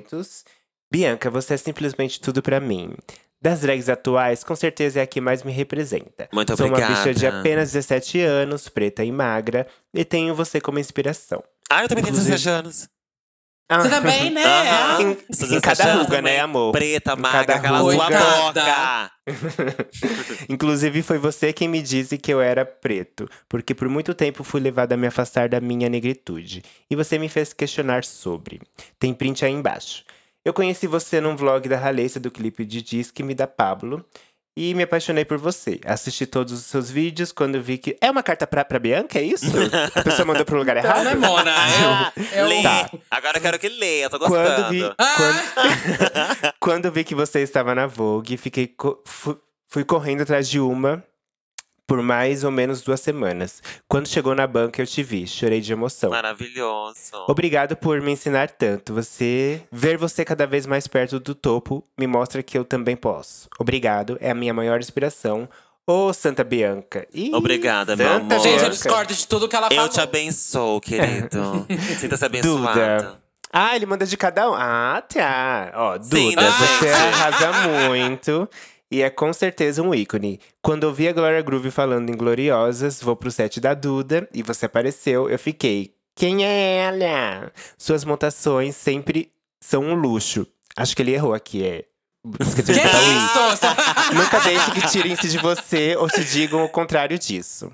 biscoitos. 0.07 0.45
Bianca, 0.91 1.31
você 1.31 1.55
é 1.55 1.57
simplesmente 1.57 2.21
tudo 2.21 2.43
pra 2.43 2.61
mim. 2.61 2.95
Das 3.43 3.61
drags 3.61 3.89
atuais, 3.89 4.43
com 4.43 4.57
certeza 4.57 5.01
é 5.01 5.03
a 5.03 5.07
que 5.07 5.21
mais 5.21 5.43
me 5.43 5.53
representa. 5.53 6.29
Muito 6.33 6.57
Sou 6.57 6.67
uma 6.67 6.73
obrigada. 6.77 6.95
bicha 6.95 7.15
de 7.15 7.27
apenas 7.27 7.73
17 7.73 8.21
anos, 8.21 8.69
preta 8.69 9.05
e 9.05 9.13
magra, 9.13 9.67
e 9.93 10.05
tenho 10.05 10.35
você 10.35 10.61
como 10.61 10.79
inspiração. 10.79 11.43
Ah, 11.71 11.83
eu 11.83 11.89
também 11.89 12.03
tenho 12.05 12.15
Inclusive- 12.15 12.37
17 12.37 12.49
anos. 12.49 12.89
Ah, 13.69 13.81
Você 13.81 13.89
também, 13.91 14.31
né? 14.31 14.45
Aham. 14.45 15.01
Em, 15.03 15.11
em 15.13 15.17
17 15.29 15.61
cada 15.61 15.95
ruga, 15.95 16.23
né, 16.23 16.39
amor? 16.39 16.71
Preta, 16.73 17.17
magra, 17.17 17.57
aquela 17.57 17.81
sua 17.81 18.09
boca. 18.09 19.11
Inclusive, 20.49 21.03
foi 21.03 21.19
você 21.19 21.53
quem 21.53 21.67
me 21.69 21.83
disse 21.83 22.17
que 22.17 22.33
eu 22.33 22.41
era 22.41 22.65
preto, 22.65 23.29
porque 23.49 23.75
por 23.75 23.89
muito 23.89 24.15
tempo 24.15 24.45
fui 24.45 24.61
levada 24.61 24.95
a 24.95 24.99
me 24.99 25.07
afastar 25.09 25.49
da 25.49 25.61
minha 25.61 25.89
negritude. 25.89 26.63
E 26.89 26.95
você 26.95 27.19
me 27.19 27.29
fez 27.29 27.53
questionar 27.53 28.05
sobre. 28.05 28.61
Tem 28.99 29.13
print 29.13 29.45
aí 29.45 29.53
embaixo. 29.53 30.05
Eu 30.45 30.53
conheci 30.55 30.87
você 30.87 31.21
num 31.21 31.35
vlog 31.35 31.69
da 31.69 31.77
Ralência 31.77 32.21
do 32.21 32.31
clipe 32.31 32.65
de 32.65 32.81
Disque 32.81 33.23
Me 33.25 33.35
da 33.35 33.49
Pablo. 33.49 34.05
E 34.57 34.73
me 34.73 34.85
apaixonei 34.85 35.23
por 35.25 35.37
você. 35.37 35.79
Assisti 35.85 36.25
todos 36.27 36.53
os 36.55 36.65
seus 36.65 36.91
vídeos 36.91 37.31
quando 37.31 37.61
vi 37.61 37.77
que. 37.77 37.95
É 38.01 38.11
uma 38.11 38.23
carta 38.23 38.47
pra, 38.47 38.65
pra 38.65 38.79
Bianca? 38.79 39.19
É 39.19 39.23
isso? 39.23 39.47
A 39.95 40.03
pessoa 40.03 40.25
mandou 40.25 40.47
pro 40.47 40.57
lugar 40.57 40.77
Não, 40.83 40.83
errado? 40.83 41.05
né, 41.05 41.15
Mona? 41.15 41.51
É, 41.51 42.15
o- 42.41 42.41
é 42.41 42.45
o- 42.45 42.49
Lê. 42.49 42.63
Tá. 42.63 42.91
Agora 43.11 43.37
eu 43.37 43.43
quero 43.43 43.59
que 43.59 43.69
leia, 43.69 44.09
tô 44.09 44.19
Quando 44.19 44.31
gostando. 44.33 44.71
vi, 44.71 44.81
quando, 45.17 46.53
quando 46.59 46.91
vi 46.93 47.05
que 47.05 47.15
você 47.15 47.41
estava 47.41 47.75
na 47.75 47.87
Vogue, 47.87 48.37
fiquei 48.39 48.67
co- 48.67 49.03
fu- 49.07 49.39
fui 49.69 49.85
correndo 49.85 50.23
atrás 50.23 50.49
de 50.49 50.59
uma 50.59 51.05
por 51.87 52.03
mais 52.03 52.43
ou 52.45 52.51
menos 52.51 52.83
duas 52.83 53.01
semanas. 53.01 53.63
Quando 53.89 54.09
chegou 54.09 54.35
na 54.35 54.47
banca, 54.47 54.83
eu 54.83 54.87
te 54.87 55.03
vi, 55.03 55.27
chorei 55.27 55.61
de 55.61 55.73
emoção. 55.73 56.11
Maravilhoso. 56.11 57.13
Obrigado 57.29 57.77
por 57.77 58.01
me 58.01 58.13
ensinar 58.13 58.51
tanto. 58.51 58.93
Você 58.95 59.63
ver 59.71 59.97
você 59.97 60.25
cada 60.25 60.47
vez 60.47 60.67
mais 60.67 60.87
perto 60.87 61.21
do 61.21 61.35
topo 61.35 61.85
me 61.99 62.07
mostra 62.07 62.43
que 62.43 62.59
eu 62.59 62.65
também 62.65 62.97
posso. 62.97 63.49
Obrigado, 63.59 64.17
é 64.21 64.31
a 64.31 64.35
minha 64.35 64.53
maior 64.53 64.81
inspiração. 64.81 65.49
Ô, 65.87 66.13
Santa 66.13 66.43
Bianca. 66.43 67.07
Ih, 67.15 67.33
Obrigada, 67.33 67.95
meu 67.95 68.09
Santa 68.09 68.35
amor. 68.35 68.43
Gente, 68.43 68.65
eu 68.65 68.71
discordo 68.71 69.15
de 69.15 69.25
tudo 69.29 69.49
que 69.49 69.55
ela 69.55 69.69
Eu 69.71 69.77
falou. 69.77 69.89
te 69.89 70.01
abençoo, 70.01 70.81
querido. 70.81 71.65
Sinta-se 72.01 72.25
abençoado. 72.25 72.59
Duda. 72.75 73.21
Ah, 73.53 73.77
ele 73.77 73.87
manda 73.87 74.05
de 74.05 74.17
cada 74.17 74.51
um. 74.51 74.55
Ah, 74.55 75.01
tá. 75.09 75.71
Ó, 75.75 75.97
Sim, 76.03 76.31
Duda, 76.31 76.43
né, 76.43 76.51
você 76.51 76.89
arrasa 76.89 77.53
muito. 77.89 78.49
E 78.91 79.03
é 79.03 79.11
com 79.11 79.33
certeza 79.33 79.83
um 79.83 79.95
ícone. 79.95 80.41
Quando 80.63 80.85
eu 80.85 80.93
vi 80.93 81.09
a 81.09 81.13
Glória 81.13 81.43
Groove 81.43 81.71
falando 81.71 82.09
em 82.09 82.17
Gloriosas, 82.17 83.03
vou 83.03 83.17
pro 83.17 83.31
set 83.31 83.61
da 83.61 83.75
Duda 83.75 84.29
e 84.33 84.43
você 84.43 84.67
apareceu, 84.67 85.29
eu 85.29 85.39
fiquei. 85.39 85.95
Quem 86.15 86.45
é 86.45 86.77
ela? 86.79 87.53
Suas 87.77 88.05
montações 88.05 88.77
sempre 88.77 89.31
são 89.61 89.83
um 89.83 89.95
luxo. 89.95 90.47
Acho 90.77 90.95
que 90.95 91.03
ele 91.03 91.13
errou 91.13 91.35
aqui, 91.35 91.65
é. 91.65 91.85
Esqueci 92.41 92.73
de 92.73 92.81
botar 92.81 92.99
o 92.99 94.13
i. 94.13 94.15
Nunca 94.15 94.41
deixe 94.41 94.71
que 94.71 94.89
tirem-se 94.89 95.29
de 95.29 95.39
você 95.39 95.97
ou 95.97 96.09
te 96.09 96.25
digam 96.25 96.65
o 96.65 96.69
contrário 96.69 97.19
disso. 97.19 97.73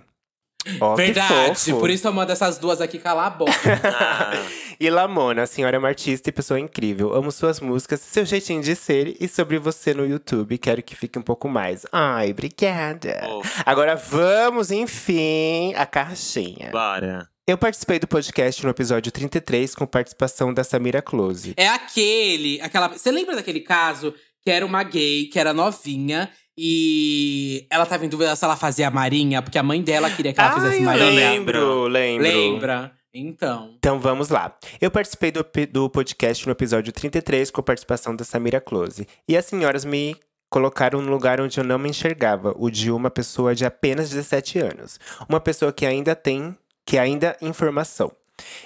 Que 0.64 0.96
Verdade. 0.96 1.72
Por 1.72 1.90
isso 1.90 2.06
eu 2.06 2.12
mando 2.12 2.32
essas 2.32 2.58
duas 2.58 2.80
aqui 2.80 2.98
calar 2.98 3.26
a 3.26 3.30
boca. 3.30 3.52
Ah, 3.84 4.32
E 4.80 4.90
Lamona, 4.90 5.42
a 5.42 5.46
senhora 5.46 5.76
é 5.76 5.78
uma 5.78 5.88
artista 5.88 6.28
e 6.28 6.32
pessoa 6.32 6.58
incrível. 6.58 7.14
Amo 7.14 7.30
suas 7.30 7.60
músicas, 7.60 8.00
seu 8.00 8.24
jeitinho 8.24 8.60
de 8.62 8.74
ser 8.74 9.16
e 9.20 9.28
sobre 9.28 9.58
você 9.58 9.94
no 9.94 10.04
YouTube. 10.04 10.58
Quero 10.58 10.82
que 10.82 10.96
fique 10.96 11.18
um 11.18 11.22
pouco 11.22 11.48
mais. 11.48 11.86
Ai, 11.92 12.32
obrigada. 12.32 13.20
Fofo. 13.24 13.62
Agora 13.64 13.94
vamos, 13.94 14.70
enfim, 14.72 15.72
à 15.76 15.86
caixinha. 15.86 16.70
bora. 16.72 17.28
Eu 17.46 17.58
participei 17.58 17.98
do 17.98 18.06
podcast 18.06 18.64
no 18.64 18.70
episódio 18.70 19.10
33 19.10 19.74
com 19.74 19.84
participação 19.84 20.54
da 20.54 20.62
Samira 20.62 21.02
Close. 21.02 21.54
É 21.56 21.68
aquele, 21.68 22.60
aquela. 22.60 22.88
Você 22.88 23.10
lembra 23.10 23.34
daquele 23.34 23.60
caso 23.60 24.14
que 24.42 24.50
era 24.50 24.64
uma 24.64 24.82
gay, 24.82 25.26
que 25.26 25.38
era 25.38 25.52
novinha 25.52 26.30
e 26.56 27.66
ela 27.70 27.86
tava 27.86 28.04
em 28.04 28.08
dúvida 28.08 28.34
se 28.36 28.44
ela 28.44 28.56
fazia 28.56 28.88
a 28.88 28.90
Marinha, 28.90 29.42
porque 29.42 29.58
a 29.58 29.62
mãe 29.62 29.82
dela 29.82 30.10
queria 30.10 30.32
que 30.32 30.40
ela 30.40 30.52
fizesse 30.52 30.76
Ai, 30.76 30.80
eu 30.80 30.84
Marinha. 30.84 31.10
lembro, 31.10 31.86
lembro. 31.86 32.22
Lembra? 32.22 32.92
Então. 33.14 33.74
Então 33.78 34.00
vamos 34.00 34.28
lá. 34.28 34.56
Eu 34.80 34.90
participei 34.90 35.30
do, 35.30 35.44
do 35.70 35.90
podcast 35.90 36.46
no 36.46 36.52
episódio 36.52 36.92
33 36.92 37.50
com 37.50 37.60
a 37.60 37.64
participação 37.64 38.16
da 38.16 38.24
Samira 38.24 38.60
Close. 38.60 39.06
E 39.28 39.36
as 39.36 39.44
senhoras 39.44 39.84
me 39.84 40.16
colocaram 40.48 41.00
no 41.00 41.10
lugar 41.10 41.40
onde 41.40 41.58
eu 41.58 41.64
não 41.64 41.78
me 41.78 41.88
enxergava, 41.88 42.54
o 42.58 42.70
de 42.70 42.90
uma 42.90 43.10
pessoa 43.10 43.54
de 43.54 43.64
apenas 43.64 44.10
17 44.10 44.58
anos. 44.58 45.00
Uma 45.28 45.40
pessoa 45.40 45.72
que 45.72 45.86
ainda 45.86 46.14
tem, 46.14 46.56
que 46.86 46.98
ainda 46.98 47.36
informação. 47.40 48.12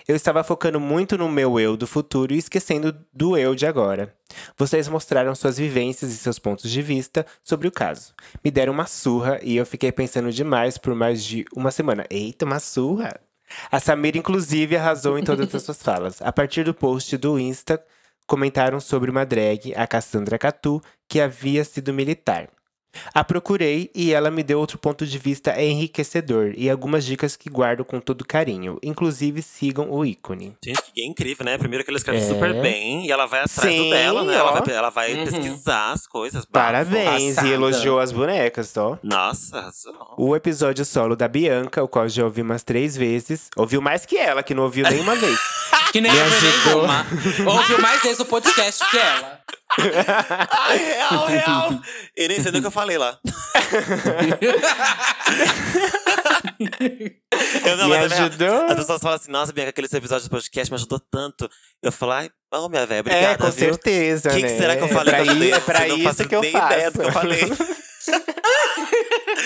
Eu 0.07 0.17
estava 0.17 0.45
focando 0.45 0.79
muito 0.79 1.17
no 1.19 1.29
meu 1.29 1.59
eu 1.59 1.77
do 1.77 1.87
futuro 1.87 2.35
e 2.35 2.39
esquecendo 2.39 2.97
do 3.13 3.37
eu 3.37 3.55
de 3.55 3.67
agora. 3.67 4.15
Vocês 4.57 4.89
mostraram 4.89 5.35
suas 5.35 5.59
vivências 5.59 6.13
e 6.13 6.17
seus 6.17 6.39
pontos 6.39 6.71
de 6.71 6.83
vista 6.83 7.25
sobre 7.43 7.69
o 7.69 7.73
caso. 7.73 8.15
Me 8.45 8.51
deram 8.51 8.73
uma 8.73 8.87
surra 8.87 9.39
e 9.43 9.57
eu 9.57 9.67
fiquei 9.67 9.93
pensando 9.93 10.33
demais 10.33 10.79
por 10.79 10.95
mais 10.95 11.25
de 11.25 11.45
uma 11.55 11.71
semana. 11.71 12.05
Eita, 12.11 12.45
uma 12.45 12.61
surra! 12.61 13.21
A 13.71 13.79
Samira, 13.79 14.19
inclusive, 14.19 14.77
arrasou 14.77 15.19
em 15.19 15.25
todas 15.25 15.55
as 15.55 15.63
suas 15.63 15.83
falas. 15.83 16.21
A 16.21 16.33
partir 16.33 16.65
do 16.65 16.75
post 16.75 17.17
do 17.17 17.39
Insta, 17.39 17.81
comentaram 18.27 18.81
sobre 18.81 19.11
uma 19.11 19.25
drag, 19.25 19.73
a 19.75 19.87
Cassandra 19.87 20.39
Catu, 20.39 20.83
que 21.09 21.21
havia 21.21 21.65
sido 21.65 21.93
militar. 21.93 22.49
A 23.15 23.25
procurei 23.25 23.91
e 23.95 24.13
ela 24.13 24.31
me 24.31 24.43
deu 24.43 24.59
outro 24.59 24.79
ponto 24.79 25.07
de 25.07 25.19
vista 25.19 25.61
enriquecedor 25.61 26.53
e 26.57 26.69
algumas 26.71 27.05
dicas 27.05 27.37
que 27.37 27.49
guardo 27.51 27.85
com 27.85 28.01
todo 28.01 28.25
carinho. 28.27 28.79
Inclusive, 28.83 29.43
sigam 29.43 29.91
o 29.91 30.05
ícone. 30.05 30.57
Gente, 30.65 30.83
que 30.95 31.05
incrível, 31.05 31.45
né? 31.47 31.59
Primeiro 31.59 31.85
que 31.85 31.91
ela 31.91 31.99
escreve 31.99 32.19
É. 32.21 32.27
super 32.29 32.61
bem 32.61 33.07
e 33.07 33.11
ela 33.13 33.27
vai 33.27 33.41
atrás 33.41 33.71
Sim, 33.73 33.85
do 33.85 33.91
dela, 33.91 34.25
né? 34.25 34.35
Ela 34.35 34.61
vai, 34.61 34.75
ela 34.75 34.91
vai 34.91 35.15
Uhum. 35.15 35.25
pesquisar 35.25 35.93
as 35.93 36.07
coisas. 36.07 36.45
bafo. 36.45 36.67
Parabéns! 36.67 37.35
passada. 37.37 37.49
E 37.49 37.53
elogiou 37.53 37.99
as 38.01 38.13
bonecas, 38.13 38.77
ó. 38.77 38.99
Nossa. 39.03 39.71
O 40.17 40.35
episódio 40.37 40.85
solo 40.85 41.15
da 41.17 41.29
Bianca, 41.29 41.83
o 41.83 41.89
qual 41.89 42.09
já 42.09 42.25
ouvi 42.25 42.43
umas 42.43 42.63
três 42.63 42.97
vezes. 42.97 43.49
Ouviu 43.57 43.81
mais 43.81 44.05
que 44.07 44.17
ela, 44.17 44.43
que 44.43 44.55
não 44.55 44.65
ouviu 44.65 44.85
nenhuma 44.89 45.15
vez. 45.17 45.39
Que 45.93 46.01
nem 46.01 46.13
Me 46.13 46.21
a 46.21 46.25
ajudou. 46.25 46.83
nenhuma. 46.87 47.07
Ouviu 47.55 47.79
mais 47.81 48.03
vezes 48.03 48.21
o 48.21 48.27
podcast 48.27 48.85
que 48.91 48.99
ela. 48.99 49.41
Ai, 49.79 50.79
real, 50.79 51.27
real. 51.27 51.81
Eu 52.17 52.29
nem 52.29 52.41
sei 52.41 52.53
do 52.53 52.61
que 52.61 52.67
eu 52.67 52.71
falei 52.71 52.97
lá. 52.99 53.19
eu 57.65 57.77
não, 57.77 57.89
Me 57.89 57.97
mas 57.97 58.13
é 58.13 58.15
ajudou? 58.17 58.67
As 58.67 58.75
pessoas 58.75 59.01
falam 59.01 59.17
assim, 59.17 59.31
nossa, 59.31 59.53
Bianca, 59.53 59.71
aquele 59.71 59.89
seu 59.89 59.99
episódio 59.99 60.29
do 60.29 60.31
podcast 60.31 60.71
me 60.73 60.77
ajudou 60.77 61.01
tanto. 61.11 61.49
Eu 61.83 61.93
falo, 61.93 62.13
ai, 62.13 62.31
oh, 62.55 62.69
minha 62.69 62.87
velha, 62.87 63.01
obrigada, 63.01 63.27
é, 63.33 63.37
com 63.37 63.45
viu? 63.51 63.53
certeza, 63.53 64.31
O 64.31 64.35
que, 64.35 64.43
né? 64.43 64.49
que 64.49 64.57
será 64.59 64.77
que 64.77 64.83
eu 64.85 64.89
falei 64.89 65.15
é 65.15 65.17
pra, 65.17 65.25
pra 65.25 65.35
i- 65.35 65.39
Deus? 65.39 65.53
é 65.57 65.61
pra 65.61 65.83
Eu 65.83 65.89
não 65.89 65.97
isso 65.97 66.05
faço 66.05 66.29
que 66.29 66.35
eu 66.37 66.41
nem 66.41 66.53
faço. 66.53 66.67
ideia 66.73 66.91
do 66.91 66.99
que 67.01 67.07
eu 67.07 67.13
falei. 67.13 67.41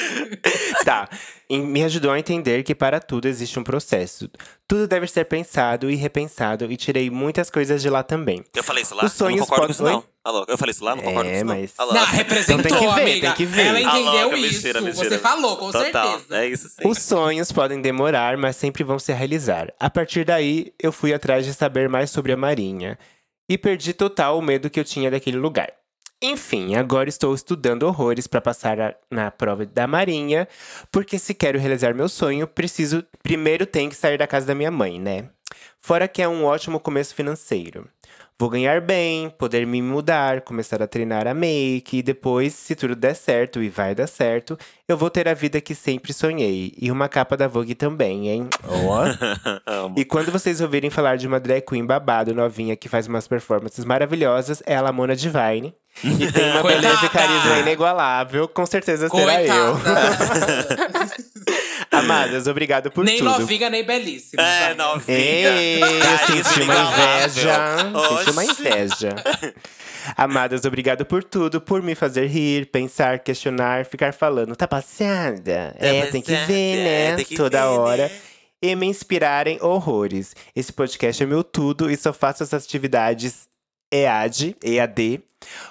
tá. 0.84 1.08
Me 1.50 1.82
ajudou 1.84 2.12
a 2.12 2.18
entender 2.18 2.62
que 2.62 2.74
para 2.74 3.00
tudo 3.00 3.26
existe 3.26 3.58
um 3.58 3.64
processo. 3.64 4.30
Tudo 4.68 4.86
deve 4.86 5.06
ser 5.08 5.24
pensado 5.24 5.90
e 5.90 5.96
repensado, 5.96 6.70
e 6.70 6.76
tirei 6.76 7.10
muitas 7.10 7.50
coisas 7.50 7.82
de 7.82 7.90
lá 7.90 8.02
também. 8.04 8.44
Eu 8.54 8.62
falei 8.62 8.82
isso 8.84 8.94
lá? 8.94 9.04
Os 9.04 9.12
eu 9.12 9.18
sonhos 9.18 9.40
não 9.40 9.46
concordo 9.46 9.74
com 9.74 9.78
podem- 9.82 9.98
isso, 9.98 10.06
não. 10.06 10.10
Alô, 10.22 10.44
eu 10.48 10.56
falei 10.58 10.70
isso 10.70 10.84
lá? 10.84 10.94
Não 10.94 11.02
concordo 11.02 11.28
É, 11.28 11.32
com 11.32 11.36
isso, 11.38 11.44
não. 11.46 11.56
mas- 11.60 11.72
Alô. 11.78 11.92
Não, 11.94 12.04
representou, 12.06 12.60
Então 12.66 12.78
tem 12.78 12.88
que 12.88 12.94
ver, 12.94 13.00
amiga. 13.02 13.26
tem 13.28 13.36
que 13.36 13.46
ver. 13.46 13.66
Ela 13.66 13.80
entendeu 13.80 14.02
louca, 14.22 14.36
isso. 14.36 14.54
mentira, 14.54 14.80
mentira. 14.80 15.08
Você 15.10 15.18
falou, 15.18 15.56
com 15.56 15.72
Total, 15.72 16.18
certeza. 16.18 16.36
É 16.42 16.46
isso 16.46 16.68
sim. 16.68 16.86
Os 16.88 16.98
sonhos 16.98 17.50
podem 17.50 17.80
demorar, 17.82 18.36
mas 18.36 18.54
sempre 18.56 18.84
vão 18.84 18.98
se 18.98 19.12
realizar. 19.12 19.72
A 19.80 19.90
partir 19.90 20.24
daí, 20.24 20.72
eu 20.80 20.92
fui 20.92 21.12
atrás 21.12 21.44
de 21.44 21.52
saber 21.54 21.88
mais 21.88 22.10
sobre 22.10 22.32
a 22.32 22.36
Marinha. 22.36 22.96
E 23.48 23.58
perdi 23.58 23.92
total 23.92 24.38
o 24.38 24.42
medo 24.42 24.70
que 24.70 24.78
eu 24.78 24.84
tinha 24.84 25.10
daquele 25.10 25.36
lugar. 25.36 25.72
Enfim, 26.22 26.74
agora 26.74 27.08
estou 27.08 27.34
estudando 27.34 27.84
horrores 27.84 28.26
para 28.26 28.40
passar 28.42 28.78
a- 28.78 28.94
na 29.10 29.30
prova 29.30 29.64
da 29.64 29.86
Marinha, 29.86 30.46
porque 30.92 31.18
se 31.18 31.32
quero 31.32 31.58
realizar 31.58 31.94
meu 31.94 32.08
sonho, 32.10 32.46
preciso 32.46 33.02
primeiro 33.22 33.64
tenho 33.64 33.88
que 33.88 33.96
sair 33.96 34.18
da 34.18 34.26
casa 34.26 34.46
da 34.46 34.54
minha 34.54 34.70
mãe, 34.70 35.00
né? 35.00 35.30
Fora 35.80 36.06
que 36.06 36.20
é 36.20 36.28
um 36.28 36.44
ótimo 36.44 36.78
começo 36.78 37.14
financeiro. 37.14 37.88
Vou 38.40 38.48
ganhar 38.48 38.80
bem, 38.80 39.28
poder 39.28 39.66
me 39.66 39.82
mudar, 39.82 40.40
começar 40.40 40.82
a 40.82 40.86
treinar 40.86 41.26
a 41.26 41.34
make 41.34 41.98
e 41.98 42.02
depois, 42.02 42.54
se 42.54 42.74
tudo 42.74 42.96
der 42.96 43.14
certo 43.14 43.62
e 43.62 43.68
vai 43.68 43.94
dar 43.94 44.06
certo, 44.06 44.58
eu 44.88 44.96
vou 44.96 45.10
ter 45.10 45.28
a 45.28 45.34
vida 45.34 45.60
que 45.60 45.74
sempre 45.74 46.10
sonhei 46.14 46.72
e 46.80 46.90
uma 46.90 47.06
capa 47.06 47.36
da 47.36 47.46
Vogue 47.46 47.74
também, 47.74 48.30
hein? 48.30 48.48
Amo. 49.66 49.94
E 49.94 50.06
quando 50.06 50.32
vocês 50.32 50.62
ouvirem 50.62 50.88
falar 50.88 51.16
de 51.16 51.26
uma 51.26 51.38
drag 51.38 51.60
queen 51.60 51.84
babado 51.84 52.34
novinha 52.34 52.74
que 52.76 52.88
faz 52.88 53.06
umas 53.06 53.28
performances 53.28 53.84
maravilhosas, 53.84 54.62
é 54.64 54.74
a 54.74 54.80
Lamona 54.80 55.14
Divine. 55.14 55.74
E 56.02 56.32
tem 56.32 56.50
uma 56.52 56.62
Coitada! 56.64 56.80
beleza 56.80 57.04
e 57.04 57.08
carisma 57.10 57.58
inigualável, 57.58 58.48
com 58.48 58.64
certeza 58.64 59.10
será 59.10 59.42
eu. 59.42 59.76
Amadas, 62.00 62.46
obrigado 62.46 62.90
por 62.90 63.04
nem 63.04 63.18
tudo. 63.18 63.30
novinha, 63.38 63.70
nem 63.70 63.84
belíssima. 63.84 64.42
É, 64.42 64.74
novinha. 64.74 65.18
Ei, 65.18 65.80
eu 65.82 66.42
senti 66.42 66.62
uma 66.62 66.74
inveja. 66.74 67.56
Senti 68.08 68.30
uma 68.30 68.44
inveja. 68.44 69.14
Amadas, 70.16 70.64
obrigado 70.64 71.04
por 71.04 71.22
tudo, 71.22 71.60
por 71.60 71.82
me 71.82 71.94
fazer 71.94 72.26
rir, 72.26 72.66
pensar, 72.66 73.18
questionar, 73.18 73.84
ficar 73.84 74.12
falando. 74.12 74.56
Tá 74.56 74.66
passada? 74.66 75.74
É, 75.78 76.06
tem 76.06 76.22
que 76.22 76.34
ver, 76.34 76.76
né? 76.84 77.16
tem 77.16 77.24
que 77.24 77.36
Toda 77.36 77.60
ver, 77.60 77.66
hora. 77.78 78.08
né? 78.08 78.10
E 78.62 78.76
me 78.76 78.86
inspirarem 78.86 79.58
horrores. 79.62 80.34
Esse 80.54 80.72
podcast 80.72 81.22
é 81.22 81.26
meu 81.26 81.42
tudo 81.42 81.90
e 81.90 81.96
só 81.96 82.12
faço 82.12 82.42
essas 82.42 82.64
atividades 82.64 83.48
EAD, 83.92 84.56
EAD, 84.62 85.20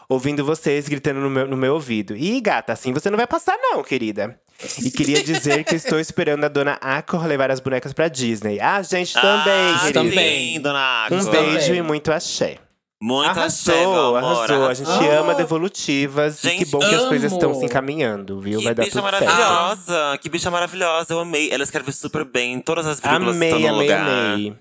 ouvindo 0.07 0.43
vocês 0.43 0.87
gritando 0.87 1.19
no 1.19 1.29
meu, 1.29 1.47
no 1.47 1.57
meu 1.57 1.73
ouvido. 1.73 2.15
Ih, 2.15 2.41
gata, 2.41 2.73
assim 2.73 2.91
você 2.91 3.09
não 3.09 3.17
vai 3.17 3.27
passar, 3.27 3.57
não, 3.57 3.83
querida. 3.83 4.39
E 4.83 4.91
queria 4.91 5.23
dizer 5.23 5.63
que 5.63 5.75
estou 5.75 5.99
esperando 5.99 6.43
a 6.43 6.49
dona 6.49 6.73
Acor 6.81 7.25
levar 7.25 7.49
as 7.49 7.61
bonecas 7.61 7.93
pra 7.93 8.09
Disney. 8.09 8.59
Ah, 8.59 8.81
gente, 8.81 9.13
também, 9.13 9.73
ah, 9.73 9.79
querida. 9.79 10.03
também. 10.03 10.59
Dona 10.61 10.79
Água. 10.79 11.17
Um 11.17 11.23
Também. 11.25 11.51
beijo 11.53 11.73
e 11.73 11.81
muito 11.81 12.11
axé. 12.11 12.57
Muito 13.01 13.39
axé, 13.39 13.71
meu 13.71 14.15
Arrasou, 14.15 14.17
amor. 14.17 14.27
arrasou. 14.51 14.67
A 14.67 14.73
gente 14.73 14.89
arrasou. 14.89 15.11
ama 15.19 15.33
devolutivas. 15.35 16.37
e 16.39 16.41
que 16.41 16.49
Gente, 16.57 16.65
bom 16.71 16.79
que 16.79 16.93
as 16.95 17.05
coisas 17.05 17.31
estão 17.31 17.53
se 17.53 17.63
encaminhando, 17.65 18.41
viu? 18.41 18.59
Que 18.59 18.65
Vai 18.65 18.75
dar 18.75 18.83
bicha 18.83 18.99
tudo 19.01 19.09
certo. 19.09 19.25
maravilhosa! 19.25 20.17
Que 20.21 20.29
bicha 20.29 20.51
maravilhosa, 20.51 21.13
eu 21.13 21.19
amei. 21.19 21.49
Ela 21.49 21.63
escreve 21.63 21.91
super 21.93 22.25
bem, 22.25 22.59
todas 22.59 22.85
as 22.85 22.99
vírgulas 22.99 23.35
estão 23.35 23.47
Amei, 23.57 23.61
no 23.61 23.69
amei, 23.75 23.87
lugar. 23.87 24.07
amei. 24.33 24.55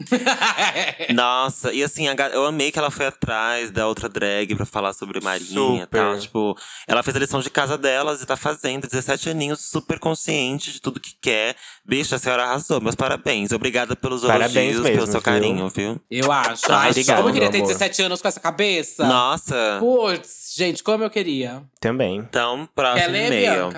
Nossa, 1.14 1.72
e 1.72 1.82
assim, 1.82 2.06
eu 2.32 2.46
amei 2.46 2.70
que 2.70 2.78
ela 2.78 2.90
foi 2.90 3.06
atrás 3.06 3.70
da 3.72 3.86
outra 3.88 4.08
drag 4.08 4.54
pra 4.54 4.64
falar 4.66 4.92
sobre 4.92 5.20
Marinha 5.20 5.82
e 5.82 5.86
tal. 5.86 6.18
Tipo, 6.18 6.56
ela 6.86 7.02
fez 7.02 7.16
a 7.16 7.18
lição 7.20 7.40
de 7.40 7.50
casa 7.50 7.76
delas 7.76 8.22
e 8.22 8.26
tá 8.26 8.36
fazendo 8.36 8.86
17 8.86 9.30
aninhos, 9.30 9.60
super 9.60 9.98
consciente 9.98 10.72
de 10.72 10.80
tudo 10.80 11.00
que 11.00 11.12
quer. 11.20 11.56
Bicha, 11.84 12.16
a 12.16 12.18
senhora 12.18 12.44
arrasou. 12.44 12.80
Meus 12.80 12.94
parabéns. 12.94 13.50
Obrigada 13.52 13.96
pelos 13.96 14.22
Parabéns 14.22 14.74
elogios, 14.76 14.80
mesmo, 14.82 14.94
pelo 14.96 15.06
seu 15.06 15.14
viu? 15.14 15.22
carinho, 15.22 15.68
viu? 15.68 16.00
Eu 16.10 16.30
acho. 16.30 16.62
Ah, 16.70 16.80
Ai, 16.82 16.90
obrigado, 16.90 17.16
como 17.16 17.28
eu 17.30 17.32
queria 17.32 17.50
ter 17.50 17.58
amor. 17.58 17.68
17 17.68 18.02
anos 18.02 18.20
com 18.22 18.27
essa 18.28 18.40
cabeça. 18.40 19.06
Nossa! 19.06 19.76
Putz, 19.80 20.52
gente, 20.56 20.82
como 20.82 21.04
eu 21.04 21.10
queria. 21.10 21.62
Também. 21.80 22.16
Então, 22.18 22.68
próximo 22.74 23.10
ler, 23.10 23.26
e-mail. 23.32 23.70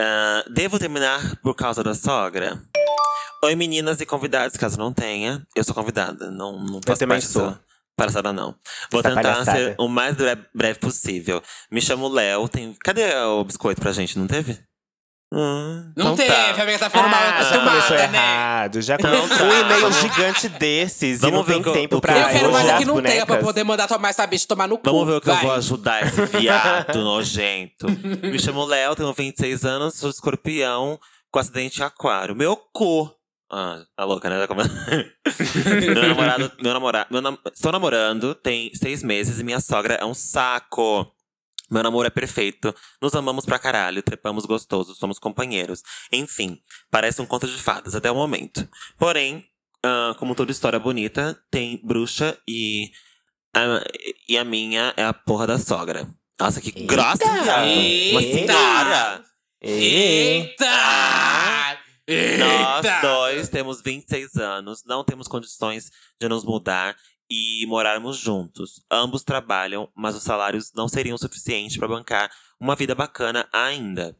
Ah, 0.00 0.44
devo 0.50 0.78
terminar 0.78 1.36
por 1.42 1.54
causa 1.54 1.82
da 1.82 1.94
sogra? 1.94 2.60
Oi, 3.44 3.54
meninas 3.54 4.00
e 4.00 4.06
convidados, 4.06 4.56
caso 4.56 4.78
não 4.78 4.92
tenha. 4.92 5.46
Eu 5.54 5.62
sou 5.64 5.74
convidada, 5.74 6.30
não, 6.30 6.58
não 6.58 6.80
faço 6.84 6.98
também 7.00 7.18
parte 7.18 7.26
sou. 7.26 7.56
palhaçada, 7.96 8.32
não. 8.32 8.54
Vou 8.90 9.00
Essa 9.00 9.10
tentar 9.10 9.22
palhaçada. 9.22 9.58
ser 9.58 9.74
o 9.78 9.88
mais 9.88 10.16
bre- 10.16 10.44
breve 10.54 10.78
possível. 10.80 11.42
Me 11.70 11.80
chamo 11.80 12.08
Léo. 12.08 12.48
Tem... 12.48 12.74
Cadê 12.84 13.14
o 13.14 13.44
biscoito 13.44 13.80
pra 13.80 13.92
gente? 13.92 14.18
Não 14.18 14.26
teve? 14.26 14.58
Hum, 15.30 15.92
Não 15.94 16.14
então 16.14 16.16
teve, 16.16 16.28
tá. 16.32 16.54
a 16.58 16.62
amiga 16.62 16.78
tá 16.78 16.88
falando 16.88 17.10
mal 17.10 17.20
Ah, 17.20 17.26
já 17.26 17.30
acostumada, 17.36 17.70
começou 17.70 17.96
né? 17.98 18.02
errado. 18.04 18.80
Já 18.80 18.94
Então 18.94 19.10
começou 19.10 19.36
tá. 19.36 19.44
um 19.44 19.60
e-mail 19.60 19.92
gigante 19.92 20.48
desses 20.48 21.20
Vamos 21.20 21.46
e 21.46 21.50
não 21.52 21.62
tem 21.62 21.72
tempo 21.74 22.00
pra 22.00 22.18
eu 22.18 22.28
quero 22.30 22.50
mais 22.50 22.66
é 22.68 22.78
que 22.78 22.84
não 22.86 22.94
tenha 23.02 23.26
pra 23.26 23.34
bonecas. 23.36 23.44
poder 23.44 23.64
mandar 23.64 23.86
tomar 23.86 24.08
essa 24.08 24.26
bicha 24.26 24.46
tomar 24.48 24.66
no 24.66 24.78
cu. 24.78 24.84
Vamos 24.84 25.06
ver 25.06 25.14
o 25.16 25.20
que 25.20 25.26
vai. 25.26 25.36
eu 25.36 25.40
vou 25.42 25.52
ajudar 25.52 26.02
esse 26.02 26.24
viado 26.38 27.02
nojento. 27.04 27.86
Me 28.22 28.38
chamo 28.38 28.64
Léo, 28.64 28.96
tenho 28.96 29.12
26 29.12 29.64
anos, 29.66 29.96
sou 29.96 30.08
escorpião 30.08 30.98
com 31.30 31.38
acidente 31.38 31.82
aquário. 31.82 32.34
Meu 32.34 32.56
cu! 32.72 33.12
Ah, 33.52 33.80
tá 33.96 34.04
louca, 34.04 34.30
né? 34.30 34.38
Já 34.40 34.46
meu 35.92 36.08
namorado, 36.08 36.52
meu 36.62 36.72
namorado, 36.72 37.06
meu 37.10 37.20
nam... 37.20 37.38
estou 37.54 37.72
namorando, 37.72 38.34
tem 38.34 38.70
seis 38.74 39.02
meses 39.02 39.38
e 39.40 39.44
minha 39.44 39.60
sogra 39.60 39.94
é 39.94 40.04
um 40.04 40.14
saco. 40.14 41.06
Meu 41.70 41.82
namoro 41.82 42.06
é 42.06 42.10
perfeito, 42.10 42.74
nos 43.00 43.14
amamos 43.14 43.44
pra 43.44 43.58
caralho, 43.58 44.02
trepamos 44.02 44.46
gostoso, 44.46 44.94
somos 44.94 45.18
companheiros. 45.18 45.82
Enfim, 46.10 46.60
parece 46.90 47.20
um 47.20 47.26
conto 47.26 47.46
de 47.46 47.58
fadas 47.60 47.94
até 47.94 48.10
o 48.10 48.14
momento. 48.14 48.66
Porém, 48.96 49.44
ah, 49.84 50.14
como 50.18 50.34
toda 50.34 50.50
história 50.50 50.78
bonita, 50.78 51.38
tem 51.50 51.80
bruxa 51.84 52.38
e 52.48 52.90
a, 53.54 53.84
e 54.28 54.38
a 54.38 54.44
minha 54.44 54.94
é 54.96 55.04
a 55.04 55.12
porra 55.12 55.46
da 55.46 55.58
sogra. 55.58 56.08
Nossa, 56.40 56.60
que 56.60 56.70
grossa, 56.70 57.18
viado. 57.42 57.66
Uma 58.12 58.22
Eita! 58.22 58.52
senhora. 58.52 59.24
Eita! 59.60 60.66
Nós 62.38 62.84
Eita! 62.84 63.00
dois 63.02 63.48
temos 63.48 63.82
26 63.82 64.36
anos, 64.36 64.82
não 64.86 65.04
temos 65.04 65.28
condições 65.28 65.90
de 66.20 66.28
nos 66.28 66.44
mudar 66.44 66.96
e 67.30 67.66
morarmos 67.66 68.16
juntos. 68.16 68.84
Ambos 68.90 69.22
trabalham, 69.22 69.90
mas 69.94 70.14
os 70.16 70.22
salários 70.22 70.72
não 70.74 70.88
seriam 70.88 71.18
suficientes 71.18 71.76
para 71.76 71.88
bancar 71.88 72.30
uma 72.60 72.74
vida 72.74 72.94
bacana 72.94 73.48
ainda. 73.52 74.16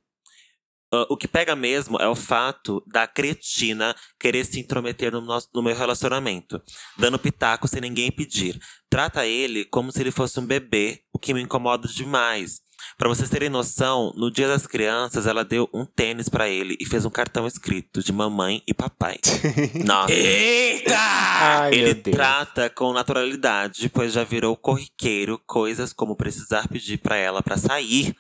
Ah, 0.91 1.07
o 1.11 1.17
que 1.17 1.29
pega 1.29 1.55
mesmo 1.55 1.99
é 1.99 2.09
o 2.09 2.15
fato 2.15 2.83
da 2.87 3.07
cretina 3.07 3.95
querer 4.19 4.45
se 4.45 4.61
intrometer 4.61 5.13
no, 5.13 5.21
nosso, 5.21 5.49
no 5.55 5.63
meu 5.63 5.77
relacionamento, 5.77 6.61
dando 6.97 7.19
pitaco 7.19 7.69
sem 7.69 7.81
ninguém 7.81 8.11
pedir. 8.11 8.59
Trata 8.89 9.27
ele 9.27 9.65
como 9.67 9.93
se 9.93 10.01
ele 10.01 10.11
fosse 10.11 10.41
um 10.41 10.47
bebê, 10.47 11.03
o 11.13 11.19
que 11.19 11.35
me 11.35 11.43
incomoda 11.43 11.87
demais. 11.89 12.63
Pra 12.97 13.09
vocês 13.09 13.29
terem 13.31 13.49
noção, 13.49 14.13
no 14.17 14.31
dia 14.31 14.49
das 14.49 14.67
crianças 14.67 15.27
ela 15.27 15.45
deu 15.45 15.69
um 15.73 15.85
tênis 15.85 16.29
pra 16.29 16.49
ele 16.49 16.77
e 16.81 16.87
fez 16.87 17.05
um 17.05 17.11
cartão 17.11 17.47
escrito 17.47 18.03
de 18.03 18.13
mamãe 18.13 18.63
e 18.67 18.75
papai. 18.75 19.19
Nossa. 19.85 20.13
Eita! 20.13 20.97
Ai, 20.99 21.75
Ele 21.75 21.95
trata 21.95 22.69
com 22.71 22.93
naturalidade, 22.93 23.89
pois 23.89 24.13
já 24.13 24.25
virou 24.25 24.57
corriqueiro 24.57 25.41
coisas 25.47 25.93
como 25.93 26.17
precisar 26.17 26.69
pedir 26.69 26.99
pra 26.99 27.17
ela 27.17 27.43
pra 27.43 27.57
sair. 27.57 28.15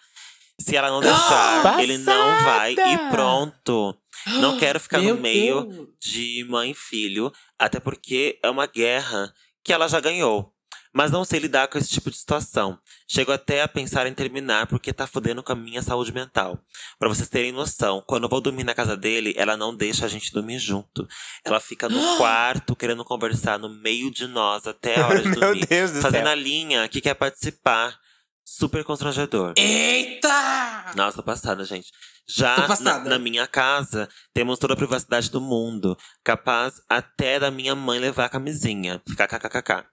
Se 0.60 0.76
ela 0.76 0.90
não 0.90 1.00
deixar, 1.00 1.80
ele 1.80 1.98
não 1.98 2.44
vai 2.44 2.72
e 2.72 2.98
pronto. 3.10 3.96
Não 4.40 4.58
quero 4.58 4.80
ficar 4.80 4.98
Meu 5.00 5.14
no 5.14 5.20
meio 5.20 5.62
Deus. 5.64 5.88
de 6.00 6.44
mãe 6.48 6.72
e 6.72 6.74
filho, 6.74 7.32
até 7.58 7.78
porque 7.78 8.38
é 8.42 8.50
uma 8.50 8.66
guerra 8.66 9.32
que 9.64 9.72
ela 9.72 9.86
já 9.88 10.00
ganhou. 10.00 10.52
Mas 10.92 11.12
não 11.12 11.24
sei 11.24 11.38
lidar 11.38 11.68
com 11.68 11.78
esse 11.78 11.90
tipo 11.90 12.10
de 12.10 12.16
situação. 12.16 12.78
Chego 13.10 13.32
até 13.32 13.62
a 13.62 13.68
pensar 13.68 14.06
em 14.06 14.12
terminar 14.12 14.66
porque 14.66 14.92
tá 14.92 15.06
fodendo 15.06 15.42
com 15.42 15.50
a 15.50 15.56
minha 15.56 15.80
saúde 15.80 16.12
mental. 16.12 16.58
Pra 16.98 17.08
vocês 17.08 17.28
terem 17.28 17.52
noção, 17.52 18.02
quando 18.06 18.24
eu 18.24 18.28
vou 18.28 18.40
dormir 18.40 18.64
na 18.64 18.74
casa 18.74 18.94
dele, 18.96 19.32
ela 19.36 19.56
não 19.56 19.74
deixa 19.74 20.04
a 20.04 20.08
gente 20.08 20.30
dormir 20.30 20.58
junto. 20.58 21.08
Ela 21.42 21.58
fica 21.58 21.88
no 21.88 21.98
quarto 22.18 22.76
querendo 22.76 23.02
conversar 23.06 23.58
no 23.58 23.70
meio 23.70 24.10
de 24.10 24.26
nós 24.26 24.66
até 24.66 25.00
a 25.00 25.06
hora 25.06 25.22
de 25.22 25.28
Meu 25.30 25.40
dormir. 25.40 25.66
Deus 25.66 25.92
do 25.92 26.02
fazendo 26.02 26.24
céu. 26.24 26.32
a 26.32 26.34
linha 26.34 26.86
que 26.88 27.00
quer 27.00 27.14
participar. 27.14 27.98
Super 28.44 28.82
constrangedor. 28.82 29.52
Eita! 29.58 30.92
Nossa, 30.96 31.18
tô 31.18 31.22
passada, 31.22 31.64
gente. 31.64 31.90
Já 32.26 32.56
na, 32.80 32.98
na 33.00 33.18
minha 33.18 33.46
casa, 33.46 34.08
temos 34.32 34.58
toda 34.58 34.72
a 34.74 34.76
privacidade 34.76 35.30
do 35.30 35.40
mundo. 35.40 35.96
Capaz 36.24 36.80
até 36.88 37.38
da 37.38 37.50
minha 37.50 37.74
mãe 37.74 37.98
levar 37.98 38.24
a 38.26 38.28
camisinha. 38.28 39.02
KKKKK. 39.16 39.84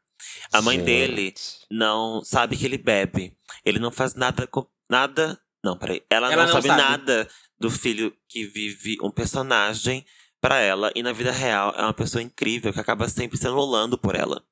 A 0.53 0.61
mãe 0.61 0.78
Gente. 0.78 0.86
dele 0.86 1.34
não 1.70 2.24
sabe 2.24 2.55
que 2.57 2.66
ele 2.66 2.78
bebe. 2.78 3.36
Ele 3.63 3.80
não 3.80 3.91
faz 3.91 4.16
nada 4.16 4.47
com. 4.47 4.66
Nada. 4.89 5.39
Não, 5.63 5.78
peraí. 5.78 6.03
Ela, 6.09 6.32
Ela 6.32 6.45
não, 6.45 6.53
não 6.53 6.61
sabe, 6.61 6.68
sabe. 6.68 6.82
nada 6.82 7.28
do 7.59 7.72
filho 7.72 8.16
que 8.28 8.45
vive 8.45 8.97
um 9.01 9.09
personagem 9.11 10.05
pra 10.39 10.59
ela. 10.59 10.91
E 10.95 11.01
na 11.01 11.11
vida 11.11 11.32
real 11.32 11.74
é 11.76 11.82
uma 11.82 11.93
pessoa 11.93 12.22
incrível 12.22 12.72
que 12.72 12.80
acaba 12.80 13.09
sempre 13.09 13.38
se 13.38 13.47
anulando 13.47 13.97
por 13.97 14.16
ela. 14.16 14.43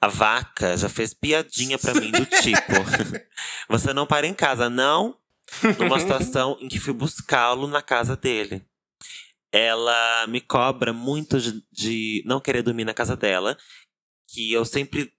A 0.00 0.08
vaca 0.08 0.76
já 0.76 0.88
fez 0.88 1.14
piadinha 1.14 1.78
pra 1.78 1.94
mim 1.94 2.10
do 2.10 2.24
tipo: 2.26 2.72
Você 3.68 3.92
não 3.92 4.06
para 4.06 4.26
em 4.26 4.34
casa, 4.34 4.68
não? 4.70 5.16
Numa 5.78 6.00
situação 6.00 6.56
em 6.60 6.68
que 6.68 6.80
fui 6.80 6.94
buscá-lo 6.94 7.66
na 7.66 7.82
casa 7.82 8.16
dele. 8.16 8.64
Ela 9.52 10.26
me 10.28 10.40
cobra 10.40 10.94
muito 10.94 11.38
de, 11.38 11.62
de 11.70 12.22
não 12.24 12.40
querer 12.40 12.62
dormir 12.62 12.84
na 12.86 12.94
casa 12.94 13.14
dela, 13.14 13.56
que 14.32 14.52
eu 14.52 14.64
sempre 14.64 15.12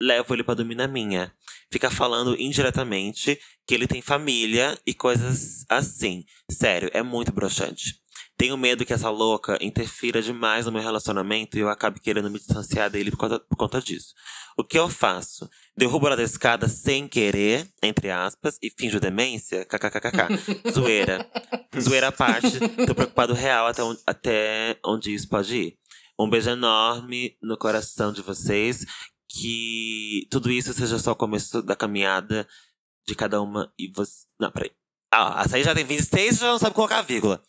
levo 0.00 0.34
ele 0.34 0.44
pra 0.44 0.54
dormir 0.54 0.74
na 0.74 0.88
minha. 0.88 1.32
Fica 1.70 1.90
falando 1.90 2.38
indiretamente 2.38 3.38
que 3.66 3.74
ele 3.74 3.86
tem 3.86 4.02
família 4.02 4.78
e 4.86 4.92
coisas 4.92 5.64
assim. 5.68 6.24
Sério, 6.50 6.90
é 6.92 7.02
muito 7.02 7.32
broxante. 7.32 8.02
Tenho 8.36 8.56
medo 8.56 8.84
que 8.84 8.92
essa 8.92 9.08
louca 9.08 9.56
interfira 9.60 10.20
demais 10.20 10.66
no 10.66 10.72
meu 10.72 10.82
relacionamento 10.82 11.56
e 11.56 11.60
eu 11.60 11.68
acabe 11.68 12.00
querendo 12.00 12.30
me 12.30 12.38
distanciar 12.38 12.90
dele 12.90 13.10
por 13.10 13.18
conta, 13.18 13.38
por 13.38 13.56
conta 13.56 13.80
disso. 13.80 14.14
O 14.58 14.64
que 14.64 14.78
eu 14.78 14.88
faço? 14.88 15.48
Derrubo 15.76 16.08
ela 16.08 16.16
da 16.16 16.24
escada 16.24 16.68
sem 16.68 17.06
querer, 17.06 17.68
entre 17.82 18.10
aspas, 18.10 18.58
e 18.60 18.68
finjo 18.70 18.98
demência? 18.98 19.64
KKKKK. 19.64 20.70
Zoeira. 20.70 21.30
Zoeira 21.80 22.08
à 22.08 22.12
parte, 22.12 22.58
tô 22.86 22.94
preocupado 22.94 23.32
real 23.32 23.66
até 23.66 23.82
onde, 23.82 24.00
até 24.06 24.76
onde 24.84 25.14
isso 25.14 25.28
pode 25.28 25.56
ir. 25.56 25.78
Um 26.18 26.28
beijo 26.28 26.50
enorme 26.50 27.36
no 27.42 27.56
coração 27.56 28.12
de 28.12 28.22
vocês. 28.22 28.84
Que 29.28 30.26
tudo 30.30 30.50
isso 30.50 30.72
seja 30.74 30.98
só 30.98 31.12
o 31.12 31.16
começo 31.16 31.62
da 31.62 31.74
caminhada 31.74 32.46
de 33.06 33.14
cada 33.14 33.40
uma 33.40 33.72
e 33.78 33.88
você. 33.88 34.26
Não, 34.38 34.50
peraí. 34.50 34.70
Ah, 35.12 35.42
essa 35.44 35.56
aí 35.56 35.62
já 35.62 35.74
tem 35.74 35.84
26 35.84 36.38
já 36.38 36.52
não 36.52 36.58
sabe 36.58 36.74
colocar 36.74 36.98
a 36.98 37.02
vírgula. 37.02 37.42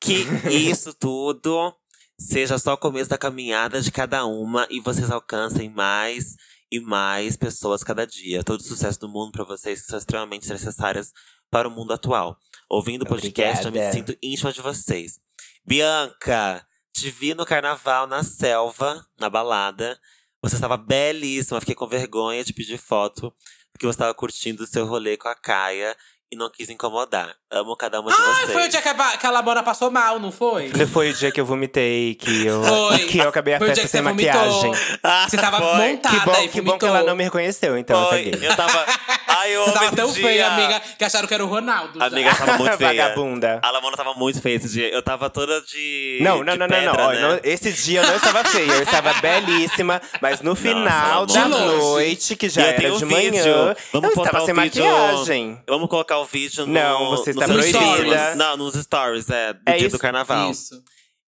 Que 0.00 0.24
isso 0.50 0.92
tudo 0.94 1.74
seja 2.18 2.58
só 2.58 2.74
o 2.74 2.78
começo 2.78 3.10
da 3.10 3.18
caminhada 3.18 3.80
de 3.80 3.90
cada 3.90 4.24
uma 4.24 4.66
e 4.70 4.80
vocês 4.80 5.10
alcancem 5.10 5.68
mais 5.68 6.36
e 6.70 6.80
mais 6.80 7.36
pessoas 7.36 7.84
cada 7.84 8.06
dia. 8.06 8.44
Todo 8.44 8.60
o 8.60 8.64
sucesso 8.64 9.00
do 9.00 9.08
mundo 9.08 9.32
pra 9.32 9.44
vocês 9.44 9.80
que 9.80 9.86
são 9.86 9.98
extremamente 9.98 10.48
necessárias 10.48 11.12
para 11.50 11.68
o 11.68 11.70
mundo 11.70 11.92
atual. 11.92 12.36
Ouvindo 12.68 13.02
o 13.02 13.06
podcast, 13.06 13.64
eu 13.64 13.72
me 13.72 13.92
sinto 13.92 14.16
íntima 14.22 14.52
de 14.52 14.60
vocês. 14.60 15.18
Bianca, 15.64 16.66
te 16.94 17.10
vi 17.10 17.34
no 17.34 17.44
carnaval 17.44 18.06
na 18.06 18.22
selva, 18.22 19.04
na 19.18 19.28
balada. 19.28 20.00
Você 20.40 20.54
estava 20.54 20.76
belíssima, 20.76 21.58
fiquei 21.60 21.74
com 21.74 21.88
vergonha 21.88 22.44
de 22.44 22.52
pedir 22.52 22.78
foto, 22.78 23.34
porque 23.72 23.84
você 23.84 23.96
estava 23.96 24.14
curtindo 24.14 24.62
o 24.62 24.66
seu 24.66 24.86
rolê 24.86 25.16
com 25.16 25.28
a 25.28 25.34
Caia. 25.34 25.96
E 26.32 26.36
não 26.36 26.50
quis 26.50 26.68
incomodar. 26.68 27.34
Amo 27.50 27.76
cada 27.76 28.00
uma 28.00 28.10
de 28.10 28.16
Ai, 28.18 28.34
vocês. 28.46 28.52
foi 28.52 28.66
o 28.66 28.68
dia 28.68 28.82
que 28.82 28.88
a, 28.88 29.16
que 29.16 29.26
a 29.26 29.30
Labona 29.30 29.62
passou 29.62 29.90
mal, 29.90 30.18
não 30.18 30.32
foi? 30.32 30.70
Foi 30.92 31.10
o 31.10 31.14
dia 31.14 31.30
que 31.30 31.40
eu 31.40 31.46
vomitei, 31.46 32.14
que 32.16 32.44
eu, 32.46 32.62
Foi. 32.64 32.98
que 33.06 33.18
eu 33.18 33.28
acabei 33.28 33.54
a 33.54 33.58
Foi 33.58 33.68
o 33.68 33.70
festa 33.70 33.82
dia 33.82 33.84
que 33.84 33.90
sem 33.90 34.02
você 34.02 34.08
vomitou. 34.08 34.62
maquiagem. 34.64 34.98
Ah, 35.02 35.26
Você 35.28 35.36
tava 35.36 35.58
foi. 35.58 35.92
montada 35.92 36.18
Que 36.18 36.24
bom, 36.26 36.32
e 36.42 36.48
que 36.48 36.60
bom 36.60 36.66
vomitou. 36.70 36.78
que 36.78 36.86
ela 36.86 37.02
não 37.04 37.14
me 37.14 37.22
reconheceu, 37.24 37.78
então, 37.78 38.00
essa 38.00 38.08
Foi. 38.10 38.22
gay. 38.24 38.48
Eu 38.48 38.56
tava. 38.56 38.84
Ai, 39.28 39.50
eu 39.54 39.64
Você 39.64 39.72
tava 39.72 39.96
tão 39.96 40.10
dia. 40.12 40.24
feia, 40.24 40.46
amiga, 40.48 40.80
que 40.98 41.04
acharam 41.04 41.28
que 41.28 41.34
era 41.34 41.44
o 41.44 41.48
Ronaldo. 41.48 41.98
já. 41.98 42.06
Amiga, 42.06 42.34
tava 42.34 42.58
muito 42.58 42.76
feia. 42.78 43.02
Vagabunda. 43.02 43.60
A 43.62 43.70
Lamona 43.70 43.96
tava 43.96 44.14
muito 44.14 44.40
feia 44.40 44.56
esse 44.56 44.68
dia. 44.68 44.88
Eu 44.92 45.02
tava 45.02 45.30
toda 45.30 45.60
de. 45.62 46.18
Não, 46.22 46.42
não, 46.42 46.52
de 46.54 46.58
não, 46.58 46.66
não, 46.66 46.76
não. 46.80 46.92
pedra, 46.92 47.06
Ó, 47.06 47.12
né? 47.12 47.20
não, 47.20 47.40
Esse 47.44 47.72
dia 47.72 48.00
eu 48.00 48.06
não 48.06 48.16
estava 48.16 48.44
feia, 48.44 48.72
eu 48.72 48.82
estava 48.82 49.12
belíssima. 49.20 50.00
Mas 50.20 50.40
no 50.40 50.54
final 50.56 51.20
Nossa, 51.26 51.40
da 51.40 51.48
noite, 51.48 52.34
que 52.36 52.48
já 52.48 52.62
E 52.62 52.64
eu 52.64 52.70
era 52.70 52.90
de 52.98 53.04
manhã. 53.04 53.76
Vamos 53.92 54.16
eu 54.16 54.22
estava 54.24 54.44
sem 54.44 54.54
vídeo. 54.54 54.84
maquiagem. 54.84 55.60
Vamos 55.68 55.88
colocar 55.88 56.13
o 56.16 56.24
vídeo 56.24 56.66
no. 56.66 56.72
Não, 56.72 57.10
você 57.10 57.30
está 57.30 57.46
nos 57.46 57.56
proibida. 57.56 57.78
stories. 57.78 58.36
Não, 58.36 58.56
nos 58.56 58.74
stories, 58.74 59.30
é. 59.30 59.52
Do 59.52 59.60
É 59.66 59.76
dia 59.76 59.86
isso, 59.88 59.96
do 59.96 60.00
carnaval. 60.00 60.50
Isso. 60.50 60.74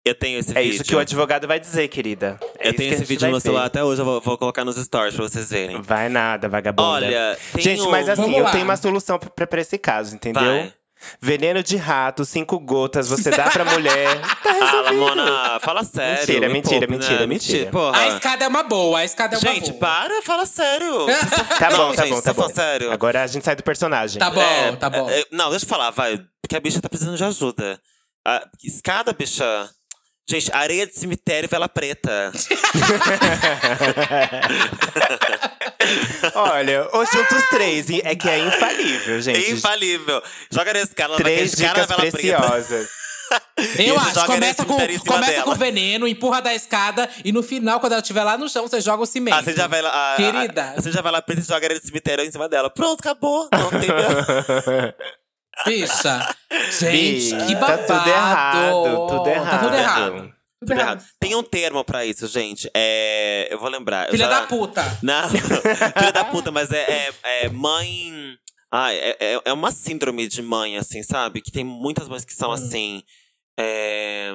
Eu 0.05 0.14
tenho 0.14 0.39
esse 0.39 0.51
É 0.57 0.62
vídeo. 0.62 0.74
isso 0.74 0.84
que 0.84 0.95
o 0.95 1.01
advogado 1.01 1.49
vai 1.49 1.59
dizer, 1.59 1.89
querida. 1.89 2.39
É 2.61 2.68
Eu 2.68 2.74
tenho 2.74 2.93
esse 2.95 3.05
vídeo 3.05 3.24
no 3.26 3.32
meu 3.32 3.41
celular 3.41 3.64
até 3.64 3.82
hoje, 3.82 4.01
eu 4.01 4.05
vou, 4.05 4.20
vou 4.20 4.39
colocar 4.39 4.64
nos 4.64 4.76
stories 4.76 5.16
pra 5.16 5.28
vocês 5.28 5.51
verem. 5.51 5.82
Vai 5.82 6.09
nada, 6.09 6.49
vagabunda. 6.49 6.89
Olha, 6.89 7.37
tem 7.53 7.61
Gente, 7.62 7.82
um- 7.82 7.91
mas 7.91 8.09
assim, 8.09 8.22
Vamos 8.22 8.37
eu 8.39 8.45
lá. 8.45 8.51
tenho 8.53 8.62
uma 8.64 8.76
solução 8.76 9.18
pra, 9.18 9.47
pra 9.49 9.61
esse 9.61 9.76
caso, 9.78 10.14
entendeu? 10.14 10.43
Vai. 10.43 10.72
Veneno 11.20 11.62
de 11.62 11.76
rato, 11.76 12.24
cinco 12.24 12.59
gotas, 12.59 13.09
você 13.09 13.30
dá 13.30 13.50
pra 13.50 13.64
mulher. 13.64 14.20
Tá 14.46 14.50
Ah, 14.50 14.52
resolvido. 14.52 14.84
Lamona, 15.00 15.61
fala 15.61 15.82
sério. 15.84 16.18
Mentira, 16.20 16.46
me 16.48 16.52
mentira, 16.54 16.78
poupe, 16.86 16.92
mentira, 16.92 17.20
né? 17.20 17.26
mentira. 17.26 17.70
porra. 17.70 17.98
A 17.98 18.09
escada 18.09 18.44
é 18.44 18.48
uma 18.48 18.62
boa, 18.62 18.98
a 19.00 19.04
escada 19.04 19.36
é 19.36 19.38
uma 19.38 19.52
Gente, 19.52 19.70
boa. 19.70 19.80
para, 19.80 20.22
fala 20.22 20.46
sério. 20.46 21.07
Tá 21.59 21.70
bom, 21.70 21.92
tá 21.94 22.02
gente, 22.04 22.14
bom, 22.14 22.20
tá 22.22 22.34
tão 22.34 22.46
bom. 22.48 22.54
sério. 22.54 22.92
Agora 22.92 23.22
a 23.22 23.26
gente 23.26 23.44
sai 23.44 23.57
do 23.57 23.62
personagem. 23.62 24.18
Tá 24.18 24.30
bom, 24.30 24.40
É, 24.40 24.76
tá 24.76 24.88
bom. 24.90 25.09
é, 25.11 25.24
não, 25.32 25.50
deixa 25.50 25.64
eu 25.64 25.68
falar, 25.68 25.90
vai. 25.90 26.18
Porque 26.42 26.57
a 26.57 26.61
bicha 26.61 26.80
tá 26.80 26.88
precisando 26.88 27.16
de 27.16 27.24
ajuda. 27.24 27.78
A 28.26 28.42
escada, 28.64 29.12
bicha. 29.12 29.68
Gente, 30.29 30.51
areia 30.53 30.87
de 30.87 30.99
cemitério 30.99 31.47
e 31.47 31.51
vela 31.51 31.68
preta. 31.68 32.33
Olha, 36.35 36.89
ou 36.93 37.07
juntos 37.07 37.45
três, 37.51 37.87
é 38.03 38.14
que 38.16 38.29
é 38.29 38.39
infalível, 38.41 39.20
gente. 39.22 39.53
Infalível. 39.53 40.20
Joga 40.51 40.72
ela 40.99 41.16
vai 41.16 41.24
Três 41.33 41.53
escada 41.53 41.83
dicas 41.83 41.89
na 41.89 41.97
vela 41.97 42.11
preta. 42.11 42.16
preciosas. 42.18 42.89
Eu 43.79 43.97
Isso, 43.97 43.99
acho, 43.99 44.14
joga 44.14 44.27
começa, 44.27 44.41
nesse 44.41 44.57
com, 44.64 44.66
cemitério 44.66 44.95
em 44.95 44.99
cima 44.99 45.14
começa 45.14 45.43
com 45.43 45.55
veneno, 45.55 46.07
empurra 46.07 46.41
da 46.41 46.55
escada 46.55 47.11
e 47.24 47.33
no 47.33 47.43
final, 47.43 47.81
quando 47.81 47.93
ela 47.93 48.01
estiver 48.01 48.22
lá 48.22 48.39
no 48.39 48.49
chão, 48.49 48.68
você 48.68 48.81
joga 48.81 49.03
o 49.03 49.07
cimento. 49.07 49.35
Ah, 49.35 49.43
você 49.43 49.53
já 49.53 49.66
vai 49.66 49.83
lá. 49.83 49.91
a- 49.91 50.14
a- 50.14 50.16
Querida. 50.16 50.74
Você 50.77 50.93
já 50.93 51.03
vai 51.03 51.11
lá 51.11 51.20
preta 51.22 51.41
e 51.41 51.45
joga 51.45 51.66
areia 51.66 51.81
de 51.81 51.87
cemitério 51.87 52.24
em 52.24 52.31
cima 52.31 52.49
dela. 52.49 52.70
Pronto, 52.70 53.01
acabou. 53.01 53.49
Não 53.53 53.70
tem 53.81 53.91
Bicha. 55.64 56.36
Gente, 56.78 57.34
Bi, 57.34 57.46
que 57.46 57.54
tá 57.57 57.76
babado. 57.76 57.86
tudo 57.86 58.09
errado, 58.09 59.07
tudo 59.07 59.07
Tá 59.09 59.18
tudo 59.18 59.28
errado. 59.74 59.74
errado. 59.76 60.34
Tudo 60.61 60.72
errado. 60.72 61.04
Tem 61.20 61.34
um 61.34 61.42
termo 61.42 61.84
pra 61.84 62.04
isso, 62.04 62.26
gente. 62.26 62.70
É. 62.74 63.48
Eu 63.50 63.59
vou 63.59 63.68
lembrar. 63.68 64.11
Filha 64.11 64.26
já- 64.26 64.40
da 64.40 64.46
puta. 64.46 64.98
Não, 65.02 65.28
filha 65.30 66.12
da 66.12 66.24
puta, 66.24 66.50
mas 66.50 66.70
é, 66.72 67.09
é, 67.22 67.44
é 67.44 67.48
mãe. 67.48 68.36
Ai, 68.72 68.96
é, 68.96 69.40
é, 69.44 69.52
uma 69.52 69.70
síndrome 69.70 70.26
de 70.28 70.42
mãe, 70.42 70.76
assim, 70.76 71.02
sabe? 71.02 71.40
Que 71.40 71.52
tem 71.52 71.64
muitas 71.64 72.09
mães 72.09 72.24
que 72.24 72.32
Hum. 72.32 72.36
são 72.38 72.52
assim. 72.52 73.02
É... 73.59 74.32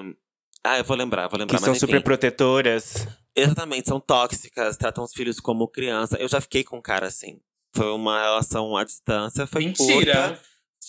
Ah, 0.63 0.78
eu 0.78 0.84
vou 0.84 0.95
lembrar, 0.95 1.24
vou 1.24 1.32
Que 1.32 1.38
lembrar. 1.39 1.57
são 1.59 1.69
mas 1.69 1.78
enfim. 1.78 1.88
super 1.88 2.03
protetoras. 2.03 3.07
Exatamente, 3.36 3.88
são 3.88 3.99
tóxicas, 3.99 4.78
tratam 4.78 5.03
os 5.03 5.13
filhos 5.13 5.39
como 5.39 5.67
criança. 5.67 6.17
Eu 6.17 6.28
já 6.28 6.39
fiquei 6.41 6.63
com 6.63 6.78
um 6.78 6.82
cara 6.82 7.07
assim. 7.07 7.39
Foi 7.76 7.88
uma 7.91 8.22
relação 8.22 8.76
à 8.76 8.84
distância, 8.84 9.47
foi 9.47 9.65
Mentira. 9.65 9.93
curta. 10.30 10.39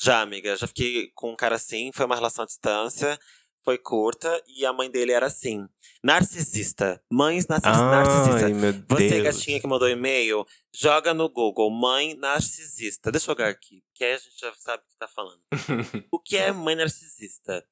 Já, 0.02 0.20
amiga, 0.20 0.56
já 0.56 0.66
fiquei 0.66 1.12
com 1.14 1.30
um 1.30 1.36
cara 1.36 1.54
assim, 1.54 1.92
foi 1.94 2.04
uma 2.04 2.16
relação 2.16 2.42
à 2.42 2.46
distância, 2.46 3.16
foi 3.64 3.78
curta, 3.78 4.42
e 4.48 4.66
a 4.66 4.72
mãe 4.72 4.90
dele 4.90 5.12
era 5.12 5.26
assim. 5.26 5.64
Narcisista. 6.02 7.00
Mães 7.08 7.46
narcis 7.46 7.70
narcisistas. 7.70 8.42
Ai, 8.42 8.52
meu 8.52 8.72
Você, 8.88 9.08
Deus. 9.08 9.22
gatinha 9.22 9.60
que 9.60 9.66
mandou 9.68 9.88
e-mail, 9.88 10.44
joga 10.74 11.14
no 11.14 11.28
Google 11.28 11.70
mãe 11.70 12.16
narcisista. 12.16 13.12
Deixa 13.12 13.26
eu 13.26 13.34
jogar 13.34 13.48
aqui, 13.50 13.80
que 13.94 14.02
aí 14.02 14.14
a 14.14 14.18
gente 14.18 14.40
já 14.40 14.52
sabe 14.58 14.82
o 14.82 14.88
que 14.88 14.96
tá 14.98 15.06
falando. 15.06 15.40
o 16.10 16.18
que 16.18 16.36
é 16.36 16.50
mãe 16.50 16.74
narcisista? 16.74 17.64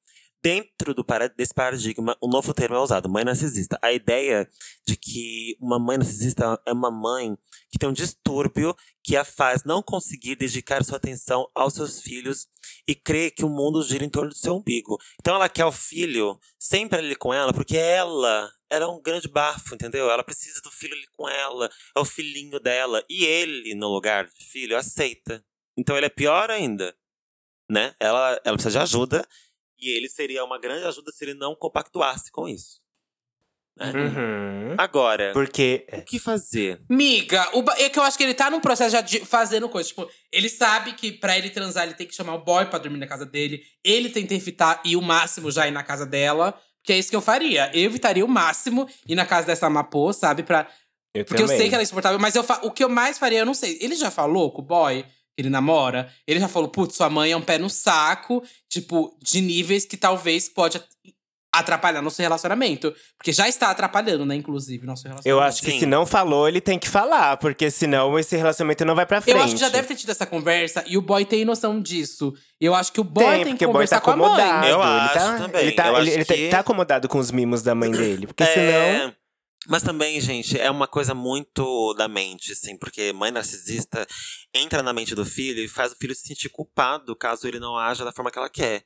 Dentro 0.43 0.95
do 0.95 1.05
desse 1.37 1.53
paradigma, 1.53 2.17
um 2.21 2.27
novo 2.27 2.51
termo 2.51 2.75
é 2.75 2.79
usado, 2.79 3.07
mãe 3.07 3.23
narcisista. 3.23 3.77
A 3.79 3.91
ideia 3.91 4.49
de 4.83 4.97
que 4.97 5.55
uma 5.61 5.77
mãe 5.77 5.99
narcisista 5.99 6.59
é 6.65 6.73
uma 6.73 6.89
mãe 6.89 7.37
que 7.69 7.77
tem 7.77 7.87
um 7.87 7.93
distúrbio 7.93 8.75
que 9.03 9.15
a 9.15 9.23
faz 9.23 9.63
não 9.63 9.83
conseguir 9.83 10.35
dedicar 10.35 10.83
sua 10.83 10.97
atenção 10.97 11.47
aos 11.53 11.75
seus 11.75 12.01
filhos 12.01 12.47
e 12.87 12.95
crê 12.95 13.29
que 13.29 13.45
o 13.45 13.49
mundo 13.49 13.83
gira 13.83 14.03
em 14.03 14.09
torno 14.09 14.29
do 14.29 14.35
seu 14.35 14.55
umbigo. 14.55 14.97
Então 15.19 15.35
ela 15.35 15.47
quer 15.47 15.65
o 15.65 15.71
filho 15.71 16.39
sempre 16.57 16.97
ali 16.97 17.15
com 17.15 17.31
ela, 17.31 17.53
porque 17.53 17.77
ela, 17.77 18.51
ela 18.67 18.85
é 18.85 18.87
um 18.87 19.01
grande 19.01 19.27
bafo, 19.27 19.75
entendeu? 19.75 20.09
Ela 20.09 20.23
precisa 20.23 20.59
do 20.63 20.71
filho 20.71 20.95
ali 20.95 21.07
com 21.15 21.29
ela, 21.29 21.69
é 21.95 21.99
o 21.99 22.05
filhinho 22.05 22.59
dela. 22.59 23.03
E 23.07 23.25
ele, 23.25 23.75
no 23.75 23.89
lugar 23.89 24.25
de 24.25 24.43
filho, 24.45 24.75
aceita. 24.75 25.45
Então 25.77 25.95
ele 25.95 26.07
é 26.07 26.09
pior 26.09 26.49
ainda, 26.49 26.95
né? 27.69 27.93
Ela, 27.99 28.41
ela 28.43 28.55
precisa 28.57 28.71
de 28.71 28.83
ajuda 28.83 29.27
e 29.81 29.89
ele 29.89 30.07
seria 30.09 30.43
uma 30.45 30.59
grande 30.59 30.85
ajuda 30.85 31.11
se 31.11 31.23
ele 31.25 31.33
não 31.33 31.55
compactuasse 31.55 32.31
com 32.31 32.47
isso. 32.47 32.79
né? 33.77 33.91
Uhum. 33.93 34.75
Agora, 34.77 35.31
Porque. 35.33 35.85
o 35.93 36.01
que 36.03 36.19
fazer? 36.19 36.79
Miga, 36.89 37.49
o 37.57 37.61
ba- 37.63 37.75
é 37.79 37.89
que 37.89 37.97
eu 37.97 38.03
acho 38.03 38.17
que 38.17 38.23
ele 38.23 38.33
tá 38.33 38.49
num 38.49 38.59
processo 38.59 38.91
já 38.91 39.01
de 39.01 39.19
fazendo 39.25 39.67
coisa. 39.69 39.89
Tipo, 39.89 40.09
ele 40.31 40.49
sabe 40.49 40.93
que 40.93 41.11
pra 41.11 41.37
ele 41.37 41.49
transar, 41.49 41.85
ele 41.85 41.93
tem 41.95 42.05
que 42.05 42.13
chamar 42.15 42.35
o 42.35 42.43
boy 42.43 42.65
pra 42.65 42.79
dormir 42.79 42.97
na 42.99 43.07
casa 43.07 43.25
dele. 43.25 43.63
Ele 43.83 44.09
tenta 44.09 44.33
evitar 44.33 44.81
ir 44.85 44.95
o 44.97 45.01
máximo 45.01 45.49
já 45.51 45.67
ir 45.67 45.71
na 45.71 45.83
casa 45.83 46.05
dela. 46.05 46.53
Que 46.83 46.93
é 46.93 46.97
isso 46.99 47.09
que 47.09 47.15
eu 47.15 47.21
faria. 47.21 47.69
Eu 47.75 47.83
evitaria 47.83 48.25
o 48.25 48.27
máximo 48.27 48.89
ir 49.07 49.15
na 49.15 49.25
casa 49.25 49.47
dessa 49.47 49.69
Mapô, 49.69 50.11
sabe? 50.11 50.41
Pra, 50.43 50.67
Eu 51.13 51.23
porque 51.23 51.41
também. 51.43 51.55
eu 51.55 51.59
sei 51.61 51.69
que 51.69 51.75
ela 51.75 51.81
é 51.81 51.85
insuportável, 51.85 52.19
mas 52.19 52.35
eu 52.35 52.43
fa- 52.43 52.59
o 52.63 52.71
que 52.71 52.83
eu 52.83 52.89
mais 52.89 53.17
faria, 53.19 53.39
eu 53.39 53.45
não 53.45 53.53
sei. 53.53 53.77
Ele 53.79 53.95
já 53.95 54.09
falou 54.11 54.51
com 54.51 54.61
o 54.61 54.65
boy 54.65 55.05
ele 55.41 55.49
namora? 55.49 56.09
Ele 56.27 56.39
já 56.39 56.47
falou, 56.47 56.69
putz, 56.69 56.95
sua 56.95 57.09
mãe 57.09 57.31
é 57.31 57.37
um 57.37 57.41
pé 57.41 57.57
no 57.57 57.69
saco, 57.69 58.41
tipo, 58.69 59.17
de 59.21 59.41
níveis 59.41 59.85
que 59.85 59.97
talvez 59.97 60.47
pode 60.47 60.77
at- 60.77 60.85
atrapalhar 61.53 62.01
nosso 62.01 62.21
relacionamento. 62.21 62.93
Porque 63.17 63.33
já 63.33 63.47
está 63.49 63.69
atrapalhando, 63.69 64.25
né, 64.25 64.35
inclusive, 64.35 64.85
nosso 64.85 65.03
relacionamento. 65.03 65.27
Eu 65.27 65.41
acho 65.41 65.61
que 65.61 65.71
Sim. 65.71 65.79
se 65.79 65.85
não 65.85 66.05
falou, 66.05 66.47
ele 66.47 66.61
tem 66.61 66.79
que 66.79 66.87
falar, 66.87 67.35
porque 67.37 67.69
senão 67.69 68.17
esse 68.17 68.37
relacionamento 68.37 68.85
não 68.85 68.95
vai 68.95 69.05
pra 69.05 69.19
frente. 69.19 69.35
Eu 69.37 69.43
acho 69.43 69.53
que 69.55 69.59
já 69.59 69.67
deve 69.67 69.87
ter 69.89 69.95
tido 69.95 70.11
essa 70.11 70.25
conversa 70.25 70.81
e 70.87 70.97
o 70.97 71.01
boy 71.01 71.25
tem 71.25 71.43
noção 71.43 71.81
disso. 71.81 72.33
Eu 72.59 72.73
acho 72.73 72.93
que 72.93 73.01
o 73.01 73.03
boy 73.03 73.25
Tem, 73.25 73.33
tem, 73.33 73.43
que 73.43 73.49
porque 73.51 73.65
o 73.65 73.73
boy 73.73 73.85
tá 73.85 73.99
conversar 73.99 74.01
com 74.01 74.11
a 74.11 74.13
acomodado. 74.13 74.59
mãe. 74.59 74.69
Eu 74.69 74.79
ele 74.79 74.87
acho 74.89 75.13
tá, 75.13 75.37
também. 75.37 75.61
Ele, 75.61 75.71
tá, 75.73 75.87
Eu 75.87 75.97
ele, 75.97 76.01
acho 76.09 76.17
ele 76.17 76.25
tá- 76.25 76.33
que- 76.35 76.49
tá 76.49 76.59
acomodado 76.59 77.09
com 77.09 77.17
os 77.19 77.31
mimos 77.31 77.61
da 77.61 77.75
mãe 77.75 77.91
dele. 77.91 78.27
Porque 78.27 78.45
senão. 78.45 79.13
Mas 79.67 79.83
também, 79.83 80.19
gente, 80.19 80.59
é 80.59 80.71
uma 80.71 80.87
coisa 80.87 81.13
muito 81.13 81.93
da 81.93 82.07
mente, 82.07 82.51
assim, 82.51 82.77
porque 82.77 83.13
mãe 83.13 83.29
narcisista 83.29 84.07
entra 84.53 84.81
na 84.81 84.91
mente 84.91 85.13
do 85.13 85.23
filho 85.23 85.59
e 85.63 85.67
faz 85.67 85.91
o 85.91 85.95
filho 85.95 86.15
se 86.15 86.27
sentir 86.27 86.49
culpado 86.49 87.15
caso 87.15 87.47
ele 87.47 87.59
não 87.59 87.77
haja 87.77 88.03
da 88.03 88.11
forma 88.11 88.31
que 88.31 88.39
ela 88.39 88.49
quer. 88.49 88.83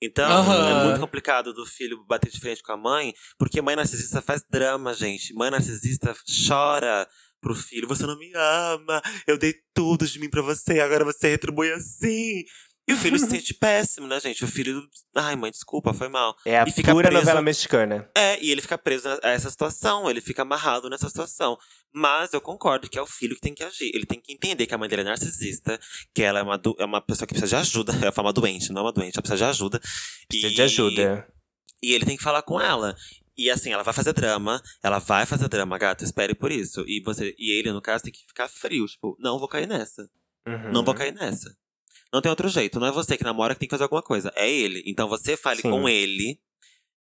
Então, 0.00 0.30
Aham. 0.30 0.68
é 0.68 0.84
muito 0.84 1.00
complicado 1.00 1.54
do 1.54 1.64
filho 1.64 2.04
bater 2.04 2.30
de 2.30 2.38
frente 2.38 2.62
com 2.62 2.72
a 2.72 2.76
mãe, 2.76 3.14
porque 3.38 3.62
mãe 3.62 3.74
narcisista 3.74 4.20
faz 4.20 4.42
drama, 4.50 4.92
gente. 4.92 5.32
Mãe 5.32 5.50
narcisista 5.50 6.14
chora 6.46 7.08
pro 7.40 7.54
filho: 7.54 7.88
você 7.88 8.04
não 8.06 8.18
me 8.18 8.30
ama, 8.34 9.00
eu 9.26 9.38
dei 9.38 9.54
tudo 9.72 10.06
de 10.06 10.18
mim 10.18 10.28
pra 10.28 10.42
você, 10.42 10.80
agora 10.80 11.04
você 11.04 11.30
retribui 11.30 11.72
assim. 11.72 12.44
E 12.88 12.92
o 12.92 12.96
filho 12.96 13.18
se 13.18 13.26
sente 13.28 13.52
péssimo, 13.52 14.06
né, 14.06 14.20
gente? 14.20 14.44
O 14.44 14.46
filho, 14.48 14.88
ai, 15.14 15.34
mãe, 15.34 15.50
desculpa, 15.50 15.92
foi 15.92 16.08
mal. 16.08 16.36
É 16.44 16.58
a 16.60 16.64
E 16.64 16.70
fica 16.70 16.92
pura 16.92 17.08
preso- 17.08 17.24
novela 17.24 17.42
mexicana. 17.42 18.08
É, 18.14 18.40
e 18.40 18.50
ele 18.50 18.60
fica 18.62 18.78
preso 18.78 19.08
a 19.24 19.30
essa 19.30 19.50
situação, 19.50 20.08
ele 20.08 20.20
fica 20.20 20.42
amarrado 20.42 20.88
nessa 20.88 21.08
situação. 21.08 21.58
Mas 21.92 22.32
eu 22.32 22.40
concordo 22.40 22.88
que 22.88 22.96
é 22.98 23.02
o 23.02 23.06
filho 23.06 23.34
que 23.34 23.40
tem 23.40 23.54
que 23.54 23.64
agir. 23.64 23.90
Ele 23.94 24.06
tem 24.06 24.20
que 24.20 24.32
entender 24.32 24.66
que 24.66 24.74
a 24.74 24.78
mãe 24.78 24.88
dele 24.88 25.02
é 25.02 25.04
narcisista, 25.06 25.80
que 26.14 26.22
ela 26.22 26.38
é 26.38 26.42
uma, 26.42 26.56
do- 26.56 26.76
é 26.78 26.84
uma 26.84 27.00
pessoa 27.00 27.26
que 27.26 27.34
precisa 27.34 27.56
de 27.56 27.62
ajuda. 27.68 27.92
Ela 28.00 28.12
fala 28.12 28.28
uma 28.28 28.32
doente, 28.32 28.70
não 28.70 28.82
é 28.82 28.84
uma 28.84 28.92
doente, 28.92 29.16
ela 29.16 29.22
precisa 29.22 29.38
de 29.38 29.50
ajuda. 29.50 29.80
Precisa 30.28 30.52
E- 30.52 30.54
de 30.54 30.62
ajuda. 30.62 31.28
E 31.82 31.92
ele 31.92 32.04
tem 32.04 32.16
que 32.16 32.22
falar 32.22 32.42
com 32.42 32.60
ela. 32.60 32.94
E 33.36 33.50
assim, 33.50 33.70
ela 33.72 33.82
vai 33.82 33.92
fazer 33.92 34.12
drama, 34.12 34.62
ela 34.82 34.98
vai 34.98 35.26
fazer 35.26 35.48
drama, 35.48 35.76
gato, 35.76 36.04
espere 36.04 36.34
por 36.34 36.50
isso. 36.52 36.84
E, 36.86 37.02
você, 37.04 37.34
e 37.38 37.50
ele, 37.58 37.70
no 37.72 37.82
caso, 37.82 38.04
tem 38.04 38.12
que 38.12 38.24
ficar 38.26 38.48
frio, 38.48 38.86
tipo, 38.86 39.16
não 39.20 39.38
vou 39.38 39.48
cair 39.48 39.66
nessa. 39.66 40.08
Uhum. 40.46 40.72
Não 40.72 40.84
vou 40.84 40.94
cair 40.94 41.12
nessa. 41.12 41.54
Não 42.12 42.20
tem 42.20 42.30
outro 42.30 42.48
jeito. 42.48 42.78
Não 42.80 42.86
é 42.86 42.92
você 42.92 43.16
que 43.16 43.24
namora 43.24 43.54
que 43.54 43.60
tem 43.60 43.68
que 43.68 43.74
fazer 43.74 43.84
alguma 43.84 44.02
coisa. 44.02 44.32
É 44.36 44.50
ele. 44.50 44.82
Então 44.86 45.08
você 45.08 45.36
fale 45.36 45.60
Sim. 45.62 45.70
com 45.70 45.88
ele. 45.88 46.40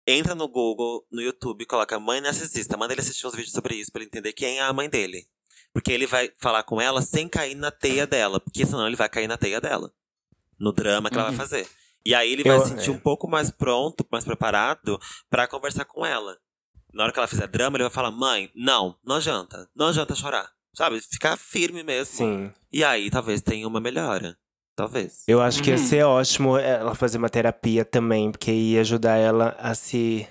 Entra 0.06 0.34
no 0.34 0.48
Google, 0.48 1.06
no 1.12 1.20
YouTube, 1.20 1.66
coloca 1.66 1.98
mãe 2.00 2.20
narcisista. 2.20 2.76
Manda 2.76 2.94
ele 2.94 3.00
assistir 3.00 3.26
uns 3.26 3.34
vídeos 3.34 3.52
sobre 3.52 3.74
isso 3.74 3.92
pra 3.92 4.00
ele 4.00 4.08
entender 4.08 4.32
quem 4.32 4.58
é 4.58 4.62
a 4.62 4.72
mãe 4.72 4.88
dele. 4.88 5.26
Porque 5.72 5.92
ele 5.92 6.06
vai 6.06 6.32
falar 6.38 6.62
com 6.62 6.80
ela 6.80 7.02
sem 7.02 7.28
cair 7.28 7.54
na 7.54 7.70
teia 7.70 8.06
dela. 8.06 8.40
Porque 8.40 8.64
senão 8.64 8.86
ele 8.86 8.96
vai 8.96 9.08
cair 9.08 9.28
na 9.28 9.36
teia 9.36 9.60
dela. 9.60 9.92
No 10.58 10.72
drama 10.72 11.08
que 11.10 11.14
ela 11.14 11.24
vai 11.24 11.32
Uhum. 11.32 11.38
fazer. 11.38 11.68
E 12.06 12.14
aí 12.14 12.32
ele 12.32 12.42
vai 12.42 12.56
Eu- 12.56 12.62
se 12.62 12.68
sentir 12.70 12.88
é. 12.88 12.92
um 12.92 12.98
pouco 12.98 13.28
mais 13.28 13.50
pronto, 13.50 14.04
mais 14.10 14.24
preparado 14.24 14.98
pra 15.28 15.46
conversar 15.46 15.84
com 15.84 16.04
ela. 16.06 16.38
Na 16.92 17.04
hora 17.04 17.12
que 17.12 17.18
ela 17.18 17.28
fizer 17.28 17.46
drama, 17.46 17.76
ele 17.76 17.84
vai 17.84 17.92
falar: 17.92 18.10
mãe, 18.10 18.50
não, 18.54 18.98
não 19.04 19.16
adianta. 19.16 19.68
Não 19.76 19.88
adianta 19.88 20.14
chorar. 20.14 20.50
Sabe? 20.74 21.00
Ficar 21.02 21.36
firme 21.36 21.82
mesmo. 21.82 22.16
Sim. 22.16 22.52
E 22.72 22.82
aí 22.82 23.10
talvez 23.10 23.42
tenha 23.42 23.68
uma 23.68 23.78
melhora. 23.80 24.38
Talvez. 24.78 25.24
Eu 25.26 25.40
acho 25.42 25.60
que 25.60 25.70
ia 25.70 25.76
Uhum. 25.76 25.82
ser 25.82 26.04
ótimo 26.04 26.56
ela 26.56 26.94
fazer 26.94 27.18
uma 27.18 27.28
terapia 27.28 27.84
também, 27.84 28.30
porque 28.30 28.52
ia 28.52 28.80
ajudar 28.80 29.16
ela 29.16 29.56
a 29.58 29.74
se 29.74 30.24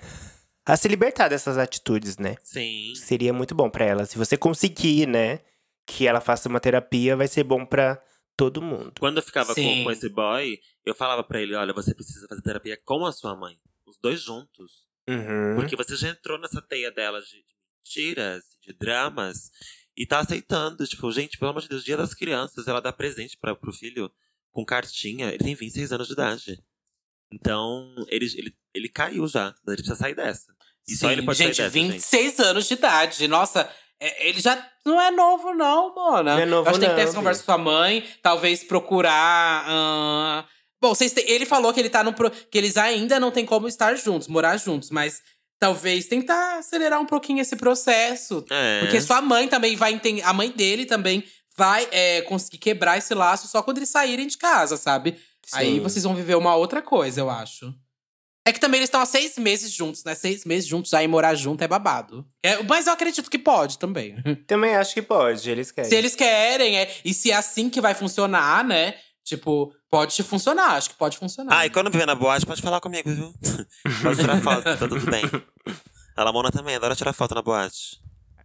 a 0.64 0.74
se 0.74 0.88
libertar 0.88 1.28
dessas 1.28 1.58
atitudes, 1.58 2.16
né? 2.16 2.34
Sim. 2.42 2.94
Seria 2.94 3.30
muito 3.30 3.54
bom 3.54 3.68
pra 3.68 3.84
ela. 3.84 4.06
Se 4.06 4.16
você 4.16 4.38
conseguir, 4.38 5.06
né, 5.06 5.40
que 5.86 6.06
ela 6.06 6.18
faça 6.18 6.48
uma 6.48 6.60
terapia, 6.60 7.14
vai 7.14 7.28
ser 7.28 7.44
bom 7.44 7.62
pra 7.66 8.02
todo 8.38 8.62
mundo. 8.62 8.94
Quando 8.98 9.18
eu 9.18 9.22
ficava 9.22 9.54
com, 9.54 9.84
com 9.84 9.90
esse 9.90 10.08
boy, 10.08 10.58
eu 10.82 10.94
falava 10.94 11.22
pra 11.22 11.42
ele: 11.42 11.54
olha, 11.54 11.74
você 11.74 11.94
precisa 11.94 12.26
fazer 12.26 12.40
terapia 12.40 12.78
com 12.86 13.04
a 13.04 13.12
sua 13.12 13.36
mãe. 13.36 13.54
Os 13.86 13.98
dois 13.98 14.22
juntos. 14.22 14.86
Uhum. 15.06 15.56
Porque 15.56 15.76
você 15.76 15.94
já 15.94 16.08
entrou 16.08 16.38
nessa 16.38 16.62
teia 16.62 16.90
dela 16.90 17.20
de 17.20 17.44
mentiras, 17.84 18.44
de 18.62 18.72
dramas, 18.72 19.50
e 19.94 20.06
tá 20.06 20.20
aceitando. 20.20 20.86
Tipo, 20.86 21.12
gente, 21.12 21.36
pelo 21.36 21.50
amor 21.50 21.60
de 21.60 21.68
Deus, 21.68 21.84
dia 21.84 21.98
das 21.98 22.14
crianças, 22.14 22.66
ela 22.66 22.80
dá 22.80 22.90
presente 22.92 23.36
pra, 23.38 23.54
pro 23.54 23.72
filho 23.74 24.10
com 24.52 24.64
cartinha. 24.64 25.28
Ele 25.28 25.38
tem 25.38 25.54
26 25.54 25.92
anos 25.92 26.06
de 26.06 26.12
idade. 26.12 26.58
Então, 27.32 27.94
ele, 28.08 28.26
ele, 28.36 28.54
ele 28.74 28.88
caiu 28.88 29.26
já. 29.26 29.54
Ele 29.66 29.76
precisa 29.76 29.96
sair 29.96 30.14
dessa. 30.14 30.52
E 30.88 30.94
só 30.96 31.06
Sim, 31.08 31.12
ele 31.12 31.22
pode 31.22 31.38
gente, 31.38 31.56
sair 31.56 31.64
dessa, 31.66 31.78
gente. 31.78 31.92
26 31.92 32.40
anos 32.40 32.66
de 32.66 32.74
idade. 32.74 33.28
Nossa, 33.28 33.70
é- 34.00 34.28
ele 34.28 34.40
já 34.40 34.66
não 34.86 35.00
é 35.00 35.10
novo, 35.10 35.52
não, 35.52 35.94
Mona. 35.94 36.34
Não 36.36 36.42
é 36.42 36.46
novo, 36.46 36.66
Eu 36.66 36.70
acho 36.70 36.80
que 36.80 36.86
tem 36.86 36.94
que 36.94 37.00
ter 37.02 37.08
essa 37.08 37.14
conversa 37.16 37.40
com 37.42 37.44
sua 37.52 37.58
mãe, 37.58 38.06
talvez 38.22 38.64
procurar. 38.64 39.64
ahn, 39.68 40.44
Bom, 40.80 40.94
vocês 40.94 41.12
têm- 41.12 41.28
ele 41.28 41.44
falou 41.44 41.74
que 41.74 41.80
ele 41.80 41.90
tá 41.90 42.04
no 42.04 42.12
pro- 42.14 42.30
que 42.30 42.56
eles 42.56 42.76
ainda 42.76 43.18
não 43.18 43.32
têm 43.32 43.44
como 43.44 43.66
estar 43.66 43.96
juntos, 43.96 44.28
morar 44.28 44.56
juntos, 44.56 44.90
mas 44.90 45.20
talvez 45.60 46.06
tentar 46.06 46.58
acelerar 46.58 47.00
um 47.00 47.04
pouquinho 47.04 47.40
esse 47.40 47.56
processo. 47.56 48.44
É. 48.48 48.80
Porque 48.80 49.00
sua 49.00 49.20
mãe 49.20 49.48
também 49.48 49.74
vai 49.74 49.92
entender. 49.92 50.22
A 50.22 50.32
mãe 50.32 50.50
dele 50.52 50.86
também 50.86 51.24
vai 51.58 51.88
é, 51.90 52.22
conseguir 52.22 52.58
quebrar 52.58 52.96
esse 52.96 53.12
laço 53.12 53.48
só 53.48 53.60
quando 53.60 53.78
eles 53.78 53.88
saírem 53.88 54.28
de 54.28 54.38
casa, 54.38 54.76
sabe? 54.76 55.18
Aí 55.52 55.74
Sim. 55.74 55.80
vocês 55.80 56.04
vão 56.04 56.14
viver 56.14 56.36
uma 56.36 56.54
outra 56.54 56.80
coisa, 56.80 57.20
eu 57.20 57.28
acho. 57.28 57.74
É 58.46 58.52
que 58.52 58.60
também 58.60 58.78
eles 58.78 58.86
estão 58.86 59.00
há 59.00 59.06
seis 59.06 59.36
meses 59.36 59.72
juntos, 59.72 60.04
né? 60.04 60.14
Seis 60.14 60.44
meses 60.44 60.68
juntos 60.68 60.90
já 60.90 61.02
e 61.02 61.08
morar 61.08 61.34
junto 61.34 61.62
é 61.62 61.68
babado. 61.68 62.24
É, 62.42 62.62
mas 62.62 62.86
eu 62.86 62.92
acredito 62.92 63.28
que 63.28 63.38
pode 63.38 63.76
também. 63.76 64.14
Também 64.46 64.76
acho 64.76 64.94
que 64.94 65.02
pode, 65.02 65.50
eles 65.50 65.72
querem. 65.72 65.90
se 65.90 65.96
eles 65.96 66.14
querem, 66.14 66.78
é, 66.78 66.90
e 67.04 67.12
se 67.12 67.30
é 67.30 67.34
assim 67.34 67.68
que 67.68 67.80
vai 67.80 67.92
funcionar, 67.92 68.64
né? 68.64 68.94
Tipo, 69.24 69.74
pode 69.90 70.22
funcionar, 70.22 70.76
acho 70.76 70.90
que 70.90 70.96
pode 70.96 71.18
funcionar. 71.18 71.58
Ah, 71.58 71.66
e 71.66 71.70
quando 71.70 71.90
vier 71.90 72.06
na 72.06 72.14
boate, 72.14 72.46
pode 72.46 72.62
falar 72.62 72.80
comigo, 72.80 73.10
viu? 73.10 73.34
pode 74.02 74.20
tirar 74.20 74.40
foto, 74.40 74.62
tá 74.62 74.76
tudo 74.88 75.00
bem. 75.10 75.24
A 76.16 76.24
Lamona 76.24 76.50
também 76.50 76.74
adora 76.74 76.96
tirar 76.96 77.12
foto 77.12 77.34
na 77.34 77.42
boate. 77.42 78.00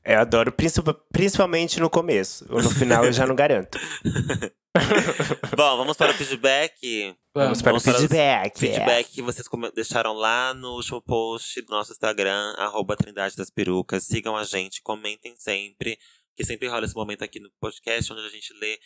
Eu 0.05 0.19
adoro, 0.19 0.51
princip- 0.51 0.85
principalmente 1.11 1.79
no 1.79 1.89
começo. 1.89 2.45
Ou 2.49 2.61
no 2.61 2.69
final 2.69 3.05
eu 3.05 3.13
já 3.13 3.25
não 3.25 3.35
garanto. 3.35 3.77
Bom, 5.55 5.77
vamos 5.77 5.95
para 5.95 6.11
o 6.11 6.13
feedback. 6.13 7.15
Vamos 7.33 7.61
para 7.61 7.69
o 7.73 7.79
Vamos 7.79 7.83
para 7.83 7.93
os 7.93 8.01
feedback. 8.01 8.59
Feedback 8.59 9.11
que 9.11 9.21
vocês 9.21 9.47
deixaram 9.73 10.13
lá 10.13 10.53
no 10.53 10.73
último 10.75 11.01
post 11.01 11.61
do 11.61 11.71
nosso 11.71 11.91
Instagram, 11.91 12.53
arroba 12.57 12.95
Trindade 12.95 13.35
das 13.35 13.49
Perucas. 13.49 14.03
Sigam 14.03 14.35
a 14.35 14.43
gente, 14.43 14.81
comentem 14.81 15.35
sempre, 15.37 15.97
que 16.35 16.43
sempre 16.45 16.67
rola 16.67 16.85
esse 16.85 16.95
momento 16.95 17.23
aqui 17.23 17.39
no 17.39 17.49
podcast, 17.59 18.11
onde 18.11 18.25
a 18.25 18.29
gente 18.29 18.53
lê 18.59 18.79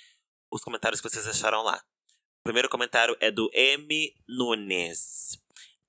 os 0.52 0.62
comentários 0.62 1.02
que 1.02 1.10
vocês 1.10 1.26
deixaram 1.26 1.64
lá. 1.64 1.78
O 2.42 2.44
primeiro 2.44 2.70
comentário 2.70 3.16
é 3.20 3.32
do 3.32 3.50
M. 3.54 4.14
Nunes. 4.28 5.38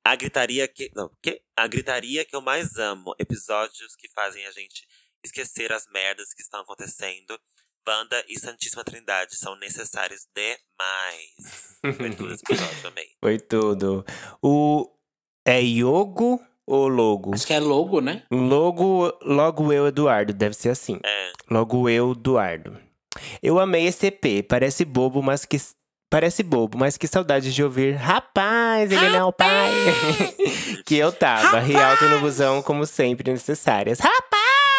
A 0.05 0.17
gritaria 0.17 0.67
que. 0.67 0.91
Não, 0.95 1.11
que? 1.23 1.43
A 1.57 1.67
gritaria 1.67 2.25
que 2.25 2.35
eu 2.35 2.41
mais 2.41 2.77
amo. 2.79 3.15
Episódios 3.19 3.95
que 3.97 4.09
fazem 4.09 4.47
a 4.47 4.51
gente 4.53 4.87
esquecer 5.29 5.73
as 5.73 5.87
merdas 5.87 6.33
que 6.35 6.43
estão 6.43 6.61
acontecendo. 6.61 7.39
Banda 7.85 8.23
e 8.29 8.39
Santíssima 8.39 8.85
Trindade 8.85 9.35
são 9.35 9.57
necessários 9.57 10.27
demais. 10.35 11.79
Foi 11.97 12.11
tudo 12.11 12.35
esse 12.35 12.43
episódio 12.45 12.83
também. 12.83 13.09
Foi 13.23 13.39
tudo. 13.39 14.05
O. 14.43 14.91
É 15.47 15.63
Yogo 15.63 16.39
ou 16.67 16.87
Logo? 16.87 17.35
Acho 17.35 17.47
que 17.47 17.55
é 17.55 17.61
logo, 17.61 18.03
né? 18.03 18.25
Logo, 18.31 19.11
logo 19.23 19.73
eu, 19.73 19.87
Eduardo. 19.87 20.35
Deve 20.35 20.55
ser 20.55 20.69
assim. 20.69 21.01
É. 21.03 21.33
Logo 21.51 21.89
eu, 21.89 22.13
Eduardo. 22.13 22.79
Eu 23.43 23.59
amei 23.59 23.87
esse 23.87 24.09
EP. 24.09 24.47
Parece 24.47 24.85
bobo, 24.85 25.23
mas 25.23 25.47
que. 25.47 25.57
Parece 26.11 26.43
bobo, 26.43 26.79
mas 26.79 26.97
que 26.97 27.07
saudade 27.07 27.55
de 27.55 27.63
ouvir. 27.63 27.95
Rapaz, 27.95 28.91
ele 28.91 29.09
não 29.11 29.19
é 29.19 29.25
o 29.25 29.33
pai. 29.33 29.73
que 30.85 30.97
eu 30.97 31.11
tava. 31.11 31.59
Rialto 31.59 32.05
no 32.07 32.21
busão, 32.21 32.63
como 32.63 32.85
sempre, 32.87 33.31
necessárias. 33.31 33.99
Rapaz! 33.99 34.28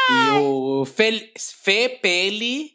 E 0.09 0.29
o 0.39 0.85
Fel 0.85 1.19
Fê 1.63 1.89
Peli 2.01 2.71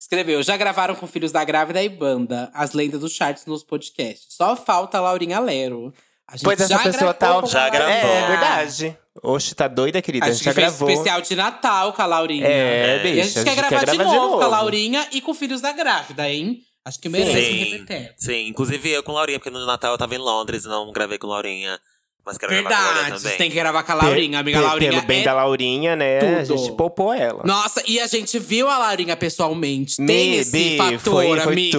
escreveu: 0.00 0.42
já 0.42 0.56
gravaram 0.56 0.94
com 0.94 1.06
Filhos 1.06 1.32
da 1.32 1.44
Grávida 1.44 1.82
e 1.82 1.88
Banda, 1.88 2.50
as 2.54 2.72
lendas 2.72 3.00
dos 3.00 3.12
charts 3.12 3.46
nos 3.46 3.62
podcasts. 3.62 4.26
Só 4.36 4.54
falta 4.56 4.98
a 4.98 5.00
Laurinha 5.00 5.38
Lero. 5.40 5.92
A 6.28 6.36
gente 6.36 6.44
Pois 6.44 6.60
essa 6.60 6.68
já 6.68 6.78
pessoa 6.80 7.12
gravou 7.12 7.14
tá. 7.14 7.40
com 7.40 7.46
a 7.46 7.48
Já 7.48 7.68
gravou. 7.68 8.10
É, 8.10 8.26
verdade. 8.26 8.98
Oxe, 9.22 9.54
tá 9.54 9.68
doida, 9.68 10.02
querida? 10.02 10.26
A 10.26 10.28
A 10.28 10.32
gente 10.32 10.38
gente 10.38 10.44
já 10.46 10.52
fez 10.54 10.66
gravou. 10.66 10.90
especial 10.90 11.20
de 11.22 11.36
Natal 11.36 11.92
com 11.92 12.02
a 12.02 12.06
Laurinha. 12.06 12.46
É, 12.46 12.96
É. 12.96 12.98
bicho. 12.98 13.14
E 13.16 13.20
a 13.20 13.24
gente 13.24 13.44
quer 13.44 13.54
gravar, 13.54 13.84
de, 13.84 13.96
gravar 13.96 14.12
novo 14.12 14.36
com 14.38 14.42
a 14.44 14.48
Laurinha 14.48 15.08
e 15.12 15.20
com 15.20 15.32
Filhos 15.32 15.60
da 15.60 15.72
Grávida, 15.72 16.28
hein? 16.28 16.58
Acho 16.84 16.98
que 17.00 17.08
merece 17.08 17.30
um 17.30 17.34
Sim, 17.42 17.64
repetir. 17.78 18.14
sim. 18.16 18.46
Inclusive 18.48 18.90
eu 18.90 19.02
com 19.04 19.12
Laurinha, 19.12 19.38
porque 19.38 19.50
no 19.50 19.64
Natal 19.66 19.92
eu 19.92 19.98
tava 19.98 20.14
em 20.14 20.18
Londres 20.18 20.64
e 20.64 20.68
não 20.68 20.90
gravei 20.92 21.16
com 21.16 21.26
Laurinha. 21.28 21.80
Mas 22.26 22.36
quero 22.38 22.50
gravar 22.52 22.68
com 22.68 22.74
a 22.74 22.92
Verdade, 22.94 23.22
também. 23.22 23.38
tem 23.38 23.48
que 23.50 23.54
gravar 23.54 23.82
com 23.84 23.92
a 23.92 23.94
Laurinha, 23.94 24.40
amiga. 24.40 24.58
A 24.58 24.60
Pe- 24.62 24.66
Laurinha 24.66 24.90
Pelo 24.90 25.06
bem 25.06 25.20
é 25.20 25.24
da 25.24 25.32
Laurinha, 25.34 25.94
né? 25.96 26.18
A 26.40 26.42
tudo. 26.44 26.58
gente 26.58 26.72
poupou 26.76 27.14
ela. 27.14 27.42
Nossa, 27.44 27.82
e 27.86 28.00
a 28.00 28.06
gente 28.08 28.36
viu 28.40 28.68
a 28.68 28.76
Laurinha 28.78 29.16
pessoalmente. 29.16 29.96
Tem 29.98 30.06
Me- 30.06 30.36
esse 30.38 30.50
Bi, 30.50 30.76
fator, 30.76 30.98
foi, 30.98 31.26
foi 31.40 31.52
amiga. 31.52 31.78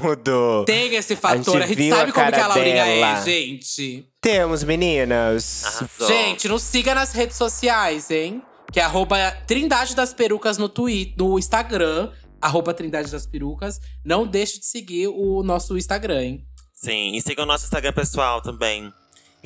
tudo. 0.00 0.64
Tem 0.66 0.94
esse 0.94 1.16
fator. 1.16 1.62
A 1.62 1.66
gente, 1.66 1.90
a 1.92 1.96
sabe 1.96 2.12
como 2.12 2.30
que 2.30 2.38
a 2.40 2.46
Laurinha 2.46 2.84
dela. 2.84 3.18
é, 3.20 3.24
gente. 3.24 4.06
Temos, 4.20 4.62
meninas. 4.64 5.64
Arrasou. 5.64 6.08
Gente, 6.08 6.48
nos 6.48 6.62
siga 6.62 6.94
nas 6.94 7.12
redes 7.12 7.36
sociais, 7.36 8.10
hein? 8.10 8.42
Que 8.72 8.80
é 8.80 8.82
arroba 8.82 9.16
Trindade 9.46 9.94
das 9.94 10.12
Perucas 10.12 10.58
no 10.58 10.68
Twitter, 10.68 11.14
no 11.16 11.38
Instagram. 11.38 12.10
Arroba 12.40 12.74
Trindade 12.74 13.10
das 13.10 13.26
Perucas. 13.26 13.80
Não 14.04 14.26
deixe 14.26 14.58
de 14.60 14.66
seguir 14.66 15.06
o 15.08 15.42
nosso 15.42 15.76
Instagram, 15.78 16.22
hein? 16.22 16.44
Sim, 16.74 17.14
e 17.16 17.22
sigam 17.22 17.44
o 17.44 17.48
nosso 17.48 17.64
Instagram 17.64 17.92
pessoal 17.94 18.42
também, 18.42 18.92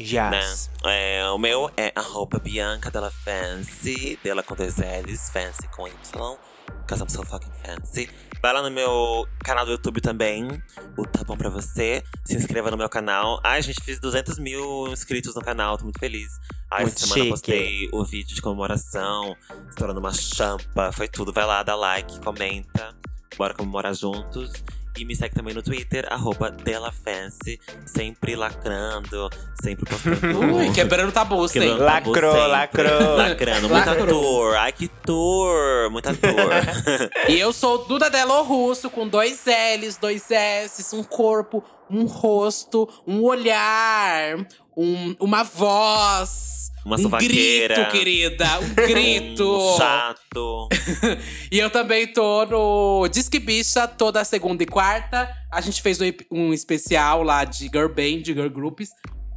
Já. 0.05 0.31
né? 0.31 0.41
É, 0.85 1.29
o 1.31 1.39
meu 1.39 1.71
é 1.77 1.93
arroba 1.95 2.39
Bianca 2.39 2.91
Della 2.91 3.11
Fancy, 3.11 4.19
dela 4.23 4.43
com 4.43 4.55
dois 4.55 4.77
L's, 4.77 5.31
Fancy 5.31 5.69
com 5.75 5.87
Y, 5.87 6.39
because 6.83 7.03
I'm 7.03 7.09
so 7.09 7.23
fucking 7.25 7.53
fancy. 7.65 8.09
Vai 8.43 8.55
lá 8.55 8.63
no 8.63 8.71
meu 8.71 9.29
canal 9.45 9.67
do 9.67 9.73
YouTube 9.73 10.01
também, 10.01 10.49
o 10.97 11.05
Tá 11.07 11.23
Bom 11.25 11.37
Pra 11.37 11.51
Você. 11.51 12.03
Se 12.25 12.35
inscreva 12.37 12.71
no 12.71 12.77
meu 12.79 12.89
canal. 12.89 13.39
Ai, 13.45 13.61
gente, 13.61 13.83
fiz 13.85 14.01
200 14.01 14.39
mil 14.39 14.89
inscritos 14.89 15.35
no 15.35 15.43
canal, 15.43 15.77
tô 15.77 15.85
muito 15.85 15.99
feliz. 16.01 16.33
Ai, 16.71 16.85
Muito 16.85 16.97
essa 16.97 17.07
semana 17.07 17.21
chique. 17.23 17.31
postei 17.31 17.89
o 17.93 18.03
vídeo 18.05 18.35
de 18.35 18.41
comemoração, 18.41 19.37
estourando 19.69 20.01
uma 20.01 20.13
champa, 20.15 20.91
foi 20.93 21.07
tudo. 21.09 21.33
Vai 21.35 21.45
lá, 21.45 21.63
dá 21.63 21.75
like, 21.75 22.19
comenta. 22.21 22.95
Bora 23.37 23.53
comemorar 23.53 23.93
juntos. 23.95 24.51
E 24.99 25.05
me 25.05 25.15
segue 25.17 25.35
também 25.35 25.55
no 25.55 25.63
Twitter, 25.63 26.07
arroba 26.11 26.51
DelaFancy, 26.51 27.59
sempre 27.87 28.35
lacrando, 28.37 29.31
sempre 29.63 29.87
postando. 29.89 30.41
Ui, 30.57 30.71
quebrando 30.73 31.11
tabu, 31.13 31.47
sim. 31.49 31.61
Quebrando 31.61 31.79
tabu 31.87 32.11
Lacrou, 32.11 32.33
sempre. 32.33 32.49
lacrou. 32.49 33.17
Lacrando, 33.17 33.69
muita 33.69 33.91
Lacrou. 33.95 34.07
tour. 34.23 34.55
Ai, 34.57 34.73
que 34.73 34.89
tour, 34.89 35.91
muita 35.91 36.13
tour. 36.15 36.31
E 37.29 37.39
eu 37.39 37.53
sou 37.53 37.87
Duda 37.87 38.11
Delo 38.11 38.43
Russo, 38.43 38.91
com 38.91 39.07
dois 39.09 39.41
L's, 39.47 39.97
dois 39.97 40.29
S's, 40.31 40.93
um 40.93 41.03
corpo, 41.05 41.65
um 41.89 42.05
rosto, 42.05 42.89
um 43.07 43.23
olhar, 43.23 44.37
um- 44.77 45.15
uma 45.21 45.45
voz. 45.45 46.60
Uma 46.85 46.97
um 46.97 46.99
sovaqueira. 46.99 47.75
grito, 47.75 47.91
querida. 47.91 48.47
Um 48.61 48.75
grito. 48.87 49.45
Um 49.45 49.77
chato. 49.77 50.69
E 51.53 51.59
eu 51.59 51.69
também 51.69 52.07
tô 52.07 52.47
no 52.47 53.09
Disque 53.09 53.39
Bicha 53.39 53.89
toda 53.89 54.25
segunda 54.25 54.63
e 54.63 54.67
quarta. 54.67 55.29
A 55.51 55.61
gente 55.61 55.83
fez 55.83 56.01
um, 56.01 56.05
um 56.31 56.53
especial 56.53 57.25
lá 57.25 57.45
de 57.45 57.65
Girl 57.65 57.89
Band, 57.89 58.23
de 58.23 58.33
Girl 58.33 58.49
Groups, 58.49 58.91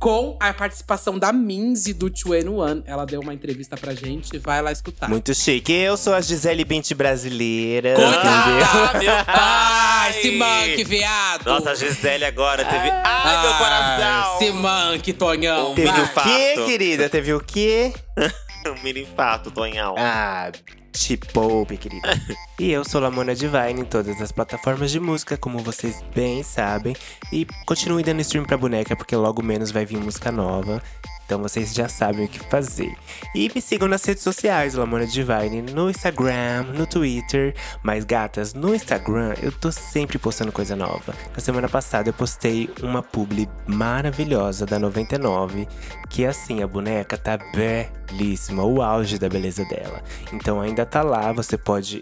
com 0.03 0.35
a 0.37 0.51
participação 0.53 1.17
da 1.17 1.31
Minzy 1.31 1.93
do 1.93 2.09
2N1. 2.11 2.83
Ela 2.85 3.05
deu 3.05 3.21
uma 3.21 3.33
entrevista 3.33 3.77
pra 3.77 3.93
gente, 3.95 4.37
vai 4.37 4.61
lá 4.61 4.69
escutar. 4.69 5.07
Muito 5.07 5.33
chique. 5.33 5.71
Eu 5.71 5.95
sou 5.95 6.13
a 6.13 6.19
Gisele 6.19 6.65
Bint 6.65 6.91
brasileira. 6.93 7.95
Coitada! 7.95 8.99
meu 8.99 9.13
pai! 9.23 10.09
esse 10.09 10.31
monkey, 10.31 10.83
viado! 10.83 11.45
Nossa, 11.45 11.71
a 11.71 11.75
Gisele 11.75 12.25
agora 12.25 12.65
teve. 12.65 12.89
Ai, 12.89 13.41
meu 13.43 13.53
Ah, 13.53 13.57
coração! 13.57 14.35
Esse 14.41 14.51
monkey, 14.51 15.13
Tonhão. 15.13 15.73
Teve 15.73 15.87
Vai. 15.89 16.01
o 16.01 16.07
quê, 16.09 16.53
Fato. 16.55 16.65
querida? 16.65 17.09
Teve 17.09 17.33
o 17.33 17.39
quê? 17.39 17.93
Um 18.65 18.81
mini 18.83 19.01
infarto, 19.01 19.51
Tonhão. 19.51 19.93
Ah, 19.97 20.49
te 20.93 21.17
poupe, 21.17 21.75
querida. 21.75 22.07
e 22.59 22.71
eu 22.71 22.85
sou 22.85 23.01
Lamona 23.01 23.35
Divine 23.35 23.81
em 23.81 23.85
todas 23.85 24.21
as 24.21 24.31
plataformas 24.31 24.91
de 24.91 24.99
música, 24.99 25.35
como 25.35 25.59
vocês 25.59 26.03
bem 26.15 26.43
sabem. 26.43 26.95
E 27.31 27.45
continue 27.65 28.03
dando 28.03 28.21
stream 28.21 28.45
pra 28.45 28.55
boneca, 28.55 28.95
porque 28.95 29.15
logo 29.15 29.41
menos 29.41 29.71
vai 29.71 29.85
vir 29.85 29.97
música 29.97 30.31
nova. 30.31 30.81
Então 31.25 31.41
vocês 31.41 31.73
já 31.73 31.87
sabem 31.87 32.25
o 32.25 32.27
que 32.27 32.39
fazer. 32.39 32.95
E 33.33 33.51
me 33.53 33.61
sigam 33.61 33.87
nas 33.87 34.03
redes 34.03 34.23
sociais, 34.23 34.73
Lamona 34.73 35.05
Divine, 35.05 35.61
no 35.73 35.89
Instagram, 35.89 36.63
no 36.75 36.85
Twitter. 36.85 37.55
Mas 37.81 38.03
gatas, 38.03 38.53
no 38.53 38.73
Instagram 38.75 39.33
eu 39.41 39.51
tô 39.51 39.71
sempre 39.71 40.17
postando 40.17 40.51
coisa 40.51 40.75
nova. 40.75 41.13
Na 41.33 41.39
semana 41.39 41.69
passada 41.69 42.09
eu 42.09 42.13
postei 42.13 42.69
uma 42.81 43.01
publi 43.01 43.49
maravilhosa 43.67 44.65
da 44.65 44.77
99, 44.77 45.67
que 46.09 46.25
assim, 46.25 46.61
a 46.61 46.67
boneca 46.67 47.17
tá 47.17 47.37
belíssima, 47.53 48.63
o 48.63 48.81
auge 48.81 49.17
da 49.17 49.29
beleza 49.29 49.65
dela. 49.65 50.01
Então 50.31 50.61
ainda 50.61 50.85
tá 50.85 51.01
lá, 51.01 51.31
você 51.31 51.57
pode 51.57 52.01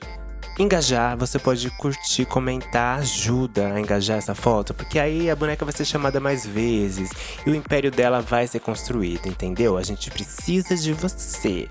engajar, 0.62 1.18
você 1.18 1.40
pode 1.40 1.70
curtir, 1.72 2.26
comentar, 2.26 3.00
ajuda 3.00 3.74
a 3.74 3.80
engajar 3.80 4.18
essa 4.18 4.36
foto, 4.36 4.74
porque 4.74 5.00
aí 5.00 5.30
a 5.30 5.36
boneca 5.36 5.66
vai 5.66 5.74
ser 5.74 5.86
chamada 5.86 6.20
mais 6.20 6.46
vezes 6.46 7.10
e 7.46 7.50
o 7.50 7.56
império 7.56 7.92
dela 7.92 8.22
vai 8.22 8.48
ser 8.48 8.60
construído, 8.60 9.28
entendeu? 9.28 9.78
A 9.78 9.84
gente 9.84 10.12
precisa 10.12 10.76
de 10.76 10.94
você. 10.94 11.70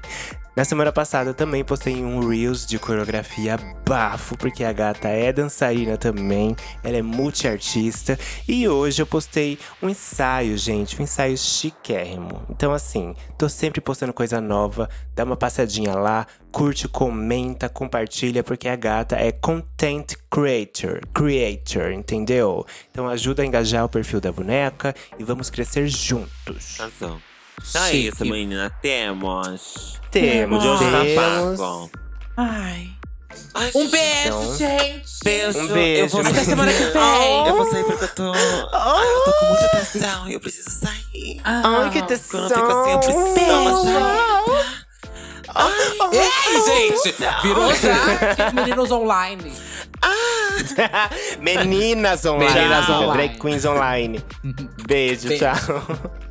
Na 0.57 0.65
semana 0.65 0.91
passada 0.91 1.33
também 1.33 1.65
postei 1.65 2.03
um 2.03 2.29
Reels 2.29 2.67
de 2.67 2.77
coreografia 2.77 3.57
bafo, 3.87 4.37
porque 4.37 4.65
a 4.65 4.73
gata 4.73 5.07
é 5.07 5.33
dançarina 5.33 5.97
também, 5.97 6.57
ela 6.83 6.97
é 6.97 7.03
multiartista. 7.03 8.19
E 8.49 8.69
hoje 8.69 9.01
eu 9.01 9.07
postei 9.07 9.59
um 9.81 9.89
ensaio, 9.89 10.59
gente, 10.59 11.01
um 11.01 11.05
ensaio 11.05 11.39
chiquérrimo. 11.39 12.43
Então, 12.51 12.73
assim, 12.73 13.15
tô 13.39 13.49
sempre 13.49 13.81
postando 13.81 14.13
coisa 14.13 14.41
nova, 14.41 14.91
dá 15.15 15.23
uma 15.23 15.37
passadinha 15.37 15.95
lá, 15.95 16.27
curte, 16.51 16.89
comenta, 16.89 17.69
compartilha, 17.69 18.43
porque 18.43 18.69
a 18.69 18.75
gata 18.75 19.17
é 19.17 19.31
content 19.31 20.15
creator, 20.29 21.01
creator, 21.15 21.93
entendeu? 21.93 22.67
Então 22.91 23.09
ajuda 23.09 23.43
a 23.43 23.47
engajar 23.47 23.85
o 23.85 23.89
perfil 23.89 24.21
da 24.21 24.33
boneca 24.33 24.95
e 25.17 25.23
vamos 25.23 25.49
crescer 25.49 25.87
juntos. 25.87 26.77
Razão. 26.77 27.30
Então 27.69 27.85
é 27.85 27.91
Chique. 27.91 28.09
isso, 28.09 28.25
menina. 28.25 28.71
Temos. 28.83 30.01
Temos, 30.11 30.63
De 30.63 30.69
hoje 30.69 30.85
tá 30.85 31.21
pago. 31.23 31.91
Ai. 32.37 32.91
Ai, 33.55 33.71
Um 33.75 33.89
beijo, 33.89 34.27
Então. 34.27 34.57
gente! 34.57 35.05
Beijo. 35.25 35.59
Um 35.59 35.67
beijo. 35.69 36.03
Eu 36.03 36.09
vou 36.09 36.21
Até 36.21 36.35
sair. 36.35 36.45
semana 36.45 36.73
que 36.73 36.83
vem. 36.85 37.47
Eu 37.47 37.57
vou 37.57 37.71
sair 37.71 37.85
porque 37.85 38.05
eu 38.05 38.09
tô. 38.15 38.33
Ai, 38.33 39.07
eu 39.07 39.21
tô 39.25 39.33
com 39.33 39.47
muita 39.47 39.69
tensão 39.69 40.29
e 40.29 40.33
eu 40.35 40.41
preciso 40.41 40.71
sair. 40.71 41.41
Ai, 41.45 41.91
que 41.91 41.99
Ah. 41.99 42.03
tesão! 42.03 42.49
Quando 42.49 42.51
eu 42.53 42.57
fico 42.59 42.73
assim, 42.81 42.91
eu 42.93 42.99
preciso 42.99 43.53
uma 43.53 43.83
saída. 43.85 44.81
Ei, 46.13 46.95
gente! 46.97 47.17
Virou 47.43 47.75
já 47.75 48.51
meninos 48.53 48.91
online. 48.91 49.53
Meninas 51.41 52.25
online. 52.25 52.55
Meninas 52.55 52.89
online. 52.89 53.13
Drag 53.13 53.39
Queens 53.41 53.65
online. 53.65 54.25
Beijo, 54.87 55.29
Beijo. 55.29 55.45
tchau. 55.45 56.11